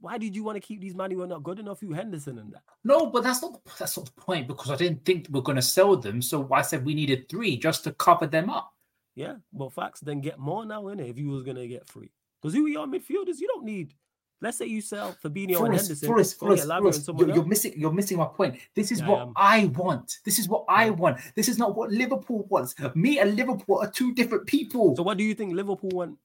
Why 0.00 0.16
did 0.16 0.34
you 0.34 0.42
want 0.42 0.56
to 0.56 0.60
keep 0.60 0.80
these 0.80 0.94
money 0.94 1.16
who 1.16 1.22
are 1.22 1.26
not 1.26 1.42
good 1.42 1.58
enough? 1.58 1.82
You 1.82 1.92
Henderson 1.92 2.38
and 2.38 2.52
that. 2.54 2.62
No, 2.82 3.06
but 3.06 3.24
that's 3.24 3.42
not 3.42 3.60
that's 3.78 3.98
not 3.98 4.06
the 4.06 4.20
point 4.20 4.48
because 4.48 4.70
I 4.70 4.76
didn't 4.76 5.04
think 5.04 5.26
we 5.30 5.40
are 5.40 5.42
going 5.42 5.56
to 5.56 5.62
sell 5.62 5.96
them. 5.96 6.22
So 6.22 6.48
I 6.50 6.62
said 6.62 6.82
we 6.82 6.94
needed 6.94 7.28
three 7.28 7.58
just 7.58 7.84
to 7.84 7.92
cover 7.92 8.26
them 8.26 8.48
up. 8.48 8.72
Yeah, 9.14 9.34
well, 9.52 9.68
facts. 9.68 10.00
Then 10.00 10.22
get 10.22 10.38
more 10.38 10.64
now 10.64 10.88
in 10.88 11.00
it 11.00 11.10
if 11.10 11.18
you 11.18 11.28
was 11.28 11.42
going 11.42 11.56
to 11.56 11.68
get 11.68 11.86
three. 11.86 12.10
Because 12.40 12.54
who 12.54 12.64
are 12.64 12.70
your 12.70 12.86
midfielders? 12.86 13.40
You 13.40 13.48
don't 13.48 13.64
need 13.64 13.92
Let's 14.40 14.58
say 14.58 14.66
you 14.66 14.80
sell 14.80 15.16
Fabinho 15.22 15.56
Forrest, 15.56 15.60
and 15.60 15.74
Henderson. 15.74 16.06
Forrest, 16.06 16.38
Forrest, 16.38 16.68
Forrest, 16.68 17.10
you're, 17.18 17.34
you're, 17.34 17.44
missing. 17.44 17.72
You're 17.76 17.92
missing 17.92 18.18
my 18.18 18.26
point. 18.26 18.56
This 18.74 18.92
is 18.92 19.00
yeah, 19.00 19.08
what 19.08 19.28
I, 19.34 19.62
I 19.62 19.64
want. 19.66 20.18
This 20.24 20.38
is 20.38 20.48
what 20.48 20.64
I 20.68 20.90
want. 20.90 21.18
This 21.34 21.48
is 21.48 21.58
not 21.58 21.76
what 21.76 21.90
Liverpool 21.90 22.46
wants. 22.48 22.74
Me 22.94 23.18
and 23.18 23.34
Liverpool 23.34 23.80
are 23.80 23.90
two 23.90 24.14
different 24.14 24.46
people. 24.46 24.94
So, 24.94 25.02
what 25.02 25.18
do 25.18 25.24
you 25.24 25.34
think 25.34 25.54
Liverpool 25.54 25.90
want? 25.92 26.18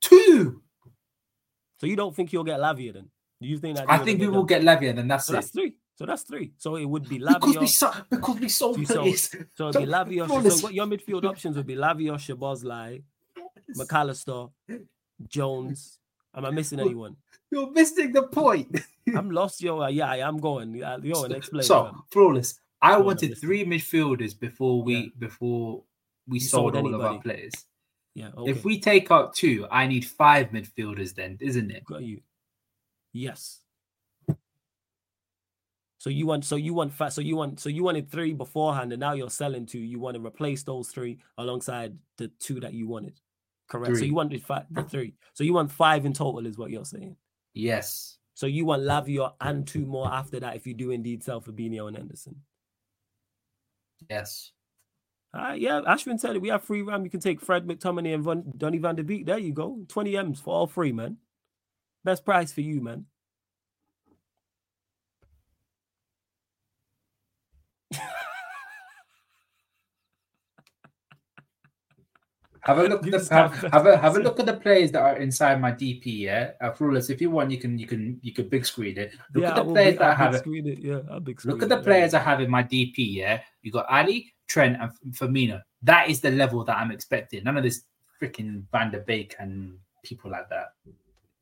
Two. 0.00 0.62
So 1.78 1.86
you 1.86 1.96
don't 1.96 2.16
think 2.16 2.32
you'll 2.32 2.44
get 2.44 2.60
Lavia 2.60 2.94
then? 2.94 3.10
Do 3.42 3.48
you 3.48 3.58
think 3.58 3.76
that? 3.76 3.90
I 3.90 3.98
think 3.98 4.20
we 4.20 4.28
will 4.28 4.44
get 4.44 4.62
Lavia, 4.62 4.94
then 4.94 5.08
that's 5.08 5.26
so 5.26 5.32
it. 5.32 5.36
That's 5.36 5.50
three. 5.50 5.74
So 5.96 6.06
that's 6.06 6.22
three. 6.22 6.52
So 6.56 6.76
it 6.76 6.86
would 6.86 7.08
be 7.08 7.18
Lavia. 7.18 7.40
Because 7.40 7.58
we 7.58 7.66
sold. 7.66 8.04
Because 8.08 8.40
we 8.40 8.48
sold. 8.48 8.86
So, 8.86 9.12
so 9.54 9.68
it'd 9.68 9.82
be 9.82 9.92
Lavia. 9.92 10.26
So 10.26 10.64
what 10.64 10.72
your 10.72 10.86
midfield 10.86 11.24
options 11.24 11.56
would 11.56 11.66
be 11.66 11.76
Lavia, 11.76 12.12
Szoboszlai, 12.12 13.02
Mac 13.76 13.92
Allister, 13.92 14.46
Jones. 15.28 15.98
Am 16.36 16.44
I 16.44 16.50
missing 16.50 16.80
anyone? 16.80 17.16
You're 17.50 17.70
missing 17.70 18.12
the 18.12 18.24
point. 18.24 18.80
I'm 19.14 19.30
lost, 19.30 19.62
yo. 19.62 19.82
Uh, 19.82 19.88
yeah, 19.88 20.10
I'm 20.10 20.38
going. 20.38 20.82
Uh, 20.82 20.98
yo, 21.02 21.24
and 21.24 21.34
explain. 21.34 21.62
So 21.62 21.94
flawless. 22.10 22.58
I 22.82 22.98
wanted 22.98 23.38
three 23.38 23.64
midfielders 23.64 24.38
before 24.38 24.82
we 24.82 24.94
yeah. 24.94 25.08
before 25.18 25.84
we 26.28 26.38
sold, 26.38 26.74
sold 26.74 26.86
all 26.86 26.94
of 26.94 27.00
our 27.00 27.20
players. 27.20 27.52
Yeah. 28.14 28.30
Okay. 28.36 28.50
If 28.50 28.64
we 28.64 28.80
take 28.80 29.10
out 29.10 29.34
two, 29.34 29.66
I 29.70 29.86
need 29.86 30.04
five 30.04 30.48
midfielders. 30.50 31.14
Then, 31.14 31.38
isn't 31.40 31.70
it? 31.70 31.84
Got 31.84 32.02
you. 32.02 32.20
Yes. 33.12 33.60
So 35.98 36.10
you 36.10 36.26
want, 36.26 36.44
so 36.44 36.56
you 36.56 36.74
want, 36.74 36.92
so 36.92 37.22
you 37.22 37.34
want, 37.34 37.60
so 37.60 37.70
you 37.70 37.82
wanted 37.82 38.10
three 38.10 38.34
beforehand, 38.34 38.92
and 38.92 39.00
now 39.00 39.14
you're 39.14 39.30
selling 39.30 39.64
two. 39.64 39.78
You 39.78 39.98
want 39.98 40.16
to 40.16 40.26
replace 40.26 40.62
those 40.62 40.88
three 40.88 41.18
alongside 41.38 41.96
the 42.18 42.28
two 42.38 42.60
that 42.60 42.74
you 42.74 42.86
wanted. 42.86 43.18
Correct. 43.68 43.90
Three. 43.90 43.98
So 43.98 44.04
you 44.04 44.14
wanted 44.14 44.42
five, 44.42 44.64
the 44.70 44.82
three. 44.82 45.14
So 45.32 45.44
you 45.44 45.54
want 45.54 45.72
five 45.72 46.04
in 46.04 46.12
total, 46.12 46.46
is 46.46 46.58
what 46.58 46.70
you're 46.70 46.84
saying. 46.84 47.16
Yes. 47.54 48.18
So 48.34 48.46
you 48.46 48.64
want 48.64 48.82
Lavia 48.82 49.32
and 49.40 49.66
two 49.66 49.86
more 49.86 50.12
after 50.12 50.40
that 50.40 50.56
if 50.56 50.66
you 50.66 50.74
do 50.74 50.90
indeed 50.90 51.22
sell 51.22 51.40
Fabinho 51.40 51.88
and 51.88 51.96
Henderson. 51.96 52.36
Yes. 54.10 54.52
Uh, 55.32 55.54
yeah, 55.56 55.80
Ashwin 55.86 56.18
said 56.18 56.36
it. 56.36 56.42
We 56.42 56.48
have 56.48 56.62
free 56.62 56.82
ram. 56.82 57.04
You 57.04 57.10
can 57.10 57.20
take 57.20 57.40
Fred 57.40 57.66
McTominay 57.66 58.14
and 58.14 58.22
Von, 58.22 58.52
Donny 58.56 58.78
van 58.78 58.94
der 58.94 59.02
Beek. 59.02 59.26
There 59.26 59.38
you 59.38 59.52
go. 59.52 59.84
20 59.88 60.16
M's 60.16 60.40
for 60.40 60.54
all 60.54 60.66
three, 60.66 60.92
man. 60.92 61.16
Best 62.04 62.24
price 62.24 62.52
for 62.52 62.60
you, 62.60 62.80
man. 62.80 63.06
Have 72.64 72.78
a 72.78 72.82
look 72.84 73.06
at 73.06 73.12
the 73.12 73.34
have, 73.34 73.54
have, 73.72 73.86
a 73.86 73.96
have 73.96 74.16
a 74.16 74.20
look 74.20 74.40
at 74.40 74.46
the 74.46 74.54
players 74.54 74.90
that 74.92 75.02
are 75.02 75.16
inside 75.18 75.60
my 75.60 75.70
DP. 75.70 76.02
Yeah, 76.04 76.52
uh, 76.60 76.72
if 76.78 77.20
you 77.20 77.30
want, 77.30 77.50
you 77.50 77.58
can 77.58 77.78
you 77.78 77.86
can 77.86 78.18
you 78.22 78.32
can 78.32 78.48
big 78.48 78.64
screen 78.64 78.96
it. 78.98 79.12
Look 79.34 79.42
yeah, 79.42 79.50
at 79.50 79.56
the 79.56 79.64
players 79.64 79.92
big, 79.92 79.98
that 79.98 80.10
I 80.10 80.14
have. 80.14 80.34
have. 80.34 80.46
It. 80.46 80.78
Yeah, 80.78 81.00
I'll 81.10 81.20
big 81.20 81.40
screen 81.40 81.54
Look 81.54 81.62
at 81.62 81.68
the 81.68 81.78
it, 81.78 81.84
players 81.84 82.12
yeah. 82.12 82.20
I 82.20 82.22
have 82.22 82.40
in 82.40 82.50
my 82.50 82.62
DP. 82.62 82.94
Yeah, 82.96 83.40
you 83.62 83.70
got 83.70 83.86
Ali, 83.90 84.34
Trent, 84.48 84.78
and 84.80 84.90
Firmino. 85.14 85.60
That 85.82 86.08
is 86.08 86.20
the 86.20 86.30
level 86.30 86.64
that 86.64 86.78
I'm 86.78 86.90
expecting. 86.90 87.44
None 87.44 87.58
of 87.58 87.62
this 87.62 87.82
freaking 88.20 88.64
Van 88.72 88.90
der 88.90 89.00
Beek 89.00 89.34
and 89.38 89.78
people 90.02 90.30
like 90.30 90.48
that. 90.48 90.68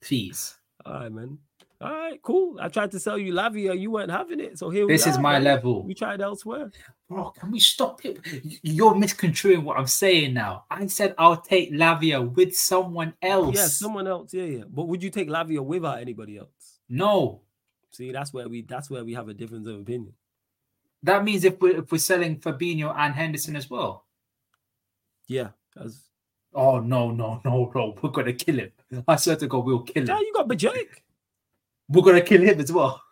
Please. 0.00 0.56
All 0.84 0.94
right, 0.94 1.12
man. 1.12 1.38
All 1.82 1.90
right, 1.90 2.22
cool. 2.22 2.58
I 2.60 2.68
tried 2.68 2.92
to 2.92 3.00
sell 3.00 3.18
you 3.18 3.32
Lavia, 3.32 3.78
you 3.78 3.90
weren't 3.90 4.10
having 4.10 4.38
it. 4.38 4.58
So 4.58 4.70
here 4.70 4.86
we 4.86 4.92
go. 4.92 4.94
This 4.94 5.06
we 5.06 5.10
is 5.10 5.16
are, 5.18 5.20
my 5.20 5.32
man. 5.34 5.44
level. 5.44 5.82
We 5.82 5.94
tried 5.94 6.20
elsewhere. 6.20 6.70
Bro, 7.08 7.30
can 7.30 7.50
we 7.50 7.58
stop 7.58 8.04
it? 8.04 8.20
You're 8.62 8.94
misconstruing 8.94 9.64
what 9.64 9.78
I'm 9.78 9.86
saying 9.88 10.34
now. 10.34 10.64
I 10.70 10.86
said 10.86 11.14
I'll 11.18 11.40
take 11.40 11.72
Lavia 11.72 12.20
with 12.32 12.54
someone 12.56 13.14
else. 13.20 13.56
Yeah, 13.56 13.66
someone 13.66 14.06
else. 14.06 14.32
Yeah, 14.32 14.44
yeah. 14.44 14.64
But 14.68 14.86
would 14.88 15.02
you 15.02 15.10
take 15.10 15.28
Lavia 15.28 15.60
without 15.64 15.98
anybody 15.98 16.38
else? 16.38 16.78
No. 16.88 17.40
See, 17.90 18.12
that's 18.12 18.32
where 18.32 18.48
we 18.48 18.62
that's 18.62 18.88
where 18.88 19.04
we 19.04 19.14
have 19.14 19.28
a 19.28 19.34
difference 19.34 19.66
of 19.66 19.80
opinion. 19.80 20.14
That 21.02 21.24
means 21.24 21.44
if 21.44 21.60
we're 21.60 21.78
if 21.78 21.90
we're 21.90 21.98
selling 21.98 22.38
Fabinho 22.38 22.94
and 22.96 23.14
Henderson 23.14 23.56
as 23.56 23.68
well. 23.68 24.06
Yeah, 25.26 25.48
because 25.74 26.00
Oh 26.54 26.80
no, 26.80 27.10
no, 27.10 27.40
no, 27.44 27.70
no. 27.74 27.96
We're 28.00 28.10
gonna 28.10 28.32
kill 28.34 28.58
him. 28.58 28.72
I 29.08 29.16
swear 29.16 29.36
to 29.36 29.46
God, 29.46 29.64
we'll 29.64 29.80
kill 29.80 30.02
him. 30.02 30.08
yeah, 30.08 30.20
you 30.20 30.32
got 30.34 30.48
Bajek. 30.48 30.86
We're 31.88 32.02
gonna 32.02 32.20
kill 32.22 32.42
him 32.42 32.60
as 32.60 32.72
well. 32.72 33.02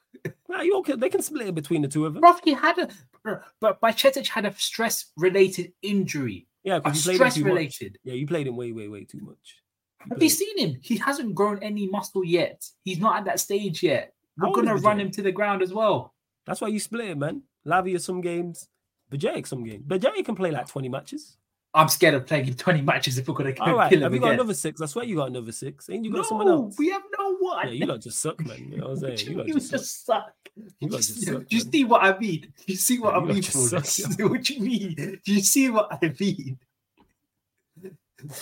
Nah, 0.48 0.62
you 0.62 0.76
okay? 0.78 0.96
They 0.96 1.08
can 1.08 1.22
split 1.22 1.48
it 1.48 1.54
between 1.54 1.82
the 1.82 1.88
two 1.88 2.06
of 2.06 2.14
them. 2.14 2.20
Bro, 2.20 2.36
he 2.44 2.52
had 2.52 2.78
a 2.78 2.88
uh, 3.24 3.36
but 3.60 3.80
Bajcetic 3.80 4.26
had 4.28 4.46
a 4.46 4.54
stress 4.54 5.12
related 5.16 5.72
injury. 5.82 6.46
Yeah, 6.62 6.76
A 6.76 6.80
because 6.80 7.06
you 7.06 7.12
played 7.12 7.14
him 7.14 7.16
stress 7.16 7.34
too 7.34 7.44
much. 7.44 7.48
related. 7.48 7.98
Yeah, 8.04 8.14
you 8.14 8.26
played 8.26 8.46
him 8.46 8.56
way, 8.56 8.72
way, 8.72 8.88
way 8.88 9.04
too 9.04 9.20
much. 9.20 9.62
You 10.06 10.14
Have 10.14 10.22
you 10.22 10.28
seen 10.28 10.58
him? 10.58 10.76
He 10.82 10.96
hasn't 10.96 11.34
grown 11.34 11.58
any 11.62 11.86
muscle 11.88 12.24
yet. 12.24 12.66
He's 12.84 12.98
not 12.98 13.18
at 13.18 13.24
that 13.26 13.40
stage 13.40 13.82
yet. 13.82 14.14
We're 14.36 14.48
old 14.48 14.56
gonna 14.56 14.76
run 14.76 15.00
him 15.00 15.10
to 15.12 15.22
the 15.22 15.32
ground 15.32 15.62
as 15.62 15.72
well. 15.72 16.14
That's 16.46 16.60
why 16.60 16.68
you 16.68 16.80
split 16.80 17.10
it, 17.10 17.18
man. 17.18 17.42
Lavia 17.66 18.00
some 18.00 18.20
games, 18.20 18.68
Bajek 19.12 19.46
some 19.46 19.64
games. 19.64 19.84
Bajek 19.86 20.24
can 20.24 20.34
play 20.34 20.50
like 20.50 20.66
20 20.68 20.88
matches. 20.88 21.36
I'm 21.72 21.88
scared 21.88 22.14
of 22.14 22.26
playing 22.26 22.46
him 22.46 22.54
20 22.54 22.82
matches 22.82 23.16
if 23.16 23.28
we're 23.28 23.34
gonna 23.34 23.54
All 23.60 23.76
right, 23.76 23.88
kill 23.90 23.98
him 23.98 24.02
have 24.04 24.14
you 24.14 24.20
got 24.20 24.32
another 24.32 24.54
six? 24.54 24.80
I 24.80 24.86
swear 24.86 25.04
you 25.04 25.16
got 25.16 25.28
another 25.28 25.52
six. 25.52 25.88
Ain't 25.88 26.04
you 26.04 26.10
got 26.10 26.18
no, 26.18 26.22
someone 26.24 26.48
else? 26.48 26.76
we 26.78 26.88
have 26.90 27.02
no 27.16 27.36
one. 27.36 27.68
Yeah, 27.68 27.72
you 27.72 27.86
lot 27.86 28.00
just 28.00 28.18
suck, 28.18 28.44
man. 28.44 28.70
You 28.70 28.78
know 28.78 28.88
what 28.88 29.04
I'm 29.04 29.16
saying? 29.16 29.30
You 29.30 29.36
lot 29.38 29.48
you 29.48 29.54
just, 29.54 29.70
just, 29.70 30.04
suck. 30.04 30.24
suck. 30.24 30.34
You 30.56 30.72
You, 30.80 30.88
just, 30.88 31.14
just 31.14 31.26
suck, 31.26 31.42
you 31.48 31.60
see 31.60 31.84
what 31.84 32.02
I 32.02 32.18
mean? 32.18 32.52
You 32.66 32.74
see 32.76 32.98
what 32.98 33.14
Yeah, 33.14 33.20
I 33.20 33.24
mean, 33.24 33.42
suck, 33.42 34.18
what 34.30 34.42
do 34.42 34.54
you 34.54 34.60
mean? 34.60 35.20
Do 35.24 35.32
you 35.32 35.40
see 35.40 35.70
what 35.70 35.88
I 35.92 36.14
mean? 36.18 36.58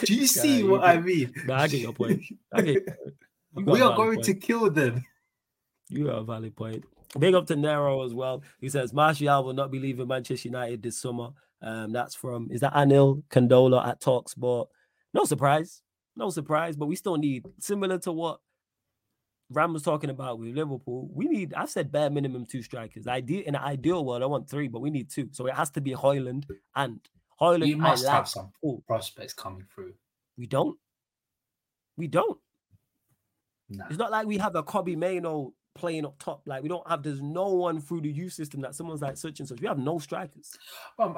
Do 0.05 0.15
you 0.15 0.27
see 0.27 0.63
guy, 0.63 0.69
what 0.69 0.81
you 0.81 0.87
I 0.87 1.01
mean? 1.01 1.35
Nah, 1.47 1.59
I 1.59 1.69
get 1.69 1.81
your 1.81 1.93
point. 1.93 2.23
Get 2.57 2.67
your 2.67 2.81
point. 2.81 2.99
You 3.57 3.65
We 3.65 3.83
are 3.83 3.95
going 3.95 4.15
point. 4.17 4.25
to 4.25 4.35
kill 4.35 4.71
them. 4.71 5.05
You 5.91 6.07
got 6.07 6.19
a 6.19 6.25
valid 6.25 6.57
point. 6.57 6.85
Big 7.19 7.35
up 7.35 7.47
to 7.47 7.57
Nero 7.57 8.05
as 8.05 8.13
well. 8.15 8.43
He 8.61 8.69
says 8.69 8.93
Martial 8.93 9.45
will 9.45 9.55
not 9.55 9.71
be 9.71 9.79
leaving 9.79 10.09
Manchester 10.09 10.49
United 10.49 10.83
this 10.83 10.99
summer. 11.01 11.31
Um, 11.63 11.93
that's 11.93 12.15
from 12.15 12.49
is 12.53 12.61
that 12.61 12.75
Anil 12.75 13.23
Condola 13.31 13.87
at 13.87 14.01
Talksport. 14.01 14.67
No 15.15 15.25
surprise, 15.25 15.83
no 16.17 16.31
surprise. 16.31 16.77
But 16.77 16.87
we 16.87 16.97
still 16.97 17.17
need 17.17 17.47
similar 17.59 17.99
to 18.01 18.13
what 18.13 18.41
Ram 19.51 19.73
was 19.73 19.83
talking 19.83 20.11
about 20.11 20.39
with 20.39 20.55
Liverpool. 20.55 21.09
We 21.13 21.27
need. 21.27 21.55
I've 21.55 21.71
said 21.71 21.91
bare 21.91 22.11
minimum 22.11 22.45
two 22.45 22.63
strikers. 22.63 23.07
Ideal 23.07 23.43
in 23.47 23.55
an 23.55 23.63
ideal 23.63 24.05
world, 24.05 24.23
I 24.23 24.27
want 24.27 24.49
three, 24.49 24.69
but 24.69 24.81
we 24.81 24.91
need 24.91 25.09
two. 25.11 25.29
So 25.33 25.47
it 25.47 25.55
has 25.55 25.71
to 25.71 25.81
be 25.81 25.93
Hojlund 25.93 26.45
and 26.77 27.01
Hojlund. 27.41 27.67
You 27.67 27.79
must 27.79 28.05
like. 28.05 28.15
have 28.15 28.29
some 28.29 28.53
Oh, 28.63 28.83
prospects 28.87 29.33
coming 29.33 29.65
through. 29.75 29.95
we 30.37 30.47
don't. 30.47 30.77
We 31.97 32.07
don't. 32.07 32.39
Nah. 33.71 33.87
It's 33.89 33.99
not 33.99 34.11
like 34.11 34.27
we 34.27 34.39
have 34.39 34.55
a 34.55 34.63
Kobbie 34.63 34.97
Mainoo 34.97 35.51
playing 35.79 36.05
up 36.05 36.19
top. 36.19 36.43
Like 36.47 36.63
we 36.63 36.69
don't 36.69 36.87
have. 36.89 37.03
There's 37.03 37.23
no 37.23 37.49
one 37.49 37.81
through 37.81 38.03
the 38.03 38.11
youth 38.11 38.35
system 38.35 38.61
that 38.63 38.75
someone's 38.75 39.03
like 39.03 39.17
such 39.17 39.41
and 39.41 39.49
such. 39.49 39.61
We 39.61 39.69
have 39.69 39.79
no 39.79 39.99
strikers. 39.99 40.53
Um, 40.99 41.17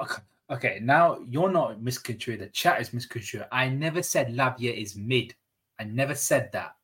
okay- 0.49 0.79
now 0.81 1.19
you're 1.27 1.51
not 1.51 1.81
misconstruing. 1.81 2.39
The 2.39 2.47
chat 2.47 2.81
is 2.81 2.93
misconstruing. 2.93 3.45
I 3.51 3.69
never 3.69 4.03
said 4.03 4.29
Lavia 4.29 4.73
is 4.73 4.95
mid. 4.95 5.35
I 5.79 5.85
never 5.85 6.15
said 6.15 6.51
that. 6.53 6.75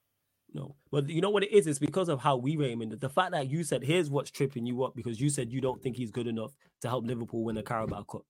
No, 0.53 0.75
but 0.91 1.09
you 1.09 1.21
know 1.21 1.29
what 1.29 1.43
it 1.43 1.51
is? 1.51 1.67
It's 1.67 1.79
because 1.79 2.09
of 2.09 2.19
how 2.19 2.37
we 2.37 2.55
rate 2.55 2.71
him. 2.71 2.81
And 2.81 2.91
the 2.93 3.09
fact 3.09 3.31
that 3.31 3.49
you 3.49 3.63
said 3.63 3.83
here's 3.83 4.09
what's 4.09 4.31
tripping 4.31 4.65
you 4.65 4.83
up 4.83 4.95
because 4.95 5.19
you 5.19 5.29
said 5.29 5.51
you 5.51 5.61
don't 5.61 5.81
think 5.81 5.97
he's 5.97 6.11
good 6.11 6.27
enough 6.27 6.55
to 6.81 6.89
help 6.89 7.05
Liverpool 7.05 7.43
win 7.43 7.55
the 7.55 7.63
Carabao 7.63 8.03
Cup. 8.03 8.25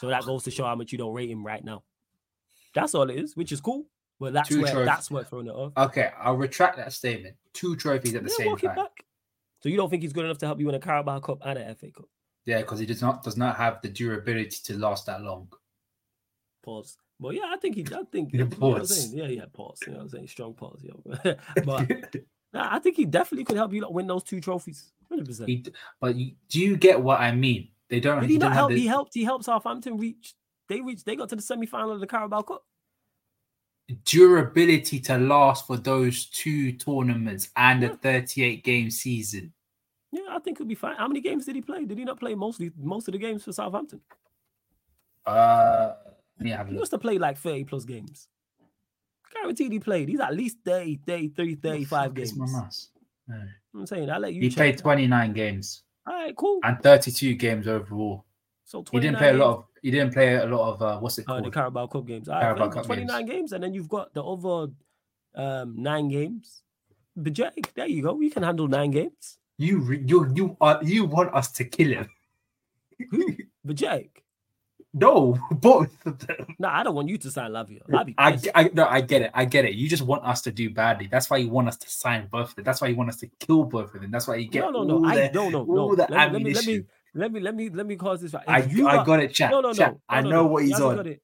So 0.00 0.08
that 0.08 0.24
goes 0.24 0.44
to 0.44 0.50
show 0.50 0.64
how 0.64 0.74
much 0.74 0.92
you 0.92 0.98
don't 0.98 1.14
rate 1.14 1.30
him 1.30 1.46
right 1.46 1.64
now. 1.64 1.84
That's 2.74 2.94
all 2.94 3.08
it 3.10 3.16
is, 3.16 3.36
which 3.36 3.52
is 3.52 3.60
cool. 3.60 3.86
But 4.20 4.34
that's 4.34 4.48
Two 4.50 4.60
where 4.62 4.70
trophies. 4.70 4.86
that's 4.86 5.28
throwing 5.30 5.46
it 5.46 5.50
off. 5.54 5.72
Okay, 5.76 6.10
I'll 6.20 6.36
retract 6.36 6.76
that 6.76 6.92
statement. 6.92 7.36
Two 7.54 7.74
trophies 7.74 8.14
at 8.14 8.22
the 8.22 8.28
Yeah, 8.38 8.44
same 8.44 8.56
time. 8.58 8.76
back. 8.76 9.04
So 9.62 9.70
you 9.70 9.76
don't 9.78 9.88
think 9.88 10.02
he's 10.02 10.12
good 10.12 10.26
enough 10.26 10.38
to 10.38 10.46
help 10.46 10.60
you 10.60 10.66
win 10.66 10.74
a 10.74 10.78
Carabao 10.78 11.20
Cup 11.20 11.38
and 11.44 11.58
an 11.58 11.74
FA 11.74 11.90
Cup? 11.90 12.04
Yeah, 12.44 12.58
because 12.60 12.78
he 12.78 12.86
does 12.86 13.00
not 13.00 13.22
does 13.22 13.36
not 13.38 13.56
have 13.56 13.80
the 13.82 13.88
durability 13.88 14.56
to 14.64 14.78
last 14.78 15.06
that 15.06 15.22
long. 15.22 15.48
Pause. 16.62 16.98
But 17.18 17.34
yeah, 17.34 17.44
I 17.48 17.56
think 17.56 17.74
he. 17.76 17.86
I 17.94 18.02
think. 18.12 18.30
Yeah, 18.34 18.40
you 18.40 18.44
know 18.44 18.56
pause. 18.56 19.14
Yeah, 19.14 19.26
yeah. 19.26 19.44
Pause. 19.52 19.78
You 19.86 19.92
know 19.92 19.98
what 19.98 20.02
I'm 20.04 20.08
saying? 20.10 20.28
Strong 20.28 20.54
pause, 20.54 20.82
yo. 20.82 21.02
but 21.64 21.90
nah, 22.52 22.74
I 22.74 22.78
think 22.78 22.96
he 22.96 23.04
definitely 23.06 23.44
could 23.44 23.56
help 23.56 23.72
you 23.72 23.82
like, 23.82 23.90
win 23.90 24.06
those 24.06 24.22
two 24.24 24.40
trophies. 24.40 24.92
Hundred 25.08 25.26
percent. 25.26 25.48
He, 25.48 25.64
but 26.00 26.14
you, 26.14 26.32
do 26.48 26.60
you 26.60 26.76
get 26.76 27.00
what 27.00 27.20
I 27.20 27.32
mean? 27.32 27.68
They 27.88 28.00
don't. 28.00 28.20
Did 28.20 28.30
he 28.30 28.36
didn't 28.36 28.50
not 28.50 28.52
help? 28.54 28.70
the- 28.70 28.78
He 28.78 28.86
helped. 28.86 29.14
He 29.14 29.24
helped 29.24 29.44
Southampton 29.44 29.96
reach. 29.98 30.34
They 30.68 30.80
reached. 30.80 31.04
They 31.06 31.16
got 31.16 31.28
to 31.30 31.36
the 31.36 31.42
semi 31.42 31.66
final 31.66 31.92
of 31.92 32.00
the 32.00 32.06
Carabao 32.06 32.42
Cup. 32.42 32.62
Durability 34.04 35.00
to 35.00 35.18
last 35.18 35.66
for 35.66 35.76
those 35.76 36.26
two 36.26 36.72
tournaments 36.72 37.50
and 37.56 37.82
Yeah. 37.82 37.90
a 37.90 37.96
38 37.96 38.64
game 38.64 38.90
season. 38.90 39.52
Yeah, 40.12 40.22
I 40.30 40.38
think 40.40 40.58
he'll 40.58 40.66
be 40.66 40.74
fine. 40.74 40.96
How 40.96 41.06
many 41.08 41.20
games 41.20 41.46
did 41.46 41.54
he 41.54 41.62
play? 41.62 41.84
Did 41.84 41.98
he 41.98 42.04
not 42.04 42.18
play 42.18 42.34
mostly 42.34 42.72
most 42.76 43.06
of 43.08 43.12
the 43.12 43.18
games 43.18 43.44
for 43.44 43.52
Southampton? 43.52 44.00
Uh, 45.26 45.94
let 46.38 46.44
me 46.44 46.50
have 46.50 46.68
a 46.68 46.70
He 46.72 46.78
must 46.78 46.90
have 46.92 47.00
played 47.00 47.20
like 47.20 47.36
30 47.38 47.64
plus 47.64 47.84
games. 47.84 48.28
Guaranteed 49.32 49.72
he 49.72 49.78
played. 49.78 50.08
He's 50.08 50.20
at 50.20 50.34
least 50.34 50.58
30, 50.64 50.96
33, 51.06 51.54
35 51.54 52.14
games. 52.14 52.36
my 52.36 52.46
You 52.46 52.52
know 52.52 52.58
mouse? 52.58 52.88
No. 53.28 53.42
I'm 53.74 53.86
saying, 53.86 54.10
I'll 54.10 54.18
let 54.20 54.34
you 54.34 54.42
He 54.42 54.50
played 54.50 54.76
that. 54.78 54.82
29 54.82 55.32
games 55.32 55.84
All 56.06 56.14
right, 56.14 56.34
cool. 56.36 56.58
and 56.64 56.82
32 56.82 57.34
games 57.34 57.68
overall. 57.68 58.24
So 58.70 58.84
He 58.92 59.00
didn't 59.00 59.18
play 59.18 59.30
a 59.30 59.32
lot 59.34 59.48
of. 59.50 59.64
He 59.82 59.90
didn't 59.90 60.12
play 60.12 60.36
a 60.36 60.46
lot 60.46 60.74
of. 60.74 60.82
Uh, 60.82 60.98
what's 61.00 61.18
it 61.18 61.24
Uh, 61.26 61.32
called? 61.32 61.46
the 61.46 61.50
Carabao 61.50 61.86
Cup 61.88 62.06
games. 62.06 62.28
Right, 62.28 62.40
Carabao 62.40 62.66
fine, 62.66 62.72
Cup 62.74 62.86
29 62.86 63.26
games. 63.26 63.52
and 63.52 63.64
then 63.64 63.74
you've 63.74 63.88
got 63.88 64.14
the 64.14 64.22
other 64.22 64.72
um, 65.34 65.74
nine 65.76 66.06
games. 66.08 66.62
But 67.16 67.32
Jake, 67.32 67.74
there 67.74 67.88
you 67.88 68.02
go. 68.02 68.20
You 68.20 68.30
can 68.30 68.44
handle 68.44 68.68
nine 68.68 68.92
games. 68.92 69.38
you 69.58 69.80
re- 69.80 70.04
you 70.06 70.30
you 70.36 70.56
are 70.60 70.78
you 70.84 71.04
want 71.04 71.34
us 71.34 71.50
to 71.58 71.64
kill 71.64 71.88
him? 71.88 72.08
But 73.64 73.74
Jake. 73.76 74.22
No, 74.92 75.38
both 75.52 76.04
of 76.04 76.18
them. 76.26 76.56
No, 76.58 76.66
I 76.66 76.82
don't 76.82 76.96
want 76.96 77.08
you 77.08 77.16
to 77.18 77.30
sign 77.30 77.52
Lavia. 77.52 77.78
I. 78.18 78.36
I 78.56 78.70
no, 78.74 78.86
I 78.86 79.00
get 79.00 79.22
it. 79.22 79.30
I 79.32 79.44
get 79.44 79.64
it. 79.64 79.74
You 79.74 79.88
just 79.88 80.02
want 80.02 80.24
us 80.24 80.42
to 80.42 80.50
do 80.50 80.68
badly. 80.68 81.06
That's 81.06 81.30
why 81.30 81.36
you 81.36 81.48
want 81.48 81.68
us 81.68 81.76
to 81.76 81.88
sign 81.88 82.26
both 82.26 82.48
of 82.48 82.54
them. 82.56 82.64
That's 82.64 82.80
why 82.80 82.88
you 82.88 82.96
want 82.96 83.08
us 83.08 83.18
to 83.18 83.28
kill 83.38 83.62
both 83.62 83.94
of 83.94 84.00
them. 84.00 84.10
That's 84.10 84.26
why 84.26 84.34
you 84.42 84.48
get 84.48 84.62
no, 84.62 84.70
no, 84.70 84.82
no. 84.82 84.94
all 84.96 85.06
I 85.06 85.28
the- 85.28 85.32
no, 85.32 85.48
no, 85.48 85.62
no. 85.62 85.78
all 85.78 85.94
the 85.94 86.08
Let 86.10 86.10
me, 86.10 86.16
let 86.16 86.32
me, 86.32 86.54
let 86.54 86.66
me, 86.66 86.74
ammunition. 86.74 86.86
Let 87.14 87.32
me, 87.32 87.40
let 87.40 87.54
me, 87.54 87.68
let 87.70 87.86
me 87.86 87.96
cause 87.96 88.20
this. 88.20 88.32
right. 88.34 88.44
I, 88.48 88.58
you 88.62 88.86
I 88.88 88.96
lot- 88.96 89.06
got 89.06 89.20
it, 89.20 89.32
chat. 89.32 89.50
No, 89.50 89.60
no, 89.60 89.72
chat. 89.72 89.92
no. 89.94 90.00
I 90.08 90.20
no, 90.20 90.30
know 90.30 90.36
no. 90.42 90.46
what 90.46 90.62
He 90.62 90.68
he's 90.70 90.80
on. 90.80 91.16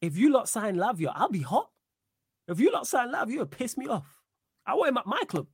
If 0.00 0.16
you 0.16 0.30
lot 0.32 0.48
sign 0.48 0.76
Lavia, 0.76 1.12
I'll 1.14 1.28
be 1.28 1.42
hot. 1.42 1.68
If 2.48 2.58
you 2.60 2.72
lot 2.72 2.86
sign 2.86 3.12
Lavia, 3.12 3.34
it'll 3.34 3.46
piss 3.46 3.76
me 3.76 3.86
off. 3.86 4.06
I 4.66 4.74
want 4.74 4.88
him 4.90 4.96
at 4.98 5.06
my 5.06 5.22
club. 5.28 5.46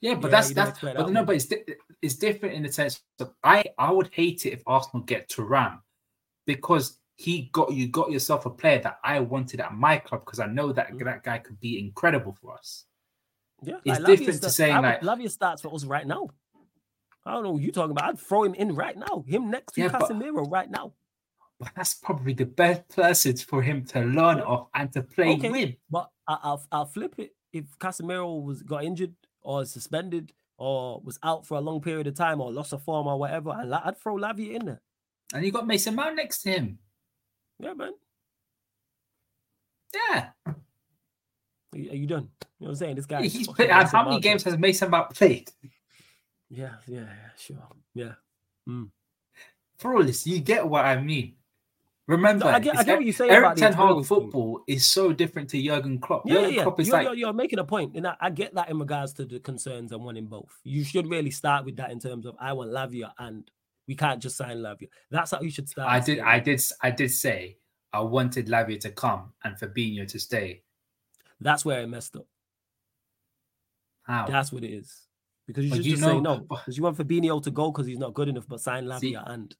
Yeah, 0.00 0.14
but 0.14 0.28
Yeah, 0.28 0.30
that's 0.30 0.50
that's 0.52 0.80
but 0.80 0.94
that 0.96 1.10
no, 1.10 1.20
one. 1.20 1.26
but 1.26 1.36
it's 1.36 1.52
it's 2.02 2.14
different 2.16 2.54
in 2.54 2.62
the 2.62 2.72
sense 2.72 3.02
of 3.20 3.32
I 3.44 3.64
I 3.78 3.90
would 3.92 4.08
hate 4.12 4.46
it 4.46 4.50
if 4.52 4.62
Arsenal 4.66 5.04
get 5.04 5.28
Turan 5.28 5.78
because 6.46 6.98
he 7.16 7.50
got 7.52 7.72
you 7.72 7.88
got 7.88 8.10
yourself 8.10 8.46
a 8.46 8.50
player 8.50 8.80
that 8.80 8.98
I 9.04 9.20
wanted 9.20 9.60
at 9.60 9.72
my 9.74 9.98
club 9.98 10.24
because 10.24 10.40
I 10.40 10.46
know 10.46 10.72
that 10.72 10.92
Mm. 10.92 11.04
that 11.04 11.22
guy 11.22 11.38
could 11.38 11.60
be 11.60 11.78
incredible 11.78 12.36
for 12.40 12.54
us. 12.54 12.84
Yeah, 13.62 13.76
It's 13.84 13.98
Lavia 14.00 14.06
different 14.06 14.42
to 14.42 14.50
saying, 14.50 14.82
like- 14.82 15.00
Lavia 15.02 15.30
starts 15.30 15.62
for 15.62 15.72
us 15.74 15.84
right 15.84 16.06
now. 16.06 16.28
I 17.26 17.32
don't 17.32 17.42
know 17.42 17.50
what 17.52 17.62
you're 17.62 17.72
talking 17.72 17.90
about. 17.90 18.04
I'd 18.04 18.18
throw 18.20 18.44
him 18.44 18.54
in 18.54 18.74
right 18.74 18.96
now. 18.96 19.24
Him 19.26 19.50
next 19.50 19.72
to 19.74 19.80
Yeah, 19.82 19.88
but- 19.88 20.02
Casemiro 20.02 20.50
right 20.50 20.70
now. 20.70 20.92
But 21.58 21.70
that's 21.74 21.94
probably 21.94 22.34
the 22.34 22.44
best 22.44 22.86
person 22.90 23.34
for 23.38 23.62
him 23.62 23.82
to 23.86 24.00
learn 24.00 24.40
off 24.40 24.68
and 24.74 24.92
to 24.92 25.02
play 25.02 25.34
Okay. 25.36 25.50
with. 25.50 25.74
But 25.90 26.10
I, 26.28 26.38
I'll 26.42 26.62
I'll 26.70 26.84
flip 26.84 27.14
it. 27.18 27.34
If 27.52 27.64
Casemiro 27.78 28.42
was 28.42 28.62
got 28.62 28.84
injured 28.84 29.14
or 29.40 29.64
suspended 29.64 30.32
or 30.58 31.00
was 31.02 31.18
out 31.22 31.46
for 31.46 31.56
a 31.56 31.60
long 31.62 31.80
period 31.80 32.06
of 32.08 32.14
time 32.14 32.42
or 32.42 32.52
lost 32.52 32.74
a 32.74 32.78
form 32.78 33.06
or 33.06 33.18
whatever, 33.18 33.50
I'd, 33.50 33.72
I'd 33.72 33.98
throw 33.98 34.16
Lavia 34.16 34.54
in 34.56 34.66
there. 34.66 34.82
And 35.32 35.44
you 35.46 35.50
got 35.50 35.66
Mason 35.66 35.94
Mount 35.94 36.16
next 36.16 36.42
to 36.42 36.50
him. 36.50 36.78
Yeah, 37.58 37.72
man. 37.72 37.92
Yeah, 39.94 40.28
Are 40.46 40.54
you, 41.72 41.90
are 41.90 41.94
you 41.96 42.06
done? 42.06 42.28
You 42.42 42.66
know 42.66 42.66
what 42.66 42.68
I'm 42.68 42.74
saying? 42.76 42.96
This 42.96 43.06
guy. 43.06 43.22
he's 43.22 43.48
played. 43.48 43.70
How 43.70 44.04
many 44.04 44.20
games 44.20 44.42
has 44.44 44.58
Mason 44.58 44.90
Mount 44.90 45.14
played? 45.14 45.50
Yeah, 46.50 46.74
yeah, 46.86 47.00
yeah, 47.00 47.30
sure. 47.38 47.56
Yeah. 47.94 48.12
Mm. 48.68 48.90
For 49.78 49.96
all 49.96 50.04
this, 50.04 50.26
you 50.26 50.38
get 50.40 50.66
what 50.66 50.84
I 50.84 51.00
mean. 51.00 51.34
Remember, 52.06 52.44
No, 52.44 52.50
I 52.52 52.60
get- 52.60 52.76
I 52.76 52.84
get 52.84 52.96
what 52.98 53.04
you're 53.04 53.12
saying 53.12 53.32
Eric 53.32 53.44
about 53.44 53.56
Ten 53.56 53.72
Hag 53.72 53.94
thing. 53.96 54.04
football 54.04 54.62
is 54.68 54.86
so 54.88 55.12
different 55.12 55.50
to 55.50 55.60
Jurgen 55.62 55.98
Klopp. 55.98 56.22
Yeah, 56.24 56.34
yeah, 56.34 56.40
Jurgen 56.40 56.54
yeah. 56.54 56.62
Klopp 56.62 56.80
You're, 56.80 56.92
like 56.92 57.04
you're, 57.04 57.14
you're 57.14 57.32
making 57.32 57.58
a 57.58 57.64
point, 57.64 57.96
and 57.96 58.06
I, 58.06 58.16
I 58.20 58.30
get 58.30 58.54
that 58.54 58.70
in 58.70 58.78
regards 58.78 59.12
to 59.14 59.24
the 59.24 59.40
concerns 59.40 59.90
and 59.90 60.04
wanting 60.04 60.26
both. 60.26 60.56
You 60.62 60.84
should 60.84 61.08
really 61.08 61.32
start 61.32 61.64
with 61.64 61.76
that 61.76 61.90
in 61.90 61.98
terms 61.98 62.24
of 62.26 62.36
I 62.38 62.52
want 62.52 62.70
Lavia, 62.70 63.12
and 63.18 63.50
we 63.88 63.96
can't 63.96 64.22
just 64.22 64.36
sign 64.36 64.58
Lavia. 64.58 64.88
That's 65.10 65.32
how 65.32 65.40
you 65.40 65.50
should 65.50 65.68
start. 65.68 65.90
I 65.90 65.98
did. 65.98 66.20
I 66.20 66.38
did, 66.38 66.62
I 66.80 66.90
did 66.92 67.10
say 67.10 67.58
I 67.92 68.00
wanted 68.00 68.46
Lavia 68.46 68.78
to 68.80 68.90
come 68.92 69.32
and 69.42 69.56
Fabinho 69.56 70.06
to 70.06 70.18
stay. 70.20 70.62
That's 71.40 71.64
where 71.64 71.80
I 71.82 71.86
messed 71.86 72.14
up. 72.14 72.26
How? 74.04 74.26
That's 74.26 74.52
what 74.52 74.62
it 74.62 74.72
is. 74.72 75.05
Because 75.46 75.64
you 75.64 75.74
should 75.74 75.84
you 75.84 75.90
just 75.92 76.02
know- 76.02 76.16
say 76.16 76.20
no. 76.20 76.38
Because 76.38 76.76
you 76.76 76.82
want 76.82 76.98
Fabinho 76.98 77.42
to 77.42 77.50
go 77.50 77.70
because 77.70 77.86
he's 77.86 77.98
not 77.98 78.14
good 78.14 78.28
enough, 78.28 78.46
but 78.48 78.60
sign 78.60 78.86
Lavia 78.86 79.22
and 79.30 79.54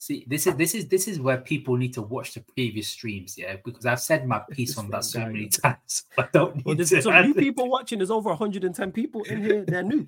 See, 0.00 0.24
this 0.28 0.46
is 0.46 0.54
this 0.54 0.74
is 0.76 0.86
this 0.86 1.08
is 1.08 1.18
where 1.18 1.38
people 1.38 1.76
need 1.76 1.92
to 1.94 2.02
watch 2.02 2.34
the 2.34 2.40
previous 2.54 2.86
streams, 2.86 3.36
yeah, 3.36 3.56
because 3.64 3.84
I've 3.84 4.00
said 4.00 4.28
my 4.28 4.40
piece 4.50 4.78
on 4.78 4.88
that 4.90 5.04
so 5.04 5.18
guy, 5.18 5.26
many 5.26 5.48
times. 5.48 6.04
I 6.18 6.28
don't 6.32 6.54
need 6.54 6.64
well, 6.64 6.76
there's 6.76 6.90
to 6.90 7.02
some 7.02 7.20
new 7.22 7.34
people 7.34 7.68
watching. 7.68 7.98
There's 7.98 8.10
over 8.10 8.28
110 8.28 8.92
people 8.92 9.24
in 9.24 9.42
here. 9.42 9.64
They're 9.66 9.82
new. 9.82 10.06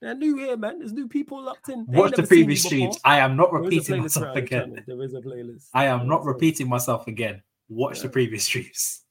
They're 0.00 0.14
new 0.14 0.36
here, 0.36 0.56
man. 0.56 0.78
There's 0.78 0.92
new 0.92 1.08
people 1.08 1.42
locked 1.42 1.68
in. 1.68 1.86
They 1.88 1.98
Watch 1.98 2.12
the 2.12 2.18
never 2.18 2.26
seen 2.28 2.38
me 2.38 2.44
previous 2.44 2.62
streams. 2.62 2.98
I 3.04 3.18
am 3.18 3.36
not 3.36 3.50
There 3.52 3.62
is 3.62 3.66
a 3.66 3.70
repeating 3.70 4.02
myself 4.02 4.36
again. 4.36 4.84
There 4.86 5.02
is 5.02 5.14
a 5.14 5.20
playlist. 5.20 5.68
I 5.74 5.86
am 5.86 6.08
not 6.08 6.24
repeating 6.24 6.68
myself 6.68 7.06
again. 7.08 7.42
Watch 7.68 8.00
the 8.00 8.08
previous 8.08 8.44
streams 8.44 9.02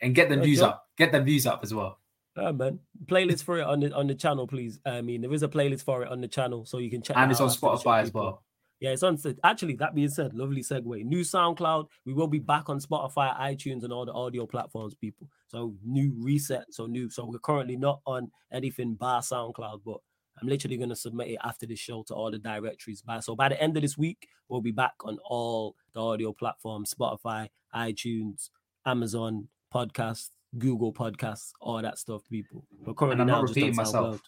and 0.00 0.14
get 0.14 0.30
the 0.30 0.36
Yeah, 0.36 0.42
views 0.42 0.62
up. 0.62 0.86
Get 0.96 1.12
the 1.12 1.20
views 1.20 1.46
up 1.46 1.60
as 1.62 1.74
well. 1.74 1.98
Yeah, 2.36 2.52
man. 2.52 2.80
Playlist 3.06 3.44
for 3.44 3.58
it 3.58 3.66
on 3.66 3.80
the 3.80 3.94
on 3.94 4.06
the 4.06 4.14
channel, 4.14 4.46
please. 4.46 4.78
I 4.84 5.00
mean, 5.00 5.22
there 5.22 5.32
is 5.32 5.42
a 5.42 5.48
playlist 5.48 5.82
for 5.82 6.02
it 6.02 6.08
on 6.08 6.20
the 6.20 6.28
channel, 6.28 6.64
so 6.64 6.78
you 6.78 6.90
can 6.90 7.02
check. 7.02 7.16
And 7.16 7.30
that 7.30 7.32
it's 7.32 7.40
on 7.40 7.48
Spotify 7.48 8.02
as 8.02 8.12
well. 8.12 8.42
Yeah, 8.78 8.90
it's 8.90 9.02
on. 9.02 9.18
Actually, 9.42 9.74
that 9.76 9.94
being 9.94 10.10
said, 10.10 10.34
lovely 10.34 10.62
segue. 10.62 11.02
New 11.04 11.20
SoundCloud. 11.20 11.86
We 12.04 12.12
will 12.12 12.26
be 12.26 12.38
back 12.38 12.68
on 12.68 12.78
Spotify, 12.78 13.34
iTunes, 13.38 13.84
and 13.84 13.92
all 13.92 14.04
the 14.04 14.12
audio 14.12 14.46
platforms, 14.46 14.94
people. 14.94 15.28
So 15.48 15.74
new 15.82 16.12
reset. 16.18 16.66
So 16.70 16.84
new. 16.84 17.08
So 17.08 17.24
we're 17.24 17.38
currently 17.38 17.76
not 17.76 18.00
on 18.06 18.30
anything 18.52 18.94
bar 18.94 19.22
SoundCloud, 19.22 19.80
but 19.84 19.98
I'm 20.40 20.48
literally 20.48 20.76
gonna 20.76 20.96
submit 20.96 21.28
it 21.28 21.38
after 21.42 21.64
this 21.64 21.78
show 21.78 22.02
to 22.08 22.14
all 22.14 22.30
the 22.30 22.38
directories. 22.38 23.00
By 23.00 23.20
so 23.20 23.34
by 23.34 23.48
the 23.48 23.60
end 23.62 23.78
of 23.78 23.82
this 23.82 23.96
week, 23.96 24.28
we'll 24.50 24.60
be 24.60 24.72
back 24.72 24.94
on 25.04 25.16
all 25.24 25.74
the 25.94 26.00
audio 26.00 26.34
platforms: 26.34 26.94
Spotify, 26.94 27.48
iTunes, 27.74 28.50
Amazon 28.84 29.48
Podcasts, 29.72 30.30
Google 30.58 30.92
Podcasts, 30.92 31.52
all 31.60 31.80
that 31.82 31.98
stuff, 31.98 32.22
people. 32.30 32.64
But 32.84 32.96
currently 32.96 33.20
I'm 33.22 33.26
now 33.26 33.34
not 33.36 33.42
just 33.46 33.56
repeating 33.56 33.76
myself. 33.76 34.20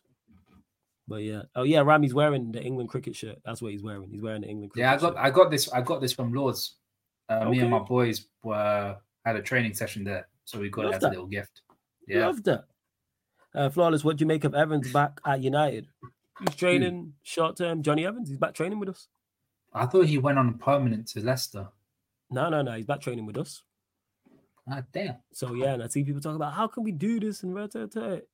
But 1.06 1.22
yeah, 1.22 1.42
oh 1.56 1.62
yeah, 1.62 1.80
Rami's 1.80 2.12
wearing 2.12 2.52
the 2.52 2.62
England 2.62 2.90
cricket 2.90 3.16
shirt. 3.16 3.38
That's 3.44 3.62
what 3.62 3.72
he's 3.72 3.82
wearing. 3.82 4.10
He's 4.10 4.20
wearing 4.20 4.42
the 4.42 4.48
England 4.48 4.72
cricket 4.72 4.82
Yeah, 4.84 4.92
I 4.92 4.96
got 4.98 5.14
shirt. 5.14 5.16
I 5.24 5.30
got 5.30 5.50
this 5.50 5.72
I 5.72 5.80
got 5.80 6.00
this 6.00 6.12
from 6.12 6.32
Lords. 6.34 6.74
Uh, 7.30 7.48
Me 7.48 7.60
and 7.60 7.70
my 7.70 7.78
boys 7.78 8.26
were 8.42 8.96
had 9.24 9.36
a 9.36 9.42
training 9.42 9.74
session 9.74 10.04
there, 10.04 10.28
so 10.44 10.58
we 10.58 10.68
got 10.68 10.84
Love 10.84 10.92
it 10.92 10.96
as 10.96 11.02
that. 11.02 11.08
a 11.08 11.10
little 11.10 11.26
gift. 11.26 11.62
Yeah, 12.06 12.26
Love 12.26 12.42
that. 12.44 12.64
Uh, 13.54 13.70
Flawless, 13.70 14.04
what 14.04 14.16
do 14.18 14.22
you 14.22 14.26
make 14.26 14.44
of 14.44 14.54
Evans 14.54 14.92
back 14.92 15.20
at 15.24 15.42
United? 15.42 15.88
He's 16.40 16.54
training 16.54 17.14
short 17.22 17.56
term. 17.56 17.82
Jonny 17.82 18.06
Evans, 18.06 18.28
he's 18.28 18.38
back 18.38 18.54
training 18.54 18.78
with 18.78 18.90
us. 18.90 19.08
I 19.72 19.86
thought 19.86 20.06
he 20.06 20.18
went 20.18 20.38
on 20.38 20.58
permanent 20.58 21.08
to 21.08 21.20
Leicester. 21.20 21.68
No, 22.30 22.48
no, 22.50 22.62
no, 22.62 22.72
he's 22.72 22.86
back 22.86 23.00
training 23.00 23.26
with 23.26 23.38
us. 23.38 23.62
Ah, 24.70 24.82
damn. 24.92 25.16
So 25.32 25.54
yeah, 25.54 25.74
and 25.74 25.82
I 25.82 25.86
see 25.86 26.04
people 26.04 26.20
talk 26.20 26.36
about 26.36 26.52
how 26.52 26.66
can 26.66 26.82
we 26.82 26.92
do 26.92 27.18
this 27.20 27.42
and 27.42 27.56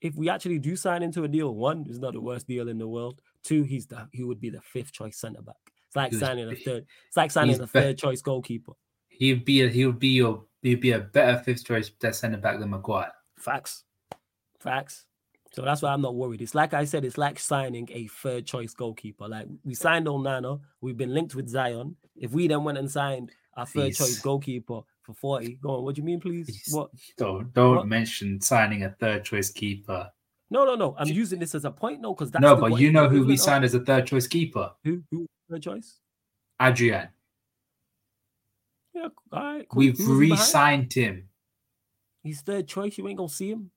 if 0.00 0.16
we 0.16 0.28
actually 0.28 0.58
do 0.58 0.74
sign 0.74 1.02
into 1.02 1.24
a 1.24 1.28
deal. 1.28 1.54
One, 1.54 1.86
it's 1.88 1.98
not 1.98 2.14
the 2.14 2.20
worst 2.20 2.48
deal 2.48 2.68
in 2.68 2.78
the 2.78 2.88
world. 2.88 3.20
Two, 3.42 3.62
he's 3.62 3.86
the 3.86 4.08
he 4.12 4.24
would 4.24 4.40
be 4.40 4.50
the 4.50 4.60
fifth 4.60 4.92
choice 4.92 5.16
centre 5.16 5.42
back. 5.42 5.56
It's 5.86 5.96
like 5.96 6.12
signing 6.12 6.50
a 6.50 6.56
third. 6.56 6.86
It's 7.06 7.16
like 7.16 7.30
signing 7.30 7.60
a 7.60 7.66
third 7.66 7.98
choice 7.98 8.20
goalkeeper. 8.20 8.72
He'd 9.08 9.44
be 9.44 9.62
a, 9.62 9.68
he 9.68 9.86
would 9.86 10.00
be 10.00 10.08
your 10.08 10.44
he'd 10.62 10.80
be 10.80 10.90
a 10.90 10.98
better 10.98 11.38
fifth 11.38 11.64
choice 11.64 11.90
centre 12.12 12.38
back 12.38 12.58
than 12.58 12.70
Maguire. 12.70 13.12
Facts. 13.38 13.84
Facts. 14.58 15.06
So 15.52 15.62
that's 15.62 15.82
why 15.82 15.92
I'm 15.92 16.00
not 16.00 16.16
worried. 16.16 16.42
It's 16.42 16.54
like 16.54 16.74
I 16.74 16.84
said, 16.84 17.04
it's 17.04 17.18
like 17.18 17.38
signing 17.38 17.88
a 17.92 18.08
third 18.08 18.44
choice 18.44 18.74
goalkeeper. 18.74 19.28
Like 19.28 19.46
we 19.62 19.74
signed 19.74 20.06
Onana, 20.06 20.60
we've 20.80 20.96
been 20.96 21.14
linked 21.14 21.36
with 21.36 21.48
Zion. 21.48 21.94
If 22.16 22.32
we 22.32 22.48
then 22.48 22.64
went 22.64 22.78
and 22.78 22.90
signed 22.90 23.30
our 23.56 23.66
third 23.66 23.94
choice 23.94 24.18
goalkeeper 24.18 24.80
for 25.04 25.14
40, 25.14 25.58
go 25.62 25.76
on, 25.76 25.84
what 25.84 25.94
do 25.94 26.00
you 26.00 26.04
mean, 26.06 26.20
please? 26.20 26.68
What? 26.72 26.90
Don't 27.18 27.52
don't 27.54 27.76
What? 27.76 27.86
mention 27.88 28.40
signing 28.40 28.82
a 28.84 28.90
third 28.90 29.24
choice 29.24 29.50
keeper. 29.50 30.10
No, 30.50 30.64
no, 30.64 30.74
no. 30.74 30.94
I'm 30.98 31.08
using 31.08 31.38
this 31.38 31.54
as 31.54 31.64
a 31.64 31.70
point, 31.70 32.00
no, 32.00 32.14
because 32.14 32.30
that's 32.30 32.42
no, 32.42 32.56
but 32.56 32.78
you 32.78 32.92
know 32.92 33.08
who 33.08 33.24
we 33.26 33.36
signed 33.36 33.64
as 33.64 33.74
a 33.74 33.80
third 33.80 34.06
choice 34.06 34.26
keeper? 34.26 34.70
Who? 34.84 35.02
Who? 35.10 35.26
Third 35.50 35.62
choice? 35.62 35.98
Adrian. 36.60 37.08
Yeah, 38.94 39.08
all 39.32 39.42
right. 39.42 39.68
Cool. 39.68 39.78
We've 39.78 39.98
Who 39.98 40.04
was 40.04 40.20
he 40.20 40.28
behind? 40.28 40.30
re-signed 40.40 40.92
him. 40.92 41.28
He's 42.22 42.40
third 42.42 42.68
choice. 42.68 42.96
You 42.96 43.08
ain't 43.08 43.18
gonna 43.18 43.28
see 43.28 43.50
him. 43.50 43.70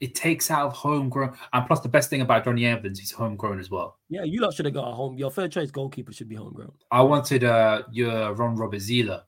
It 0.00 0.14
takes 0.14 0.50
out 0.50 0.66
of 0.66 0.72
homegrown, 0.74 1.36
and 1.52 1.66
plus 1.66 1.80
the 1.80 1.88
best 1.88 2.08
thing 2.10 2.20
about 2.20 2.44
Jonny 2.44 2.64
Evans, 2.66 3.00
he's 3.00 3.10
homegrown 3.10 3.58
as 3.58 3.68
well. 3.70 3.98
Yeah, 4.08 4.22
you 4.24 4.40
lot 4.40 4.54
should 4.54 4.64
have 4.66 4.74
got 4.74 4.88
a 4.88 4.92
home. 4.94 5.16
Your 5.16 5.30
third 5.30 5.50
choice 5.50 5.70
goalkeeper 5.72 6.12
should 6.12 6.28
be 6.28 6.36
homegrown. 6.36 6.72
I 6.90 7.02
wanted 7.02 7.44
uh 7.44 7.82
your 7.90 8.32
Ron 8.34 8.56
Robert 8.56 8.78
Zieler, 8.80 9.22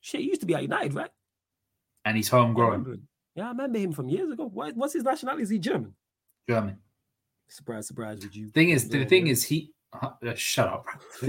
Shit, 0.00 0.20
he 0.20 0.28
used 0.28 0.40
to 0.40 0.46
be 0.46 0.54
at 0.54 0.62
United, 0.62 0.94
right? 0.94 1.10
and 2.04 2.16
he's 2.16 2.28
homegrown. 2.28 3.02
Yeah, 3.34 3.46
I 3.46 3.48
remember 3.48 3.78
him 3.78 3.92
from 3.92 4.08
years 4.08 4.30
ago. 4.30 4.50
Why, 4.52 4.70
what's 4.70 4.94
his 4.94 5.04
nationality? 5.04 5.42
Is 5.44 5.50
he 5.50 5.58
German? 5.58 5.94
German. 6.48 6.78
Surprise, 7.48 7.86
surprise 7.86 8.22
with 8.22 8.34
you. 8.36 8.48
Thing 8.50 8.70
is, 8.70 8.88
the 8.88 9.04
thing 9.04 9.26
is, 9.26 9.44
he 9.44 9.72
uh, 9.92 10.10
uh, 10.26 10.34
shut 10.34 10.68
up. 10.68 10.86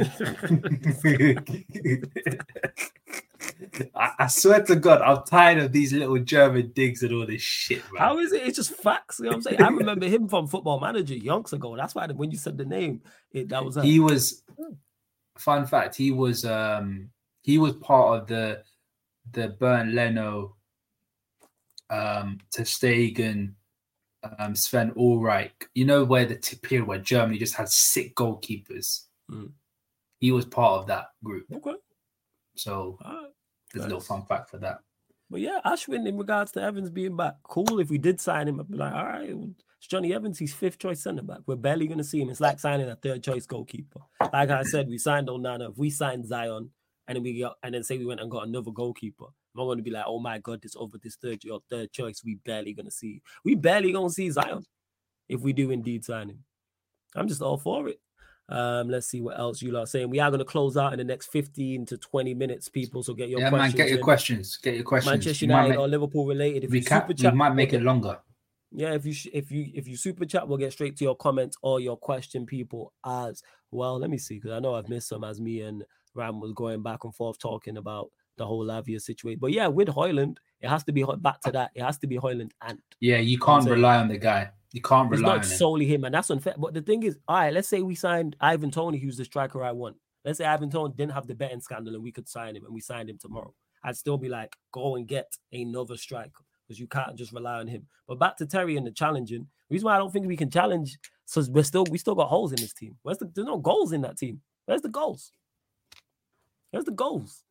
I, 3.95 4.11
I 4.19 4.27
swear 4.27 4.61
to 4.64 4.76
God, 4.76 5.02
I'm 5.02 5.23
tired 5.23 5.57
of 5.60 5.72
these 5.72 5.93
little 5.93 6.19
German 6.19 6.72
digs 6.76 7.02
and 7.02 7.14
all 7.14 7.26
this 7.26 7.41
shit, 7.41 7.81
man. 7.91 8.02
How 8.02 8.19
is 8.19 8.31
it? 8.31 8.43
It's 8.43 8.57
just 8.57 8.73
facts. 8.73 9.19
You 9.19 9.26
know 9.26 9.30
what 9.31 9.35
I'm 9.38 9.41
saying? 9.41 9.61
I 9.61 9.68
remember 9.69 10.07
him 10.07 10.27
from 10.27 10.48
Football 10.48 10.80
Manager 10.80 11.15
yonks 11.15 11.53
ago. 11.53 11.76
That's 11.76 11.95
why 11.95 12.07
when 12.07 12.30
you 12.31 12.38
said 12.38 12.57
the 12.57 12.65
name, 12.65 13.02
it, 13.31 13.49
that 13.49 13.65
was 13.65 13.76
he 13.76 13.99
was 13.99 14.43
fun 15.38 15.65
fact 15.65 15.95
he 15.95 16.11
was 16.11 16.45
um 16.45 17.10
he 17.42 17.58
was 17.58 17.74
part 17.74 18.22
of 18.22 18.28
the 18.28 18.64
the 19.34 19.50
Bernd 19.60 19.94
Leno 19.94 20.56
um 21.90 22.40
Ter 22.54 22.64
Stegen 22.64 23.54
um 24.40 24.56
Sven 24.56 24.92
Ulreich 24.92 25.52
you 25.74 25.86
know 25.86 26.04
where 26.04 26.26
the 26.26 26.36
t- 26.36 26.58
period 26.58 26.88
where 26.88 27.00
Germany 27.00 27.38
just 27.40 27.56
had 27.56 27.70
sick 27.70 28.16
goalkeepers 28.16 29.06
Mm. 29.30 29.52
he 30.20 30.32
was 30.34 30.44
part 30.46 30.82
of 30.82 30.88
that 30.88 31.08
group 31.24 31.46
okay. 31.54 31.74
so 32.56 32.98
right. 33.06 33.28
there's 33.74 33.86
a 33.86 33.88
little 33.88 34.02
fun 34.02 34.26
fact 34.26 34.50
for 34.50 34.58
that 34.58 34.80
But 35.30 35.40
yeah, 35.40 35.60
Ashwin, 35.66 36.06
in 36.06 36.18
regards 36.18 36.52
to 36.54 36.62
Evans 36.62 36.90
being 36.90 37.16
back, 37.16 37.36
cool. 37.44 37.80
If 37.80 37.90
we 37.90 37.98
did 37.98 38.20
sign 38.20 38.50
him, 38.50 38.60
I'd 38.60 38.68
be 38.70 38.76
like, 38.78 38.94
all 38.94 39.06
right, 39.06 39.30
it's 39.30 39.88
Jonny 39.88 40.14
Evans. 40.14 40.38
He's 40.38 40.54
fifth 40.54 40.78
choice 40.80 41.02
centre 41.02 41.24
back. 41.24 41.40
We're 41.46 41.56
barely 41.56 41.88
going 41.88 42.00
to 42.00 42.04
see 42.04 42.20
him. 42.20 42.30
It's 42.30 42.42
like 42.42 42.60
signing 42.60 42.90
a 42.90 42.98
third 42.98 43.24
choice 43.24 43.46
goalkeeper. 43.46 44.02
Like 44.34 44.50
I 44.50 44.64
said, 44.64 44.90
we 44.90 44.98
signed 44.98 45.30
Onana. 45.30 45.70
If 45.72 45.78
we 45.78 45.90
signed 45.90 46.28
Zion, 46.28 46.70
and 47.12 47.18
then 47.18 47.24
we 47.24 47.40
got, 47.42 47.58
and 47.62 47.76
then 47.76 47.84
say 47.84 47.98
we 47.98 48.06
went 48.06 48.22
and 48.22 48.32
got 48.32 48.48
another 48.48 48.72
goalkeeper, 48.72 49.26
I'm 49.58 49.66
going 49.66 49.78
to 49.78 49.84
be 49.84 49.92
like, 49.92 50.06
oh 50.08 50.20
my 50.20 50.40
god, 50.40 50.62
this 50.62 50.76
over 50.78 50.98
this 50.98 51.16
third 51.16 51.44
your 51.44 51.60
third 51.70 51.92
choice. 51.92 52.22
We 52.24 52.36
barely 52.36 52.74
going 52.74 52.86
to 52.86 52.92
see. 52.92 53.22
We 53.44 53.56
barely 53.56 53.92
going 53.92 54.08
to 54.08 54.14
see 54.14 54.30
Zion 54.30 54.66
if 55.28 55.42
we 55.42 55.52
do 55.52 55.72
indeed 55.72 56.06
sign 56.06 56.30
him. 56.30 56.40
I'm 57.14 57.28
just 57.28 57.42
all 57.42 57.58
for 57.58 57.90
it. 57.90 58.00
Um, 58.48 58.90
let's 58.90 59.08
see 59.08 59.20
what 59.20 59.38
else 59.38 59.62
you 59.62 59.78
are 59.78 59.86
saying. 59.86 60.10
We 60.10 60.20
are 60.20 60.30
going 60.30 60.40
to 60.40 60.46
close 60.46 60.78
out 60.78 60.94
in 60.94 61.00
the 61.00 61.04
next 61.04 61.28
15 61.28 61.86
to 61.88 61.98
20 61.98 62.34
minutes, 62.34 62.70
people. 62.70 63.04
So 63.04 63.14
get 63.14 63.28
your 63.30 63.40
yeah 63.42 63.50
man 63.50 63.60
questions 63.60 63.76
get 63.76 63.90
your 63.90 63.98
in. 63.98 64.04
questions 64.04 64.58
get 64.58 64.76
your 64.76 64.84
questions 64.86 65.12
Manchester 65.12 65.46
We 65.46 65.52
might 65.52 65.56
United 65.64 65.70
make- 65.72 65.80
or 65.80 65.88
Liverpool 65.90 66.26
related. 66.26 66.64
If 66.64 66.72
we 66.72 66.78
you 66.80 66.84
super 66.84 67.14
chat, 67.14 67.36
might 67.36 67.50
we'll 67.50 67.56
make 67.56 67.74
it 67.74 67.82
longer 67.82 68.20
Yeah, 68.72 68.94
if 68.94 69.06
you 69.06 69.14
if 69.34 69.52
you 69.52 69.70
if 69.74 69.88
you 69.88 69.98
super 69.98 70.26
chat, 70.26 70.48
we'll 70.48 70.58
get 70.58 70.72
straight 70.72 70.96
to 70.98 71.04
your 71.04 71.16
comments 71.16 71.58
or 71.62 71.82
your 71.82 71.98
question, 71.98 72.46
people. 72.46 72.94
As 73.06 73.44
well, 73.70 74.00
let 74.00 74.10
me 74.10 74.18
see 74.18 74.36
because 74.36 74.52
I 74.52 74.60
know 74.60 74.76
I've 74.76 74.90
missed 74.90 75.10
some 75.10 75.24
as 75.26 75.40
me 75.42 75.62
and 75.62 75.84
Ram 76.14 76.40
was 76.40 76.54
going 76.54 76.82
back 76.84 77.04
and 77.04 77.14
forth 77.16 77.40
talking 77.40 77.78
about 77.78 78.10
the 78.38 78.46
whole 78.46 78.66
Lavia 78.66 79.00
situation. 79.02 79.40
But 79.40 79.52
yeah, 79.52 79.68
with 79.68 79.88
Hojlund, 79.88 80.38
it 80.62 80.70
has 80.70 80.84
to 80.86 80.92
be 80.92 81.06
back 81.20 81.42
to 81.42 81.52
that. 81.52 81.72
It 81.76 81.84
has 81.84 81.98
to 82.00 82.08
be 82.08 82.18
Hojlund 82.18 82.52
and 82.62 82.80
yeah 83.00 83.18
you 83.18 83.40
can't 83.40 83.64
saying- 83.64 83.76
rely 83.76 83.98
on 83.98 84.08
the 84.08 84.18
guy 84.18 84.52
you 84.74 84.82
can't 84.82 85.12
it's 85.12 85.20
rely 85.20 85.34
on 85.34 85.38
not 85.40 85.46
him 85.46 85.58
solely 85.58 85.86
him, 85.86 86.04
and 86.06 86.16
that's 86.16 86.30
unfair. 86.30 86.56
But 86.58 86.74
the 86.74 86.82
thing 86.82 87.04
is, 87.04 87.18
all 87.28 87.36
right, 87.38 87.54
let's 87.54 87.68
say 87.68 87.82
we 87.82 87.96
signed 87.96 88.36
Ivan 88.40 88.72
Toney, 88.72 89.00
who's 89.00 89.18
the 89.18 89.26
striker 89.26 89.64
I 89.64 89.72
want. 89.72 89.98
Let's 90.24 90.38
say 90.38 90.46
Ivan 90.46 90.70
Toney 90.70 90.94
didn't 90.96 91.12
have 91.14 91.28
the 91.28 91.36
betting 91.36 91.60
scandal 91.62 91.94
and 91.96 92.04
we 92.04 92.12
could 92.12 92.30
sign 92.30 92.56
him 92.56 92.64
and 92.64 92.74
we 92.74 92.80
signed 92.80 93.10
him 93.10 93.18
tomorrow. 93.18 93.54
I'd 93.84 93.98
still 93.98 94.18
be 94.18 94.30
like, 94.30 94.56
go 94.72 94.96
and 94.96 95.08
get 95.08 95.36
another 95.52 95.98
striker 95.98 96.44
because 96.68 96.80
you 96.80 96.88
can't 96.88 97.18
just 97.18 97.34
rely 97.34 97.60
on 97.60 97.68
him. 97.68 97.88
But 98.08 98.20
back 98.20 98.38
to 98.38 98.46
Terry 98.46 98.78
and 98.78 98.86
the 98.86 98.92
challenging. 98.92 99.48
The 99.70 99.74
reason 99.74 99.88
why 99.88 99.96
I 99.96 99.98
don't 99.98 100.12
think 100.14 100.28
we 100.28 100.38
can 100.38 100.52
challenge, 100.52 100.98
so 101.26 101.44
we're 101.50 101.64
still 101.64 101.86
we 101.90 101.98
still 101.98 102.16
got 102.16 102.30
holes 102.30 102.52
in 102.52 102.62
this 102.62 102.74
team. 102.74 102.96
Where's 103.02 103.18
the 103.18 103.30
there's 103.34 103.48
no 103.48 103.58
goals 103.58 103.92
in 103.92 104.02
that 104.02 104.18
team? 104.18 104.42
Where's 104.66 104.82
the 104.82 104.90
goals? 104.90 105.34
Where's 106.72 106.85
the 106.85 106.91
goals? 106.91 107.43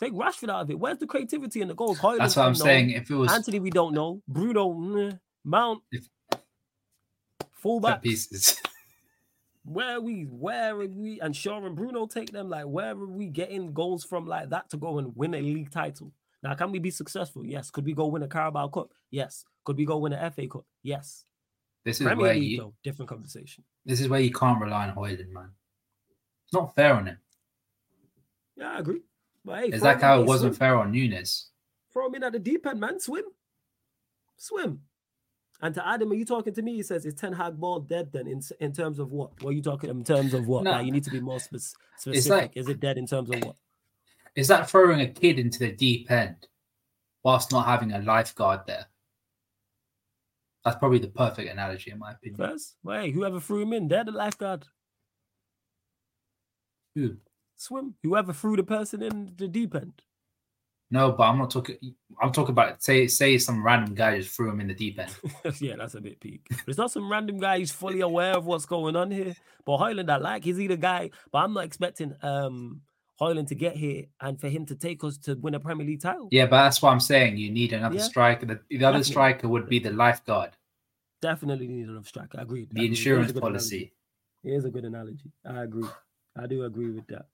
Take 0.00 0.12
Rashford 0.12 0.48
out 0.50 0.62
of 0.62 0.70
it. 0.70 0.78
Where's 0.78 0.98
the 0.98 1.06
creativity 1.06 1.60
in 1.60 1.68
the 1.68 1.74
goals? 1.74 1.98
Højlund, 1.98 2.18
that's 2.18 2.36
what 2.36 2.46
I'm 2.46 2.54
saying 2.54 2.90
if 2.90 3.10
it 3.10 3.14
was 3.14 3.32
Antony, 3.32 3.60
we 3.60 3.70
don't 3.70 3.94
know. 3.94 4.22
Bruno, 4.28 4.72
meh. 4.74 5.12
Mount, 5.44 5.82
If- 5.92 6.08
fullback. 7.52 8.02
pieces 8.02 8.60
Where 9.64 9.96
are 9.96 10.00
we? 10.00 10.22
Where 10.22 10.80
are 10.80 10.86
we? 10.86 11.20
And 11.20 11.36
Shaw 11.36 11.62
and 11.64 11.76
Bruno 11.76 12.06
take 12.06 12.32
them. 12.32 12.48
Like, 12.48 12.64
where 12.64 12.92
are 12.92 13.06
we 13.06 13.26
getting 13.26 13.72
goals 13.74 14.02
from 14.02 14.26
like 14.26 14.48
that 14.50 14.70
to 14.70 14.78
go 14.78 14.98
and 14.98 15.14
win 15.14 15.34
a 15.34 15.40
league 15.42 15.70
title? 15.70 16.10
Now, 16.42 16.54
can 16.54 16.70
we 16.72 16.78
be 16.78 16.90
successful? 16.90 17.44
Yes. 17.44 17.70
Could 17.70 17.84
we 17.84 17.92
go 17.92 18.06
win 18.06 18.22
a 18.22 18.28
Carabao 18.28 18.68
Cup? 18.68 18.94
Yes. 19.10 19.44
Could 19.64 19.76
we 19.76 19.84
go 19.84 19.98
win 19.98 20.14
a 20.14 20.30
FA 20.30 20.46
Cup? 20.46 20.64
Yes. 20.82 21.24
This 21.84 22.00
is 22.00 22.06
Premier 22.06 22.22
where 22.22 22.34
League, 22.34 22.50
you, 22.52 22.58
though, 22.58 22.74
different 22.82 23.10
conversation. 23.10 23.62
this 23.84 24.00
is 24.00 24.08
where 24.08 24.20
you 24.20 24.32
can't 24.32 24.58
rely 24.60 24.88
on 24.88 24.94
Hojlund, 24.94 25.30
man. 25.32 25.50
It's 26.46 26.54
not 26.54 26.74
fair 26.74 26.94
on 26.94 27.06
him. 27.08 27.18
Yeah, 28.58 28.72
I 28.72 28.78
agree. 28.80 29.00
But 29.44 29.60
hey, 29.60 29.68
It's 29.68 29.82
like 29.82 30.00
how 30.00 30.20
it 30.20 30.26
wasn't 30.26 30.54
swim. 30.54 30.58
fair 30.58 30.76
on 30.76 30.90
Nunez. 30.92 31.46
Throw 31.92 32.06
him 32.08 32.16
in 32.16 32.24
at 32.24 32.32
the 32.32 32.38
deep 32.38 32.66
end, 32.66 32.80
man. 32.80 32.98
Swim. 33.00 33.24
Swim. 34.36 34.80
And 35.60 35.74
to 35.74 35.86
Adam, 35.86 36.12
are 36.12 36.14
you 36.14 36.24
talking 36.24 36.54
to 36.54 36.62
me? 36.62 36.74
He 36.76 36.82
says, 36.82 37.04
is 37.06 37.14
Ten 37.14 37.32
Hag 37.32 37.56
ball 37.58 37.80
dead 37.80 38.12
then 38.12 38.26
in, 38.28 38.40
in 38.60 38.72
terms 38.72 38.98
of 38.98 39.10
what? 39.10 39.42
What 39.42 39.50
are 39.50 39.54
you 39.54 39.62
talking 39.62 39.90
in 39.90 40.04
terms 40.04 40.34
of 40.34 40.46
what? 40.46 40.64
No. 40.64 40.72
Like, 40.72 40.86
you 40.86 40.92
need 40.92 41.04
to 41.04 41.10
be 41.10 41.20
more 41.20 41.40
spec- 41.40 41.60
specific. 41.96 42.30
like- 42.30 42.56
is 42.56 42.68
it 42.68 42.78
dead 42.80 42.98
in 42.98 43.06
terms 43.06 43.30
of 43.30 43.42
what? 43.44 43.56
Is 44.36 44.48
that 44.48 44.70
throwing 44.70 45.00
a 45.00 45.08
kid 45.08 45.38
into 45.38 45.58
the 45.60 45.72
deep 45.72 46.10
end 46.10 46.46
whilst 47.24 47.50
not 47.50 47.66
having 47.66 47.92
a 47.92 47.98
lifeguard 48.00 48.60
there? 48.68 48.86
That's 50.64 50.76
probably 50.76 50.98
the 50.98 51.08
perfect 51.08 51.50
analogy, 51.50 51.90
in 51.90 51.98
my 51.98 52.12
opinion. 52.12 52.36
First, 52.36 52.76
well, 52.84 53.00
hey, 53.00 53.10
whoever 53.10 53.40
threw 53.40 53.62
him 53.62 53.72
in, 53.72 53.88
they're 53.88 54.04
the 54.04 54.12
lifeguard. 54.12 54.66
Who? 56.94 57.16
Swim. 57.58 57.94
Whoever 58.02 58.32
threw 58.32 58.56
the 58.56 58.62
person 58.62 59.02
in 59.02 59.32
the 59.36 59.48
deep 59.48 59.74
end. 59.74 60.00
No, 60.90 61.12
but 61.12 61.24
I'm 61.24 61.36
not 61.36 61.50
talking. 61.50 61.76
I'm 62.22 62.32
talking 62.32 62.52
about 62.52 62.82
say 62.82 63.06
say 63.08 63.36
some 63.36 63.62
random 63.62 63.94
guy 63.94 64.18
just 64.18 64.34
threw 64.34 64.50
him 64.50 64.60
in 64.60 64.68
the 64.68 64.74
deep 64.74 64.98
end. 64.98 65.14
yeah, 65.60 65.76
that's 65.76 65.94
a 65.94 66.00
bit 66.00 66.18
peak. 66.18 66.46
But 66.48 66.68
it's 66.68 66.78
not 66.78 66.90
some 66.90 67.10
random 67.10 67.38
guy 67.38 67.58
who's 67.58 67.70
fully 67.70 68.00
aware 68.00 68.34
of 68.34 68.46
what's 68.46 68.64
going 68.64 68.96
on 68.96 69.10
here. 69.10 69.34
But 69.66 69.78
Hojlund, 69.78 70.08
I 70.10 70.16
like, 70.16 70.44
he's 70.44 70.58
either 70.58 70.76
guy, 70.76 71.10
but 71.30 71.40
I'm 71.40 71.52
not 71.52 71.64
expecting 71.64 72.14
um 72.22 72.80
Hojlund 73.20 73.48
to 73.48 73.54
get 73.54 73.76
here 73.76 74.04
and 74.22 74.40
for 74.40 74.48
him 74.48 74.64
to 74.66 74.74
take 74.76 75.04
us 75.04 75.18
to 75.18 75.34
win 75.34 75.54
a 75.54 75.60
Premier 75.60 75.86
League 75.86 76.00
title. 76.00 76.28
Yeah, 76.30 76.46
but 76.46 76.62
that's 76.62 76.80
what 76.80 76.90
I'm 76.90 77.00
saying. 77.00 77.36
You 77.36 77.50
need 77.50 77.72
another 77.74 77.96
Yeah. 77.96 78.02
striker. 78.02 78.46
The, 78.46 78.60
the 78.70 78.84
other 78.84 79.02
striker 79.04 79.46
would 79.48 79.68
be 79.68 79.80
the 79.80 79.90
lifeguard, 79.90 80.50
Definitely 81.20 81.66
need 81.66 81.88
another 81.88 82.06
striker. 82.06 82.38
I 82.38 82.42
agree. 82.42 82.66
the 82.70 82.86
insurance 82.86 83.32
policy. 83.32 83.92
Here's 84.44 84.64
a 84.64 84.70
good 84.70 84.84
analogy. 84.84 85.32
I 85.44 85.64
agree. 85.64 85.88
I 86.38 86.46
do 86.46 86.64
agree 86.64 86.90
with 86.90 87.06
that. 87.08 87.26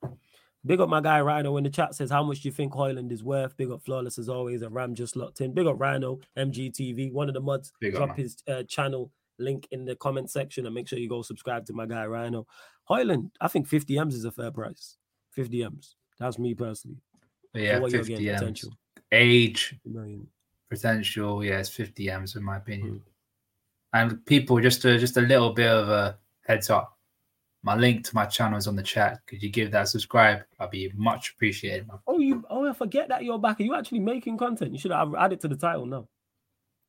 Big 0.67 0.81
up 0.81 0.89
my 0.89 1.01
guy 1.01 1.21
Rhino 1.21 1.57
in 1.59 1.65
the 1.65 1.71
chat 1.71 1.95
says, 1.95 2.11
How 2.11 2.23
much 2.23 2.41
do 2.41 2.49
you 2.49 2.53
think 2.53 2.73
Hojlund 2.73 3.13
is 3.13 3.23
worth? 3.23 3.57
Big 3.57 3.71
up 3.71 3.83
Flawless 3.85 4.19
as 4.19 4.29
always. 4.29 4.63
And 4.63 4.75
Ram 4.75 4.95
just 4.95 5.15
locked 5.15 5.41
in. 5.43 5.53
Big 5.53 5.67
up 5.67 5.79
Rhino, 5.79 6.21
MGTV. 6.39 7.13
One 7.13 7.29
of 7.29 7.35
the 7.35 7.41
mods. 7.41 7.73
Big 7.81 7.95
Drop 7.95 8.09
man. 8.09 8.17
his 8.17 8.37
uh, 8.49 8.63
channel 8.63 9.11
link 9.39 9.69
in 9.73 9.85
the 9.85 9.97
comment 9.97 10.31
section 10.31 10.65
and 10.65 10.75
make 10.75 10.89
sure 10.89 10.99
you 10.99 11.09
go 11.09 11.21
subscribe 11.21 11.67
to 11.67 11.73
my 11.75 11.85
guy 11.85 12.07
Rhino. 12.07 12.47
Hojlund, 12.89 13.31
I 13.41 13.49
think 13.49 13.67
50 13.67 13.99
M's 13.99 14.15
is 14.15 14.25
a 14.25 14.33
fair 14.33 14.51
price. 14.51 14.97
50 15.33 15.65
M's. 15.65 15.97
That's 16.19 16.39
me 16.39 16.55
personally. 16.55 16.99
Yeah, 17.53 17.79
what 17.79 17.91
you're 17.91 18.01
50 18.01 18.13
getting 18.15 18.29
M's. 18.29 18.41
potential. 18.41 18.71
Age, 19.13 19.77
Million. 19.85 20.27
potential. 20.71 21.45
Yeah, 21.45 21.61
it's 21.61 21.69
50 21.69 22.11
M's 22.11 22.37
in 22.37 22.43
my 22.43 22.57
opinion. 22.57 22.95
Mm. 22.95 23.01
And 23.93 24.27
people, 24.27 24.61
just 24.61 24.85
a 24.85 24.99
just 24.99 25.17
a 25.17 25.21
little 25.21 25.53
bit 25.53 25.69
of 25.69 25.89
a 25.89 26.19
heads 26.47 26.69
up. 26.69 26.99
My 27.65 27.75
link 27.75 28.05
to 28.05 28.15
my 28.15 28.27
channel 28.27 28.59
is 28.59 28.69
on 28.69 28.77
the 28.77 28.83
chat. 28.83 29.21
Could 29.27 29.43
you 29.43 29.49
give 29.49 29.71
that 29.71 29.85
a 29.85 29.87
subscribe? 29.87 30.43
I'd 30.61 30.71
be 30.71 30.93
much 30.95 31.31
appreciated. 31.31 31.89
Man. 31.89 31.99
Oh, 32.07 32.19
you 32.19 32.45
oh 32.51 32.69
I 32.69 32.75
forget 32.75 33.09
that 33.09 33.25
you're 33.25 33.39
back. 33.39 33.59
Are 33.59 33.63
you 33.63 33.75
actually 33.75 34.01
making 34.01 34.37
content? 34.37 34.73
You 34.73 34.79
should 34.79 34.93
have 34.93 35.15
added 35.15 35.41
to 35.41 35.49
the 35.49 35.57
title 35.57 35.87
now. 35.87 36.07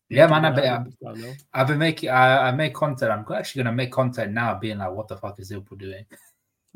Yeah, 0.10 0.28
man. 0.28 0.44
I 0.44 0.50
Yeah, 0.50 0.56
bet, 0.56 0.66
added 0.66 0.88
this 0.88 0.96
down 1.02 1.22
now. 1.22 1.34
I've 1.54 1.68
been 1.68 1.78
making. 1.78 2.10
I, 2.10 2.50
I 2.50 2.52
make 2.52 2.74
content. 2.74 3.10
I'm 3.10 3.26
actually 3.34 3.64
gonna 3.64 3.76
make 3.76 3.94
content 3.94 4.34
now, 4.34 4.60
being 4.60 4.80
like, 4.80 4.92
"What 4.92 5.08
the 5.08 5.16
fuck 5.16 5.40
is 5.40 5.50
Liverpool 5.50 5.78
doing?" 5.78 6.06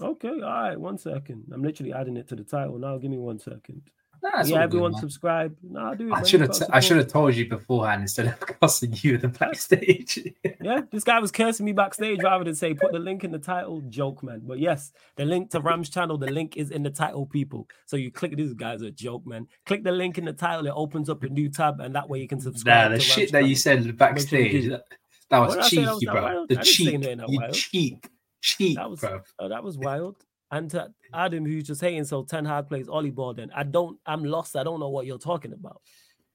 Okay, 0.02 0.30
all 0.30 0.40
right, 0.40 0.80
one 0.80 0.98
second. 0.98 1.44
I'm 1.54 1.62
literally 1.62 1.92
adding 1.92 2.16
it 2.16 2.30
to 2.30 2.38
the 2.38 2.46
title 2.46 2.80
now. 2.80 2.98
Give 2.98 3.12
me 3.12 3.18
one 3.18 3.38
second. 3.38 3.82
Nah, 4.22 4.30
yeah, 4.30 4.38
all 4.38 4.44
good, 4.46 4.58
everyone 4.58 4.94
subscribe. 4.96 5.56
No, 5.64 5.80
I 5.80 5.96
do. 5.96 6.08
it, 6.10 6.14
I 6.14 6.24
should 6.24 6.42
have. 6.42 6.50
gotta 6.52 6.76
I 6.76 6.80
should 6.80 6.98
have 6.98 7.08
told 7.08 7.36
you 7.36 7.48
beforehand 7.48 8.02
instead 8.02 8.28
of 8.28 8.40
cussing 8.62 8.94
you 9.02 9.16
in 9.16 9.22
the 9.22 9.28
backstage. 9.30 10.20
Yeah, 10.62 10.82
this 10.92 11.06
guy 11.06 11.20
was 11.20 11.32
cursing 11.32 11.66
me 11.66 11.72
backstage 11.72 12.22
rather 12.22 12.44
than 12.44 12.54
say 12.54 12.74
put 12.74 12.92
the 12.92 13.00
link 13.00 13.24
in 13.24 13.32
the 13.32 13.40
title. 13.40 13.82
Joke, 13.88 14.22
man. 14.24 14.42
But 14.44 14.60
yes, 14.60 14.92
the 15.16 15.24
link 15.24 15.52
to 15.52 15.62
Ram's 15.62 15.90
channel, 15.90 16.18
the 16.18 16.30
link 16.30 16.58
is 16.58 16.70
in 16.72 16.84
the 16.84 16.90
title, 16.90 17.26
people. 17.26 17.68
So 17.86 17.96
you 17.96 18.12
click 18.12 18.36
this 18.36 18.54
guy's 18.54 18.82
a 18.82 18.92
joke, 18.92 19.26
man. 19.26 19.48
Click 19.66 19.84
the 19.86 19.92
link 19.94 20.18
in 20.18 20.26
the 20.26 20.34
title, 20.34 20.68
it 20.68 20.74
opens 20.76 21.10
up 21.10 21.24
a 21.24 21.30
new 21.30 21.50
tab, 21.50 21.80
and 21.80 21.96
that 21.96 22.10
way 22.10 22.20
you 22.20 22.28
can 22.28 22.42
subscribe. 22.42 22.92
nah, 22.92 22.98
the 22.98 23.02
shit 23.02 23.18
Ram's 23.18 23.32
that 23.32 23.46
you 23.46 23.56
said 23.56 23.98
backstage. 23.98 24.68
That, 24.70 24.84
that 25.30 25.40
What 25.40 25.50
did 25.50 25.58
I 25.58 25.62
was 25.62 25.70
cheeky, 25.70 26.06
bro. 26.12 26.46
The 26.50 26.56
cheek. 26.58 27.04
You 27.30 27.52
cheek. 27.54 28.10
Cheek, 28.42 28.78
That 28.78 28.90
was- 28.90 29.00
bro. 29.00 29.22
Oh, 29.40 29.50
that 29.50 29.64
was 29.64 29.78
wild. 29.78 30.16
And 30.52 30.70
to 30.72 30.92
Adam, 31.14 31.46
who's 31.46 31.66
just 31.66 31.82
hating, 31.82 32.06
so 32.06 32.24
Ten 32.24 32.44
Hag 32.44 32.68
plays 32.68 32.90
Ollie 32.90 33.12
ball. 33.12 33.34
Then 33.34 33.52
I 33.56 33.64
don't. 33.64 34.00
I'm 34.06 34.24
lost. 34.24 34.56
I 34.56 34.64
don't 34.64 34.80
know 34.80 34.90
what 34.90 35.06
you're 35.06 35.20
talking 35.20 35.54
about. 35.54 35.82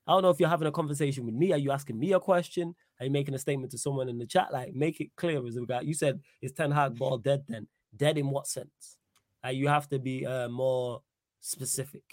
I 0.06 0.12
don't 0.12 0.22
know 0.22 0.30
if 0.30 0.38
you're 0.38 0.48
having 0.48 0.68
a 0.68 0.72
conversation 0.72 1.24
with 1.24 1.34
me. 1.34 1.52
Are 1.52 1.58
you 1.58 1.72
asking 1.72 1.98
me 1.98 2.12
a 2.12 2.20
question? 2.20 2.74
Are 3.00 3.06
you 3.06 3.10
making 3.10 3.34
a 3.34 3.38
statement 3.38 3.72
to 3.72 3.78
someone 3.78 4.08
in 4.08 4.18
the 4.18 4.26
chat? 4.26 4.52
Like, 4.52 4.74
make 4.74 5.00
it 5.00 5.08
clear 5.16 5.44
as 5.46 5.56
a 5.56 5.62
guy. 5.62 5.80
You 5.80 5.94
said 5.94 6.20
is 6.42 6.52
Ten 6.52 6.70
Hag 6.70 6.96
ball 6.96 7.18
dead? 7.18 7.42
Then 7.48 7.66
dead 7.96 8.18
in 8.18 8.30
what 8.30 8.46
sense? 8.46 8.98
Uh, 9.44 9.48
you 9.48 9.68
have 9.68 9.88
to 9.88 9.98
be 9.98 10.24
uh, 10.26 10.48
more 10.48 11.02
specific. 11.40 12.04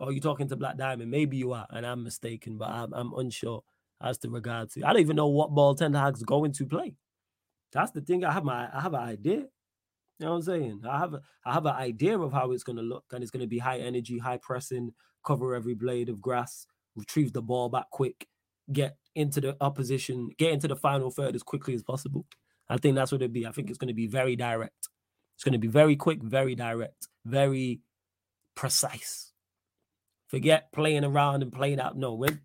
Or 0.00 0.08
are 0.08 0.12
you 0.12 0.20
talking 0.20 0.48
to 0.48 0.56
Black 0.56 0.78
Diamond? 0.78 1.10
Maybe 1.10 1.36
you 1.36 1.52
are, 1.52 1.66
and 1.70 1.84
I'm 1.84 2.02
mistaken, 2.02 2.56
but 2.56 2.70
I'm, 2.70 2.92
I'm 2.94 3.12
unsure 3.14 3.62
as 4.00 4.18
to 4.18 4.30
regard 4.30 4.70
to. 4.70 4.84
I 4.84 4.92
don't 4.92 5.02
even 5.02 5.16
know 5.16 5.28
what 5.28 5.54
ball 5.54 5.74
Ten 5.74 5.92
Hag's 5.92 6.22
going 6.22 6.52
to 6.52 6.66
play. 6.66 6.94
That's 7.72 7.90
the 7.90 8.00
thing. 8.00 8.24
I 8.24 8.32
have 8.32 8.44
my 8.44 8.68
I 8.74 8.80
have 8.80 8.94
an 8.94 9.00
idea. 9.00 9.44
Know 10.22 10.30
what 10.30 10.36
I'm 10.36 10.42
saying? 10.42 10.82
I 10.88 10.98
have 10.98 11.14
a, 11.14 11.22
I 11.44 11.52
have 11.52 11.66
an 11.66 11.74
idea 11.74 12.18
of 12.18 12.32
how 12.32 12.52
it's 12.52 12.64
going 12.64 12.76
to 12.76 12.82
look, 12.82 13.04
and 13.12 13.22
it's 13.22 13.30
going 13.30 13.40
to 13.40 13.46
be 13.46 13.58
high 13.58 13.78
energy, 13.78 14.18
high 14.18 14.38
pressing, 14.38 14.92
cover 15.24 15.54
every 15.54 15.74
blade 15.74 16.08
of 16.08 16.20
grass, 16.20 16.66
retrieve 16.96 17.32
the 17.32 17.42
ball 17.42 17.68
back 17.68 17.90
quick, 17.90 18.26
get 18.72 18.96
into 19.14 19.40
the 19.40 19.56
opposition, 19.60 20.30
get 20.38 20.52
into 20.52 20.68
the 20.68 20.76
final 20.76 21.10
third 21.10 21.34
as 21.34 21.42
quickly 21.42 21.74
as 21.74 21.82
possible. 21.82 22.24
I 22.68 22.76
think 22.78 22.94
that's 22.94 23.12
what 23.12 23.20
it'd 23.20 23.32
be. 23.32 23.46
I 23.46 23.50
think 23.50 23.68
it's 23.68 23.78
going 23.78 23.88
to 23.88 23.94
be 23.94 24.06
very 24.06 24.36
direct. 24.36 24.88
It's 25.34 25.44
going 25.44 25.52
to 25.52 25.58
be 25.58 25.68
very 25.68 25.96
quick, 25.96 26.22
very 26.22 26.54
direct, 26.54 27.08
very 27.24 27.80
precise. 28.54 29.32
Forget 30.28 30.72
playing 30.72 31.04
around 31.04 31.42
and 31.42 31.52
playing 31.52 31.80
out. 31.80 31.96
No, 31.96 32.14
with 32.14 32.40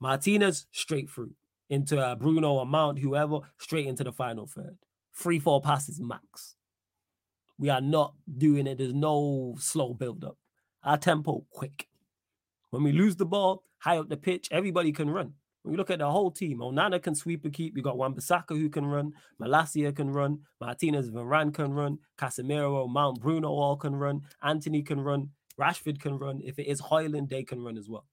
Martinez 0.00 0.66
straight 0.72 1.10
through 1.10 1.34
into 1.70 1.98
uh, 1.98 2.14
Bruno 2.14 2.52
or 2.52 2.66
Mount, 2.66 2.98
whoever, 2.98 3.40
straight 3.58 3.86
into 3.86 4.04
the 4.04 4.12
final 4.12 4.46
third. 4.46 4.76
Three, 5.16 5.38
four 5.38 5.60
passes 5.60 6.00
max. 6.00 6.56
We 7.58 7.68
are 7.70 7.80
not 7.80 8.14
doing 8.38 8.66
it. 8.66 8.78
There's 8.78 8.92
no 8.94 9.54
slow 9.58 9.94
build 9.94 10.24
up. 10.24 10.36
Our 10.82 10.98
tempo 10.98 11.44
quick. 11.50 11.88
When 12.70 12.82
we 12.82 12.92
lose 12.92 13.16
the 13.16 13.26
ball 13.26 13.62
high 13.78 13.98
up 13.98 14.08
the 14.08 14.16
pitch, 14.16 14.48
everybody 14.50 14.92
can 14.92 15.08
run. 15.10 15.34
When 15.62 15.72
you 15.72 15.78
look 15.78 15.90
at 15.90 16.00
the 16.00 16.10
whole 16.10 16.30
team, 16.30 16.58
Onana 16.58 17.00
can 17.02 17.14
sweep 17.14 17.44
a 17.46 17.50
keep. 17.50 17.76
You 17.76 17.82
got 17.82 17.96
Wan-Bissaka 17.96 18.50
who 18.50 18.68
can 18.68 18.84
run. 18.84 19.12
Malacia 19.40 19.94
can 19.94 20.10
run. 20.10 20.40
Martinez 20.60 21.10
Varane 21.10 21.54
can 21.54 21.72
run. 21.72 21.98
Casemiro, 22.18 22.86
Mount 22.88 23.20
Bruno 23.20 23.48
all 23.48 23.76
can 23.76 23.94
run. 23.96 24.22
Antony 24.42 24.82
can 24.82 25.00
run. 25.00 25.30
Rashford 25.58 26.00
can 26.00 26.18
run. 26.18 26.40
If 26.44 26.58
it 26.58 26.66
is 26.66 26.82
Hojlund, 26.82 27.30
they 27.30 27.44
can 27.44 27.62
run 27.62 27.78
as 27.78 27.88
well. 27.88 28.04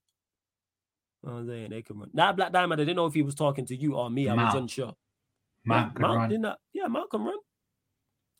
You 1.23 1.30
know 1.30 1.35
what 1.35 1.41
I'm 1.41 1.47
saying 1.49 1.69
they 1.72 1.81
can 1.81 1.97
run. 1.99 2.09
Now, 2.13 2.31
Black 2.31 2.51
Diamond, 2.53 2.80
I 2.80 2.85
didn't 2.85 2.95
know 2.97 3.05
if 3.07 3.13
he 3.13 3.22
was 3.22 3.35
talking 3.35 3.65
to 3.65 3.76
you 3.76 3.95
or 3.95 4.09
me. 4.09 4.30
I 4.30 4.35
was 4.35 4.53
unsure. 4.55 4.93
Mount 5.65 5.91
Yeah, 5.93 5.93
can 5.93 6.05
run. 6.18 6.30
didn't 6.30 6.45
I- 6.45 6.55
yeah, 6.73 6.88
Mount 6.88 7.09
can 7.09 7.23
run. 7.23 7.38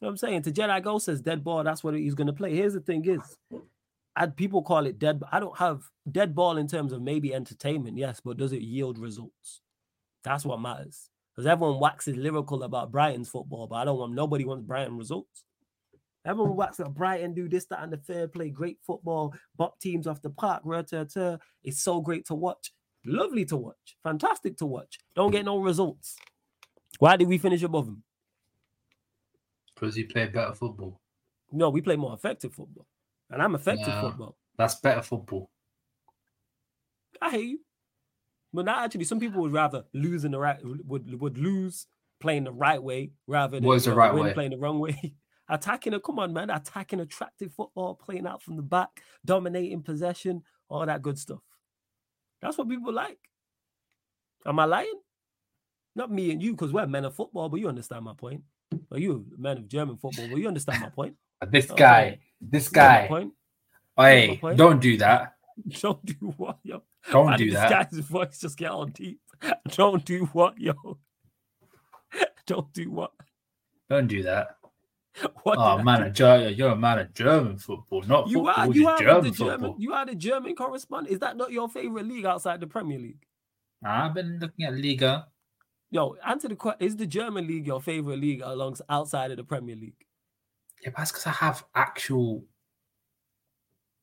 Know 0.02 0.08
what 0.08 0.12
I'm 0.14 0.18
saying? 0.18 0.42
To 0.44 0.52
Jedi 0.52 0.82
Go 0.84 0.98
says 0.98 1.22
dead 1.22 1.44
ball, 1.44 1.64
that's 1.64 1.84
what 1.84 1.94
he's 1.94 2.16
gonna 2.16 2.34
play. 2.34 2.56
Here's 2.56 2.74
the 2.74 2.80
thing 2.80 3.06
is 3.06 3.22
I 4.16 4.26
people 4.26 4.64
call 4.64 4.88
it 4.88 4.98
dead. 4.98 5.22
I 5.32 5.40
don't 5.40 5.58
have 5.58 5.84
dead 6.12 6.34
ball 6.34 6.58
in 6.58 6.68
terms 6.68 6.92
of 6.92 7.02
maybe 7.02 7.34
entertainment, 7.34 7.98
yes, 7.98 8.20
but 8.24 8.38
does 8.38 8.52
it 8.52 8.62
yield 8.62 8.98
results? 8.98 9.62
That's 10.24 10.44
what 10.44 10.60
matters. 10.60 11.10
Because 11.32 11.48
everyone 11.48 11.80
waxes 11.80 12.18
lyrical 12.18 12.64
about 12.64 12.92
Brighton's 12.92 13.30
football, 13.30 13.68
but 13.68 13.76
I 13.76 13.86
don't 13.86 14.00
want 14.00 14.14
nobody 14.14 14.44
wants 14.44 14.66
Brighton 14.66 14.98
results. 14.98 15.46
Everyone 16.26 16.56
waxes 16.56 16.82
about 16.82 16.96
Brighton 16.96 17.34
do 17.34 17.48
this, 17.48 17.66
that, 17.68 17.82
and 17.82 17.94
the 17.94 17.98
fair 17.98 18.28
play, 18.28 18.50
great 18.50 18.80
football, 18.86 19.34
bop 19.56 19.80
teams 19.80 20.08
off 20.08 20.22
the 20.22 20.30
park. 20.30 20.64
It's 21.64 21.82
so 21.82 22.02
great 22.02 22.26
to 22.26 22.36
watch. 22.36 22.74
Lovely 23.06 23.46
to 23.46 23.56
watch, 23.56 23.98
fantastic 24.04 24.58
to 24.58 24.66
watch. 24.66 25.00
Don't 25.16 25.32
get 25.32 25.46
no 25.46 25.60
results. 25.60 26.18
Why 27.00 27.16
did 27.16 27.28
we 27.28 27.38
finish 27.38 27.64
above 27.64 27.86
them? 27.86 28.04
Because 29.82 29.96
he 29.96 30.04
play 30.04 30.28
better 30.28 30.54
football. 30.54 31.02
No, 31.52 31.72
we 31.72 31.82
play 31.82 31.96
more 31.96 32.14
effective 32.14 32.54
football. 32.54 32.86
And 33.32 33.42
I'm 33.42 33.56
effective 33.56 33.94
football. 34.00 34.38
That's 34.58 34.76
better 34.76 35.02
football. 35.02 35.50
I 37.20 37.32
hate 37.32 37.50
you. 37.50 37.60
But 38.54 38.66
not 38.66 38.84
actually, 38.84 39.06
some 39.06 39.20
people 39.20 39.42
would 39.42 39.54
rather 39.54 39.86
lose 39.94 40.24
in 40.24 40.32
the 40.32 40.40
right 40.40 40.60
would 40.64 41.20
would 41.20 41.38
lose 41.38 41.88
playing 42.20 42.44
the 42.44 42.52
right 42.52 42.82
way 42.82 43.12
rather 43.26 43.60
than 43.60 43.80
the 43.80 43.94
right 43.94 44.14
win 44.14 44.26
way? 44.26 44.34
playing 44.34 44.52
the 44.52 44.58
wrong 44.58 44.80
way. 44.80 45.16
attacking 45.50 45.94
a 45.94 46.00
come 46.00 46.20
on, 46.20 46.34
man, 46.34 46.50
attacking 46.50 47.00
attractive 47.00 47.54
football, 47.54 47.96
playing 47.96 48.28
out 48.28 48.44
from 48.44 48.58
the 48.58 48.62
back, 48.62 48.90
dominating 49.26 49.82
possession, 49.82 50.44
all 50.70 50.86
that 50.86 51.02
good 51.02 51.18
stuff. 51.18 51.42
That's 52.42 52.58
what 52.58 52.70
people 52.70 52.94
like. 52.94 53.20
Am 54.46 54.60
I 54.60 54.66
lying? 54.66 55.00
Not 55.96 56.12
me 56.12 56.32
and 56.32 56.42
you, 56.42 56.52
because 56.52 56.72
we're 56.72 56.88
men 56.88 57.06
of 57.06 57.16
football, 57.16 57.50
but 57.50 57.60
you 57.60 57.68
understand 57.68 58.06
my 58.06 58.14
point. 58.14 58.44
Are 58.92 59.00
you 59.00 59.26
a 59.38 59.42
man 59.42 59.58
of 59.58 59.68
German 59.68 59.98
football? 59.98 60.28
Well, 60.30 60.40
you 60.40 60.48
understand 60.48 60.82
my 60.82 60.90
point. 60.90 61.16
This 61.50 61.72
Okay. 61.72 61.76
guy, 61.84 62.20
this 62.40 62.70
guy. 62.70 63.08
point. 63.08 63.34
Hey, 63.98 64.38
point? 64.38 64.58
don't 64.58 64.80
do 64.80 64.98
that. 64.98 65.34
Don't 65.82 66.04
do 66.06 66.34
what, 66.38 66.60
yo. 66.64 66.82
Don't 67.12 67.36
do 67.38 67.52
that. 67.52 67.90
This 67.92 68.00
guy's 68.00 68.06
voice 68.08 68.40
just 68.40 68.58
get 68.58 68.72
all 68.72 68.86
deep. 68.86 69.20
Don't 69.76 70.06
do 70.06 70.26
what, 70.34 70.60
yo. 70.60 70.74
Don't 72.46 72.72
do 72.74 72.92
what. 72.92 73.12
Don't 73.90 74.08
do 74.08 74.24
that. 74.24 74.58
What 75.44 75.58
Oh 75.60 75.84
man, 75.84 76.14
you're 76.16 76.70
a 76.70 76.76
man 76.76 77.00
of 77.00 77.14
German 77.14 77.58
football, 77.58 78.02
not 78.04 78.28
You 78.30 78.46
football. 78.46 78.70
are 78.70 78.74
you 78.74 78.88
are 78.88 78.98
German 79.00 79.24
the 79.24 79.30
football. 79.32 79.48
German. 79.58 79.76
You 79.80 79.94
are 79.94 80.06
the 80.06 80.16
German 80.16 80.56
correspondent. 80.56 81.12
Is 81.14 81.20
that 81.20 81.36
not 81.38 81.52
your 81.52 81.68
favorite 81.68 82.06
league 82.08 82.26
outside 82.26 82.60
the 82.62 82.68
Premier 82.68 82.98
League? 83.00 83.26
I've 83.84 84.14
been 84.14 84.40
looking 84.40 84.66
at 84.66 84.74
Liga. 84.76 85.28
Yo, 85.92 86.16
answer 86.26 86.48
the 86.48 86.56
question: 86.56 86.88
Is 86.88 86.96
the 86.96 87.06
German 87.06 87.46
league 87.48 87.68
your 87.68 87.82
favorite 87.82 88.20
league 88.20 88.42
alongside 88.44 88.86
outside 88.90 89.32
of 89.32 89.38
the 89.38 89.44
Premier 89.44 89.76
League? 89.76 90.06
Yeah, 90.84 90.92
that's 90.98 91.12
because 91.12 91.28
I 91.28 91.32
have 91.32 91.64
actual 91.76 92.46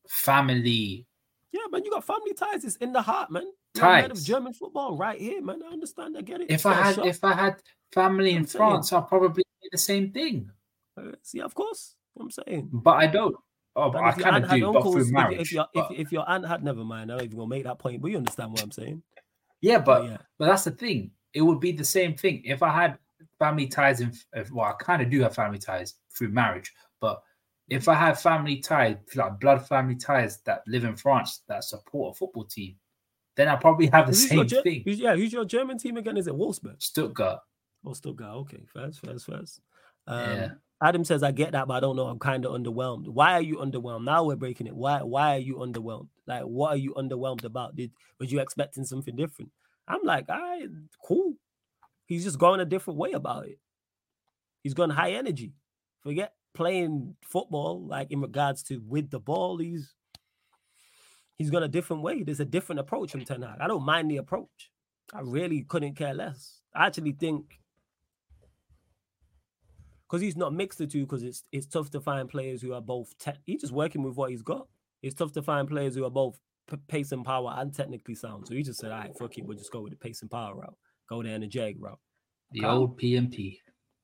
family. 0.06 1.06
Yeah, 1.50 1.62
man, 1.70 1.84
you 1.84 1.90
got 1.90 2.04
family 2.04 2.34
ties. 2.34 2.64
It's 2.64 2.76
in 2.76 2.92
the 2.92 3.02
heart, 3.02 3.30
man. 3.30 3.50
A 3.80 4.04
of 4.04 4.22
German 4.22 4.52
football 4.52 4.96
right 4.96 5.18
here, 5.18 5.40
man. 5.42 5.60
I 5.66 5.72
understand. 5.72 6.16
I 6.18 6.22
get 6.22 6.40
it. 6.40 6.50
If 6.50 6.66
I 6.66 6.74
had, 6.74 6.96
shot. 6.96 7.06
if 7.06 7.24
I 7.24 7.32
had 7.32 7.56
family 7.92 8.32
in. 8.32 8.44
France, 8.44 8.92
I'd 8.92 9.08
probably 9.08 9.44
do 9.62 9.68
the 9.72 9.78
same 9.78 10.12
thing. 10.12 10.50
Uh, 10.96 11.12
see, 11.22 11.40
of 11.40 11.54
course, 11.54 11.94
I'm 12.18 12.30
saying. 12.30 12.68
But 12.72 12.96
I 12.96 13.06
don't. 13.06 13.36
Oh, 13.76 13.90
but 13.90 14.02
I 14.02 14.10
if 14.10 14.18
kind 14.18 14.44
of 14.44 14.50
do, 14.50 14.72
but 14.72 14.82
through 14.82 15.02
if- 15.02 15.10
marriage. 15.10 15.40
If, 15.40 15.52
your 15.52 15.66
but- 15.72 15.92
if, 15.92 16.06
if 16.06 16.12
your 16.12 16.28
aunt 16.28 16.46
had 16.46 16.64
never 16.64 16.84
mind, 16.84 17.10
I'm 17.10 17.18
not 17.18 17.24
even 17.24 17.38
gonna 17.38 17.48
make 17.48 17.64
that 17.64 17.78
point, 17.78 18.02
but 18.02 18.10
you 18.10 18.16
understand 18.18 18.50
what 18.52 18.62
I'm 18.62 18.72
saying. 18.72 19.02
yeah, 19.60 19.78
but 19.78 20.04
yeah, 20.04 20.16
But 20.38 20.46
that's 20.46 20.64
the 20.64 20.72
thing. 20.72 21.12
It 21.34 21.42
would 21.42 21.60
be 21.60 21.72
the 21.72 21.84
same 21.84 22.14
thing 22.16 22.42
if 22.44 22.62
I 22.62 22.70
had 22.72 22.98
family 23.38 23.66
ties 23.66 24.00
in. 24.00 24.12
if- 24.32 24.50
Well, 24.50 24.66
I 24.66 24.72
kind 24.82 25.02
of 25.02 25.10
do 25.10 25.20
have 25.20 25.34
family 25.34 25.58
ties 25.58 25.94
through 26.16 26.28
marriage, 26.30 26.72
but 27.00 27.22
if 27.68 27.86
I 27.88 27.94
have 27.94 28.20
family 28.20 28.58
ties, 28.60 28.96
like 29.14 29.38
blood 29.40 29.66
family 29.66 29.94
ties 29.96 30.40
that 30.42 30.62
live 30.66 30.84
in 30.84 30.96
France 30.96 31.42
that 31.48 31.64
support 31.64 32.14
a 32.14 32.18
football 32.18 32.44
team, 32.44 32.76
then 33.36 33.46
I 33.48 33.56
probably 33.56 33.86
have 33.88 34.06
the 34.06 34.12
Who's 34.12 34.28
same 34.28 34.46
Ger- 34.46 34.62
thing. 34.62 34.82
who's- 34.84 34.98
yeah, 34.98 35.14
who's 35.14 35.32
your 35.32 35.44
German 35.44 35.78
team 35.78 35.96
again? 35.96 36.16
Is 36.16 36.26
it 36.26 36.34
Wolfsburg? 36.34 36.82
Stuttgart. 36.82 37.40
Oh, 37.84 37.92
Stuttgart. 37.92 38.34
Okay, 38.38 38.64
first, 38.66 39.00
first, 39.04 39.26
first. 39.26 39.60
Um, 40.06 40.30
Yeah. 40.36 40.50
Adam 40.80 41.04
says, 41.04 41.22
"I 41.24 41.32
get 41.32 41.52
that, 41.52 41.66
but 41.66 41.74
I 41.74 41.80
don't 41.80 41.96
know. 41.96 42.06
I'm 42.06 42.18
kind 42.20 42.44
of 42.46 42.52
underwhelmed. 42.52 43.08
Why 43.08 43.32
are 43.34 43.42
you 43.42 43.56
underwhelmed? 43.56 44.04
Now 44.04 44.24
we're 44.24 44.36
breaking 44.36 44.66
it. 44.68 44.74
Why? 44.76 45.02
Why 45.02 45.34
are 45.36 45.40
you 45.40 45.56
underwhelmed? 45.56 46.08
Like, 46.26 46.44
what 46.44 46.70
are 46.70 46.76
you 46.76 46.94
underwhelmed 46.94 47.44
about? 47.44 47.74
Did 47.76 47.92
was 48.18 48.30
you 48.32 48.40
expecting 48.40 48.84
something 48.84 49.14
different? 49.16 49.50
I'm 49.88 50.02
like, 50.04 50.28
all 50.28 50.38
right, 50.38 50.68
cool. 51.04 51.34
He's 52.06 52.24
just 52.24 52.38
going 52.38 52.60
a 52.60 52.64
different 52.64 52.98
way 52.98 53.12
about 53.12 53.46
it. 53.46 53.58
He's 54.62 54.74
gone 54.74 54.90
high 54.90 55.12
energy. 55.12 55.54
Forget 56.02 56.34
playing 56.54 57.16
football, 57.22 57.86
like 57.86 58.10
in 58.10 58.20
regards 58.20 58.62
to 58.64 58.80
with 58.86 59.10
the 59.10 59.20
ball. 59.20 59.58
He's 59.58 59.94
he's 61.36 61.50
gone 61.50 61.62
a 61.62 61.68
different 61.68 62.02
way. 62.02 62.22
There's 62.22 62.40
a 62.40 62.44
different 62.44 62.80
approach 62.80 63.12
from 63.12 63.24
Ten 63.24 63.42
Hag. 63.42 63.58
I 63.60 63.66
don't 63.66 63.84
mind 63.84 64.10
the 64.10 64.18
approach. 64.18 64.70
I 65.12 65.20
really 65.20 65.62
couldn't 65.62 65.94
care 65.94 66.14
less. 66.14 66.60
I 66.74 66.86
actually 66.86 67.12
think 67.12 67.60
because 70.08 70.22
he's 70.22 70.36
not 70.36 70.54
mixed 70.54 70.78
the 70.78 70.86
two 70.86 71.02
because 71.02 71.22
it's 71.22 71.44
it's 71.52 71.66
tough 71.66 71.90
to 71.90 72.00
find 72.00 72.28
players 72.28 72.62
who 72.62 72.72
are 72.72 72.80
both 72.80 73.16
te- 73.18 73.32
he's 73.44 73.60
just 73.60 73.72
working 73.72 74.02
with 74.02 74.16
what 74.16 74.30
he's 74.30 74.42
got. 74.42 74.66
It's 75.02 75.14
tough 75.14 75.32
to 75.32 75.42
find 75.42 75.68
players 75.68 75.94
who 75.94 76.04
are 76.04 76.10
both 76.10 76.38
p- 76.68 76.76
pace 76.88 77.12
and 77.12 77.24
power 77.24 77.54
and 77.56 77.74
technically 77.74 78.14
sound. 78.14 78.46
So 78.46 78.54
he 78.54 78.62
just 78.62 78.78
said, 78.80 78.92
"All 78.92 78.98
right, 78.98 79.16
fuck 79.18 79.36
it, 79.38 79.44
we'll 79.44 79.56
just 79.58 79.72
go 79.72 79.80
with 79.80 79.92
the 79.92 79.96
pace 79.98 80.22
and 80.22 80.30
power 80.30 80.54
route, 80.54 80.76
go 81.08 81.22
down 81.22 81.40
the 81.40 81.46
Jag 81.46 81.76
route." 81.80 81.98
The 82.52 82.64
old 82.64 82.98
PMP. 82.98 83.58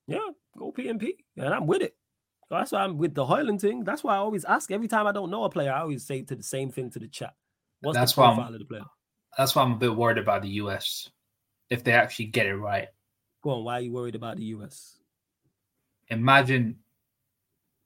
Yeah, 0.07 0.19
go 0.57 0.71
PMP, 0.71 1.15
and 1.37 1.53
I'm 1.53 1.65
with 1.67 1.81
it. 1.81 1.95
That's 2.49 2.71
why 2.71 2.83
I'm 2.83 2.97
with 2.97 3.15
the 3.15 3.25
Hojlund 3.25 3.59
thing. 3.61 3.83
That's 3.83 4.03
why 4.03 4.15
I 4.15 4.17
always 4.17 4.45
ask 4.45 4.69
every 4.71 4.87
time 4.87 5.07
I 5.07 5.11
don't 5.11 5.31
know 5.31 5.45
a 5.45 5.49
player. 5.49 5.71
I 5.71 5.79
always 5.81 6.05
say 6.05 6.21
to 6.23 6.35
the 6.35 6.43
same 6.43 6.71
thing 6.71 6.91
to 6.91 6.99
the 6.99 7.07
chat. 7.07 7.33
What's 7.81 7.97
That's 7.97 8.13
the 8.13 8.21
why 8.21 8.27
I'm- 8.27 8.35
profile 8.35 8.53
of 8.53 8.59
the 8.59 8.65
player? 8.65 8.85
That's 9.37 9.55
why 9.55 9.63
I'm 9.63 9.71
a 9.73 9.77
bit 9.77 9.95
worried 9.95 10.17
about 10.19 10.43
the 10.43 10.49
US. 10.61 11.09
If 11.69 11.83
they 11.83 11.91
actually 11.93 12.27
get 12.27 12.45
it 12.45 12.55
right. 12.55 12.87
Go 13.41 13.49
on. 13.49 13.63
Why 13.63 13.73
are 13.79 13.81
you 13.81 13.91
worried 13.91 14.15
about 14.15 14.37
the 14.37 14.43
US? 14.55 14.99
Imagine 16.09 16.77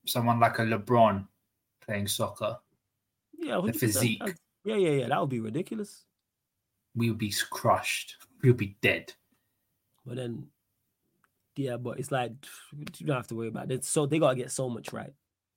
someone 0.05 0.39
like 0.39 0.59
a 0.59 0.63
LeBron 0.63 1.25
playing 1.81 2.07
soccer. 2.07 2.57
Yeah, 3.37 3.61
The 3.65 3.71
physique. 3.73 4.19
That's- 4.19 4.39
Yeah, 4.63 4.75
yeah, 4.75 4.89
yeah. 4.91 5.07
That 5.07 5.19
would 5.21 5.29
be 5.29 5.39
ridiculous. 5.39 6.05
We 6.95 7.09
would 7.09 7.19
be 7.19 7.33
crushed. 7.49 8.17
We 8.41 8.49
would 8.49 8.57
be 8.57 8.77
dead. 8.81 9.13
But 10.05 10.17
then, 10.17 10.47
yeah, 11.55 11.77
but 11.77 11.99
it's 11.99 12.11
like 12.11 12.31
you 12.97 13.05
don't 13.05 13.17
have 13.17 13.27
to 13.27 13.35
worry 13.35 13.47
about 13.47 13.71
it. 13.71 13.85
So 13.85 14.05
they 14.05 14.19
gotta 14.19 14.35
get 14.35 14.51
so 14.51 14.69
much 14.69 14.93
right. 14.93 15.13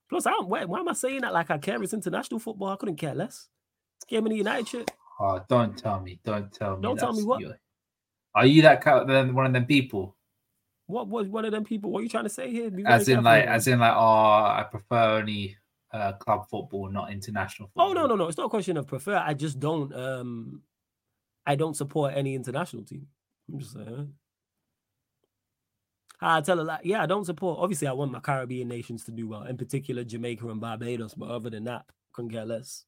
Plus, 0.08 0.26
I 0.26 0.30
don't. 0.30 0.48
Why, 0.48 0.64
why 0.64 0.80
am 0.80 0.88
I 0.88 0.92
saying 0.92 1.22
that? 1.22 1.32
Like 1.32 1.50
I 1.50 1.58
care. 1.58 1.82
It's 1.82 1.94
international 1.94 2.40
football. 2.40 2.68
I 2.68 2.76
couldn't 2.76 2.96
care 2.96 3.14
less. 3.14 3.48
It's 3.96 4.04
game 4.04 4.26
in 4.26 4.30
the 4.30 4.36
United 4.36 4.68
shit. 4.68 4.90
Oh, 5.18 5.40
don't 5.48 5.76
tell 5.76 6.00
me. 6.00 6.18
Don't 6.24 6.52
tell 6.52 6.76
me. 6.76 6.82
Don't 6.82 6.98
tell 6.98 7.12
me 7.12 7.22
what? 7.22 7.42
Are 8.34 8.46
you 8.46 8.62
that 8.62 8.80
kind 8.80 9.10
of 9.10 9.34
one 9.34 9.46
of 9.46 9.52
them 9.52 9.66
people? 9.66 10.16
What 10.86 11.08
was 11.08 11.28
one 11.28 11.44
of 11.44 11.52
them 11.52 11.64
people? 11.64 11.90
What 11.90 12.00
are 12.00 12.02
you 12.02 12.08
trying 12.08 12.24
to 12.24 12.30
say 12.30 12.50
here? 12.50 12.70
As 12.86 13.08
in 13.08 13.22
like 13.22 13.44
as 13.44 13.66
in 13.66 13.78
like 13.78 13.94
oh 13.94 14.00
I 14.00 14.66
prefer 14.70 15.18
only 15.18 15.56
uh, 15.92 16.12
club 16.14 16.48
football, 16.50 16.90
not 16.90 17.12
international 17.12 17.68
football. 17.68 17.90
Oh 17.90 17.92
no, 17.92 18.06
no, 18.06 18.16
no. 18.16 18.28
It's 18.28 18.36
not 18.38 18.46
a 18.46 18.50
question 18.50 18.76
of 18.76 18.86
prefer. 18.86 19.16
I 19.16 19.34
just 19.34 19.58
don't. 19.60 19.94
Um, 19.94 20.62
I 21.46 21.54
don't 21.56 21.76
support 21.76 22.14
any 22.16 22.34
international 22.34 22.84
team. 22.84 23.06
I'm 23.52 23.58
just 23.58 23.72
saying. 23.74 24.12
I 26.20 26.40
tell 26.40 26.60
a 26.60 26.62
lot. 26.62 26.86
Yeah, 26.86 27.02
I 27.02 27.06
don't 27.06 27.24
support. 27.24 27.58
Obviously, 27.58 27.88
I 27.88 27.92
want 27.92 28.12
my 28.12 28.20
Caribbean 28.20 28.68
nations 28.68 29.04
to 29.04 29.10
do 29.10 29.26
well, 29.28 29.42
in 29.42 29.56
particular 29.56 30.04
Jamaica 30.04 30.48
and 30.48 30.60
Barbados. 30.60 31.14
But 31.14 31.30
other 31.30 31.50
than 31.50 31.64
that, 31.64 31.84
couldn't 32.12 32.30
care 32.30 32.44
less. 32.46 32.84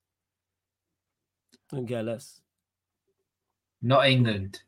Couldn't 1.68 1.88
care 1.88 2.02
less. 2.04 2.40
Not 3.82 4.06
England. 4.06 4.62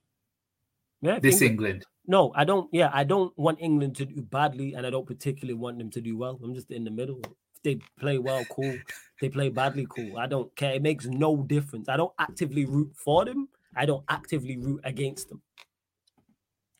Yeah, 1.00 1.20
This 1.20 1.40
England- 1.40 1.52
England. 1.52 1.86
No, 2.08 2.32
I 2.34 2.44
don't. 2.44 2.68
Yeah, 2.72 2.90
I 2.92 3.04
don't 3.04 3.36
want 3.38 3.58
England 3.60 3.96
to 3.96 4.04
do 4.04 4.20
badly, 4.22 4.74
and 4.74 4.86
I 4.86 4.90
don't 4.90 5.06
particularly 5.06 5.54
want 5.58 5.78
them 5.78 5.90
to 5.90 6.00
do 6.00 6.16
well. 6.16 6.38
I'm 6.42 6.54
just 6.54 6.70
in 6.70 6.84
the 6.84 6.90
middle. 6.90 7.20
They 7.66 7.80
play 7.98 8.16
well, 8.18 8.44
cool. 8.44 8.76
They 9.20 9.28
play 9.28 9.48
badly, 9.48 9.88
cool. 9.90 10.18
I 10.18 10.28
don't 10.28 10.54
care. 10.54 10.74
It 10.74 10.82
makes 10.82 11.04
no 11.06 11.38
difference. 11.38 11.88
I 11.88 11.96
don't 11.96 12.12
actively 12.16 12.64
root 12.64 12.92
for 12.94 13.24
them. 13.24 13.48
I 13.74 13.86
don't 13.86 14.04
actively 14.08 14.56
root 14.56 14.82
against 14.84 15.28
them. 15.28 15.42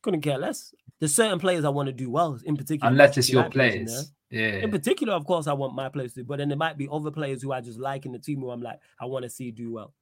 Couldn't 0.00 0.20
care 0.20 0.38
less. 0.38 0.72
There's 1.00 1.12
certain 1.12 1.40
players 1.40 1.64
I 1.64 1.70
want 1.70 1.88
to 1.88 1.92
do 1.92 2.08
well, 2.08 2.38
in 2.44 2.56
particular. 2.56 2.88
Unless 2.88 3.18
it's 3.18 3.28
your 3.28 3.50
players 3.50 4.12
in 4.30 4.38
Yeah. 4.38 4.58
In 4.58 4.70
particular, 4.70 5.14
of 5.14 5.26
course, 5.26 5.48
I 5.48 5.54
want 5.54 5.74
my 5.74 5.88
players 5.88 6.14
to, 6.14 6.22
but 6.22 6.38
then 6.38 6.48
there 6.50 6.56
might 6.56 6.78
be 6.78 6.88
other 6.88 7.10
players 7.10 7.42
who 7.42 7.50
I 7.50 7.60
just 7.60 7.80
like 7.80 8.06
in 8.06 8.12
the 8.12 8.20
team 8.20 8.38
who 8.38 8.52
I'm 8.52 8.62
like, 8.62 8.78
I 9.00 9.06
want 9.06 9.24
to 9.24 9.28
see 9.28 9.50
do 9.50 9.72
well. 9.72 9.92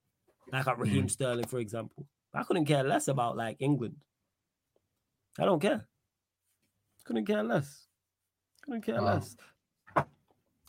Like 0.52 0.66
a 0.66 0.74
Raheem 0.74 1.06
mm. 1.06 1.10
Sterling, 1.10 1.46
for 1.46 1.60
example. 1.60 2.06
I 2.34 2.42
couldn't 2.42 2.66
care 2.66 2.84
less 2.84 3.08
about 3.08 3.38
like 3.38 3.56
England. 3.58 3.96
I 5.38 5.46
don't 5.46 5.62
care. 5.62 5.86
Couldn't 7.06 7.24
care 7.24 7.42
less. 7.42 7.86
Couldn't 8.62 8.82
care 8.82 9.00
Wow. 9.00 9.14
less. 9.14 9.34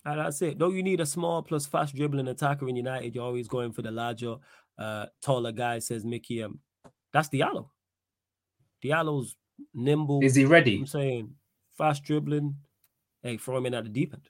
And 0.06 0.20
that's 0.20 0.42
it. 0.42 0.60
Though 0.60 0.70
you 0.70 0.84
need 0.84 1.02
a 1.02 1.06
small 1.06 1.42
plus 1.42 1.66
fast 1.66 1.96
dribbling 1.96 2.28
attacker 2.28 2.70
in 2.70 2.76
United, 2.76 3.16
you're 3.16 3.24
always 3.24 3.48
going 3.48 3.72
for 3.72 3.82
the 3.82 3.92
larger, 3.92 4.36
uh, 4.78 5.08
taller 5.22 5.52
guy, 5.52 5.80
says 5.80 6.06
Mickey. 6.06 6.44
Um, 6.44 6.60
that's 7.12 7.30
Diallo. 7.30 7.70
Diallo's 8.84 9.36
nimble. 9.74 10.22
Is 10.24 10.36
he 10.36 10.46
ready? 10.46 10.78
I'm 10.78 10.86
saying 10.86 11.34
fast 11.78 12.04
dribbling. 12.04 12.56
Hey, 13.24 13.38
throw 13.38 13.58
him 13.58 13.66
in 13.66 13.74
at 13.74 13.84
the 13.84 13.90
deep 13.90 14.14
end. 14.14 14.30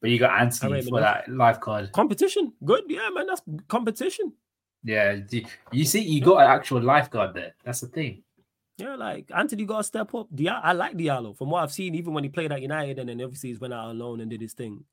But 0.00 0.10
you 0.10 0.18
got 0.18 0.40
Antony 0.40 0.82
for 0.82 1.00
that 1.00 1.28
life 1.28 1.60
card. 1.60 1.92
Competition. 1.92 2.52
Good. 2.64 2.84
Yeah, 2.88 3.10
man. 3.10 3.26
That's 3.26 3.42
competition. 3.68 4.32
Yeah. 4.82 5.18
You 5.70 5.84
see, 5.84 6.00
you 6.00 6.20
got 6.22 6.38
an 6.38 6.50
actual 6.50 6.80
lifeguard 6.80 7.34
there. 7.34 7.54
That's 7.64 7.80
the 7.80 7.88
thing. 7.88 8.22
Yeah, 8.80 8.96
like 8.96 9.30
Antony 9.34 9.64
got 9.64 9.78
to 9.78 9.84
step 9.84 10.14
up. 10.14 10.28
Dia- 10.34 10.60
I 10.62 10.72
like 10.72 10.96
Diallo 10.96 11.36
from 11.36 11.50
what 11.50 11.62
I've 11.62 11.72
seen, 11.72 11.94
even 11.94 12.14
when 12.14 12.24
he 12.24 12.30
played 12.30 12.52
at 12.52 12.62
United 12.62 12.98
and 12.98 13.08
then 13.08 13.20
obviously 13.22 13.50
he's 13.50 13.60
went 13.60 13.74
out 13.74 13.90
alone 13.90 14.20
and 14.20 14.30
did 14.30 14.40
his 14.40 14.54
thing. 14.54 14.84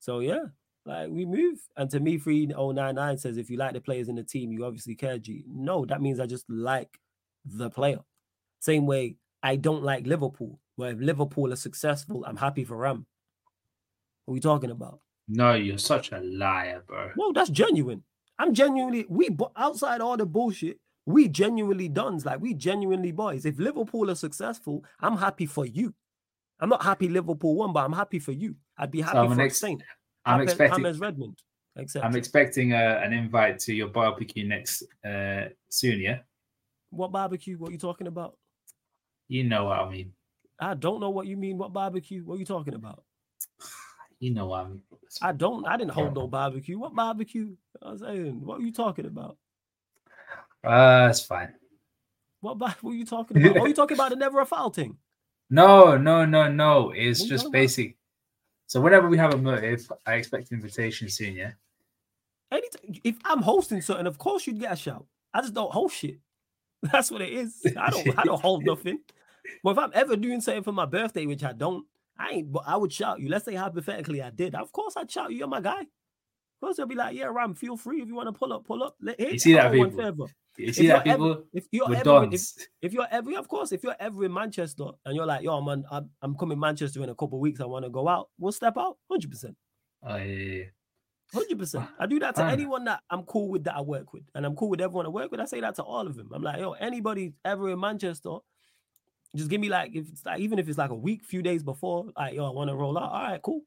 So 0.00 0.20
yeah, 0.20 0.46
like 0.84 1.10
we 1.10 1.24
move. 1.24 1.58
And 1.76 1.90
to 1.90 2.00
me, 2.00 2.18
3099 2.18 3.18
says 3.18 3.36
if 3.36 3.50
you 3.50 3.56
like 3.56 3.74
the 3.74 3.80
players 3.80 4.08
in 4.08 4.16
the 4.16 4.24
team, 4.24 4.52
you 4.52 4.64
obviously 4.64 4.94
care, 4.94 5.18
G. 5.18 5.44
No, 5.48 5.84
that 5.86 6.00
means 6.02 6.20
I 6.20 6.26
just 6.26 6.48
like 6.48 6.98
the 7.44 7.70
player. 7.70 8.00
Same 8.60 8.86
way 8.86 9.16
I 9.42 9.56
don't 9.56 9.82
like 9.82 10.06
Liverpool. 10.06 10.60
Where 10.76 10.92
if 10.92 11.00
Liverpool 11.00 11.52
are 11.52 11.56
successful, 11.56 12.24
I'm 12.26 12.36
happy 12.36 12.64
for 12.64 12.76
Ram. 12.76 13.06
What 14.24 14.32
are 14.32 14.34
we 14.34 14.40
talking 14.40 14.70
about? 14.70 15.00
No, 15.28 15.54
you're 15.54 15.78
such 15.78 16.12
a 16.12 16.20
liar, 16.20 16.82
bro. 16.86 17.10
Well, 17.16 17.32
that's 17.32 17.50
genuine. 17.50 18.02
I'm 18.38 18.54
genuinely 18.54 19.06
we 19.08 19.28
outside 19.56 20.00
all 20.00 20.16
the 20.16 20.26
bullshit. 20.26 20.78
We 21.10 21.28
genuinely 21.28 21.88
dons 21.88 22.24
like 22.24 22.40
we 22.40 22.54
genuinely 22.54 23.12
boys. 23.12 23.44
If 23.44 23.58
Liverpool 23.58 24.10
are 24.10 24.14
successful, 24.14 24.84
I'm 25.00 25.16
happy 25.16 25.46
for 25.46 25.66
you. 25.66 25.94
I'm 26.60 26.68
not 26.68 26.82
happy 26.82 27.08
Liverpool 27.08 27.54
won, 27.56 27.72
but 27.72 27.84
I'm 27.84 27.92
happy 27.92 28.18
for 28.18 28.32
you. 28.32 28.54
I'd 28.76 28.90
be 28.90 29.00
happy 29.00 29.18
I'm 29.18 29.34
for 29.34 29.40
ex- 29.42 29.58
Saint. 29.58 29.82
I'm 30.24 30.42
expecting. 30.42 30.84
James 30.84 30.98
Redmond. 30.98 31.38
Except 31.76 32.04
I'm 32.04 32.16
expecting 32.16 32.72
uh, 32.72 33.00
an 33.02 33.12
invite 33.12 33.58
to 33.60 33.74
your 33.74 33.88
barbecue 33.88 34.46
next 34.46 34.82
uh, 35.04 35.44
soon. 35.68 36.00
Yeah. 36.00 36.18
what 36.90 37.12
barbecue? 37.12 37.56
What 37.56 37.70
are 37.70 37.72
you 37.72 37.78
talking 37.78 38.06
about? 38.06 38.36
You 39.28 39.44
know 39.44 39.66
what 39.66 39.78
I 39.78 39.90
mean. 39.90 40.12
I 40.58 40.74
don't 40.74 41.00
know 41.00 41.10
what 41.10 41.26
you 41.26 41.36
mean. 41.36 41.56
What 41.56 41.72
barbecue? 41.72 42.22
What 42.24 42.34
are 42.34 42.38
you 42.38 42.44
talking 42.46 42.74
about? 42.74 43.02
You 44.22 44.34
know 44.34 44.48
what 44.48 44.66
I 44.66 44.68
mean. 44.68 44.82
I 45.22 45.32
don't. 45.32 45.66
I 45.66 45.78
didn't 45.78 45.92
hold 45.92 46.14
no 46.14 46.26
barbecue. 46.26 46.78
What 46.78 46.94
barbecue? 46.94 47.56
I 47.82 47.92
was 47.92 48.00
saying, 48.02 48.44
what 48.44 48.60
are 48.60 48.62
you 48.62 48.70
talking 48.70 49.06
about? 49.06 49.38
Uh, 50.64 51.08
it's 51.10 51.20
fine. 51.20 51.54
What, 52.40 52.58
bar- 52.58 52.76
what 52.80 52.92
are 52.92 52.94
you 52.94 53.04
talking 53.04 53.36
about? 53.36 53.58
oh, 53.58 53.66
you 53.66 53.74
talking 53.74 53.96
about 53.96 54.10
the 54.10 54.16
never 54.16 54.40
a 54.40 54.46
foul 54.46 54.70
thing? 54.70 54.96
No, 55.52 55.96
no, 55.96 56.24
no, 56.24 56.48
no. 56.48 56.92
It's 56.94 57.18
just 57.24 57.30
talking 57.30 57.46
about? 57.46 57.52
basic. 57.52 57.96
So 58.68 58.80
whenever 58.80 59.08
we 59.08 59.18
have 59.18 59.34
a 59.34 59.36
motive, 59.36 59.90
I 60.06 60.14
expect 60.14 60.52
invitation 60.52 61.08
soon. 61.08 61.34
Yeah. 61.34 61.50
Anytime, 62.52 63.00
if 63.02 63.16
I'm 63.24 63.42
hosting 63.42 63.82
something, 63.82 64.06
of 64.06 64.16
course 64.16 64.46
you'd 64.46 64.60
get 64.60 64.72
a 64.72 64.76
shout. 64.76 65.04
I 65.34 65.40
just 65.40 65.52
don't 65.52 65.72
host 65.72 65.96
shit. 65.96 66.20
That's 66.92 67.10
what 67.10 67.20
it 67.20 67.32
is. 67.32 67.66
I 67.76 67.90
don't. 67.90 68.16
I 68.16 68.22
don't 68.22 68.40
hold 68.40 68.64
nothing. 68.64 69.00
But 69.64 69.70
if 69.72 69.78
I'm 69.78 69.90
ever 69.92 70.14
doing 70.14 70.40
something 70.40 70.62
for 70.62 70.70
my 70.70 70.86
birthday, 70.86 71.26
which 71.26 71.42
I 71.42 71.52
don't, 71.52 71.84
I 72.16 72.30
ain't. 72.30 72.52
But 72.52 72.62
I 72.66 72.76
would 72.76 72.92
shout 72.92 73.18
you. 73.18 73.28
Let's 73.28 73.44
say 73.44 73.56
hypothetically 73.56 74.22
I 74.22 74.30
did. 74.30 74.54
Of 74.54 74.70
course 74.70 74.94
I'd 74.96 75.10
shout 75.10 75.32
you. 75.32 75.38
You're 75.38 75.48
my 75.48 75.60
guy. 75.60 75.86
Course 76.60 76.78
I'll 76.78 76.86
be 76.86 76.94
like, 76.94 77.16
yeah, 77.16 77.24
Ram, 77.26 77.54
feel 77.54 77.76
free 77.76 78.02
if 78.02 78.08
you 78.08 78.14
want 78.14 78.28
to 78.28 78.32
pull 78.32 78.52
up, 78.52 78.66
pull 78.66 78.82
up. 78.82 78.94
Let- 79.00 79.18
hey, 79.20 79.32
You 79.32 79.38
see 79.38 79.54
that, 79.54 79.66
I 79.72 79.76
want 79.78 79.94
one 79.94 80.12
people? 80.12 80.30
You 80.58 80.72
see 80.74 80.84
you're 80.84 80.96
that 80.96 81.04
people 81.04 81.30
ever- 81.32 81.42
If 81.54 81.66
you're 81.70 81.88
with 81.88 81.98
ever, 82.06 82.24
in- 82.24 82.32
if, 82.34 82.40
if 82.82 82.92
you're 82.92 83.06
ever, 83.10 83.38
of 83.38 83.48
course, 83.48 83.72
if 83.72 83.82
you're 83.82 83.96
ever 83.98 84.24
in 84.24 84.32
Manchester 84.34 84.84
and 85.06 85.16
you're 85.16 85.24
like, 85.24 85.42
yo, 85.42 85.56
I'm 85.56 85.66
on, 85.68 85.84
I'm, 85.90 86.10
I'm 86.20 86.34
coming 86.36 86.58
Manchester 86.60 87.02
in 87.02 87.08
a 87.08 87.14
couple 87.14 87.38
of 87.38 87.40
weeks. 87.40 87.60
I 87.60 87.64
want 87.64 87.84
to 87.86 87.90
go 87.90 88.06
out. 88.08 88.28
We'll 88.38 88.52
step 88.52 88.76
out. 88.76 88.98
Hundred 89.10 89.30
percent. 89.30 89.56
Oh 90.02 90.16
yeah, 90.16 90.24
yeah, 90.24 90.54
yeah. 90.58 90.64
Hundred 91.32 91.58
percent. 91.58 91.86
I 91.98 92.06
do 92.06 92.18
that 92.18 92.34
to 92.34 92.44
anyone 92.44 92.84
that 92.84 93.00
I'm 93.08 93.22
cool 93.22 93.48
with 93.48 93.64
that 93.64 93.76
I 93.76 93.80
work 93.80 94.12
with, 94.12 94.24
and 94.34 94.44
I'm 94.44 94.54
cool 94.56 94.68
with 94.68 94.80
everyone 94.82 95.06
I 95.06 95.10
work 95.10 95.30
with. 95.30 95.40
I 95.40 95.44
say 95.46 95.60
that 95.60 95.76
to 95.76 95.82
all 95.82 96.06
of 96.06 96.14
them. 96.16 96.28
I'm 96.34 96.42
like, 96.42 96.58
yo, 96.58 96.72
anybody 96.72 97.32
ever 97.44 97.70
in 97.70 97.80
Manchester, 97.80 98.36
just 99.36 99.48
give 99.48 99.60
me 99.62 99.68
like, 99.70 99.92
if 99.94 100.08
it's 100.08 100.26
like, 100.26 100.40
even 100.40 100.58
if 100.58 100.68
it's 100.68 100.76
like 100.78 100.90
a 100.90 100.94
week, 100.94 101.24
few 101.24 101.40
days 101.40 101.62
before, 101.62 102.06
like, 102.18 102.34
yo, 102.34 102.46
I 102.46 102.50
want 102.50 102.68
to 102.68 102.74
roll 102.76 102.98
out. 102.98 103.12
All 103.12 103.22
right, 103.22 103.40
cool. 103.40 103.62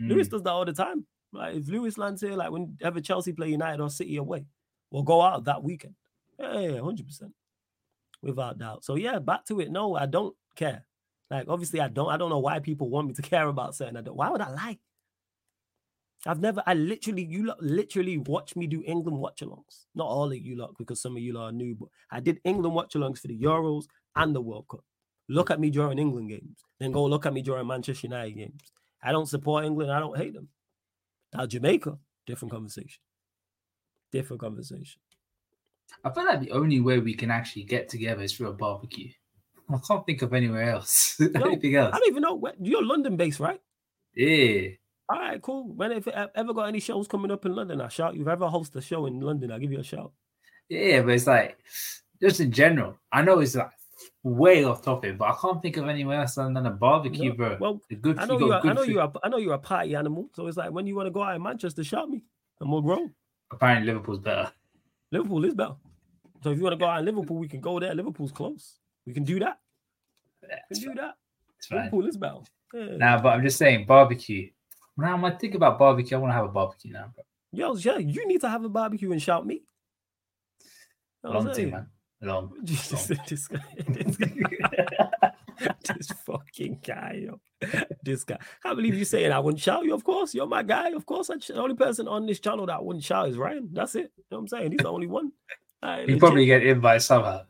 Lewis 0.00 0.28
Mm. 0.28 0.32
does 0.32 0.42
that 0.42 0.50
all 0.50 0.64
the 0.66 0.72
time. 0.74 1.06
Like, 1.32 1.56
if 1.56 1.68
Lewis 1.68 1.98
lands 1.98 2.22
here, 2.22 2.34
like 2.34 2.50
whenever 2.50 3.00
Chelsea 3.00 3.32
play 3.32 3.50
United 3.50 3.82
or 3.82 3.90
City 3.90 4.16
away, 4.16 4.46
we'll 4.90 5.02
go 5.02 5.20
out 5.20 5.44
that 5.44 5.62
weekend. 5.62 5.94
Yeah, 6.38 6.80
hundred 6.80 7.06
percent, 7.06 7.32
without 8.22 8.58
doubt. 8.58 8.84
So 8.84 8.94
yeah, 8.94 9.18
back 9.18 9.44
to 9.46 9.60
it. 9.60 9.70
No, 9.70 9.96
I 9.96 10.06
don't 10.06 10.34
care. 10.54 10.86
Like, 11.30 11.46
obviously, 11.48 11.80
I 11.80 11.88
don't. 11.88 12.08
I 12.08 12.16
don't 12.16 12.30
know 12.30 12.38
why 12.38 12.58
people 12.60 12.88
want 12.88 13.08
me 13.08 13.14
to 13.14 13.22
care 13.30 13.48
about 13.48 13.74
certain. 13.74 13.96
I 13.96 14.00
don't. 14.02 14.16
Why 14.16 14.30
would 14.30 14.40
I 14.40 14.50
lie? 14.50 14.78
I've 16.26 16.40
never, 16.40 16.62
I 16.66 16.74
literally, 16.74 17.24
you 17.24 17.46
lot 17.46 17.62
literally 17.62 18.18
watch 18.18 18.56
me 18.56 18.66
do 18.66 18.82
England 18.84 19.18
watch 19.18 19.42
alongs. 19.42 19.84
Not 19.94 20.08
all 20.08 20.30
of 20.30 20.36
you 20.36 20.56
lot, 20.56 20.74
because 20.78 21.00
some 21.00 21.16
of 21.16 21.22
you 21.22 21.32
lot 21.32 21.50
are 21.50 21.52
new, 21.52 21.76
but 21.76 21.88
I 22.10 22.20
did 22.20 22.40
England 22.44 22.74
watch 22.74 22.94
alongs 22.94 23.20
for 23.20 23.28
the 23.28 23.38
Euros 23.38 23.84
and 24.16 24.34
the 24.34 24.40
World 24.40 24.66
Cup. 24.68 24.84
Look 25.28 25.50
at 25.50 25.60
me 25.60 25.70
during 25.70 25.98
England 25.98 26.30
games, 26.30 26.58
then 26.80 26.90
go 26.90 27.04
look 27.04 27.26
at 27.26 27.32
me 27.32 27.42
during 27.42 27.66
Manchester 27.66 28.08
United 28.08 28.32
games. 28.32 28.72
I 29.02 29.12
don't 29.12 29.28
support 29.28 29.64
England, 29.64 29.92
I 29.92 30.00
don't 30.00 30.16
hate 30.16 30.34
them. 30.34 30.48
Now, 31.36 31.46
Jamaica, 31.46 31.98
different 32.26 32.52
conversation. 32.52 33.00
Different 34.10 34.40
conversation. 34.40 35.00
I 36.04 36.10
feel 36.10 36.24
like 36.24 36.40
the 36.40 36.52
only 36.52 36.80
way 36.80 36.98
we 36.98 37.14
can 37.14 37.30
actually 37.30 37.64
get 37.64 37.88
together 37.88 38.22
is 38.22 38.32
through 38.32 38.48
a 38.48 38.52
barbecue. 38.52 39.10
I 39.68 39.78
can't 39.86 40.06
think 40.06 40.22
of 40.22 40.32
anywhere 40.32 40.70
else. 40.70 41.20
Anything 41.34 41.76
else? 41.76 41.94
I 41.94 41.98
don't 41.98 42.08
even 42.08 42.22
know, 42.22 42.34
where, 42.34 42.54
you're 42.60 42.84
London 42.84 43.16
based, 43.16 43.40
right? 43.40 43.60
Yeah. 44.14 44.68
All 45.08 45.18
right, 45.18 45.42
cool. 45.42 45.72
When 45.74 45.92
if 45.92 46.08
I 46.08 46.28
ever 46.34 46.54
got 46.54 46.68
any 46.68 46.80
shows 46.80 47.06
coming 47.06 47.30
up 47.30 47.44
in 47.44 47.54
London, 47.54 47.80
I'll 47.80 47.88
shout 47.88 48.14
you. 48.14 48.22
If 48.22 48.28
I 48.28 48.32
ever 48.32 48.48
host 48.48 48.74
a 48.76 48.80
show 48.80 49.06
in 49.06 49.20
London, 49.20 49.52
I'll 49.52 49.58
give 49.58 49.72
you 49.72 49.80
a 49.80 49.84
shout. 49.84 50.12
Yeah, 50.68 51.02
but 51.02 51.14
it's 51.14 51.26
like 51.26 51.58
just 52.20 52.40
in 52.40 52.50
general. 52.50 52.98
I 53.12 53.22
know 53.22 53.38
it's 53.38 53.54
like 53.54 53.70
way 54.22 54.64
off 54.64 54.82
topic, 54.82 55.18
but 55.18 55.28
I 55.28 55.34
can't 55.40 55.60
think 55.62 55.76
of 55.76 55.88
anywhere 55.88 56.20
else 56.20 56.36
other 56.38 56.52
than 56.52 56.66
a 56.66 56.70
barbecue, 56.70 57.30
No, 57.30 57.34
bro. 57.34 57.56
Well, 57.60 57.80
A 57.90 57.94
good, 57.94 58.18
I 58.18 58.26
know 58.26 58.38
got 58.38 58.64
you're. 58.64 58.70
I 58.70 58.74
know 58.74 58.84
food. 58.84 58.92
you're. 58.92 59.02
A, 59.02 59.12
I 59.24 59.28
know 59.28 59.36
you're 59.38 59.54
a 59.54 59.58
party 59.58 59.94
animal. 59.94 60.28
So 60.34 60.46
it's 60.46 60.56
like 60.56 60.70
when 60.70 60.86
you 60.86 60.94
want 60.96 61.06
to 61.06 61.10
go 61.10 61.22
out 61.22 61.36
in 61.36 61.42
Manchester, 61.42 61.82
shout 61.84 62.08
me, 62.10 62.22
and 62.60 62.70
we'll 62.70 62.82
grow. 62.82 63.08
Apparently, 63.50 63.86
Liverpool's 63.86 64.18
better. 64.20 64.50
Liverpool 65.12 65.44
is 65.44 65.54
better. 65.54 65.76
So 66.42 66.50
if 66.50 66.58
you 66.58 66.64
want 66.64 66.74
to 66.74 66.78
go 66.78 66.86
out 66.86 66.98
in 67.00 67.04
Liverpool, 67.06 67.36
we 67.38 67.48
can 67.48 67.60
go 67.60 67.78
there. 67.80 67.94
Liverpool's 67.94 68.32
close. 68.32 68.78
We 69.06 69.12
can 69.12 69.24
do 69.24 69.38
that. 69.40 69.58
Yeah, 70.42 70.56
We 70.70 70.80
can 70.80 70.88
do 70.90 71.00
that. 71.00 71.14
It's 71.58 71.66
fine. 71.68 71.78
Liverpool 71.78 72.06
is 72.06 72.16
better. 72.16 72.38
Yeah. 72.74 72.96
Nah, 72.96 73.22
but 73.22 73.30
I'm 73.30 73.42
just 73.42 73.56
saying 73.56 73.86
barbecue. 73.86 74.50
Now, 74.96 75.20
when 75.20 75.32
I 75.32 75.36
think 75.36 75.54
about 75.54 75.78
barbecue, 75.78 76.16
I 76.16 76.20
want 76.20 76.30
to 76.32 76.34
have 76.34 76.44
a 76.46 76.48
barbecue 76.48 76.92
now, 76.92 77.10
bro. 77.14 77.24
Yo, 77.52 77.76
yeah, 77.76 77.98
you 77.98 78.26
need 78.26 78.40
to 78.40 78.48
have 78.48 78.64
a 78.64 78.68
barbecue 78.68 79.12
and 79.12 79.22
shout 79.22 79.46
me. 79.46 79.62
You 81.24 81.30
know 81.32 81.38
what 81.38 81.48
I'm 81.56 81.86
Long 82.22 82.50
man. 82.50 82.64
Long. 82.64 83.20
This 83.28 83.48
guy, 83.48 83.60
this 83.94 84.16
guy, 84.16 85.30
this 85.94 86.08
fucking 86.24 86.80
guy, 86.86 87.22
yo. 87.24 87.40
This 88.02 88.24
guy. 88.24 88.38
I 88.64 88.74
believe 88.74 88.94
you 88.94 89.04
saying 89.04 89.32
I 89.32 89.38
wouldn't 89.38 89.60
shout 89.62 89.84
you. 89.84 89.94
Of 89.94 90.04
course, 90.04 90.34
you're 90.34 90.46
my 90.46 90.62
guy. 90.62 90.90
Of 90.90 91.06
course, 91.06 91.30
I, 91.30 91.36
the 91.36 91.54
only 91.60 91.74
person 91.74 92.08
on 92.08 92.26
this 92.26 92.40
channel 92.40 92.66
that 92.66 92.84
wouldn't 92.84 93.04
shout 93.04 93.28
is 93.28 93.36
Ryan. 93.36 93.68
That's 93.72 93.94
it. 93.94 94.12
You 94.16 94.24
know 94.30 94.36
what 94.36 94.38
I'm 94.38 94.48
saying? 94.48 94.70
He's 94.72 94.80
the 94.80 94.88
only 94.88 95.06
one. 95.06 95.32
Alright, 95.84 96.08
You 96.08 96.18
probably 96.18 96.46
get 96.46 96.66
invite 96.66 97.02
somehow. 97.02 97.42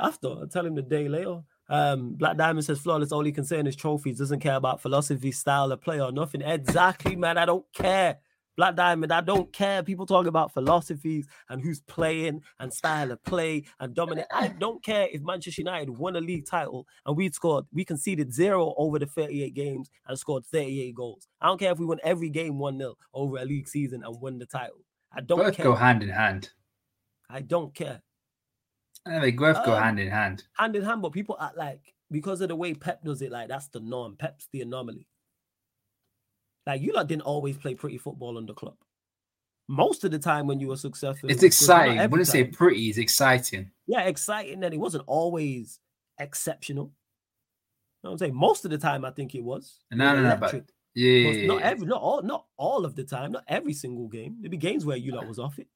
after. 0.00 0.28
I'll 0.28 0.48
tell 0.48 0.66
him 0.66 0.74
the 0.74 0.82
day 0.82 1.08
later. 1.08 1.40
Um, 1.70 2.14
Black 2.14 2.36
Diamond 2.36 2.64
says 2.64 2.80
flawless 2.80 3.12
only 3.12 3.30
concern 3.30 3.66
is 3.66 3.76
trophies, 3.76 4.18
doesn't 4.18 4.40
care 4.40 4.56
about 4.56 4.80
philosophy, 4.80 5.30
style 5.32 5.70
of 5.70 5.80
play, 5.82 6.00
or 6.00 6.10
nothing. 6.10 6.42
Exactly, 6.42 7.14
man. 7.14 7.36
I 7.38 7.44
don't 7.44 7.66
care. 7.74 8.18
Black 8.58 8.74
Diamond, 8.74 9.12
I 9.12 9.20
don't 9.20 9.52
care. 9.52 9.84
People 9.84 10.04
talk 10.04 10.26
about 10.26 10.52
philosophies 10.52 11.28
and 11.48 11.62
who's 11.62 11.80
playing 11.82 12.42
and 12.58 12.74
style 12.74 13.12
of 13.12 13.22
play 13.22 13.62
and 13.78 13.94
dominant. 13.94 14.26
I 14.32 14.48
don't 14.58 14.82
care 14.82 15.06
if 15.12 15.22
Manchester 15.22 15.60
United 15.62 15.88
won 15.90 16.16
a 16.16 16.20
league 16.20 16.44
title 16.44 16.84
and 17.06 17.16
we 17.16 17.30
scored, 17.30 17.66
we 17.72 17.84
conceded 17.84 18.34
zero 18.34 18.74
over 18.76 18.98
the 18.98 19.06
38 19.06 19.54
games 19.54 19.88
and 20.08 20.18
scored 20.18 20.44
38 20.44 20.92
goals. 20.96 21.28
I 21.40 21.46
don't 21.46 21.60
care 21.60 21.70
if 21.70 21.78
we 21.78 21.86
won 21.86 22.00
every 22.02 22.30
game 22.30 22.58
1 22.58 22.78
0 22.78 22.94
over 23.14 23.36
a 23.38 23.44
league 23.44 23.68
season 23.68 24.02
and 24.04 24.20
won 24.20 24.40
the 24.40 24.46
title. 24.46 24.84
I 25.12 25.20
don't 25.20 25.38
Both 25.38 25.54
care. 25.54 25.64
go 25.64 25.76
hand 25.76 26.02
in 26.02 26.08
hand. 26.08 26.50
I 27.30 27.42
don't 27.42 27.72
care. 27.72 28.02
Yeah, 29.06 29.20
they 29.20 29.30
both 29.30 29.64
go 29.64 29.76
Um, 29.76 29.82
hand 29.84 30.00
in 30.00 30.08
hand. 30.10 30.42
hand 30.54 30.74
in 30.74 30.82
hand, 30.82 31.00
but 31.00 31.12
people 31.12 31.36
act 31.40 31.56
like 31.56 31.94
because 32.10 32.40
of 32.40 32.48
the 32.48 32.56
way 32.56 32.74
Pep 32.74 33.04
does 33.04 33.22
it, 33.22 33.30
like 33.30 33.46
that's 33.48 33.68
the 33.68 33.78
norm. 33.78 34.16
Pep's 34.16 34.48
the 34.52 34.62
anomaly. 34.62 35.06
Like 36.68 36.82
you 36.82 36.92
lot 36.92 37.08
didn't 37.08 37.22
always 37.22 37.56
play 37.56 37.74
pretty 37.74 37.96
football 37.98 38.36
under 38.38 38.52
club. 38.52 38.76
Most 39.68 40.04
of 40.04 40.10
the 40.12 40.18
time 40.18 40.46
when 40.46 40.60
you 40.60 40.68
were 40.68 40.76
successful, 40.76 41.30
It's 41.30 41.42
exciting. 41.42 41.98
I 41.98 42.06
wouldn't 42.06 42.28
say 42.28 42.44
pretty, 42.44 42.88
it's 42.88 42.98
exciting. 42.98 43.70
yeah, 43.86 44.02
exciting, 44.02 44.62
and 44.62 44.72
it 44.74 44.78
wasn't 44.78 45.04
always 45.06 45.80
exceptional. 46.18 46.84
You 46.86 46.90
know 48.04 48.10
I'm 48.12 48.18
saying? 48.18 48.34
Most 48.34 48.64
of 48.64 48.70
the 48.70 48.78
time, 48.78 49.04
I 49.04 49.10
think 49.10 49.34
it 49.34 49.42
was. 49.42 49.78
No, 49.90 50.14
no, 50.14 50.22
no, 50.22 50.36
but 50.36 50.52
electric. 50.54 50.64
Yeah. 50.94 51.46
Not 51.46 51.62
every, 51.62 51.86
not 51.86 52.00
all, 52.02 52.22
not 52.22 52.44
all 52.56 52.84
of 52.84 52.94
the 52.96 53.04
time, 53.04 53.32
not 53.32 53.44
every 53.48 53.72
single 53.74 54.08
game. 54.08 54.36
There'd 54.40 54.50
be 54.50 54.56
games 54.56 54.84
where 54.86 54.96
you 54.96 55.12
lot 55.14 55.26
was 55.26 55.38
off 55.38 55.58
it. 55.58 55.68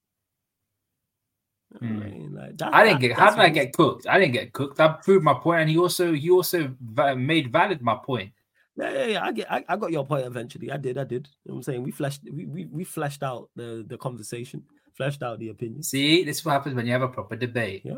I 1.74 1.84
Hmm. 1.86 1.98
mean? 2.00 2.34
Like, 2.34 2.56
that- 2.58 2.74
I 2.74 2.84
didn't 2.84 3.00
get. 3.00 3.12
How 3.18 3.30
did 3.30 3.40
I 3.40 3.48
get 3.48 3.72
cooked? 3.72 4.06
I 4.06 4.18
didn't 4.18 4.32
get 4.32 4.52
cooked. 4.52 4.78
I 4.80 4.88
proved 4.88 5.24
my 5.24 5.34
point, 5.34 5.62
and 5.62 5.70
he 5.70 5.78
also 5.78 6.12
he 6.12 6.30
also 6.30 6.74
va- 6.80 7.16
made 7.16 7.50
valid 7.52 7.80
my 7.82 7.94
point. 7.94 8.32
Yeah, 8.76 8.90
yeah, 8.92 9.04
yeah. 9.04 9.24
I 9.24 9.32
get, 9.32 9.52
I, 9.52 9.64
I 9.68 9.76
got 9.76 9.92
your 9.92 10.06
point 10.06 10.26
eventually. 10.26 10.70
I 10.70 10.76
did, 10.76 10.96
I 10.96 11.04
did. 11.04 11.28
You 11.44 11.50
know 11.50 11.54
what 11.54 11.58
I'm 11.58 11.62
saying? 11.62 11.82
We 11.82 11.90
fleshed, 11.90 12.22
we, 12.32 12.46
we, 12.46 12.64
we 12.66 12.84
fleshed 12.84 13.22
out 13.22 13.50
the 13.54 13.84
the 13.86 13.98
conversation, 13.98 14.62
fleshed 14.96 15.22
out 15.22 15.38
the 15.38 15.50
opinion. 15.50 15.82
See, 15.82 16.24
this 16.24 16.38
is 16.38 16.44
what 16.44 16.52
happens 16.52 16.74
when 16.74 16.86
you 16.86 16.92
have 16.92 17.02
a 17.02 17.08
proper 17.08 17.36
debate. 17.36 17.82
Yeah. 17.84 17.92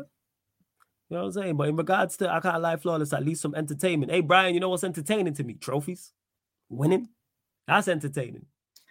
You 1.09 1.17
know 1.17 1.19
what 1.19 1.25
I'm 1.27 1.31
saying? 1.33 1.57
But 1.57 1.69
in 1.69 1.75
regards 1.75 2.17
to 2.17 2.29
I 2.29 2.39
can't 2.39 2.61
lie, 2.61 2.77
flawless, 2.77 3.13
at 3.13 3.23
least 3.23 3.41
some 3.41 3.55
entertainment. 3.55 4.11
Hey, 4.11 4.21
Brian, 4.21 4.53
you 4.53 4.59
know 4.59 4.69
what's 4.69 4.83
entertaining 4.83 5.33
to 5.35 5.43
me? 5.43 5.53
Trophies, 5.53 6.11
winning. 6.67 7.09
That's 7.67 7.87
entertaining. 7.87 8.45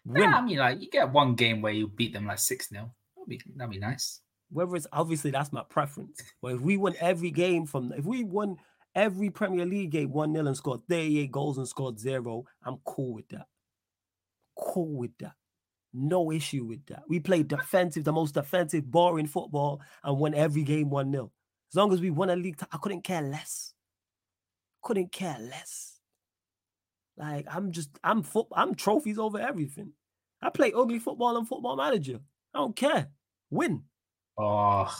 Winning. 0.07 0.31
Yeah, 0.31 0.37
I 0.37 0.41
mean, 0.43 0.59
like 0.59 0.81
you 0.81 0.89
get 0.91 1.13
one 1.13 1.35
game 1.35 1.61
where 1.61 1.73
you 1.73 1.89
beat 1.89 2.13
them 2.13 2.27
like 2.27 2.39
six 2.39 2.69
0 2.69 2.91
That'd 3.17 3.29
be 3.29 3.41
that'd 3.57 3.73
be 3.73 3.79
nice. 3.79 4.21
Whether 4.51 4.77
it's 4.77 4.87
obviously 4.93 5.33
that's 5.33 5.53
my 5.53 5.65
preference. 5.69 6.23
But 6.41 6.55
if 6.55 6.61
we 6.61 6.77
won 6.77 6.95
every 7.01 7.31
game 7.31 7.67
from, 7.67 7.93
if 7.93 8.05
we 8.05 8.23
won 8.23 8.57
every 8.95 9.31
Premier 9.31 9.65
League 9.67 9.91
game 9.91 10.13
one 10.13 10.33
0 10.33 10.47
and 10.47 10.57
scored 10.57 10.81
38 10.89 11.31
goals 11.31 11.59
and 11.59 11.69
scored 11.69 11.99
zero, 11.99 12.45
I'm 12.65 12.79
cool 12.85 13.15
with 13.15 13.29
that. 13.31 13.47
Cool 14.59 14.97
with 14.97 15.17
that. 15.19 15.35
No 15.93 16.33
issue 16.33 16.65
with 16.65 16.85
that. 16.87 17.05
We 17.09 17.21
played 17.21 17.49
defensive, 17.49 18.05
the 18.05 18.13
most 18.13 18.35
defensive, 18.35 18.91
boring 18.91 19.27
football, 19.27 19.81
and 20.03 20.19
won 20.19 20.35
every 20.35 20.63
game 20.63 20.91
1 20.91 21.13
0. 21.13 21.31
As 21.71 21.77
long 21.77 21.93
as 21.93 22.01
we 22.01 22.11
won 22.11 22.31
a 22.31 22.37
league, 22.37 22.59
ti- 22.59 22.67
I 22.73 22.79
couldn't 22.79 23.03
care 23.03 23.23
less. 23.23 23.75
Couldn't 24.83 25.13
care 25.13 25.39
less. 25.41 25.99
Like 27.17 27.47
I'm 27.49 27.71
just, 27.71 27.91
I'm 28.03 28.23
foot, 28.23 28.49
I'm 28.53 28.75
trophies 28.75 29.19
over 29.19 29.39
everything. 29.39 29.93
I 30.43 30.51
play 30.51 30.73
ugly 30.77 30.99
football 30.99 31.37
and 31.37 31.49
football 31.49 31.77
manager. 31.77 32.19
I 32.53 32.59
don't 32.59 32.77
care. 32.77 33.09
Win. 33.51 33.85
Oh, 34.39 34.93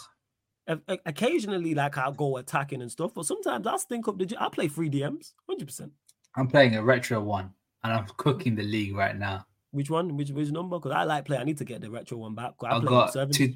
Occasionally, 0.67 1.75
like 1.75 1.99
I'll 1.99 2.13
go 2.13 2.39
attacking 2.39 2.81
and 2.81 2.91
stuff, 2.91 3.13
but 3.15 3.27
sometimes 3.27 3.67
I'll 3.67 3.79
stink 3.79 4.09
up 4.09 4.19
the. 4.19 4.35
I 4.39 4.49
play 4.49 4.69
free 4.69 4.89
DMs, 4.89 5.33
hundred 5.49 5.67
percent. 5.67 5.93
I'm 6.37 6.49
playing 6.49 6.77
a 6.77 6.83
retro 6.83 7.21
one, 7.21 7.51
and 7.83 7.93
I'm 7.93 8.07
cooking 8.17 8.55
the 8.55 8.63
league 8.63 8.97
right 8.97 9.17
now. 9.17 9.47
Which 9.73 9.91
one? 9.91 10.17
Which 10.17 10.31
which 10.31 10.51
number? 10.51 10.79
Because 10.79 10.93
I 10.93 11.05
like 11.05 11.27
play. 11.27 11.37
I 11.37 11.45
need 11.45 11.59
to 11.59 11.65
get 11.65 11.81
the 11.81 11.91
retro 11.91 12.19
one 12.19 12.35
back. 12.35 12.55
I 12.63 12.75
have 12.75 12.87
got 12.87 13.13
two. 13.33 13.55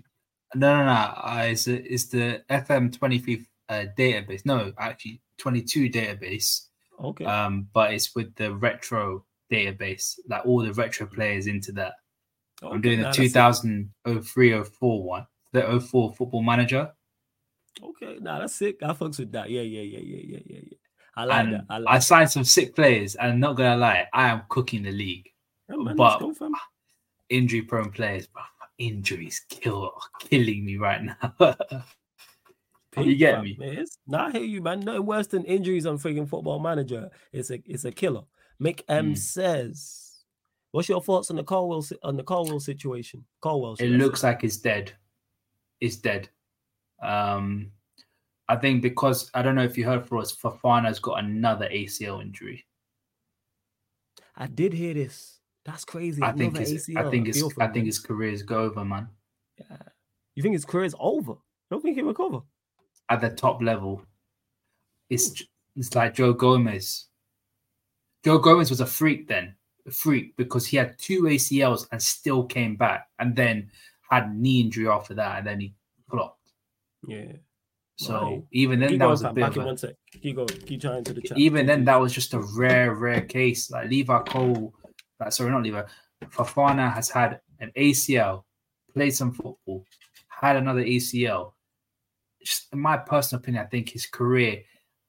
No, 0.55 0.79
no, 0.79 0.85
no. 0.87 0.93
Uh, 0.93 1.47
it's, 1.51 1.67
it's 1.67 2.07
the 2.07 2.43
FM 2.49 2.97
23 2.97 3.47
uh, 3.69 3.85
database. 3.97 4.47
No, 4.47 4.73
actually, 4.79 5.21
22 5.39 5.91
database. 5.91 6.69
Okay. 7.03 7.25
Um, 7.25 7.69
but 7.73 7.93
it's 7.93 8.15
with 8.15 8.35
the 8.35 8.55
retro 8.55 9.25
database, 9.53 10.19
like 10.29 10.45
all 10.47 10.63
the 10.63 10.73
retro 10.73 11.07
players 11.07 11.47
into 11.47 11.73
that. 11.73 11.95
okay. 12.63 12.75
I'm 12.75 12.81
doing 12.81 12.99
the 12.99 13.05
nah, 13.05 13.09
that's 13.11 13.19
2003 13.19 14.65
04 14.65 15.03
one, 15.05 15.27
the 15.53 15.81
04 15.81 16.15
football 16.15 16.43
manager. 16.43 16.91
Okay, 17.83 18.19
nah, 18.21 18.41
that's 18.41 18.55
sick. 18.55 18.77
I 18.83 18.89
fucks 18.93 19.19
with 19.19 19.33
that. 19.33 19.51
Yeah, 19.51 19.63
yeah, 19.63 19.83
yeah, 19.83 20.01
yeah, 20.01 20.21
yeah, 20.25 20.39
yeah, 20.47 20.61
yeah. 20.71 20.79
I 21.17 21.25
like 21.25 21.45
and 21.47 21.55
that. 21.55 21.65
I 21.69 21.75
I, 21.77 21.79
like 21.79 22.03
signed 22.03 22.31
some 22.31 22.45
sick 22.45 22.75
players, 22.75 23.15
and 23.17 23.33
I'm 23.33 23.41
not 23.41 23.57
gonna 23.57 23.77
lie, 23.77 24.07
I 24.13 24.29
am 24.29 24.43
cooking 24.49 24.83
the 24.83 24.93
league. 24.93 25.29
that. 25.69 25.79
man, 25.79 25.97
but-. 25.97 26.23
Injury 27.29 27.63
prone 27.63 27.91
players, 27.91 28.27
bro. 28.27 28.43
Injuries 28.79 29.45
kill 29.49 29.93
killing 30.21 30.65
me 30.65 30.77
right 30.77 31.03
now. 31.05 31.57
You 32.97 33.17
get 33.17 33.43
me? 33.43 33.57
It 33.61 33.79
is. 33.81 33.99
Nah, 34.07 34.27
I 34.27 34.33
hear 34.33 34.43
you, 34.43 34.61
man. 34.61 34.81
Nothing 34.81 35.07
worse 35.07 35.27
than 35.29 35.45
injuries 35.45 35.87
on 35.87 35.99
freaking 35.99 36.29
football 36.29 36.59
manager. 36.59 37.11
It's 37.33 37.51
a 37.51 37.63
it's 37.67 37.85
a 37.85 37.93
killer. 37.93 38.23
Mick 38.61 38.83
M 38.89 39.13
Mm. 39.13 39.19
says, 39.19 40.25
"What's 40.73 40.89
your 40.89 41.01
thoughts 41.03 41.31
on 41.31 41.37
the 41.37 41.45
Colwill 41.45 41.83
si- 41.83 41.99
on 42.03 42.17
the 42.17 42.25
Colwill 42.25 42.59
situation?" 42.61 43.25
Colwill. 43.41 43.77
it 43.79 43.91
looks 43.91 44.25
like 44.25 44.43
it's 44.43 44.57
dead. 44.57 44.93
It's 45.81 45.97
dead. 45.97 46.29
Um, 47.03 47.71
I 48.49 48.57
think 48.57 48.83
because 48.83 49.31
I 49.35 49.43
don't 49.43 49.55
know 49.55 49.63
if 49.63 49.77
you 49.77 49.85
heard 49.85 50.07
for 50.07 50.19
us, 50.19 50.35
Fofana's 50.35 50.99
got 50.99 51.23
another 51.23 51.69
ACL 51.69 52.23
injury. 52.23 52.65
I 54.37 54.47
did 54.47 54.73
hear 54.73 54.95
this. 54.95 55.39
That's 55.65 55.85
crazy. 55.85 56.23
I 56.23 56.33
think 56.33 56.57
Another 56.57 56.71
his, 56.71 56.89
ACL. 56.89 56.97
I 56.97 57.11
think 57.11 57.35
for 57.35 57.63
I 57.63 57.67
think 57.67 57.77
man. 57.77 57.87
his 57.87 57.99
career's 57.99 58.43
go 58.43 58.61
over, 58.61 58.85
man. 58.85 59.09
Yeah. 59.59 59.77
You 60.35 60.43
think 60.43 60.55
his 60.55 60.65
career 60.65 60.85
is 60.85 60.95
over? 60.99 61.33
I 61.33 61.37
don't 61.71 61.83
think 61.83 61.97
he'll 61.97 62.07
recover. 62.07 62.41
At 63.11 63.21
the 63.21 63.31
top 63.31 63.61
level, 63.61 64.03
it's 65.11 65.43
it's 65.77 65.95
like 65.95 66.15
Joe 66.15 66.33
Gomez. 66.33 67.07
Joe 68.25 68.39
Gomez 68.39 68.71
was 68.71 68.81
a 68.81 68.87
freak 68.87 69.29
then, 69.29 69.55
a 69.87 69.91
freak 69.91 70.37
because 70.37 70.67
he 70.67 70.77
had 70.77 70.99
two 70.99 71.23
ACLs 71.23 71.87
and 71.93 72.03
still 72.03 72.45
came 72.45 72.77
back, 72.77 73.09
and 73.19 73.37
then 73.37 73.71
had 74.11 74.35
knee 74.35 74.61
injury 74.61 74.89
after 74.89 75.15
that, 75.15 75.39
and 75.39 75.47
then 75.47 75.61
he 75.61 75.75
flopped. 76.09 76.38
Yeah. 77.07 77.33
So 77.97 78.15
Right. 78.23 78.45
even 78.53 78.79
then, 78.81 78.91
Keep 78.91 78.99
that 79.01 79.05
going, 79.05 79.11
was 79.11 79.23
a 79.23 79.33
bit 79.33 79.41
Back 79.41 79.57
one 79.57 79.77
sec. 79.77 79.95
Keep 80.23 80.37
going. 80.37 80.49
Keep 80.49 80.81
trying 80.81 81.05
to 81.05 81.13
the 81.13 81.21
chat. 81.23 81.37
even 81.39 81.67
then 81.67 81.85
that 81.87 81.97
was 81.97 82.13
just 82.13 82.33
a 82.35 82.41
rare, 82.57 82.95
rare 82.95 83.23
case. 83.23 83.71
Like 83.71 83.91
Levi 83.91 84.19
Cole, 84.21 84.73
like, 85.19 85.33
sorry, 85.33 85.51
not 85.51 85.65
Levi, 85.65 85.83
Fofana 86.27 86.93
has 86.93 87.11
had 87.11 87.41
an 87.59 87.73
ACL, 87.77 88.45
played 88.95 89.11
some 89.11 89.33
football, 89.33 89.85
had 90.29 90.57
another 90.57 90.83
ACL. 90.85 91.55
Just 92.45 92.73
in 92.73 92.79
my 92.79 92.97
personal 92.97 93.41
opinion, 93.41 93.65
I 93.65 93.69
think 93.69 93.89
his 93.89 94.07
career 94.07 94.63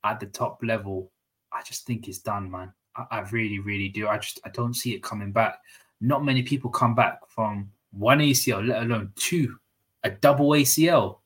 at 0.03 0.19
the 0.19 0.25
top 0.25 0.59
level, 0.63 1.11
I 1.53 1.61
just 1.61 1.85
think 1.85 2.07
is 2.07 2.19
done, 2.19 2.49
man. 2.49 2.73
I, 2.95 3.05
I 3.11 3.19
really, 3.29 3.59
really 3.59 3.89
do. 3.89 4.07
I 4.07 4.17
just 4.17 4.39
I 4.45 4.49
don't 4.49 4.73
see 4.73 4.95
it 4.95 5.03
coming 5.03 5.31
back. 5.31 5.59
Not 6.01 6.25
many 6.25 6.41
people 6.41 6.71
come 6.71 6.95
back 6.95 7.19
from 7.27 7.71
one 7.91 8.17
ACL, 8.19 8.67
let 8.67 8.81
alone 8.81 9.11
two, 9.15 9.57
a 10.03 10.09
double 10.09 10.49
ACL 10.51 11.19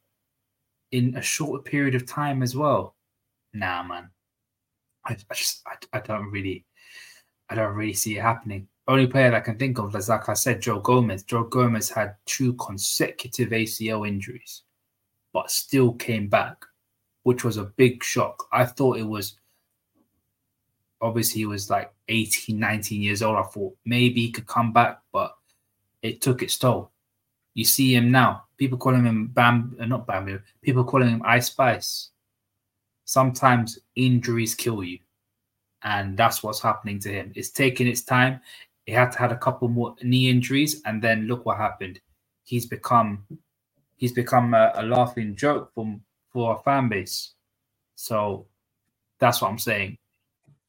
in 0.94 1.16
a 1.18 1.22
shorter 1.22 1.62
period 1.62 1.96
of 1.96 2.06
time 2.06 2.44
as 2.44 2.56
well. 2.56 2.96
Nah, 3.52 3.84
man. 3.84 4.10
I, 5.04 5.18
I 5.30 5.34
just 5.34 5.62
I, 5.68 5.98
I 5.98 6.00
don't 6.00 6.32
really 6.32 6.66
I 7.50 7.56
don't 7.56 7.76
really 7.76 7.94
see 7.94 8.18
it 8.18 8.22
happening. 8.22 8.68
Only 8.88 9.08
player 9.08 9.32
that 9.32 9.38
I 9.38 9.42
can 9.42 9.58
think 9.58 9.80
of 9.80 9.96
is 9.96 10.08
like 10.08 10.30
I 10.30 10.34
said, 10.34 10.62
Joe 10.62 10.80
Gomez. 10.80 11.24
Joe 11.24 11.44
Gomez 11.46 11.90
had 11.90 12.16
two 12.26 12.54
consecutive 12.54 13.50
ACL 13.50 14.08
injuries, 14.08 14.64
but 15.34 15.50
still 15.50 15.94
came 15.94 16.28
back, 16.28 16.64
which 17.24 17.44
was 17.44 17.58
a 17.58 17.66
big 17.76 18.04
shock. 18.04 18.48
I 18.52 18.66
thought 18.66 19.00
it 19.00 19.08
was 19.08 19.40
obviously 21.02 21.42
he 21.42 21.46
was 21.48 21.72
like 21.72 21.92
18, 22.08 22.58
19 22.58 23.02
years 23.02 23.24
old. 23.24 23.38
I 23.38 23.44
thought 23.44 23.76
maybe 23.84 24.22
he 24.22 24.32
could 24.32 24.46
come 24.46 24.72
back, 24.72 25.02
but 25.12 25.36
it 26.04 26.22
took 26.22 26.44
its 26.44 26.58
toll. 26.58 26.93
You 27.54 27.66
see 27.66 27.94
him 27.94 28.12
now. 28.12 28.46
People 28.58 28.78
calling 28.78 29.06
him 29.06 29.28
Bam, 29.28 29.76
uh, 29.80 29.86
not 29.86 30.08
Bamboo. 30.08 30.40
People 30.62 30.84
calling 30.84 31.10
him 31.10 31.22
Ice 31.26 31.48
Spice. 31.48 32.10
Sometimes 33.06 33.80
injuries 33.96 34.56
kill 34.56 34.84
you, 34.84 35.00
and 35.84 36.18
that's 36.18 36.42
what's 36.42 36.62
happening 36.62 37.00
to 37.00 37.10
him. 37.10 37.32
It's 37.36 37.50
taking 37.50 37.88
its 37.88 38.02
time. 38.02 38.40
He 38.86 38.94
had 38.94 39.12
to 39.12 39.20
had 39.20 39.32
a 39.32 39.38
couple 39.38 39.68
more 39.68 39.96
knee 40.02 40.30
injuries, 40.30 40.82
and 40.86 41.02
then 41.02 41.28
look 41.28 41.46
what 41.46 41.58
happened. 41.58 42.00
He's 42.44 42.66
become, 42.66 43.26
he's 43.98 44.14
become 44.14 44.54
a, 44.54 44.72
a 44.76 44.84
laughing 44.84 45.36
joke 45.36 45.72
for 45.76 46.00
for 46.32 46.56
our 46.56 46.64
fan 46.64 46.90
base. 46.90 47.34
So 47.96 48.48
that's 49.20 49.42
what 49.42 49.52
I'm 49.52 49.60
saying. 49.60 49.98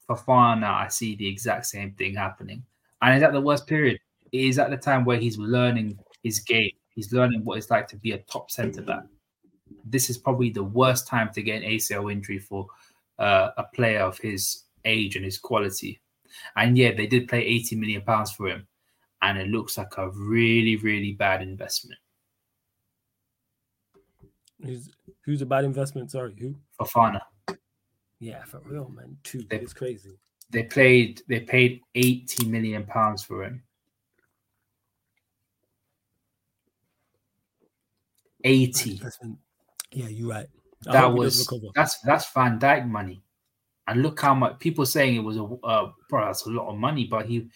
For 0.06 0.16
Fofana, 0.16 0.68
I 0.68 0.88
see 0.88 1.16
the 1.16 1.28
exact 1.28 1.66
same 1.66 1.92
thing 1.92 2.14
happening, 2.14 2.64
and 3.00 3.16
is 3.16 3.22
at 3.22 3.32
the 3.32 3.40
worst 3.40 3.66
period. 3.66 4.00
Is 4.32 4.58
at 4.58 4.70
the 4.70 4.76
time 4.76 5.04
where 5.04 5.18
he's 5.18 5.38
learning 5.38 5.96
his 6.24 6.40
game. 6.40 6.72
He's 6.88 7.12
learning 7.12 7.44
what 7.44 7.58
it's 7.58 7.70
like 7.70 7.86
to 7.88 7.96
be 7.96 8.12
a 8.12 8.18
top 8.18 8.50
centre 8.50 8.82
back. 8.82 9.04
This 9.84 10.10
is 10.10 10.18
probably 10.18 10.50
the 10.50 10.64
worst 10.64 11.06
time 11.06 11.30
to 11.34 11.42
get 11.42 11.62
an 11.62 11.68
ACL 11.70 12.10
injury 12.10 12.38
for 12.38 12.66
uh, 13.20 13.50
a 13.56 13.62
player 13.64 14.00
of 14.00 14.18
his 14.18 14.64
age 14.84 15.14
and 15.14 15.24
his 15.24 15.38
quality. 15.38 16.00
And 16.56 16.76
yeah, 16.76 16.92
they 16.92 17.06
did 17.06 17.28
pay 17.28 17.40
80 17.40 17.76
million 17.76 18.02
pounds 18.02 18.32
for 18.32 18.48
him, 18.48 18.66
and 19.22 19.38
it 19.38 19.48
looks 19.48 19.78
like 19.78 19.96
a 19.98 20.08
really, 20.10 20.76
really 20.76 21.12
bad 21.12 21.42
investment 21.42 21.98
Who's 24.64 24.88
who's 25.22 25.42
a 25.42 25.46
bad 25.46 25.64
investment? 25.64 26.10
Sorry, 26.10 26.34
who? 26.38 26.54
Fofana. 26.80 27.20
Yeah, 28.20 28.44
for 28.44 28.60
real, 28.60 28.88
man. 28.88 29.18
Two. 29.22 29.42
They- 29.50 29.60
It's 29.60 29.74
crazy. 29.74 30.16
They 30.50 30.62
played, 30.62 31.20
they 31.28 31.40
paid 31.40 31.80
80 31.96 32.46
million 32.46 32.84
pounds 32.86 33.24
for 33.24 33.42
him. 33.42 33.63
80. 38.44 39.00
Yeah, 39.92 40.08
you're 40.08 40.28
right. 40.28 40.46
I 40.86 40.92
that 40.92 41.04
hope 41.04 41.16
he 41.16 41.22
does 41.24 41.50
was 41.50 41.72
that's 41.74 41.98
that's 42.00 42.30
Van 42.32 42.58
Dijk 42.58 42.86
money, 42.86 43.22
and 43.86 44.02
look 44.02 44.20
how 44.20 44.34
much 44.34 44.58
people 44.58 44.84
saying 44.84 45.16
it 45.16 45.20
was 45.20 45.38
a 45.38 45.44
uh, 45.44 45.90
bro, 46.08 46.26
that's 46.26 46.46
a 46.46 46.50
lot 46.50 46.68
of 46.68 46.76
money, 46.76 47.04
but 47.04 47.26
he 47.26 47.48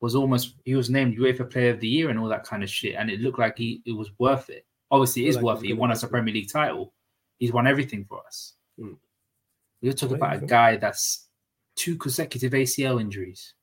was 0.00 0.14
almost 0.14 0.54
he 0.64 0.74
was 0.74 0.88
named 0.88 1.18
UEFA 1.18 1.50
Player 1.50 1.70
of 1.70 1.80
the 1.80 1.88
Year 1.88 2.08
and 2.08 2.18
all 2.18 2.28
that 2.28 2.44
kind 2.44 2.62
of 2.62 2.70
shit, 2.70 2.94
and 2.96 3.10
it 3.10 3.20
looked 3.20 3.38
like 3.38 3.58
he 3.58 3.82
it 3.84 3.92
was 3.92 4.10
worth 4.18 4.48
it. 4.50 4.66
Obviously, 4.90 5.26
it 5.26 5.28
is 5.28 5.36
Like 5.36 5.44
worth 5.44 5.62
it. 5.62 5.68
He 5.68 5.72
won 5.72 5.92
us 5.92 6.02
a. 6.02 6.08
Premier 6.08 6.34
League 6.34 6.50
title. 6.50 6.94
He's 7.38 7.52
won 7.52 7.66
everything 7.66 8.04
for 8.04 8.20
us. 8.26 8.54
Mm. 8.78 8.96
We're 9.82 9.92
talking 9.92 10.16
about 10.16 10.42
a 10.42 10.46
guy 10.46 10.76
that's 10.76 11.28
two 11.76 11.96
consecutive 11.96 12.52
ACL 12.52 13.00
injuries. 13.00 13.54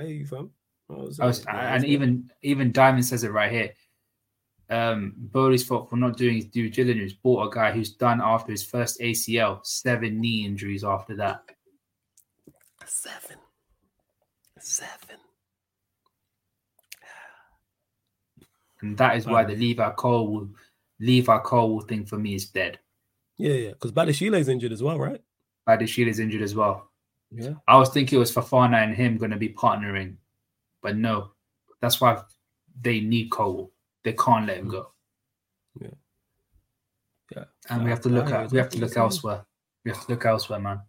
You, 0.00 0.26
fam. 0.26 0.50
I 0.90 0.94
was, 0.94 1.18
uh, 1.20 1.50
and 1.50 1.84
even 1.84 2.30
even 2.42 2.72
Diamond 2.72 3.06
says 3.06 3.24
it 3.24 3.32
right 3.32 3.50
here. 3.50 3.70
Um, 4.74 5.14
Boehly's 5.16 5.64
fault 5.64 5.88
for 5.88 5.96
not 5.96 6.16
doing 6.16 6.36
his 6.36 6.46
due 6.46 6.68
diligence. 6.68 7.12
Bought 7.12 7.46
a 7.46 7.54
guy 7.54 7.70
who's 7.70 7.92
done 7.92 8.20
after 8.20 8.50
his 8.50 8.64
first 8.64 9.00
ACL, 9.00 9.64
seven 9.64 10.20
knee 10.20 10.44
injuries 10.44 10.82
after 10.82 11.14
that. 11.16 11.44
seven, 12.84 13.36
seven. 14.58 15.16
And 18.80 18.98
that 18.98 19.16
is 19.16 19.26
why 19.26 19.44
the 19.44 19.54
Levi 19.54 19.90
Colwill, 19.92 20.48
Levi 20.98 21.38
Cole 21.38 21.80
thing 21.80 22.04
for 22.04 22.18
me 22.18 22.34
is 22.34 22.46
dead. 22.46 22.80
Yeah, 23.36 23.54
yeah. 23.54 23.70
Because 23.70 23.92
Badiashile's 23.92 24.48
injured 24.48 24.72
as 24.72 24.82
well, 24.82 24.98
right? 24.98 25.22
Is 25.68 26.18
injured 26.18 26.42
as 26.42 26.54
well. 26.54 26.90
Yeah. 27.30 27.54
I 27.68 27.78
was 27.78 27.90
thinking 27.90 28.16
it 28.16 28.20
was 28.20 28.34
Fofana 28.34 28.82
and 28.82 28.94
him 28.94 29.18
going 29.18 29.30
to 29.30 29.36
be 29.36 29.48
partnering, 29.50 30.16
but 30.82 30.96
no, 30.96 31.30
that's 31.80 32.00
why 32.00 32.22
they 32.80 33.00
need 33.00 33.30
Cole. 33.30 33.72
They 34.04 34.12
can't 34.12 34.46
let 34.46 34.58
him 34.58 34.68
go, 34.68 34.92
Yeah. 35.80 35.88
Yeah. 37.34 37.44
And 37.70 37.84
we 37.84 37.90
have 37.90 38.00
to 38.02 38.08
look 38.10 38.30
at 38.30 38.50
we 38.52 38.58
have 38.58 38.68
to 38.70 38.78
look 38.78 38.96
elsewhere. 38.96 39.44
We 39.84 39.90
have 39.90 40.04
to 40.06 40.12
look 40.12 40.24
elsewhere, 40.26 40.60
man. 40.60 40.80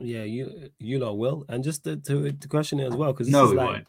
Yeah, 0.00 0.24
you 0.24 0.70
you 0.78 0.98
lot 0.98 1.16
will. 1.18 1.44
And 1.48 1.62
just 1.62 1.84
to, 1.84 1.96
to, 1.96 2.32
to 2.32 2.48
question 2.48 2.80
it 2.80 2.86
as 2.88 2.94
well, 2.96 3.12
because 3.12 3.28
No, 3.28 3.48
we 3.50 3.56
like 3.56 3.66
won't. 3.68 3.86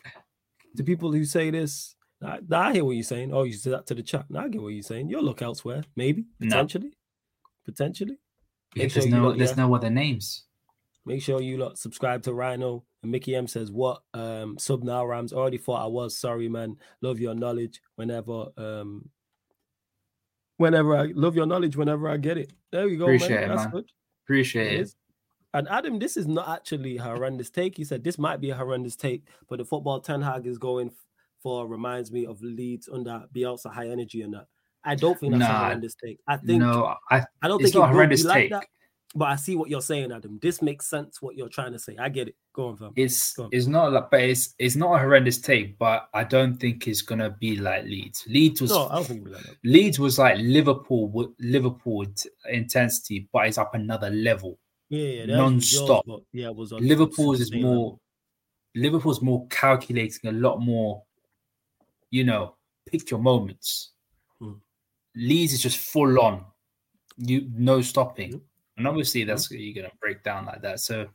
the 0.76 0.84
people 0.84 1.12
who 1.12 1.26
say 1.26 1.50
this, 1.50 1.96
I, 2.24 2.40
I 2.52 2.74
hear 2.74 2.86
what 2.86 2.92
you're 2.92 3.04
saying. 3.04 3.34
Oh, 3.34 3.44
you 3.44 3.54
said 3.54 3.74
that 3.74 3.88
to 3.88 3.96
the 3.96 4.04
chat. 4.04 4.26
Now 4.30 4.42
I 4.42 4.48
get 4.50 4.62
what 4.62 4.70
you're 4.74 4.84
saying. 4.84 5.10
You'll 5.10 5.24
look 5.24 5.42
elsewhere, 5.42 5.84
maybe, 5.96 6.26
No. 6.40 6.48
potentially. 6.50 6.92
Potentially. 7.66 8.18
Make 8.76 8.94
There's 8.94 9.08
no 9.08 9.32
there's 9.34 9.52
yeah. 9.52 9.56
no 9.66 9.74
other 9.74 9.90
names. 9.90 10.44
Make 11.06 11.22
sure 11.22 11.42
you 11.42 11.58
lot 11.58 11.78
subscribe 11.78 12.24
to 12.24 12.34
Rhino. 12.34 12.84
And 13.04 13.12
Mickey 13.12 13.36
M 13.36 13.48
says, 13.48 13.72
What 13.72 14.02
um 14.14 14.58
sub 14.58 14.84
now 14.84 15.06
Rams? 15.06 15.34
Already 15.34 15.58
thought 15.58 15.84
I 15.84 15.88
was 15.88 16.18
sorry, 16.18 16.50
man. 16.50 16.78
Love 17.02 17.20
your 17.20 17.36
knowledge 17.36 17.82
whenever 17.96 18.48
um 18.58 19.10
whenever 20.58 20.96
I 20.96 21.12
love 21.16 21.36
your 21.36 21.46
knowledge 21.46 21.76
whenever 21.78 22.10
I 22.10 22.18
get 22.18 22.38
it. 22.38 22.54
There 22.72 22.88
you 22.88 22.98
go, 22.98 23.06
Appreciate 23.06 23.32
man. 23.32 23.44
it, 23.44 23.48
That's 23.50 23.64
man. 23.64 23.72
good. 23.72 23.92
Appreciate 24.26 24.80
It. 24.80 24.96
And 25.54 25.70
Adam, 25.70 26.00
this 26.00 26.18
is 26.18 26.28
not 26.28 26.50
actually 26.50 26.98
a 26.98 27.04
horrendous 27.04 27.50
take. 27.50 27.78
He 27.78 27.86
said 27.86 28.04
this 28.04 28.18
might 28.18 28.42
be 28.42 28.50
a 28.50 28.56
horrendous 28.56 28.96
take, 28.96 29.28
but 29.48 29.60
the 29.60 29.66
football 29.66 30.02
Ten 30.02 30.22
Hag 30.22 30.48
is 30.48 30.58
going 30.58 30.92
for 31.42 31.68
reminds 31.68 32.12
me 32.12 32.26
of 32.26 32.42
Leeds 32.42 32.90
under 32.92 33.26
Bielsa 33.34 33.72
high 33.72 33.90
energy 33.90 34.22
and 34.24 34.34
that. 34.34 34.48
I 34.84 34.96
don't 34.96 35.20
think 35.20 35.34
that's 35.34 35.44
a 35.44 35.54
horrendous 35.54 35.96
take. 35.96 36.20
I 36.28 36.38
think 36.38 36.62
no, 36.62 36.96
I 37.10 37.24
I 37.42 37.48
don't 37.48 37.62
it's 37.62 37.72
think 37.72 37.76
not 37.76 37.84
a 37.84 37.86
it 37.86 37.88
will 37.90 37.94
horrendous 37.94 38.24
like 38.24 38.36
take. 38.36 38.52
that. 38.52 38.66
But 39.18 39.30
I 39.30 39.38
see 39.38 39.56
what 39.56 39.70
you're 39.70 39.82
saying, 39.82 40.12
Adam. 40.12 40.40
This 40.42 40.62
makes 40.62 40.88
sense. 40.88 41.22
What 41.22 41.38
you're 41.38 41.48
trying 41.48 41.72
to 41.72 41.80
say, 41.80 41.96
I 41.98 42.10
get 42.10 42.28
it. 42.28 42.36
Go 42.54 42.68
on, 42.68 42.78
fam. 42.78 42.92
It's 42.98 43.34
Go 43.34 43.44
on. 43.46 43.50
it's 43.54 43.66
not 43.66 43.94
like, 43.94 44.12
but 44.12 44.20
it's 44.20 44.54
it's 44.60 44.76
not 44.76 44.94
a 44.94 45.00
horrendous 45.00 45.38
take. 45.40 45.78
But 45.78 46.10
I 46.14 46.26
don't 46.26 46.58
think 46.58 46.86
it's 46.88 47.02
gonna 47.02 47.30
be 47.30 47.56
like 47.56 47.86
Leeds. 47.86 48.26
Leeds 48.28 48.62
was 48.62 48.72
No, 48.72 48.90
I 48.90 48.96
don't 48.96 49.06
think 49.06 49.22
it'll 49.22 49.32
be 49.32 49.48
like. 49.48 49.58
Leeds 49.64 50.00
was 50.00 50.20
like 50.20 50.38
Liverpool 50.40 51.08
with 51.08 51.30
Liverpool 51.40 52.06
intensity, 52.50 53.30
but 53.32 53.48
it's 53.48 53.58
up 53.58 53.74
another 53.74 54.10
level. 54.10 54.60
Yeah, 54.90 55.00
yeah, 55.00 55.24
yours, 55.24 55.38
Non-stop. 55.38 56.04
but 56.06 56.20
yeah, 56.34 56.48
it 56.48 56.56
was 56.56 56.74
Liverpool's 56.74 57.40
is 57.40 57.54
more 57.54 57.62
level. 57.64 58.02
Liverpool's 58.76 59.22
more 59.22 59.48
calculating, 59.48 60.30
a 60.30 60.34
lot 60.34 60.60
more, 60.60 61.02
you 62.12 62.26
know, 62.26 62.56
pick 62.86 63.10
your 63.10 63.22
moments. 63.22 63.92
Hmm. 64.40 64.56
Leeds 65.16 65.54
is 65.54 65.62
just 65.62 65.78
full 65.78 66.20
on, 66.20 66.44
you 67.18 67.50
no 67.54 67.82
stopping. 67.82 68.42
And 68.78 68.88
obviously 68.88 69.24
that's 69.24 69.50
you're 69.52 69.74
gonna 69.74 69.94
break 70.00 70.24
down 70.24 70.46
like 70.46 70.62
that. 70.62 70.80
So, 70.80 71.08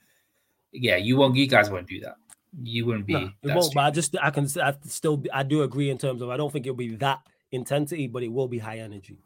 yeah, 0.72 0.96
you 0.96 1.16
won't, 1.16 1.36
you 1.36 1.46
guys 1.46 1.70
won't 1.70 1.88
do 1.88 2.00
that. 2.00 2.16
You 2.62 2.86
wouldn't 2.86 3.06
be. 3.06 3.12
Nah, 3.14 3.28
it 3.42 3.54
won't. 3.54 3.74
But 3.74 3.80
I 3.80 3.90
just 3.90 4.16
I 4.20 4.30
can 4.30 4.46
I 4.60 4.74
still 4.86 5.16
be- 5.16 5.30
I 5.30 5.42
do 5.42 5.62
agree 5.62 5.90
in 5.90 5.98
terms 5.98 6.20
of 6.22 6.30
I 6.30 6.36
don't 6.36 6.52
think 6.52 6.66
it'll 6.66 6.76
be 6.76 6.96
that 6.96 7.20
intensity, 7.52 8.06
but 8.06 8.22
it 8.22 8.28
will 8.32 8.48
be 8.48 8.58
high 8.58 8.78
energy. 8.78 9.18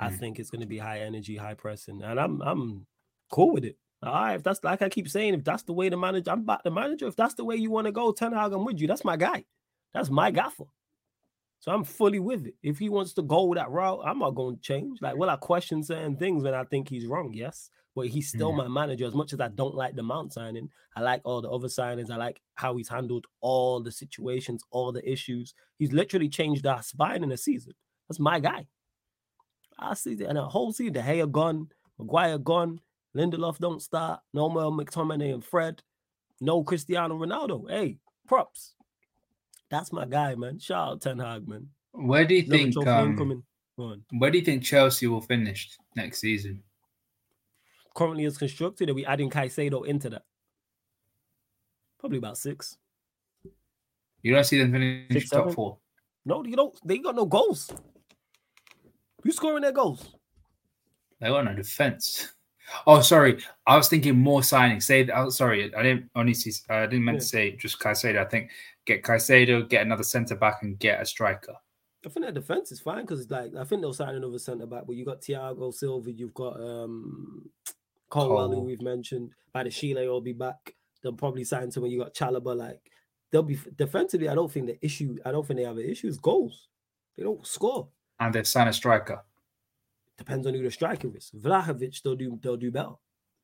I 0.00 0.08
Mm. 0.10 0.18
think 0.18 0.38
it's 0.40 0.50
going 0.50 0.62
to 0.62 0.66
be 0.66 0.78
high 0.78 1.00
energy, 1.00 1.36
high 1.36 1.54
pressing, 1.54 2.02
and 2.02 2.18
I'm 2.18 2.42
I'm 2.42 2.86
cool 3.30 3.52
with 3.52 3.64
it. 3.64 3.76
All 4.02 4.12
right, 4.12 4.34
if 4.34 4.42
that's 4.42 4.64
like 4.64 4.82
I 4.82 4.88
keep 4.88 5.08
saying, 5.08 5.34
if 5.34 5.44
that's 5.44 5.62
the 5.62 5.72
way 5.72 5.88
the 5.88 5.96
manager, 5.96 6.32
I'm 6.32 6.44
back 6.44 6.64
the 6.64 6.72
manager. 6.72 7.06
If 7.06 7.14
that's 7.14 7.34
the 7.34 7.44
way 7.44 7.54
you 7.54 7.70
want 7.70 7.86
to 7.86 7.92
go, 7.92 8.10
Ten 8.10 8.32
Hag, 8.32 8.52
I'm 8.52 8.64
with 8.64 8.80
you. 8.80 8.88
That's 8.88 9.04
my 9.04 9.16
guy. 9.16 9.44
That's 9.94 10.10
my 10.10 10.32
gaffer. 10.32 10.64
So 11.60 11.70
I'm 11.70 11.84
fully 11.84 12.18
with 12.18 12.46
it. 12.46 12.54
If 12.64 12.80
he 12.80 12.88
wants 12.88 13.12
to 13.12 13.22
go 13.22 13.54
that 13.54 13.70
route, 13.70 14.00
I'm 14.04 14.18
not 14.18 14.30
going 14.34 14.56
to 14.56 14.60
change. 14.62 15.00
Like, 15.00 15.14
will 15.14 15.30
I 15.30 15.36
question 15.36 15.84
certain 15.84 16.16
things 16.16 16.42
when 16.42 16.54
I 16.54 16.64
think 16.64 16.88
he's 16.88 17.06
wrong? 17.06 17.32
Yes, 17.32 17.70
but 17.94 18.08
he's 18.08 18.28
still 18.28 18.50
Yeah. 18.50 18.56
my 18.56 18.68
manager. 18.68 19.04
As 19.06 19.14
much 19.14 19.32
as 19.32 19.40
I 19.40 19.48
don't 19.48 19.74
like 19.74 19.94
the 19.94 20.02
Mount 20.02 20.32
signing, 20.32 20.70
I 20.96 21.00
like 21.02 21.20
all 21.24 21.40
the 21.42 21.50
other 21.50 21.68
signings. 21.68 22.10
I 22.10 22.16
like 22.16 22.40
how 22.54 22.76
he's 22.76 22.88
handled 22.88 23.26
all 23.40 23.80
the 23.82 23.92
situations, 23.92 24.62
all 24.70 24.92
the 24.92 25.08
issues. 25.10 25.54
He's 25.78 25.92
literally 25.92 26.28
changed 26.28 26.66
our 26.66 26.82
spine 26.82 27.22
in 27.22 27.32
a 27.32 27.36
season. 27.36 27.74
That's 28.08 28.18
my 28.20 28.40
guy. 28.40 28.66
I 29.78 29.94
see 29.94 30.14
that. 30.16 30.28
And 30.28 30.38
a 30.38 30.44
whole 30.46 30.72
season, 30.72 30.92
De 30.94 31.02
Gea 31.02 31.30
gone, 31.30 31.68
Maguire 31.98 32.38
gone, 32.38 32.80
Lindelof 33.16 33.58
don't 33.58 33.82
start, 33.82 34.20
no 34.32 34.48
more 34.48 34.70
McTominay 34.72 35.34
and 35.34 35.44
Fred, 35.44 35.82
no 36.40 36.62
Cristiano 36.64 37.18
Ronaldo. 37.18 37.68
Hey, 37.70 37.98
props. 38.26 38.74
That's 39.70 39.92
my 39.92 40.04
guy, 40.06 40.34
man. 40.34 40.58
Shout 40.58 40.88
out 40.88 41.00
Ten 41.02 41.18
Hag, 41.18 41.48
man. 41.48 41.68
Where 41.92 42.24
do 42.24 42.34
you 42.34 42.42
Another 42.42 42.58
think? 42.58 42.86
Um, 42.86 43.10
incoming. 43.10 43.42
Go 43.78 43.84
on. 43.84 44.04
where 44.18 44.30
do 44.30 44.38
you 44.38 44.44
think 44.44 44.62
Chelsea 44.62 45.06
will 45.06 45.22
finish 45.22 45.76
next 45.96 46.20
season? 46.20 46.62
Currently, 47.94 48.24
it's 48.24 48.38
constructed. 48.38 48.90
Are 48.90 48.94
we 48.94 49.04
adding 49.04 49.30
Caicedo 49.30 49.86
into 49.86 50.10
that? 50.10 50.22
Probably 51.98 52.18
about 52.18 52.38
six. 52.38 52.76
You 54.22 54.34
don't 54.34 54.44
see 54.44 54.58
them 54.58 54.72
finish 54.72 55.06
Six, 55.10 55.30
top 55.30 55.40
seven? 55.40 55.54
four. 55.54 55.78
No, 56.24 56.44
you 56.44 56.56
don't. 56.56 56.74
They 56.84 56.98
got 56.98 57.16
no 57.16 57.26
goals. 57.26 57.70
You 59.24 59.32
scoring 59.32 59.62
their 59.62 59.72
goals? 59.72 60.14
They 61.20 61.28
got 61.28 61.44
no 61.44 61.54
defense. 61.54 62.32
Oh, 62.86 63.00
sorry. 63.00 63.42
I 63.66 63.76
was 63.76 63.88
thinking 63.88 64.18
more 64.18 64.40
signings. 64.40 64.84
Say, 64.84 65.08
oh, 65.14 65.30
sorry. 65.30 65.74
I 65.74 65.82
didn't 65.82 66.10
only 66.14 66.34
see. 66.34 66.52
I 66.70 66.86
didn't 66.86 67.04
meant 67.04 67.20
to 67.20 67.26
say 67.26 67.52
just 67.52 67.78
Caicedo. 67.80 68.18
I 68.18 68.24
think 68.24 68.50
get 68.86 69.02
Caicedo, 69.02 69.68
get 69.68 69.82
another 69.84 70.04
centre 70.04 70.36
back, 70.36 70.62
and 70.62 70.78
get 70.78 71.00
a 71.02 71.04
striker. 71.04 71.54
I 72.04 72.08
think 72.08 72.24
their 72.24 72.32
defense 72.32 72.72
is 72.72 72.80
fine 72.80 73.02
because 73.02 73.20
it's 73.20 73.30
like 73.30 73.54
I 73.54 73.64
think 73.64 73.80
they'll 73.80 73.92
sign 73.92 74.14
another 74.14 74.38
centre 74.38 74.66
back, 74.66 74.84
but 74.86 74.96
you 74.96 75.04
got 75.04 75.20
Thiago 75.20 75.72
Silva, 75.72 76.10
you've 76.10 76.34
got 76.34 76.58
um 76.60 77.48
Colwill, 78.12 78.52
who 78.52 78.60
we've 78.60 78.82
mentioned. 78.82 79.30
Badiashile 79.54 80.06
will 80.06 80.20
be 80.20 80.34
back. 80.34 80.74
They'll 81.02 81.12
probably 81.14 81.44
sign 81.44 81.70
someone. 81.70 81.90
You 81.90 82.00
got 82.00 82.14
Chalobah. 82.14 82.56
Like 82.56 82.80
they'll 83.30 83.42
be 83.42 83.58
defensively. 83.76 84.28
I 84.28 84.34
don't 84.34 84.52
think 84.52 84.66
the 84.66 84.84
issue. 84.84 85.16
I 85.24 85.32
don't 85.32 85.46
think 85.46 85.58
they 85.58 85.64
have 85.64 85.78
an 85.78 85.88
issue. 85.88 86.08
Is 86.08 86.18
goals. 86.18 86.68
They 87.16 87.22
don't 87.24 87.46
score. 87.46 87.88
And 88.20 88.34
they've 88.34 88.46
signed 88.46 88.68
a 88.68 88.72
striker. 88.72 89.24
Depends 90.18 90.46
on 90.46 90.54
who 90.54 90.62
the 90.62 90.70
striker 90.70 91.08
is. 91.16 91.32
Vlahovic, 91.36 92.02
they'll 92.02 92.14
do. 92.14 92.38
They'll 92.42 92.56
do 92.56 92.70
better. 92.70 92.92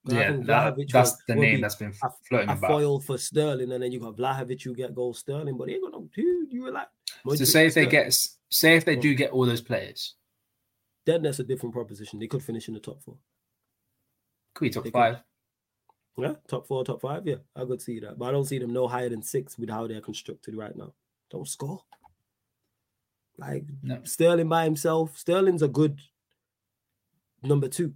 Yeah, 0.05 0.36
that, 0.45 0.77
that's 0.93 1.11
will, 1.11 1.19
the 1.27 1.35
will 1.35 1.43
name 1.43 1.61
that's 1.61 1.74
been 1.74 1.93
a- 2.03 2.11
floating 2.28 2.49
a 2.49 2.53
about. 2.53 2.70
foil 2.70 3.01
for 3.01 3.19
Sterling, 3.19 3.73
and 3.73 3.82
then 3.82 3.90
you 3.90 4.01
got 4.01 4.16
Vlahovic, 4.16 4.65
you 4.65 4.74
get 4.74 4.95
goals 4.95 5.19
Sterling, 5.19 5.57
but 5.59 5.66
they 5.66 5.74
ain't 5.74 5.82
got 5.82 5.93
no 5.93 6.09
dude. 6.15 6.53
You 6.53 6.65
relax. 6.65 6.90
So 7.27 7.31
Modric, 7.31 7.47
say 7.47 7.66
if 7.66 7.74
they 7.74 7.86
get, 7.86 8.16
say 8.49 8.77
if 8.77 8.85
they 8.85 8.97
do 8.97 9.15
get 9.15 9.32
all 9.32 9.45
those 9.45 9.61
players, 9.61 10.15
then 11.05 11.23
that's 11.23 11.40
a 11.40 11.45
different 11.45 11.74
proposition. 11.74 12.19
They 12.19 12.27
could 12.27 12.43
finish 12.43 12.69
in 12.69 12.74
the 12.74 12.81
top 12.81 13.03
four. 13.03 13.16
Could 14.59 14.64
be 14.64 14.70
top 14.70 14.85
They 14.85 14.90
could. 14.90 14.98
five. 14.98 15.16
Yeah, 16.18 16.35
top 16.48 16.66
four, 16.66 16.85
top 16.85 17.01
five. 17.01 17.26
Yeah, 17.26 17.36
I 17.55 17.64
could 17.64 17.80
see 17.80 18.01
that, 18.01 18.18
but 18.18 18.26
I 18.26 18.32
don't 18.32 18.44
see 18.44 18.59
them 18.59 18.72
no 18.72 18.89
higher 18.89 19.09
than 19.09 19.22
six 19.22 19.56
with 19.56 19.70
how 19.70 19.86
they're 19.86 20.01
constructed 20.01 20.56
right 20.56 20.76
now. 20.76 20.93
Don't 21.30 21.47
score. 21.47 21.80
Like 23.39 23.64
No. 23.82 24.01
Sterling 24.02 24.48
by 24.48 24.64
himself. 24.64 25.16
Sterling's 25.16 25.62
a 25.62 25.68
good 25.68 26.01
number 27.43 27.68
two. 27.68 27.94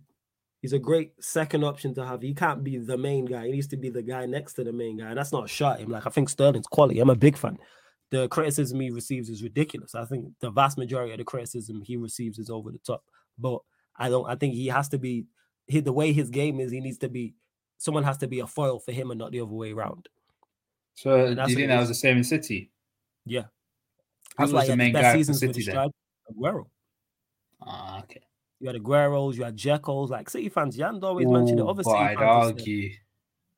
He's 0.60 0.72
a 0.72 0.78
great 0.78 1.12
second 1.20 1.64
option 1.64 1.92
to 1.94 2.06
have. 2.06 2.22
He 2.22 2.32
can't 2.34 2.62
be 2.62 2.78
the 2.78 2.96
main 2.96 3.24
guy. 3.24 3.46
He 3.46 3.52
needs 3.52 3.66
to 3.68 3.76
be 3.76 3.90
the 3.90 4.02
guy 4.02 4.26
next 4.26 4.52
to 4.54 4.62
the 4.64 4.72
main 4.72 4.98
guy. 4.98 5.08
And 5.08 5.18
that's 5.18 5.32
not 5.32 5.44
a 5.44 5.48
shot. 5.48 5.80
Him 5.80 5.90
like 5.90 6.06
I 6.06 6.10
think 6.10 6.28
Sterling's 6.28 6.68
quality. 6.68 7.00
I'm 7.00 7.10
a 7.10 7.16
big 7.16 7.36
fan. 7.36 7.58
The 8.10 8.28
criticism 8.28 8.78
he 8.78 8.90
receives 8.90 9.28
is 9.30 9.42
ridiculous. 9.42 9.96
I 9.96 10.04
think 10.04 10.26
the 10.40 10.50
vast 10.50 10.78
majority 10.78 11.10
of 11.12 11.18
the 11.18 11.24
criticism 11.24 11.82
he 11.82 11.96
receives 11.96 12.38
is 12.38 12.50
over 12.50 12.70
the 12.70 12.78
top. 12.78 13.02
But 13.36 13.58
I 13.96 14.08
don't. 14.10 14.28
I 14.28 14.36
think 14.36 14.54
he 14.54 14.68
has 14.68 14.88
to 14.90 14.98
be. 14.98 15.24
He, 15.72 15.80
the 15.80 15.92
way 15.92 16.12
his 16.12 16.30
game 16.30 16.60
is, 16.60 16.70
he 16.70 16.80
needs 16.80 16.98
to 16.98 17.08
be. 17.08 17.34
Someone 17.78 18.04
has 18.04 18.18
to 18.18 18.28
be 18.28 18.40
a 18.40 18.46
foil 18.46 18.78
for 18.78 18.92
him 18.92 19.10
and 19.10 19.18
not 19.18 19.32
the 19.32 19.40
other 19.40 19.52
way 19.52 19.72
around. 19.72 20.08
So 20.94 21.34
do 21.34 21.40
you 21.48 21.56
think 21.56 21.68
that 21.68 21.80
was 21.80 21.88
the 21.88 21.94
same 21.94 22.18
in 22.18 22.24
City? 22.24 22.70
Yeah, 23.24 23.42
Who 24.36 24.44
that's 24.44 24.52
was 24.52 24.62
he 24.64 24.70
the 24.70 24.76
main 24.76 24.92
guy 24.92 25.12
for 25.12 25.18
seasons 25.18 25.40
with 25.42 25.50
City 25.54 25.60
his 25.60 25.66
then? 25.66 25.74
stride. 25.74 25.90
Aguero. 26.30 26.64
Ah, 27.62 28.00
okay. 28.02 28.20
You 28.60 28.68
had 28.68 28.76
Aguero's, 28.76 29.36
you 29.38 29.44
had 29.44 29.56
Dzekos. 29.56 30.10
Like 30.10 30.28
City 30.30 30.48
fans, 30.48 30.76
Jan 30.76 31.02
always 31.02 31.26
mentioned 31.26 31.58
the 31.58 31.64
Ooh, 31.64 31.68
other 31.70 31.82
City 31.82 31.96
I'd 31.96 32.18
fans. 32.18 32.46
argue 32.46 32.88
He- 32.90 32.98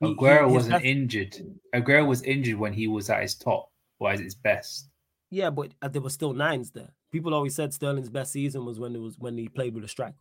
he- 0.01 0.15
Aguero 0.15 0.45
his 0.45 0.53
wasn't 0.55 0.73
best- 0.74 0.85
injured. 0.85 1.36
Aguero 1.74 2.07
was 2.07 2.23
injured 2.23 2.57
when 2.59 2.73
he 2.73 2.86
was 2.89 3.11
at 3.11 3.23
his 3.23 3.35
top, 3.35 3.70
or 3.99 4.11
at 4.12 4.20
his 4.20 4.35
best. 4.35 4.89
Yeah, 5.31 5.51
but 5.51 5.73
uh, 5.82 5.89
there 5.89 6.01
were 6.03 6.11
still 6.11 6.32
nines 6.32 6.70
there. 6.70 6.93
People 7.11 7.35
always 7.35 7.55
said 7.55 7.73
Sterling's 7.74 8.09
best 8.11 8.32
season 8.32 8.65
was 8.65 8.78
when 8.81 8.95
it 8.95 9.01
was 9.01 9.19
when 9.19 9.36
he 9.36 9.49
played 9.49 9.74
with 9.74 9.85
a 9.85 9.89
striker. 9.89 10.16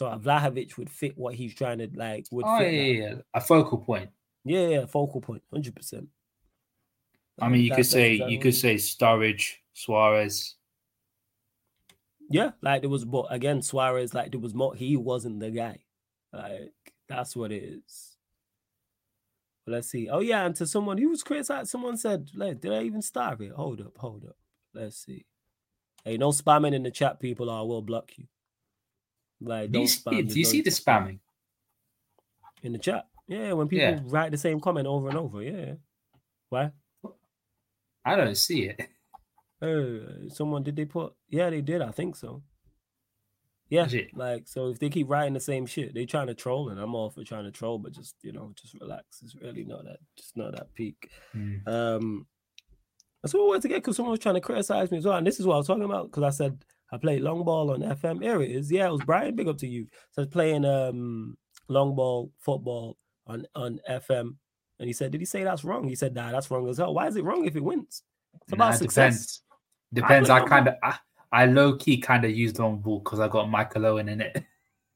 So 0.00 0.06
uh, 0.06 0.16
Vlahovic 0.18 0.78
would 0.78 0.88
fit 0.88 1.12
what 1.18 1.34
he's 1.34 1.54
trying 1.54 1.76
to 1.76 1.90
like. 1.94 2.24
Would 2.30 2.46
Oh 2.48 2.56
fit 2.56 2.72
yeah, 2.72 2.80
that. 2.84 2.88
yeah, 2.88 3.08
yeah, 3.10 3.14
a 3.34 3.40
focal 3.42 3.76
point. 3.76 4.08
yeah, 4.46 4.66
yeah, 4.66 4.86
focal 4.86 5.20
point, 5.20 5.42
hundred 5.52 5.76
percent. 5.76 6.08
I 7.38 7.50
mean, 7.50 7.60
you 7.60 7.70
could 7.70 7.84
say 7.84 8.14
you 8.14 8.38
could 8.38 8.54
say 8.54 8.76
Sturridge, 8.76 9.56
Suarez. 9.74 10.54
yeah, 12.30 12.52
like 12.62 12.80
there 12.80 12.88
was, 12.88 13.04
but 13.04 13.26
again, 13.28 13.60
Suarez, 13.60 14.14
like 14.14 14.30
there 14.30 14.40
was 14.40 14.54
more. 14.54 14.74
He 14.74 14.96
wasn't 14.96 15.38
the 15.38 15.50
guy. 15.50 15.80
Like 16.32 16.72
that's 17.06 17.36
what 17.36 17.52
it 17.52 17.62
is. 17.62 18.16
But 19.66 19.72
let's 19.72 19.90
see. 19.90 20.08
Oh 20.08 20.20
yeah, 20.20 20.46
and 20.46 20.56
to 20.56 20.66
someone 20.66 20.96
who 20.96 21.10
was 21.10 21.22
criticized, 21.22 21.68
someone 21.68 21.98
said, 21.98 22.30
like, 22.34 22.62
"Did 22.62 22.72
I 22.72 22.84
even 22.84 23.02
start 23.02 23.42
it?" 23.42 23.52
Hold 23.52 23.82
up, 23.82 23.98
hold 23.98 24.24
up. 24.24 24.36
Let's 24.72 24.96
see. 24.96 25.26
Hey, 26.06 26.16
no 26.16 26.30
spamming 26.30 26.72
in 26.72 26.84
the 26.84 26.90
chat, 26.90 27.20
people, 27.20 27.50
or 27.50 27.58
I 27.58 27.62
will 27.64 27.82
block 27.82 28.12
you. 28.16 28.24
Like, 29.40 29.70
Do 29.72 29.80
you 29.80 29.86
spam. 29.86 30.10
see, 30.10 30.22
do 30.22 30.38
you 30.38 30.44
see 30.44 30.60
the 30.62 30.70
spamming? 30.70 31.18
in 32.62 32.72
the 32.72 32.78
chat? 32.78 33.06
Yeah, 33.26 33.52
when 33.54 33.68
people 33.68 33.86
Yeah. 33.86 34.00
write 34.04 34.32
the 34.32 34.36
same 34.38 34.60
comment 34.60 34.86
over 34.86 35.08
and 35.08 35.16
over. 35.16 35.42
Yeah. 35.42 35.74
Why? 36.50 36.72
I 38.04 38.16
don't 38.16 38.36
see 38.36 38.68
it. 38.70 38.88
Uh, 39.62 40.28
someone 40.28 40.62
did 40.62 40.76
they 40.76 40.84
put? 40.84 41.14
Yeah, 41.28 41.48
they 41.50 41.60
did. 41.62 41.80
I 41.82 41.90
think 41.90 42.16
so. 42.16 42.42
Yeah, 43.68 43.82
Legit. 43.82 44.16
like 44.16 44.48
so. 44.48 44.68
If 44.68 44.78
they 44.80 44.88
keep 44.90 45.08
writing 45.08 45.32
the 45.34 45.38
same 45.40 45.64
shit, 45.64 45.94
they're 45.94 46.04
trying 46.06 46.26
to 46.26 46.34
troll, 46.34 46.70
and 46.70 46.80
I'm 46.80 46.94
all 46.94 47.08
for 47.10 47.22
trying 47.22 47.44
to 47.44 47.50
troll, 47.52 47.78
but 47.78 47.92
just 47.92 48.16
you 48.22 48.32
know, 48.32 48.52
just 48.60 48.74
relax. 48.80 49.22
It's 49.22 49.36
really 49.36 49.64
not 49.64 49.84
that, 49.84 49.98
just 50.16 50.36
not 50.36 50.52
that 50.56 50.74
peak. 50.74 51.08
Hmm. 51.32 51.56
Um, 51.68 52.26
that's 53.22 53.32
what 53.32 53.42
I 53.42 53.46
wanted 53.46 53.62
to 53.62 53.68
get 53.68 53.76
because 53.76 53.96
someone 53.96 54.10
was 54.10 54.18
trying 54.20 54.34
to 54.34 54.40
criticize 54.40 54.90
me 54.90 54.98
as 54.98 55.04
well, 55.04 55.16
and 55.18 55.26
this 55.26 55.38
is 55.38 55.46
what 55.46 55.54
I 55.54 55.58
was 55.58 55.66
talking 55.68 55.84
about 55.84 56.10
because 56.10 56.24
I 56.24 56.30
said 56.30 56.64
I 56.92 56.96
played 56.96 57.22
long 57.22 57.44
ball 57.44 57.70
on 57.70 57.80
FM. 57.80 58.22
Here 58.22 58.42
it 58.42 58.50
is. 58.50 58.70
Yeah, 58.70 58.88
it 58.88 58.92
was 58.92 59.02
Brian. 59.04 59.36
Big 59.36 59.48
up 59.48 59.58
to 59.58 59.66
you. 59.66 59.86
So 60.10 60.22
I 60.22 60.24
was 60.24 60.28
playing 60.28 60.64
um 60.64 61.36
long 61.68 61.94
ball 61.94 62.32
football 62.38 62.96
on 63.26 63.46
on 63.54 63.80
FM, 63.88 64.36
and 64.78 64.86
he 64.86 64.92
said, 64.92 65.12
"Did 65.12 65.20
he 65.20 65.24
say 65.24 65.44
that's 65.44 65.64
wrong?" 65.64 65.88
He 65.88 65.94
said, 65.94 66.14
"Nah, 66.14 66.32
that's 66.32 66.50
wrong 66.50 66.68
as 66.68 66.78
hell. 66.78 66.94
Why 66.94 67.06
is 67.06 67.16
it 67.16 67.24
wrong 67.24 67.46
if 67.46 67.56
it 67.56 67.64
wins? 67.64 68.02
It's 68.42 68.52
about 68.52 68.76
success." 68.76 69.40
depends. 69.92 70.28
Depends. 70.28 70.30
I 70.30 70.38
I 70.38 70.46
kind 70.46 70.68
of, 70.68 70.74
I, 70.82 70.98
I 71.32 71.46
low 71.46 71.76
key 71.76 71.98
kind 71.98 72.24
of 72.24 72.30
used 72.32 72.58
long 72.58 72.78
ball 72.78 73.00
because 73.00 73.20
I 73.20 73.28
got 73.28 73.50
Michael 73.50 73.86
Owen 73.86 74.08
in 74.08 74.20
it. 74.20 74.44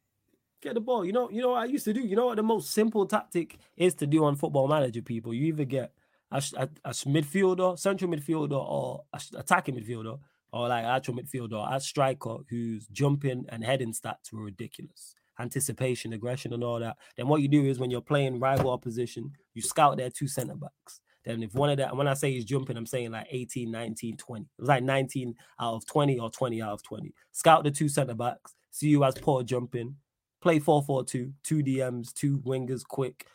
Get 0.62 0.74
the 0.74 0.80
ball. 0.80 1.04
You 1.04 1.12
know, 1.12 1.30
you 1.30 1.42
know 1.42 1.50
what 1.50 1.62
I 1.62 1.66
used 1.66 1.84
to 1.84 1.92
do. 1.92 2.00
You 2.00 2.16
know 2.16 2.26
what 2.26 2.36
the 2.36 2.42
most 2.42 2.70
simple 2.72 3.06
tactic 3.06 3.58
is 3.76 3.94
to 3.96 4.06
do 4.06 4.24
on 4.24 4.34
Football 4.34 4.66
Manager. 4.66 5.02
People, 5.02 5.34
you 5.34 5.46
either 5.46 5.64
get 5.64 5.92
a, 6.30 6.42
a, 6.56 6.68
a 6.86 6.90
midfielder, 6.90 7.78
central 7.78 8.10
midfielder, 8.10 8.52
or 8.52 9.04
a 9.12 9.20
attacking 9.36 9.76
midfielder, 9.76 10.18
or 10.54 10.68
like 10.68 10.84
actual 10.84 11.14
midfielder, 11.14 11.52
or 11.54 11.68
a 11.74 11.80
striker 11.80 12.36
whose 12.48 12.86
jumping 12.88 13.44
and 13.48 13.64
heading 13.64 13.92
stats 13.92 14.32
were 14.32 14.44
ridiculous. 14.44 15.14
anticipation, 15.40 16.12
aggression, 16.12 16.52
and 16.52 16.62
all 16.62 16.78
that. 16.78 16.96
Then 17.16 17.26
what 17.26 17.42
you 17.42 17.48
do 17.48 17.64
is 17.64 17.80
when 17.80 17.90
you're 17.90 18.00
playing 18.00 18.38
rival 18.38 18.70
opposition, 18.70 19.32
you 19.54 19.62
scout 19.62 19.96
their 19.96 20.10
two 20.10 20.28
center 20.28 20.54
backs. 20.54 21.00
Then 21.24 21.42
if 21.42 21.54
one 21.54 21.70
of 21.70 21.78
that, 21.78 21.96
when 21.96 22.06
I 22.06 22.14
say 22.14 22.30
he's 22.32 22.44
jumping, 22.44 22.76
I'm 22.76 22.86
saying 22.86 23.10
like 23.10 23.26
18, 23.30 23.68
19, 23.68 24.16
20. 24.16 24.42
It 24.42 24.48
was 24.60 24.68
like 24.68 24.84
19 24.84 25.34
out 25.58 25.74
of 25.74 25.86
20 25.86 26.20
or 26.20 26.30
20 26.30 26.62
out 26.62 26.72
of 26.72 26.82
20. 26.84 27.12
Scout 27.32 27.64
the 27.64 27.70
two 27.72 27.88
center 27.88 28.14
backs, 28.14 28.54
see 28.70 28.88
you 28.88 29.02
as 29.02 29.14
poor 29.14 29.42
jumping, 29.42 29.96
play 30.40 30.60
4-4-2, 30.60 31.32
two 31.42 31.62
DMs, 31.64 32.12
two 32.12 32.38
wingers, 32.40 32.84
quick, 32.86 33.26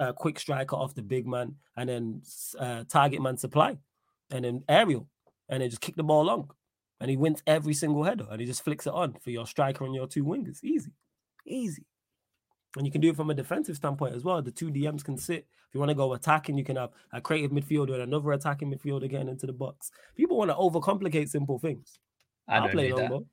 uh, 0.00 0.12
quick 0.12 0.38
striker 0.38 0.76
off 0.76 0.94
the 0.94 1.02
big 1.02 1.26
man, 1.26 1.54
and 1.76 1.88
then 1.88 2.22
uh, 2.58 2.84
target 2.88 3.22
man 3.22 3.38
supply, 3.38 3.78
and 4.30 4.44
then 4.44 4.64
aerial, 4.68 5.08
and 5.48 5.62
then 5.62 5.70
just 5.70 5.80
kick 5.80 5.96
the 5.96 6.02
ball 6.02 6.24
long. 6.24 6.50
And 7.00 7.10
he 7.10 7.16
wins 7.16 7.42
every 7.46 7.74
single 7.74 8.04
header, 8.04 8.26
and 8.30 8.40
he 8.40 8.46
just 8.46 8.64
flicks 8.64 8.86
it 8.86 8.92
on 8.92 9.14
for 9.22 9.30
your 9.30 9.46
striker 9.46 9.84
and 9.84 9.94
your 9.94 10.06
two 10.06 10.24
wingers. 10.24 10.64
Easy, 10.64 10.92
easy. 11.46 11.84
And 12.76 12.86
you 12.86 12.92
can 12.92 13.00
do 13.00 13.10
it 13.10 13.16
from 13.16 13.30
a 13.30 13.34
defensive 13.34 13.76
standpoint 13.76 14.14
as 14.14 14.24
well. 14.24 14.42
The 14.42 14.50
two 14.50 14.70
DMs 14.70 15.04
can 15.04 15.16
sit. 15.16 15.46
If 15.68 15.74
you 15.74 15.80
want 15.80 15.90
to 15.90 15.94
go 15.94 16.12
attacking, 16.12 16.58
you 16.58 16.64
can 16.64 16.76
have 16.76 16.90
a 17.12 17.20
creative 17.20 17.50
midfielder 17.50 17.94
and 17.94 18.02
another 18.02 18.32
attacking 18.32 18.72
midfielder 18.72 19.08
getting 19.08 19.28
into 19.28 19.46
the 19.46 19.52
box. 19.52 19.90
People 20.14 20.36
want 20.36 20.50
to 20.50 20.56
overcomplicate 20.56 21.28
simple 21.28 21.58
things. 21.58 21.98
I 22.48 22.60
don't 22.60 22.72
play 22.72 22.88
do 22.88 22.96
that. 22.96 23.10
Ball. 23.10 23.26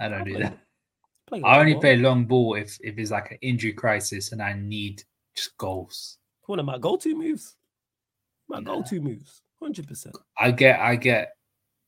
I 0.00 0.08
don't 0.08 0.24
do 0.24 0.38
that. 0.38 0.58
I 1.44 1.58
only 1.58 1.74
ball. 1.74 1.80
play 1.80 1.96
long 1.96 2.24
ball 2.26 2.54
if 2.54 2.78
if 2.82 2.98
it's 2.98 3.10
like 3.10 3.30
an 3.30 3.38
injury 3.40 3.72
crisis 3.72 4.32
and 4.32 4.42
I 4.42 4.54
need 4.54 5.02
just 5.34 5.56
goals. 5.56 6.18
One 6.46 6.58
of 6.58 6.66
my 6.66 6.78
go-to 6.78 7.14
moves. 7.14 7.56
My 8.48 8.58
yeah. 8.58 8.64
go-to 8.64 9.00
moves. 9.00 9.42
Hundred 9.62 9.86
percent. 9.86 10.18
I 10.36 10.50
get. 10.50 10.80
I 10.80 10.96
get. 10.96 11.36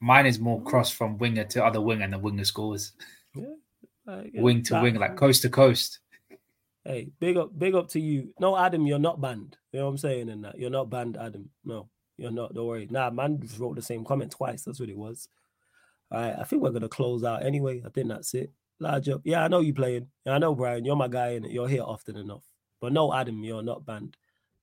Mine 0.01 0.27
is 0.27 0.39
more 0.39 0.63
cross 0.63 0.91
from 0.91 1.19
winger 1.19 1.45
to 1.45 1.65
other 1.65 1.81
wing, 1.81 2.03
and 2.03 2.13
the 2.13 2.19
winger 2.19 2.45
scores. 2.45 2.93
Yeah. 3.35 4.23
Wing 4.35 4.63
to 4.65 4.81
wing, 4.81 4.95
like 4.95 5.17
coast 5.17 5.43
to 5.43 5.49
coast. 5.49 5.99
Hey, 6.85 7.09
big 7.19 7.37
up, 7.37 7.59
big 7.59 7.75
up 7.75 7.89
to 7.91 8.01
you. 8.01 8.35
No, 8.39 8.57
Adam, 8.57 8.87
you're 8.87 8.99
not 8.99 9.21
banned. 9.21 9.57
You 9.73 9.81
know 9.81 9.87
what 9.87 9.93
I'm 9.93 9.99
saying 9.99 10.29
in 10.29 10.43
that? 10.43 10.59
You're 10.59 10.71
not 10.71 10.91
banned, 10.91 11.17
Adam. 11.17 11.49
No, 11.65 11.89
you're 12.19 12.31
not. 12.31 12.55
Don't 12.55 12.67
worry. 12.67 12.87
Nah, 12.91 13.11
man 13.11 13.43
wrote 13.59 13.77
the 13.77 13.83
same 13.83 14.05
comment 14.05 14.31
twice. 14.31 14.63
That's 14.63 14.79
what 14.79 14.91
it 14.91 14.97
was. 14.97 15.29
All 16.13 16.21
right, 16.21 16.37
I 16.39 16.45
think 16.45 16.63
we're 16.63 16.71
gonna 16.71 16.89
close 16.89 17.25
out 17.25 17.45
anyway. 17.45 17.83
I 17.85 17.89
think 17.89 18.09
that's 18.09 18.35
it. 18.35 18.53
Large 18.79 19.09
up. 19.09 19.23
Yeah, 19.25 19.43
I 19.43 19.49
know 19.49 19.61
you 19.61 19.73
playing. 19.73 20.09
Yeah, 20.27 20.35
I 20.35 20.39
know 20.39 20.55
Brian. 20.55 20.85
You're 20.85 20.97
my 20.97 21.09
guy, 21.09 21.29
and 21.31 21.47
you're 21.47 21.69
here 21.69 21.83
often 21.83 22.17
enough. 22.17 22.45
But 22.81 22.93
no, 22.93 23.13
Adam, 23.13 23.43
you're 23.43 23.63
not 23.63 23.87
banned. 23.87 24.17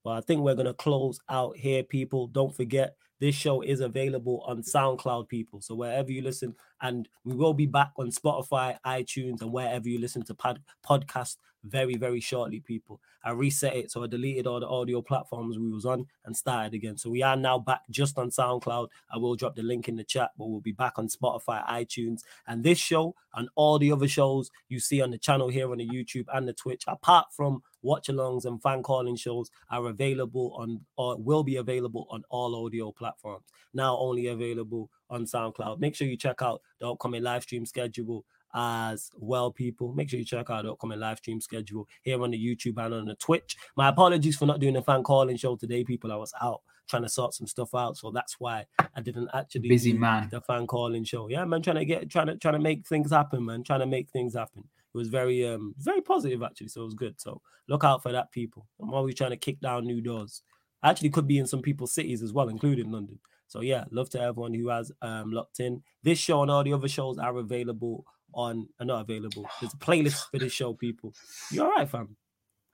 But 0.03 0.11
I 0.11 0.21
think 0.21 0.41
we're 0.41 0.55
gonna 0.55 0.73
close 0.73 1.19
out 1.29 1.57
here, 1.57 1.83
people. 1.83 2.27
Don't 2.27 2.55
forget 2.55 2.95
this 3.21 3.35
show 3.35 3.61
is 3.61 3.81
available 3.81 4.43
on 4.47 4.63
SoundCloud, 4.63 5.29
people. 5.29 5.61
So 5.61 5.75
wherever 5.75 6.11
you 6.11 6.23
listen, 6.23 6.55
and 6.81 7.07
we 7.23 7.35
will 7.35 7.53
be 7.53 7.67
back 7.67 7.91
on 7.97 8.09
Spotify, 8.09 8.77
iTunes, 8.85 9.41
and 9.41 9.51
wherever 9.51 9.87
you 9.87 9.99
listen 9.99 10.23
to 10.23 10.33
pod- 10.33 10.63
podcast 10.83 11.37
very, 11.63 11.95
very 11.95 12.19
shortly, 12.19 12.59
people. 12.59 12.99
I 13.23 13.31
reset 13.31 13.75
it, 13.75 13.91
so 13.91 14.03
I 14.03 14.07
deleted 14.07 14.47
all 14.47 14.59
the 14.59 14.67
audio 14.67 15.03
platforms 15.03 15.59
we 15.59 15.71
was 15.71 15.85
on 15.85 16.07
and 16.25 16.35
started 16.35 16.73
again. 16.73 16.97
So 16.97 17.11
we 17.11 17.21
are 17.21 17.35
now 17.35 17.59
back 17.59 17.81
just 17.91 18.17
on 18.17 18.31
SoundCloud. 18.31 18.87
I 19.13 19.17
will 19.17 19.35
drop 19.35 19.55
the 19.55 19.61
link 19.61 19.87
in 19.87 19.95
the 19.95 20.03
chat, 20.03 20.31
but 20.35 20.47
we'll 20.47 20.59
be 20.59 20.71
back 20.71 20.93
on 20.97 21.07
Spotify, 21.07 21.63
iTunes, 21.67 22.21
and 22.47 22.63
this 22.63 22.79
show 22.79 23.13
and 23.35 23.49
all 23.53 23.77
the 23.77 23.91
other 23.91 24.07
shows 24.07 24.49
you 24.67 24.79
see 24.79 24.99
on 24.99 25.11
the 25.11 25.19
channel 25.19 25.49
here 25.49 25.71
on 25.71 25.77
the 25.77 25.87
YouTube 25.87 26.25
and 26.33 26.47
the 26.47 26.53
Twitch, 26.53 26.83
apart 26.87 27.27
from 27.31 27.61
watch 27.81 28.07
alongs 28.07 28.45
and 28.45 28.61
fan 28.61 28.83
calling 28.83 29.15
shows 29.15 29.49
are 29.69 29.87
available 29.87 30.53
on 30.57 30.81
or 30.97 31.17
will 31.17 31.43
be 31.43 31.57
available 31.57 32.07
on 32.09 32.23
all 32.29 32.65
audio 32.65 32.91
platforms. 32.91 33.45
Now 33.73 33.97
only 33.97 34.27
available 34.27 34.89
on 35.09 35.25
SoundCloud. 35.25 35.79
Make 35.79 35.95
sure 35.95 36.07
you 36.07 36.17
check 36.17 36.41
out 36.41 36.61
the 36.79 36.89
upcoming 36.89 37.23
live 37.23 37.43
stream 37.43 37.65
schedule 37.65 38.25
as 38.53 39.11
well, 39.15 39.51
people. 39.51 39.93
Make 39.93 40.09
sure 40.09 40.19
you 40.19 40.25
check 40.25 40.49
out 40.49 40.63
the 40.63 40.71
upcoming 40.71 40.99
live 40.99 41.17
stream 41.17 41.41
schedule 41.41 41.87
here 42.03 42.21
on 42.21 42.31
the 42.31 42.37
YouTube 42.37 42.83
and 42.83 42.93
on 42.93 43.05
the 43.05 43.15
Twitch. 43.15 43.55
My 43.75 43.89
apologies 43.89 44.37
for 44.37 44.45
not 44.45 44.59
doing 44.59 44.75
a 44.75 44.81
fan 44.81 45.03
calling 45.03 45.37
show 45.37 45.55
today, 45.55 45.83
people. 45.83 46.11
I 46.11 46.17
was 46.17 46.33
out 46.41 46.61
trying 46.87 47.03
to 47.03 47.09
sort 47.09 47.33
some 47.33 47.47
stuff 47.47 47.73
out, 47.73 47.97
so 47.97 48.11
that's 48.11 48.39
why 48.39 48.65
I 48.95 49.01
didn't 49.01 49.29
actually 49.33 49.69
busy 49.69 49.93
man 49.93 50.27
the 50.29 50.41
fan 50.41 50.67
calling 50.67 51.03
show. 51.03 51.29
Yeah, 51.29 51.45
man, 51.45 51.61
trying 51.61 51.77
to 51.77 51.85
get 51.85 52.09
trying 52.09 52.27
to 52.27 52.35
trying 52.35 52.55
to 52.55 52.59
make 52.59 52.85
things 52.85 53.11
happen, 53.11 53.45
man. 53.45 53.63
Trying 53.63 53.79
to 53.79 53.85
make 53.85 54.09
things 54.09 54.35
happen. 54.35 54.65
It 54.93 54.97
was 54.97 55.07
very 55.07 55.47
um 55.47 55.73
very 55.77 56.01
positive 56.01 56.43
actually, 56.43 56.67
so 56.69 56.81
it 56.81 56.85
was 56.85 56.93
good. 56.93 57.19
So 57.19 57.41
look 57.67 57.83
out 57.83 58.03
for 58.03 58.11
that, 58.11 58.31
people. 58.31 58.67
I'm 58.81 58.93
always 58.93 59.15
trying 59.15 59.31
to 59.31 59.37
kick 59.37 59.59
down 59.61 59.85
new 59.85 60.01
doors. 60.01 60.43
I 60.83 60.89
actually 60.89 61.11
could 61.11 61.27
be 61.27 61.37
in 61.37 61.47
some 61.47 61.61
people's 61.61 61.93
cities 61.93 62.21
as 62.23 62.33
well, 62.33 62.49
including 62.49 62.91
London. 62.91 63.19
So 63.47 63.61
yeah, 63.61 63.85
love 63.91 64.09
to 64.11 64.21
everyone 64.21 64.53
who 64.53 64.69
has 64.69 64.91
um 65.01 65.31
locked 65.31 65.59
in. 65.59 65.81
This 66.03 66.19
show 66.19 66.41
and 66.41 66.51
all 66.51 66.63
the 66.63 66.73
other 66.73 66.87
shows 66.87 67.17
are 67.17 67.37
available 67.37 68.05
on 68.33 68.67
are 68.79 68.85
not 68.85 69.01
available. 69.01 69.45
There's 69.59 69.73
a 69.73 69.77
playlist 69.77 70.29
for 70.31 70.39
this 70.39 70.53
show, 70.53 70.73
people. 70.73 71.13
You're 71.51 71.65
all 71.65 71.71
right, 71.71 71.89
fam? 71.89 72.15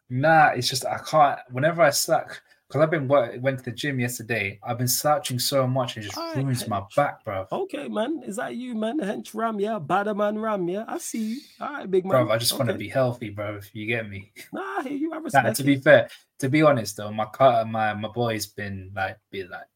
Nah, 0.09 0.49
it's 0.49 0.69
just 0.69 0.85
I 0.85 0.99
can't. 0.99 1.39
Whenever 1.51 1.81
I 1.81 1.89
slack, 1.89 2.41
because 2.67 2.81
I've 2.81 2.91
been 2.91 3.07
went 3.07 3.59
to 3.59 3.65
the 3.65 3.71
gym 3.71 3.99
yesterday. 3.99 4.59
I've 4.61 4.77
been 4.77 4.89
slouching 4.89 5.39
so 5.39 5.65
much 5.65 5.95
and 5.95 6.03
just 6.03 6.17
all 6.17 6.35
ruins 6.35 6.61
right, 6.61 6.69
my 6.69 6.83
back, 6.95 7.23
bro. 7.23 7.47
Okay, 7.49 7.87
man. 7.87 8.23
Is 8.25 8.35
that 8.35 8.55
you, 8.55 8.75
man? 8.75 8.99
Hench 8.99 9.33
Ram, 9.33 9.59
yeah. 9.59 9.79
Badder 9.79 10.13
man 10.13 10.37
Ram, 10.37 10.67
yeah. 10.67 10.83
I 10.87 10.97
see 10.97 11.35
you. 11.35 11.41
All 11.61 11.73
right, 11.73 11.89
big 11.89 12.03
man. 12.03 12.25
Bro, 12.25 12.31
I 12.31 12.37
just 12.37 12.53
okay. 12.53 12.59
want 12.59 12.71
to 12.71 12.77
be 12.77 12.89
healthy, 12.89 13.29
bro. 13.29 13.55
If 13.55 13.73
you 13.73 13.85
get 13.85 14.09
me. 14.09 14.31
Nah, 14.51 14.81
you. 14.81 15.13
I 15.13 15.17
respect. 15.17 15.45
Nah, 15.45 15.53
to 15.53 15.63
be 15.63 15.77
fair, 15.77 16.09
to 16.39 16.49
be 16.49 16.61
honest 16.61 16.97
though, 16.97 17.11
my 17.11 17.25
car, 17.25 17.63
my 17.63 17.93
my 17.93 18.09
boy's 18.09 18.47
been 18.47 18.91
like, 18.95 19.17
be 19.31 19.43
like, 19.43 19.67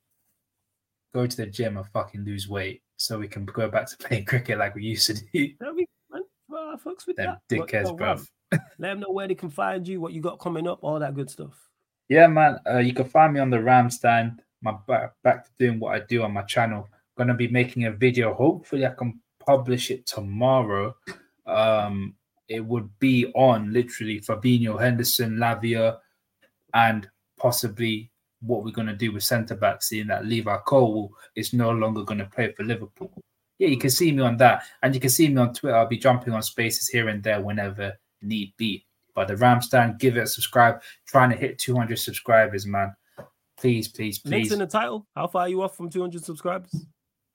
go 1.13 1.25
to 1.25 1.37
the 1.37 1.45
gym 1.45 1.77
and 1.77 1.87
fucking 1.87 2.25
lose 2.25 2.49
weight 2.49 2.81
so 2.97 3.19
we 3.19 3.27
can 3.27 3.45
go 3.45 3.69
back 3.69 3.87
to 3.87 3.97
playing 4.05 4.25
cricket 4.25 4.57
like 4.57 4.75
we 4.75 4.83
used 4.83 5.07
to 5.07 5.13
do. 5.13 5.25
Be 5.31 5.55
man. 6.09 6.23
Well, 6.49 6.77
fucks 6.77 7.07
with 7.07 7.15
Them 7.15 7.37
that. 7.47 7.55
Dickheads, 7.55 7.95
bro. 7.95 8.17
Let 8.51 8.61
them 8.79 8.99
know 8.99 9.11
where 9.11 9.29
they 9.29 9.35
can 9.35 9.49
find 9.49 9.87
you, 9.87 10.01
what 10.01 10.11
you 10.11 10.21
got 10.21 10.39
coming 10.39 10.67
up, 10.67 10.79
all 10.81 10.99
that 10.99 11.15
good 11.15 11.29
stuff. 11.29 11.70
Yeah, 12.11 12.27
man. 12.27 12.59
Uh, 12.69 12.79
you 12.79 12.93
can 12.93 13.05
find 13.05 13.33
me 13.33 13.39
on 13.39 13.49
the 13.49 13.63
Ram 13.63 13.89
stand. 13.89 14.41
My 14.61 14.73
back, 14.85 15.13
back 15.23 15.45
to 15.45 15.51
doing 15.57 15.79
what 15.79 15.95
I 15.95 16.03
do 16.05 16.23
on 16.23 16.33
my 16.33 16.41
channel. 16.41 16.89
Gonna 17.17 17.33
be 17.33 17.47
making 17.47 17.85
a 17.85 17.91
video. 17.91 18.33
Hopefully, 18.33 18.85
I 18.85 18.89
can 18.89 19.21
publish 19.39 19.91
it 19.91 20.05
tomorrow. 20.07 20.93
Um, 21.45 22.15
it 22.49 22.59
would 22.65 22.89
be 22.99 23.27
on 23.27 23.71
literally 23.71 24.19
Fabinho, 24.19 24.77
Henderson, 24.77 25.37
Lavia, 25.37 25.99
and 26.73 27.09
possibly 27.37 28.11
what 28.41 28.65
we're 28.65 28.71
going 28.71 28.87
to 28.87 28.95
do 28.95 29.13
with 29.13 29.23
centre 29.23 29.55
back, 29.55 29.81
seeing 29.81 30.07
that 30.07 30.25
Levi 30.25 30.57
Cole 30.65 31.13
is 31.37 31.53
no 31.53 31.71
longer 31.71 32.03
going 32.03 32.17
to 32.17 32.25
play 32.25 32.51
for 32.51 32.63
Liverpool. 32.63 33.13
Yeah, 33.57 33.69
you 33.69 33.77
can 33.77 33.89
see 33.89 34.11
me 34.11 34.21
on 34.21 34.35
that. 34.37 34.63
And 34.83 34.93
you 34.93 34.99
can 34.99 35.09
see 35.11 35.29
me 35.29 35.37
on 35.37 35.53
Twitter. 35.53 35.77
I'll 35.77 35.87
be 35.87 35.97
jumping 35.97 36.33
on 36.33 36.41
spaces 36.41 36.89
here 36.89 37.07
and 37.07 37.23
there 37.23 37.39
whenever 37.39 37.97
need 38.21 38.53
be. 38.57 38.85
But 39.13 39.27
the 39.27 39.37
Ram 39.37 39.61
stand, 39.61 39.99
give 39.99 40.17
it 40.17 40.23
a 40.23 40.27
subscribe. 40.27 40.81
Trying 41.05 41.29
to 41.31 41.35
hit 41.35 41.59
200 41.59 41.97
subscribers, 41.97 42.65
man. 42.65 42.95
Please, 43.57 43.87
please, 43.87 44.19
please. 44.19 44.31
Links 44.31 44.51
in 44.51 44.59
the 44.59 44.67
title. 44.67 45.07
How 45.15 45.27
far 45.27 45.43
are 45.43 45.49
you 45.49 45.61
off 45.61 45.75
from 45.75 45.89
200 45.89 46.23
subscribers? 46.23 46.85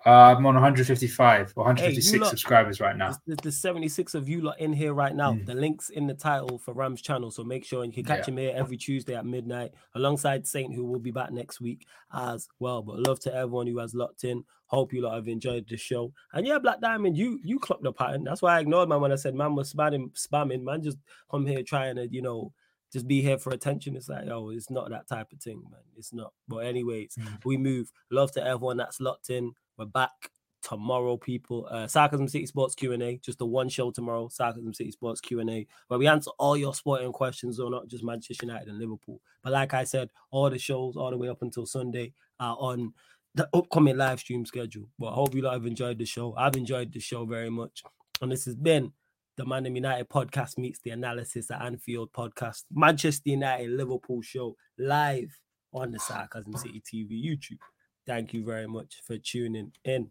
Uh, 0.06 0.36
I'm 0.36 0.46
on 0.46 0.54
155 0.54 1.52
or 1.56 1.64
156 1.64 2.12
hey, 2.12 2.18
lot, 2.18 2.30
subscribers 2.30 2.80
right 2.80 2.96
now. 2.96 3.12
There's, 3.26 3.38
the 3.42 3.50
76 3.50 4.14
of 4.14 4.28
you 4.28 4.40
lot 4.40 4.60
in 4.60 4.72
here 4.72 4.94
right 4.94 5.14
now. 5.14 5.32
Mm. 5.32 5.46
The 5.46 5.54
link's 5.54 5.88
in 5.90 6.06
the 6.06 6.14
title 6.14 6.58
for 6.58 6.74
Ram's 6.74 7.02
channel, 7.02 7.32
so 7.32 7.42
make 7.42 7.64
sure 7.64 7.82
and 7.82 7.92
you 7.92 8.04
can 8.04 8.16
catch 8.16 8.28
yeah. 8.28 8.32
him 8.32 8.38
here 8.38 8.52
every 8.54 8.76
Tuesday 8.76 9.16
at 9.16 9.26
midnight 9.26 9.72
alongside 9.96 10.46
Saint, 10.46 10.72
who 10.72 10.84
will 10.84 11.00
be 11.00 11.10
back 11.10 11.32
next 11.32 11.60
week 11.60 11.88
as 12.14 12.46
well. 12.60 12.82
But 12.82 13.00
love 13.00 13.18
to 13.20 13.34
everyone 13.34 13.66
who 13.66 13.78
has 13.78 13.96
locked 13.96 14.22
in. 14.22 14.44
Hope 14.66 14.93
you 14.93 15.02
lot 15.02 15.14
have 15.14 15.28
enjoyed 15.28 15.66
the 15.68 15.76
show. 15.76 16.12
And 16.32 16.47
yeah, 16.47 16.59
Black 16.59 16.80
Diamond, 16.80 17.16
you 17.16 17.38
you 17.43 17.59
clocked 17.59 17.84
the 17.84 17.93
pattern. 17.93 18.24
That's 18.24 18.43
why 18.43 18.56
I 18.56 18.60
ignored 18.60 18.88
man 18.88 19.01
when 19.01 19.12
I 19.12 19.16
said 19.16 19.34
man 19.34 19.55
was 19.55 19.72
spamming, 19.72 20.10
spamming. 20.12 20.62
Man, 20.62 20.82
just 20.82 20.98
come 21.30 21.47
here 21.47 21.62
trying 21.62 21.97
to 21.97 22.09
you 22.09 22.22
know 22.22 22.52
just 22.93 23.06
be 23.06 23.20
here 23.20 23.38
for 23.38 23.51
attention. 23.51 23.97
It's 23.97 24.09
like, 24.09 24.26
oh, 24.28 24.51
it's 24.51 24.70
not 24.70 24.90
that 24.90 25.09
type 25.09 25.32
of 25.32 25.40
thing, 25.40 25.62
man. 25.70 25.80
It's 25.97 26.12
not. 26.12 26.32
But 26.48 26.59
anyways, 26.59 27.16
mm. 27.16 27.44
we 27.44 27.56
move. 27.56 27.90
Love 28.10 28.32
to 28.32 28.44
everyone 28.44 28.76
that's 28.76 29.01
locked 29.01 29.30
in. 29.30 29.52
We're 29.76 29.86
back 29.86 30.30
tomorrow, 30.62 31.16
people. 31.16 31.68
Uh, 31.70 31.86
Sarcasm 31.86 32.26
City 32.26 32.47
Sports 32.47 32.74
Q 32.74 32.93
and 32.93 33.02
A, 33.02 33.18
just 33.18 33.38
the 33.38 33.47
one 33.47 33.68
show 33.68 33.90
tomorrow. 33.90 34.28
Sarcasm 34.28 34.74
City 34.74 34.90
Sports 34.90 35.20
Q 35.20 35.40
and 35.40 35.51
A, 35.51 35.66
where 35.88 35.98
we 35.98 36.06
answer 36.06 36.30
all 36.38 36.56
your 36.56 36.74
sporting 36.74 37.12
questions, 37.12 37.60
or 37.60 37.70
not 37.70 37.88
just 37.88 38.05
Manchester 38.05 38.47
United 38.47 38.68
and 38.68 38.78
Liverpool. 38.78 39.20
But 39.43 39.52
like 39.52 39.74
I 39.74 39.84
said, 39.84 40.10
all 40.30 40.51
the 40.51 40.59
shows 40.59 40.97
all 40.97 41.10
the 41.10 41.18
way 41.18 41.28
up 41.28 41.43
until 41.43 41.66
Sunday 41.66 42.12
are 42.40 42.56
on 42.59 42.94
the 43.36 43.48
upcoming 43.54 43.96
live 43.96 44.18
stream 44.18 44.44
schedule. 44.44 44.88
But 44.98 45.08
I 45.08 45.14
hope 45.14 45.34
you 45.34 45.44
have 45.44 45.66
enjoyed 45.66 45.98
the 45.98 46.06
show. 46.06 46.34
I've 46.36 46.56
enjoyed 46.56 46.92
the 46.92 47.00
show 47.00 47.24
very 47.24 47.50
much, 47.50 47.82
and 48.20 48.32
this 48.32 48.46
has 48.46 48.56
been 48.56 48.92
the 49.36 49.44
Man 49.44 49.66
United 49.66 50.08
podcast 50.08 50.56
meets 50.56 50.80
the 50.80 50.90
analysis 50.90 51.50
at 51.50 51.62
Anfield 51.62 52.12
podcast, 52.12 52.64
Manchester 52.72 53.30
United 53.30 53.70
Liverpool 53.70 54.22
show 54.22 54.56
live 54.78 55.38
on 55.74 55.92
the 55.92 55.98
Sarcasm 55.98 56.56
City 56.56 56.82
TV 56.82 57.22
YouTube. 57.22 57.58
Thank 58.06 58.32
you 58.32 58.44
very 58.44 58.66
much 58.66 59.02
for 59.04 59.18
tuning 59.18 59.72
in. 59.84 60.04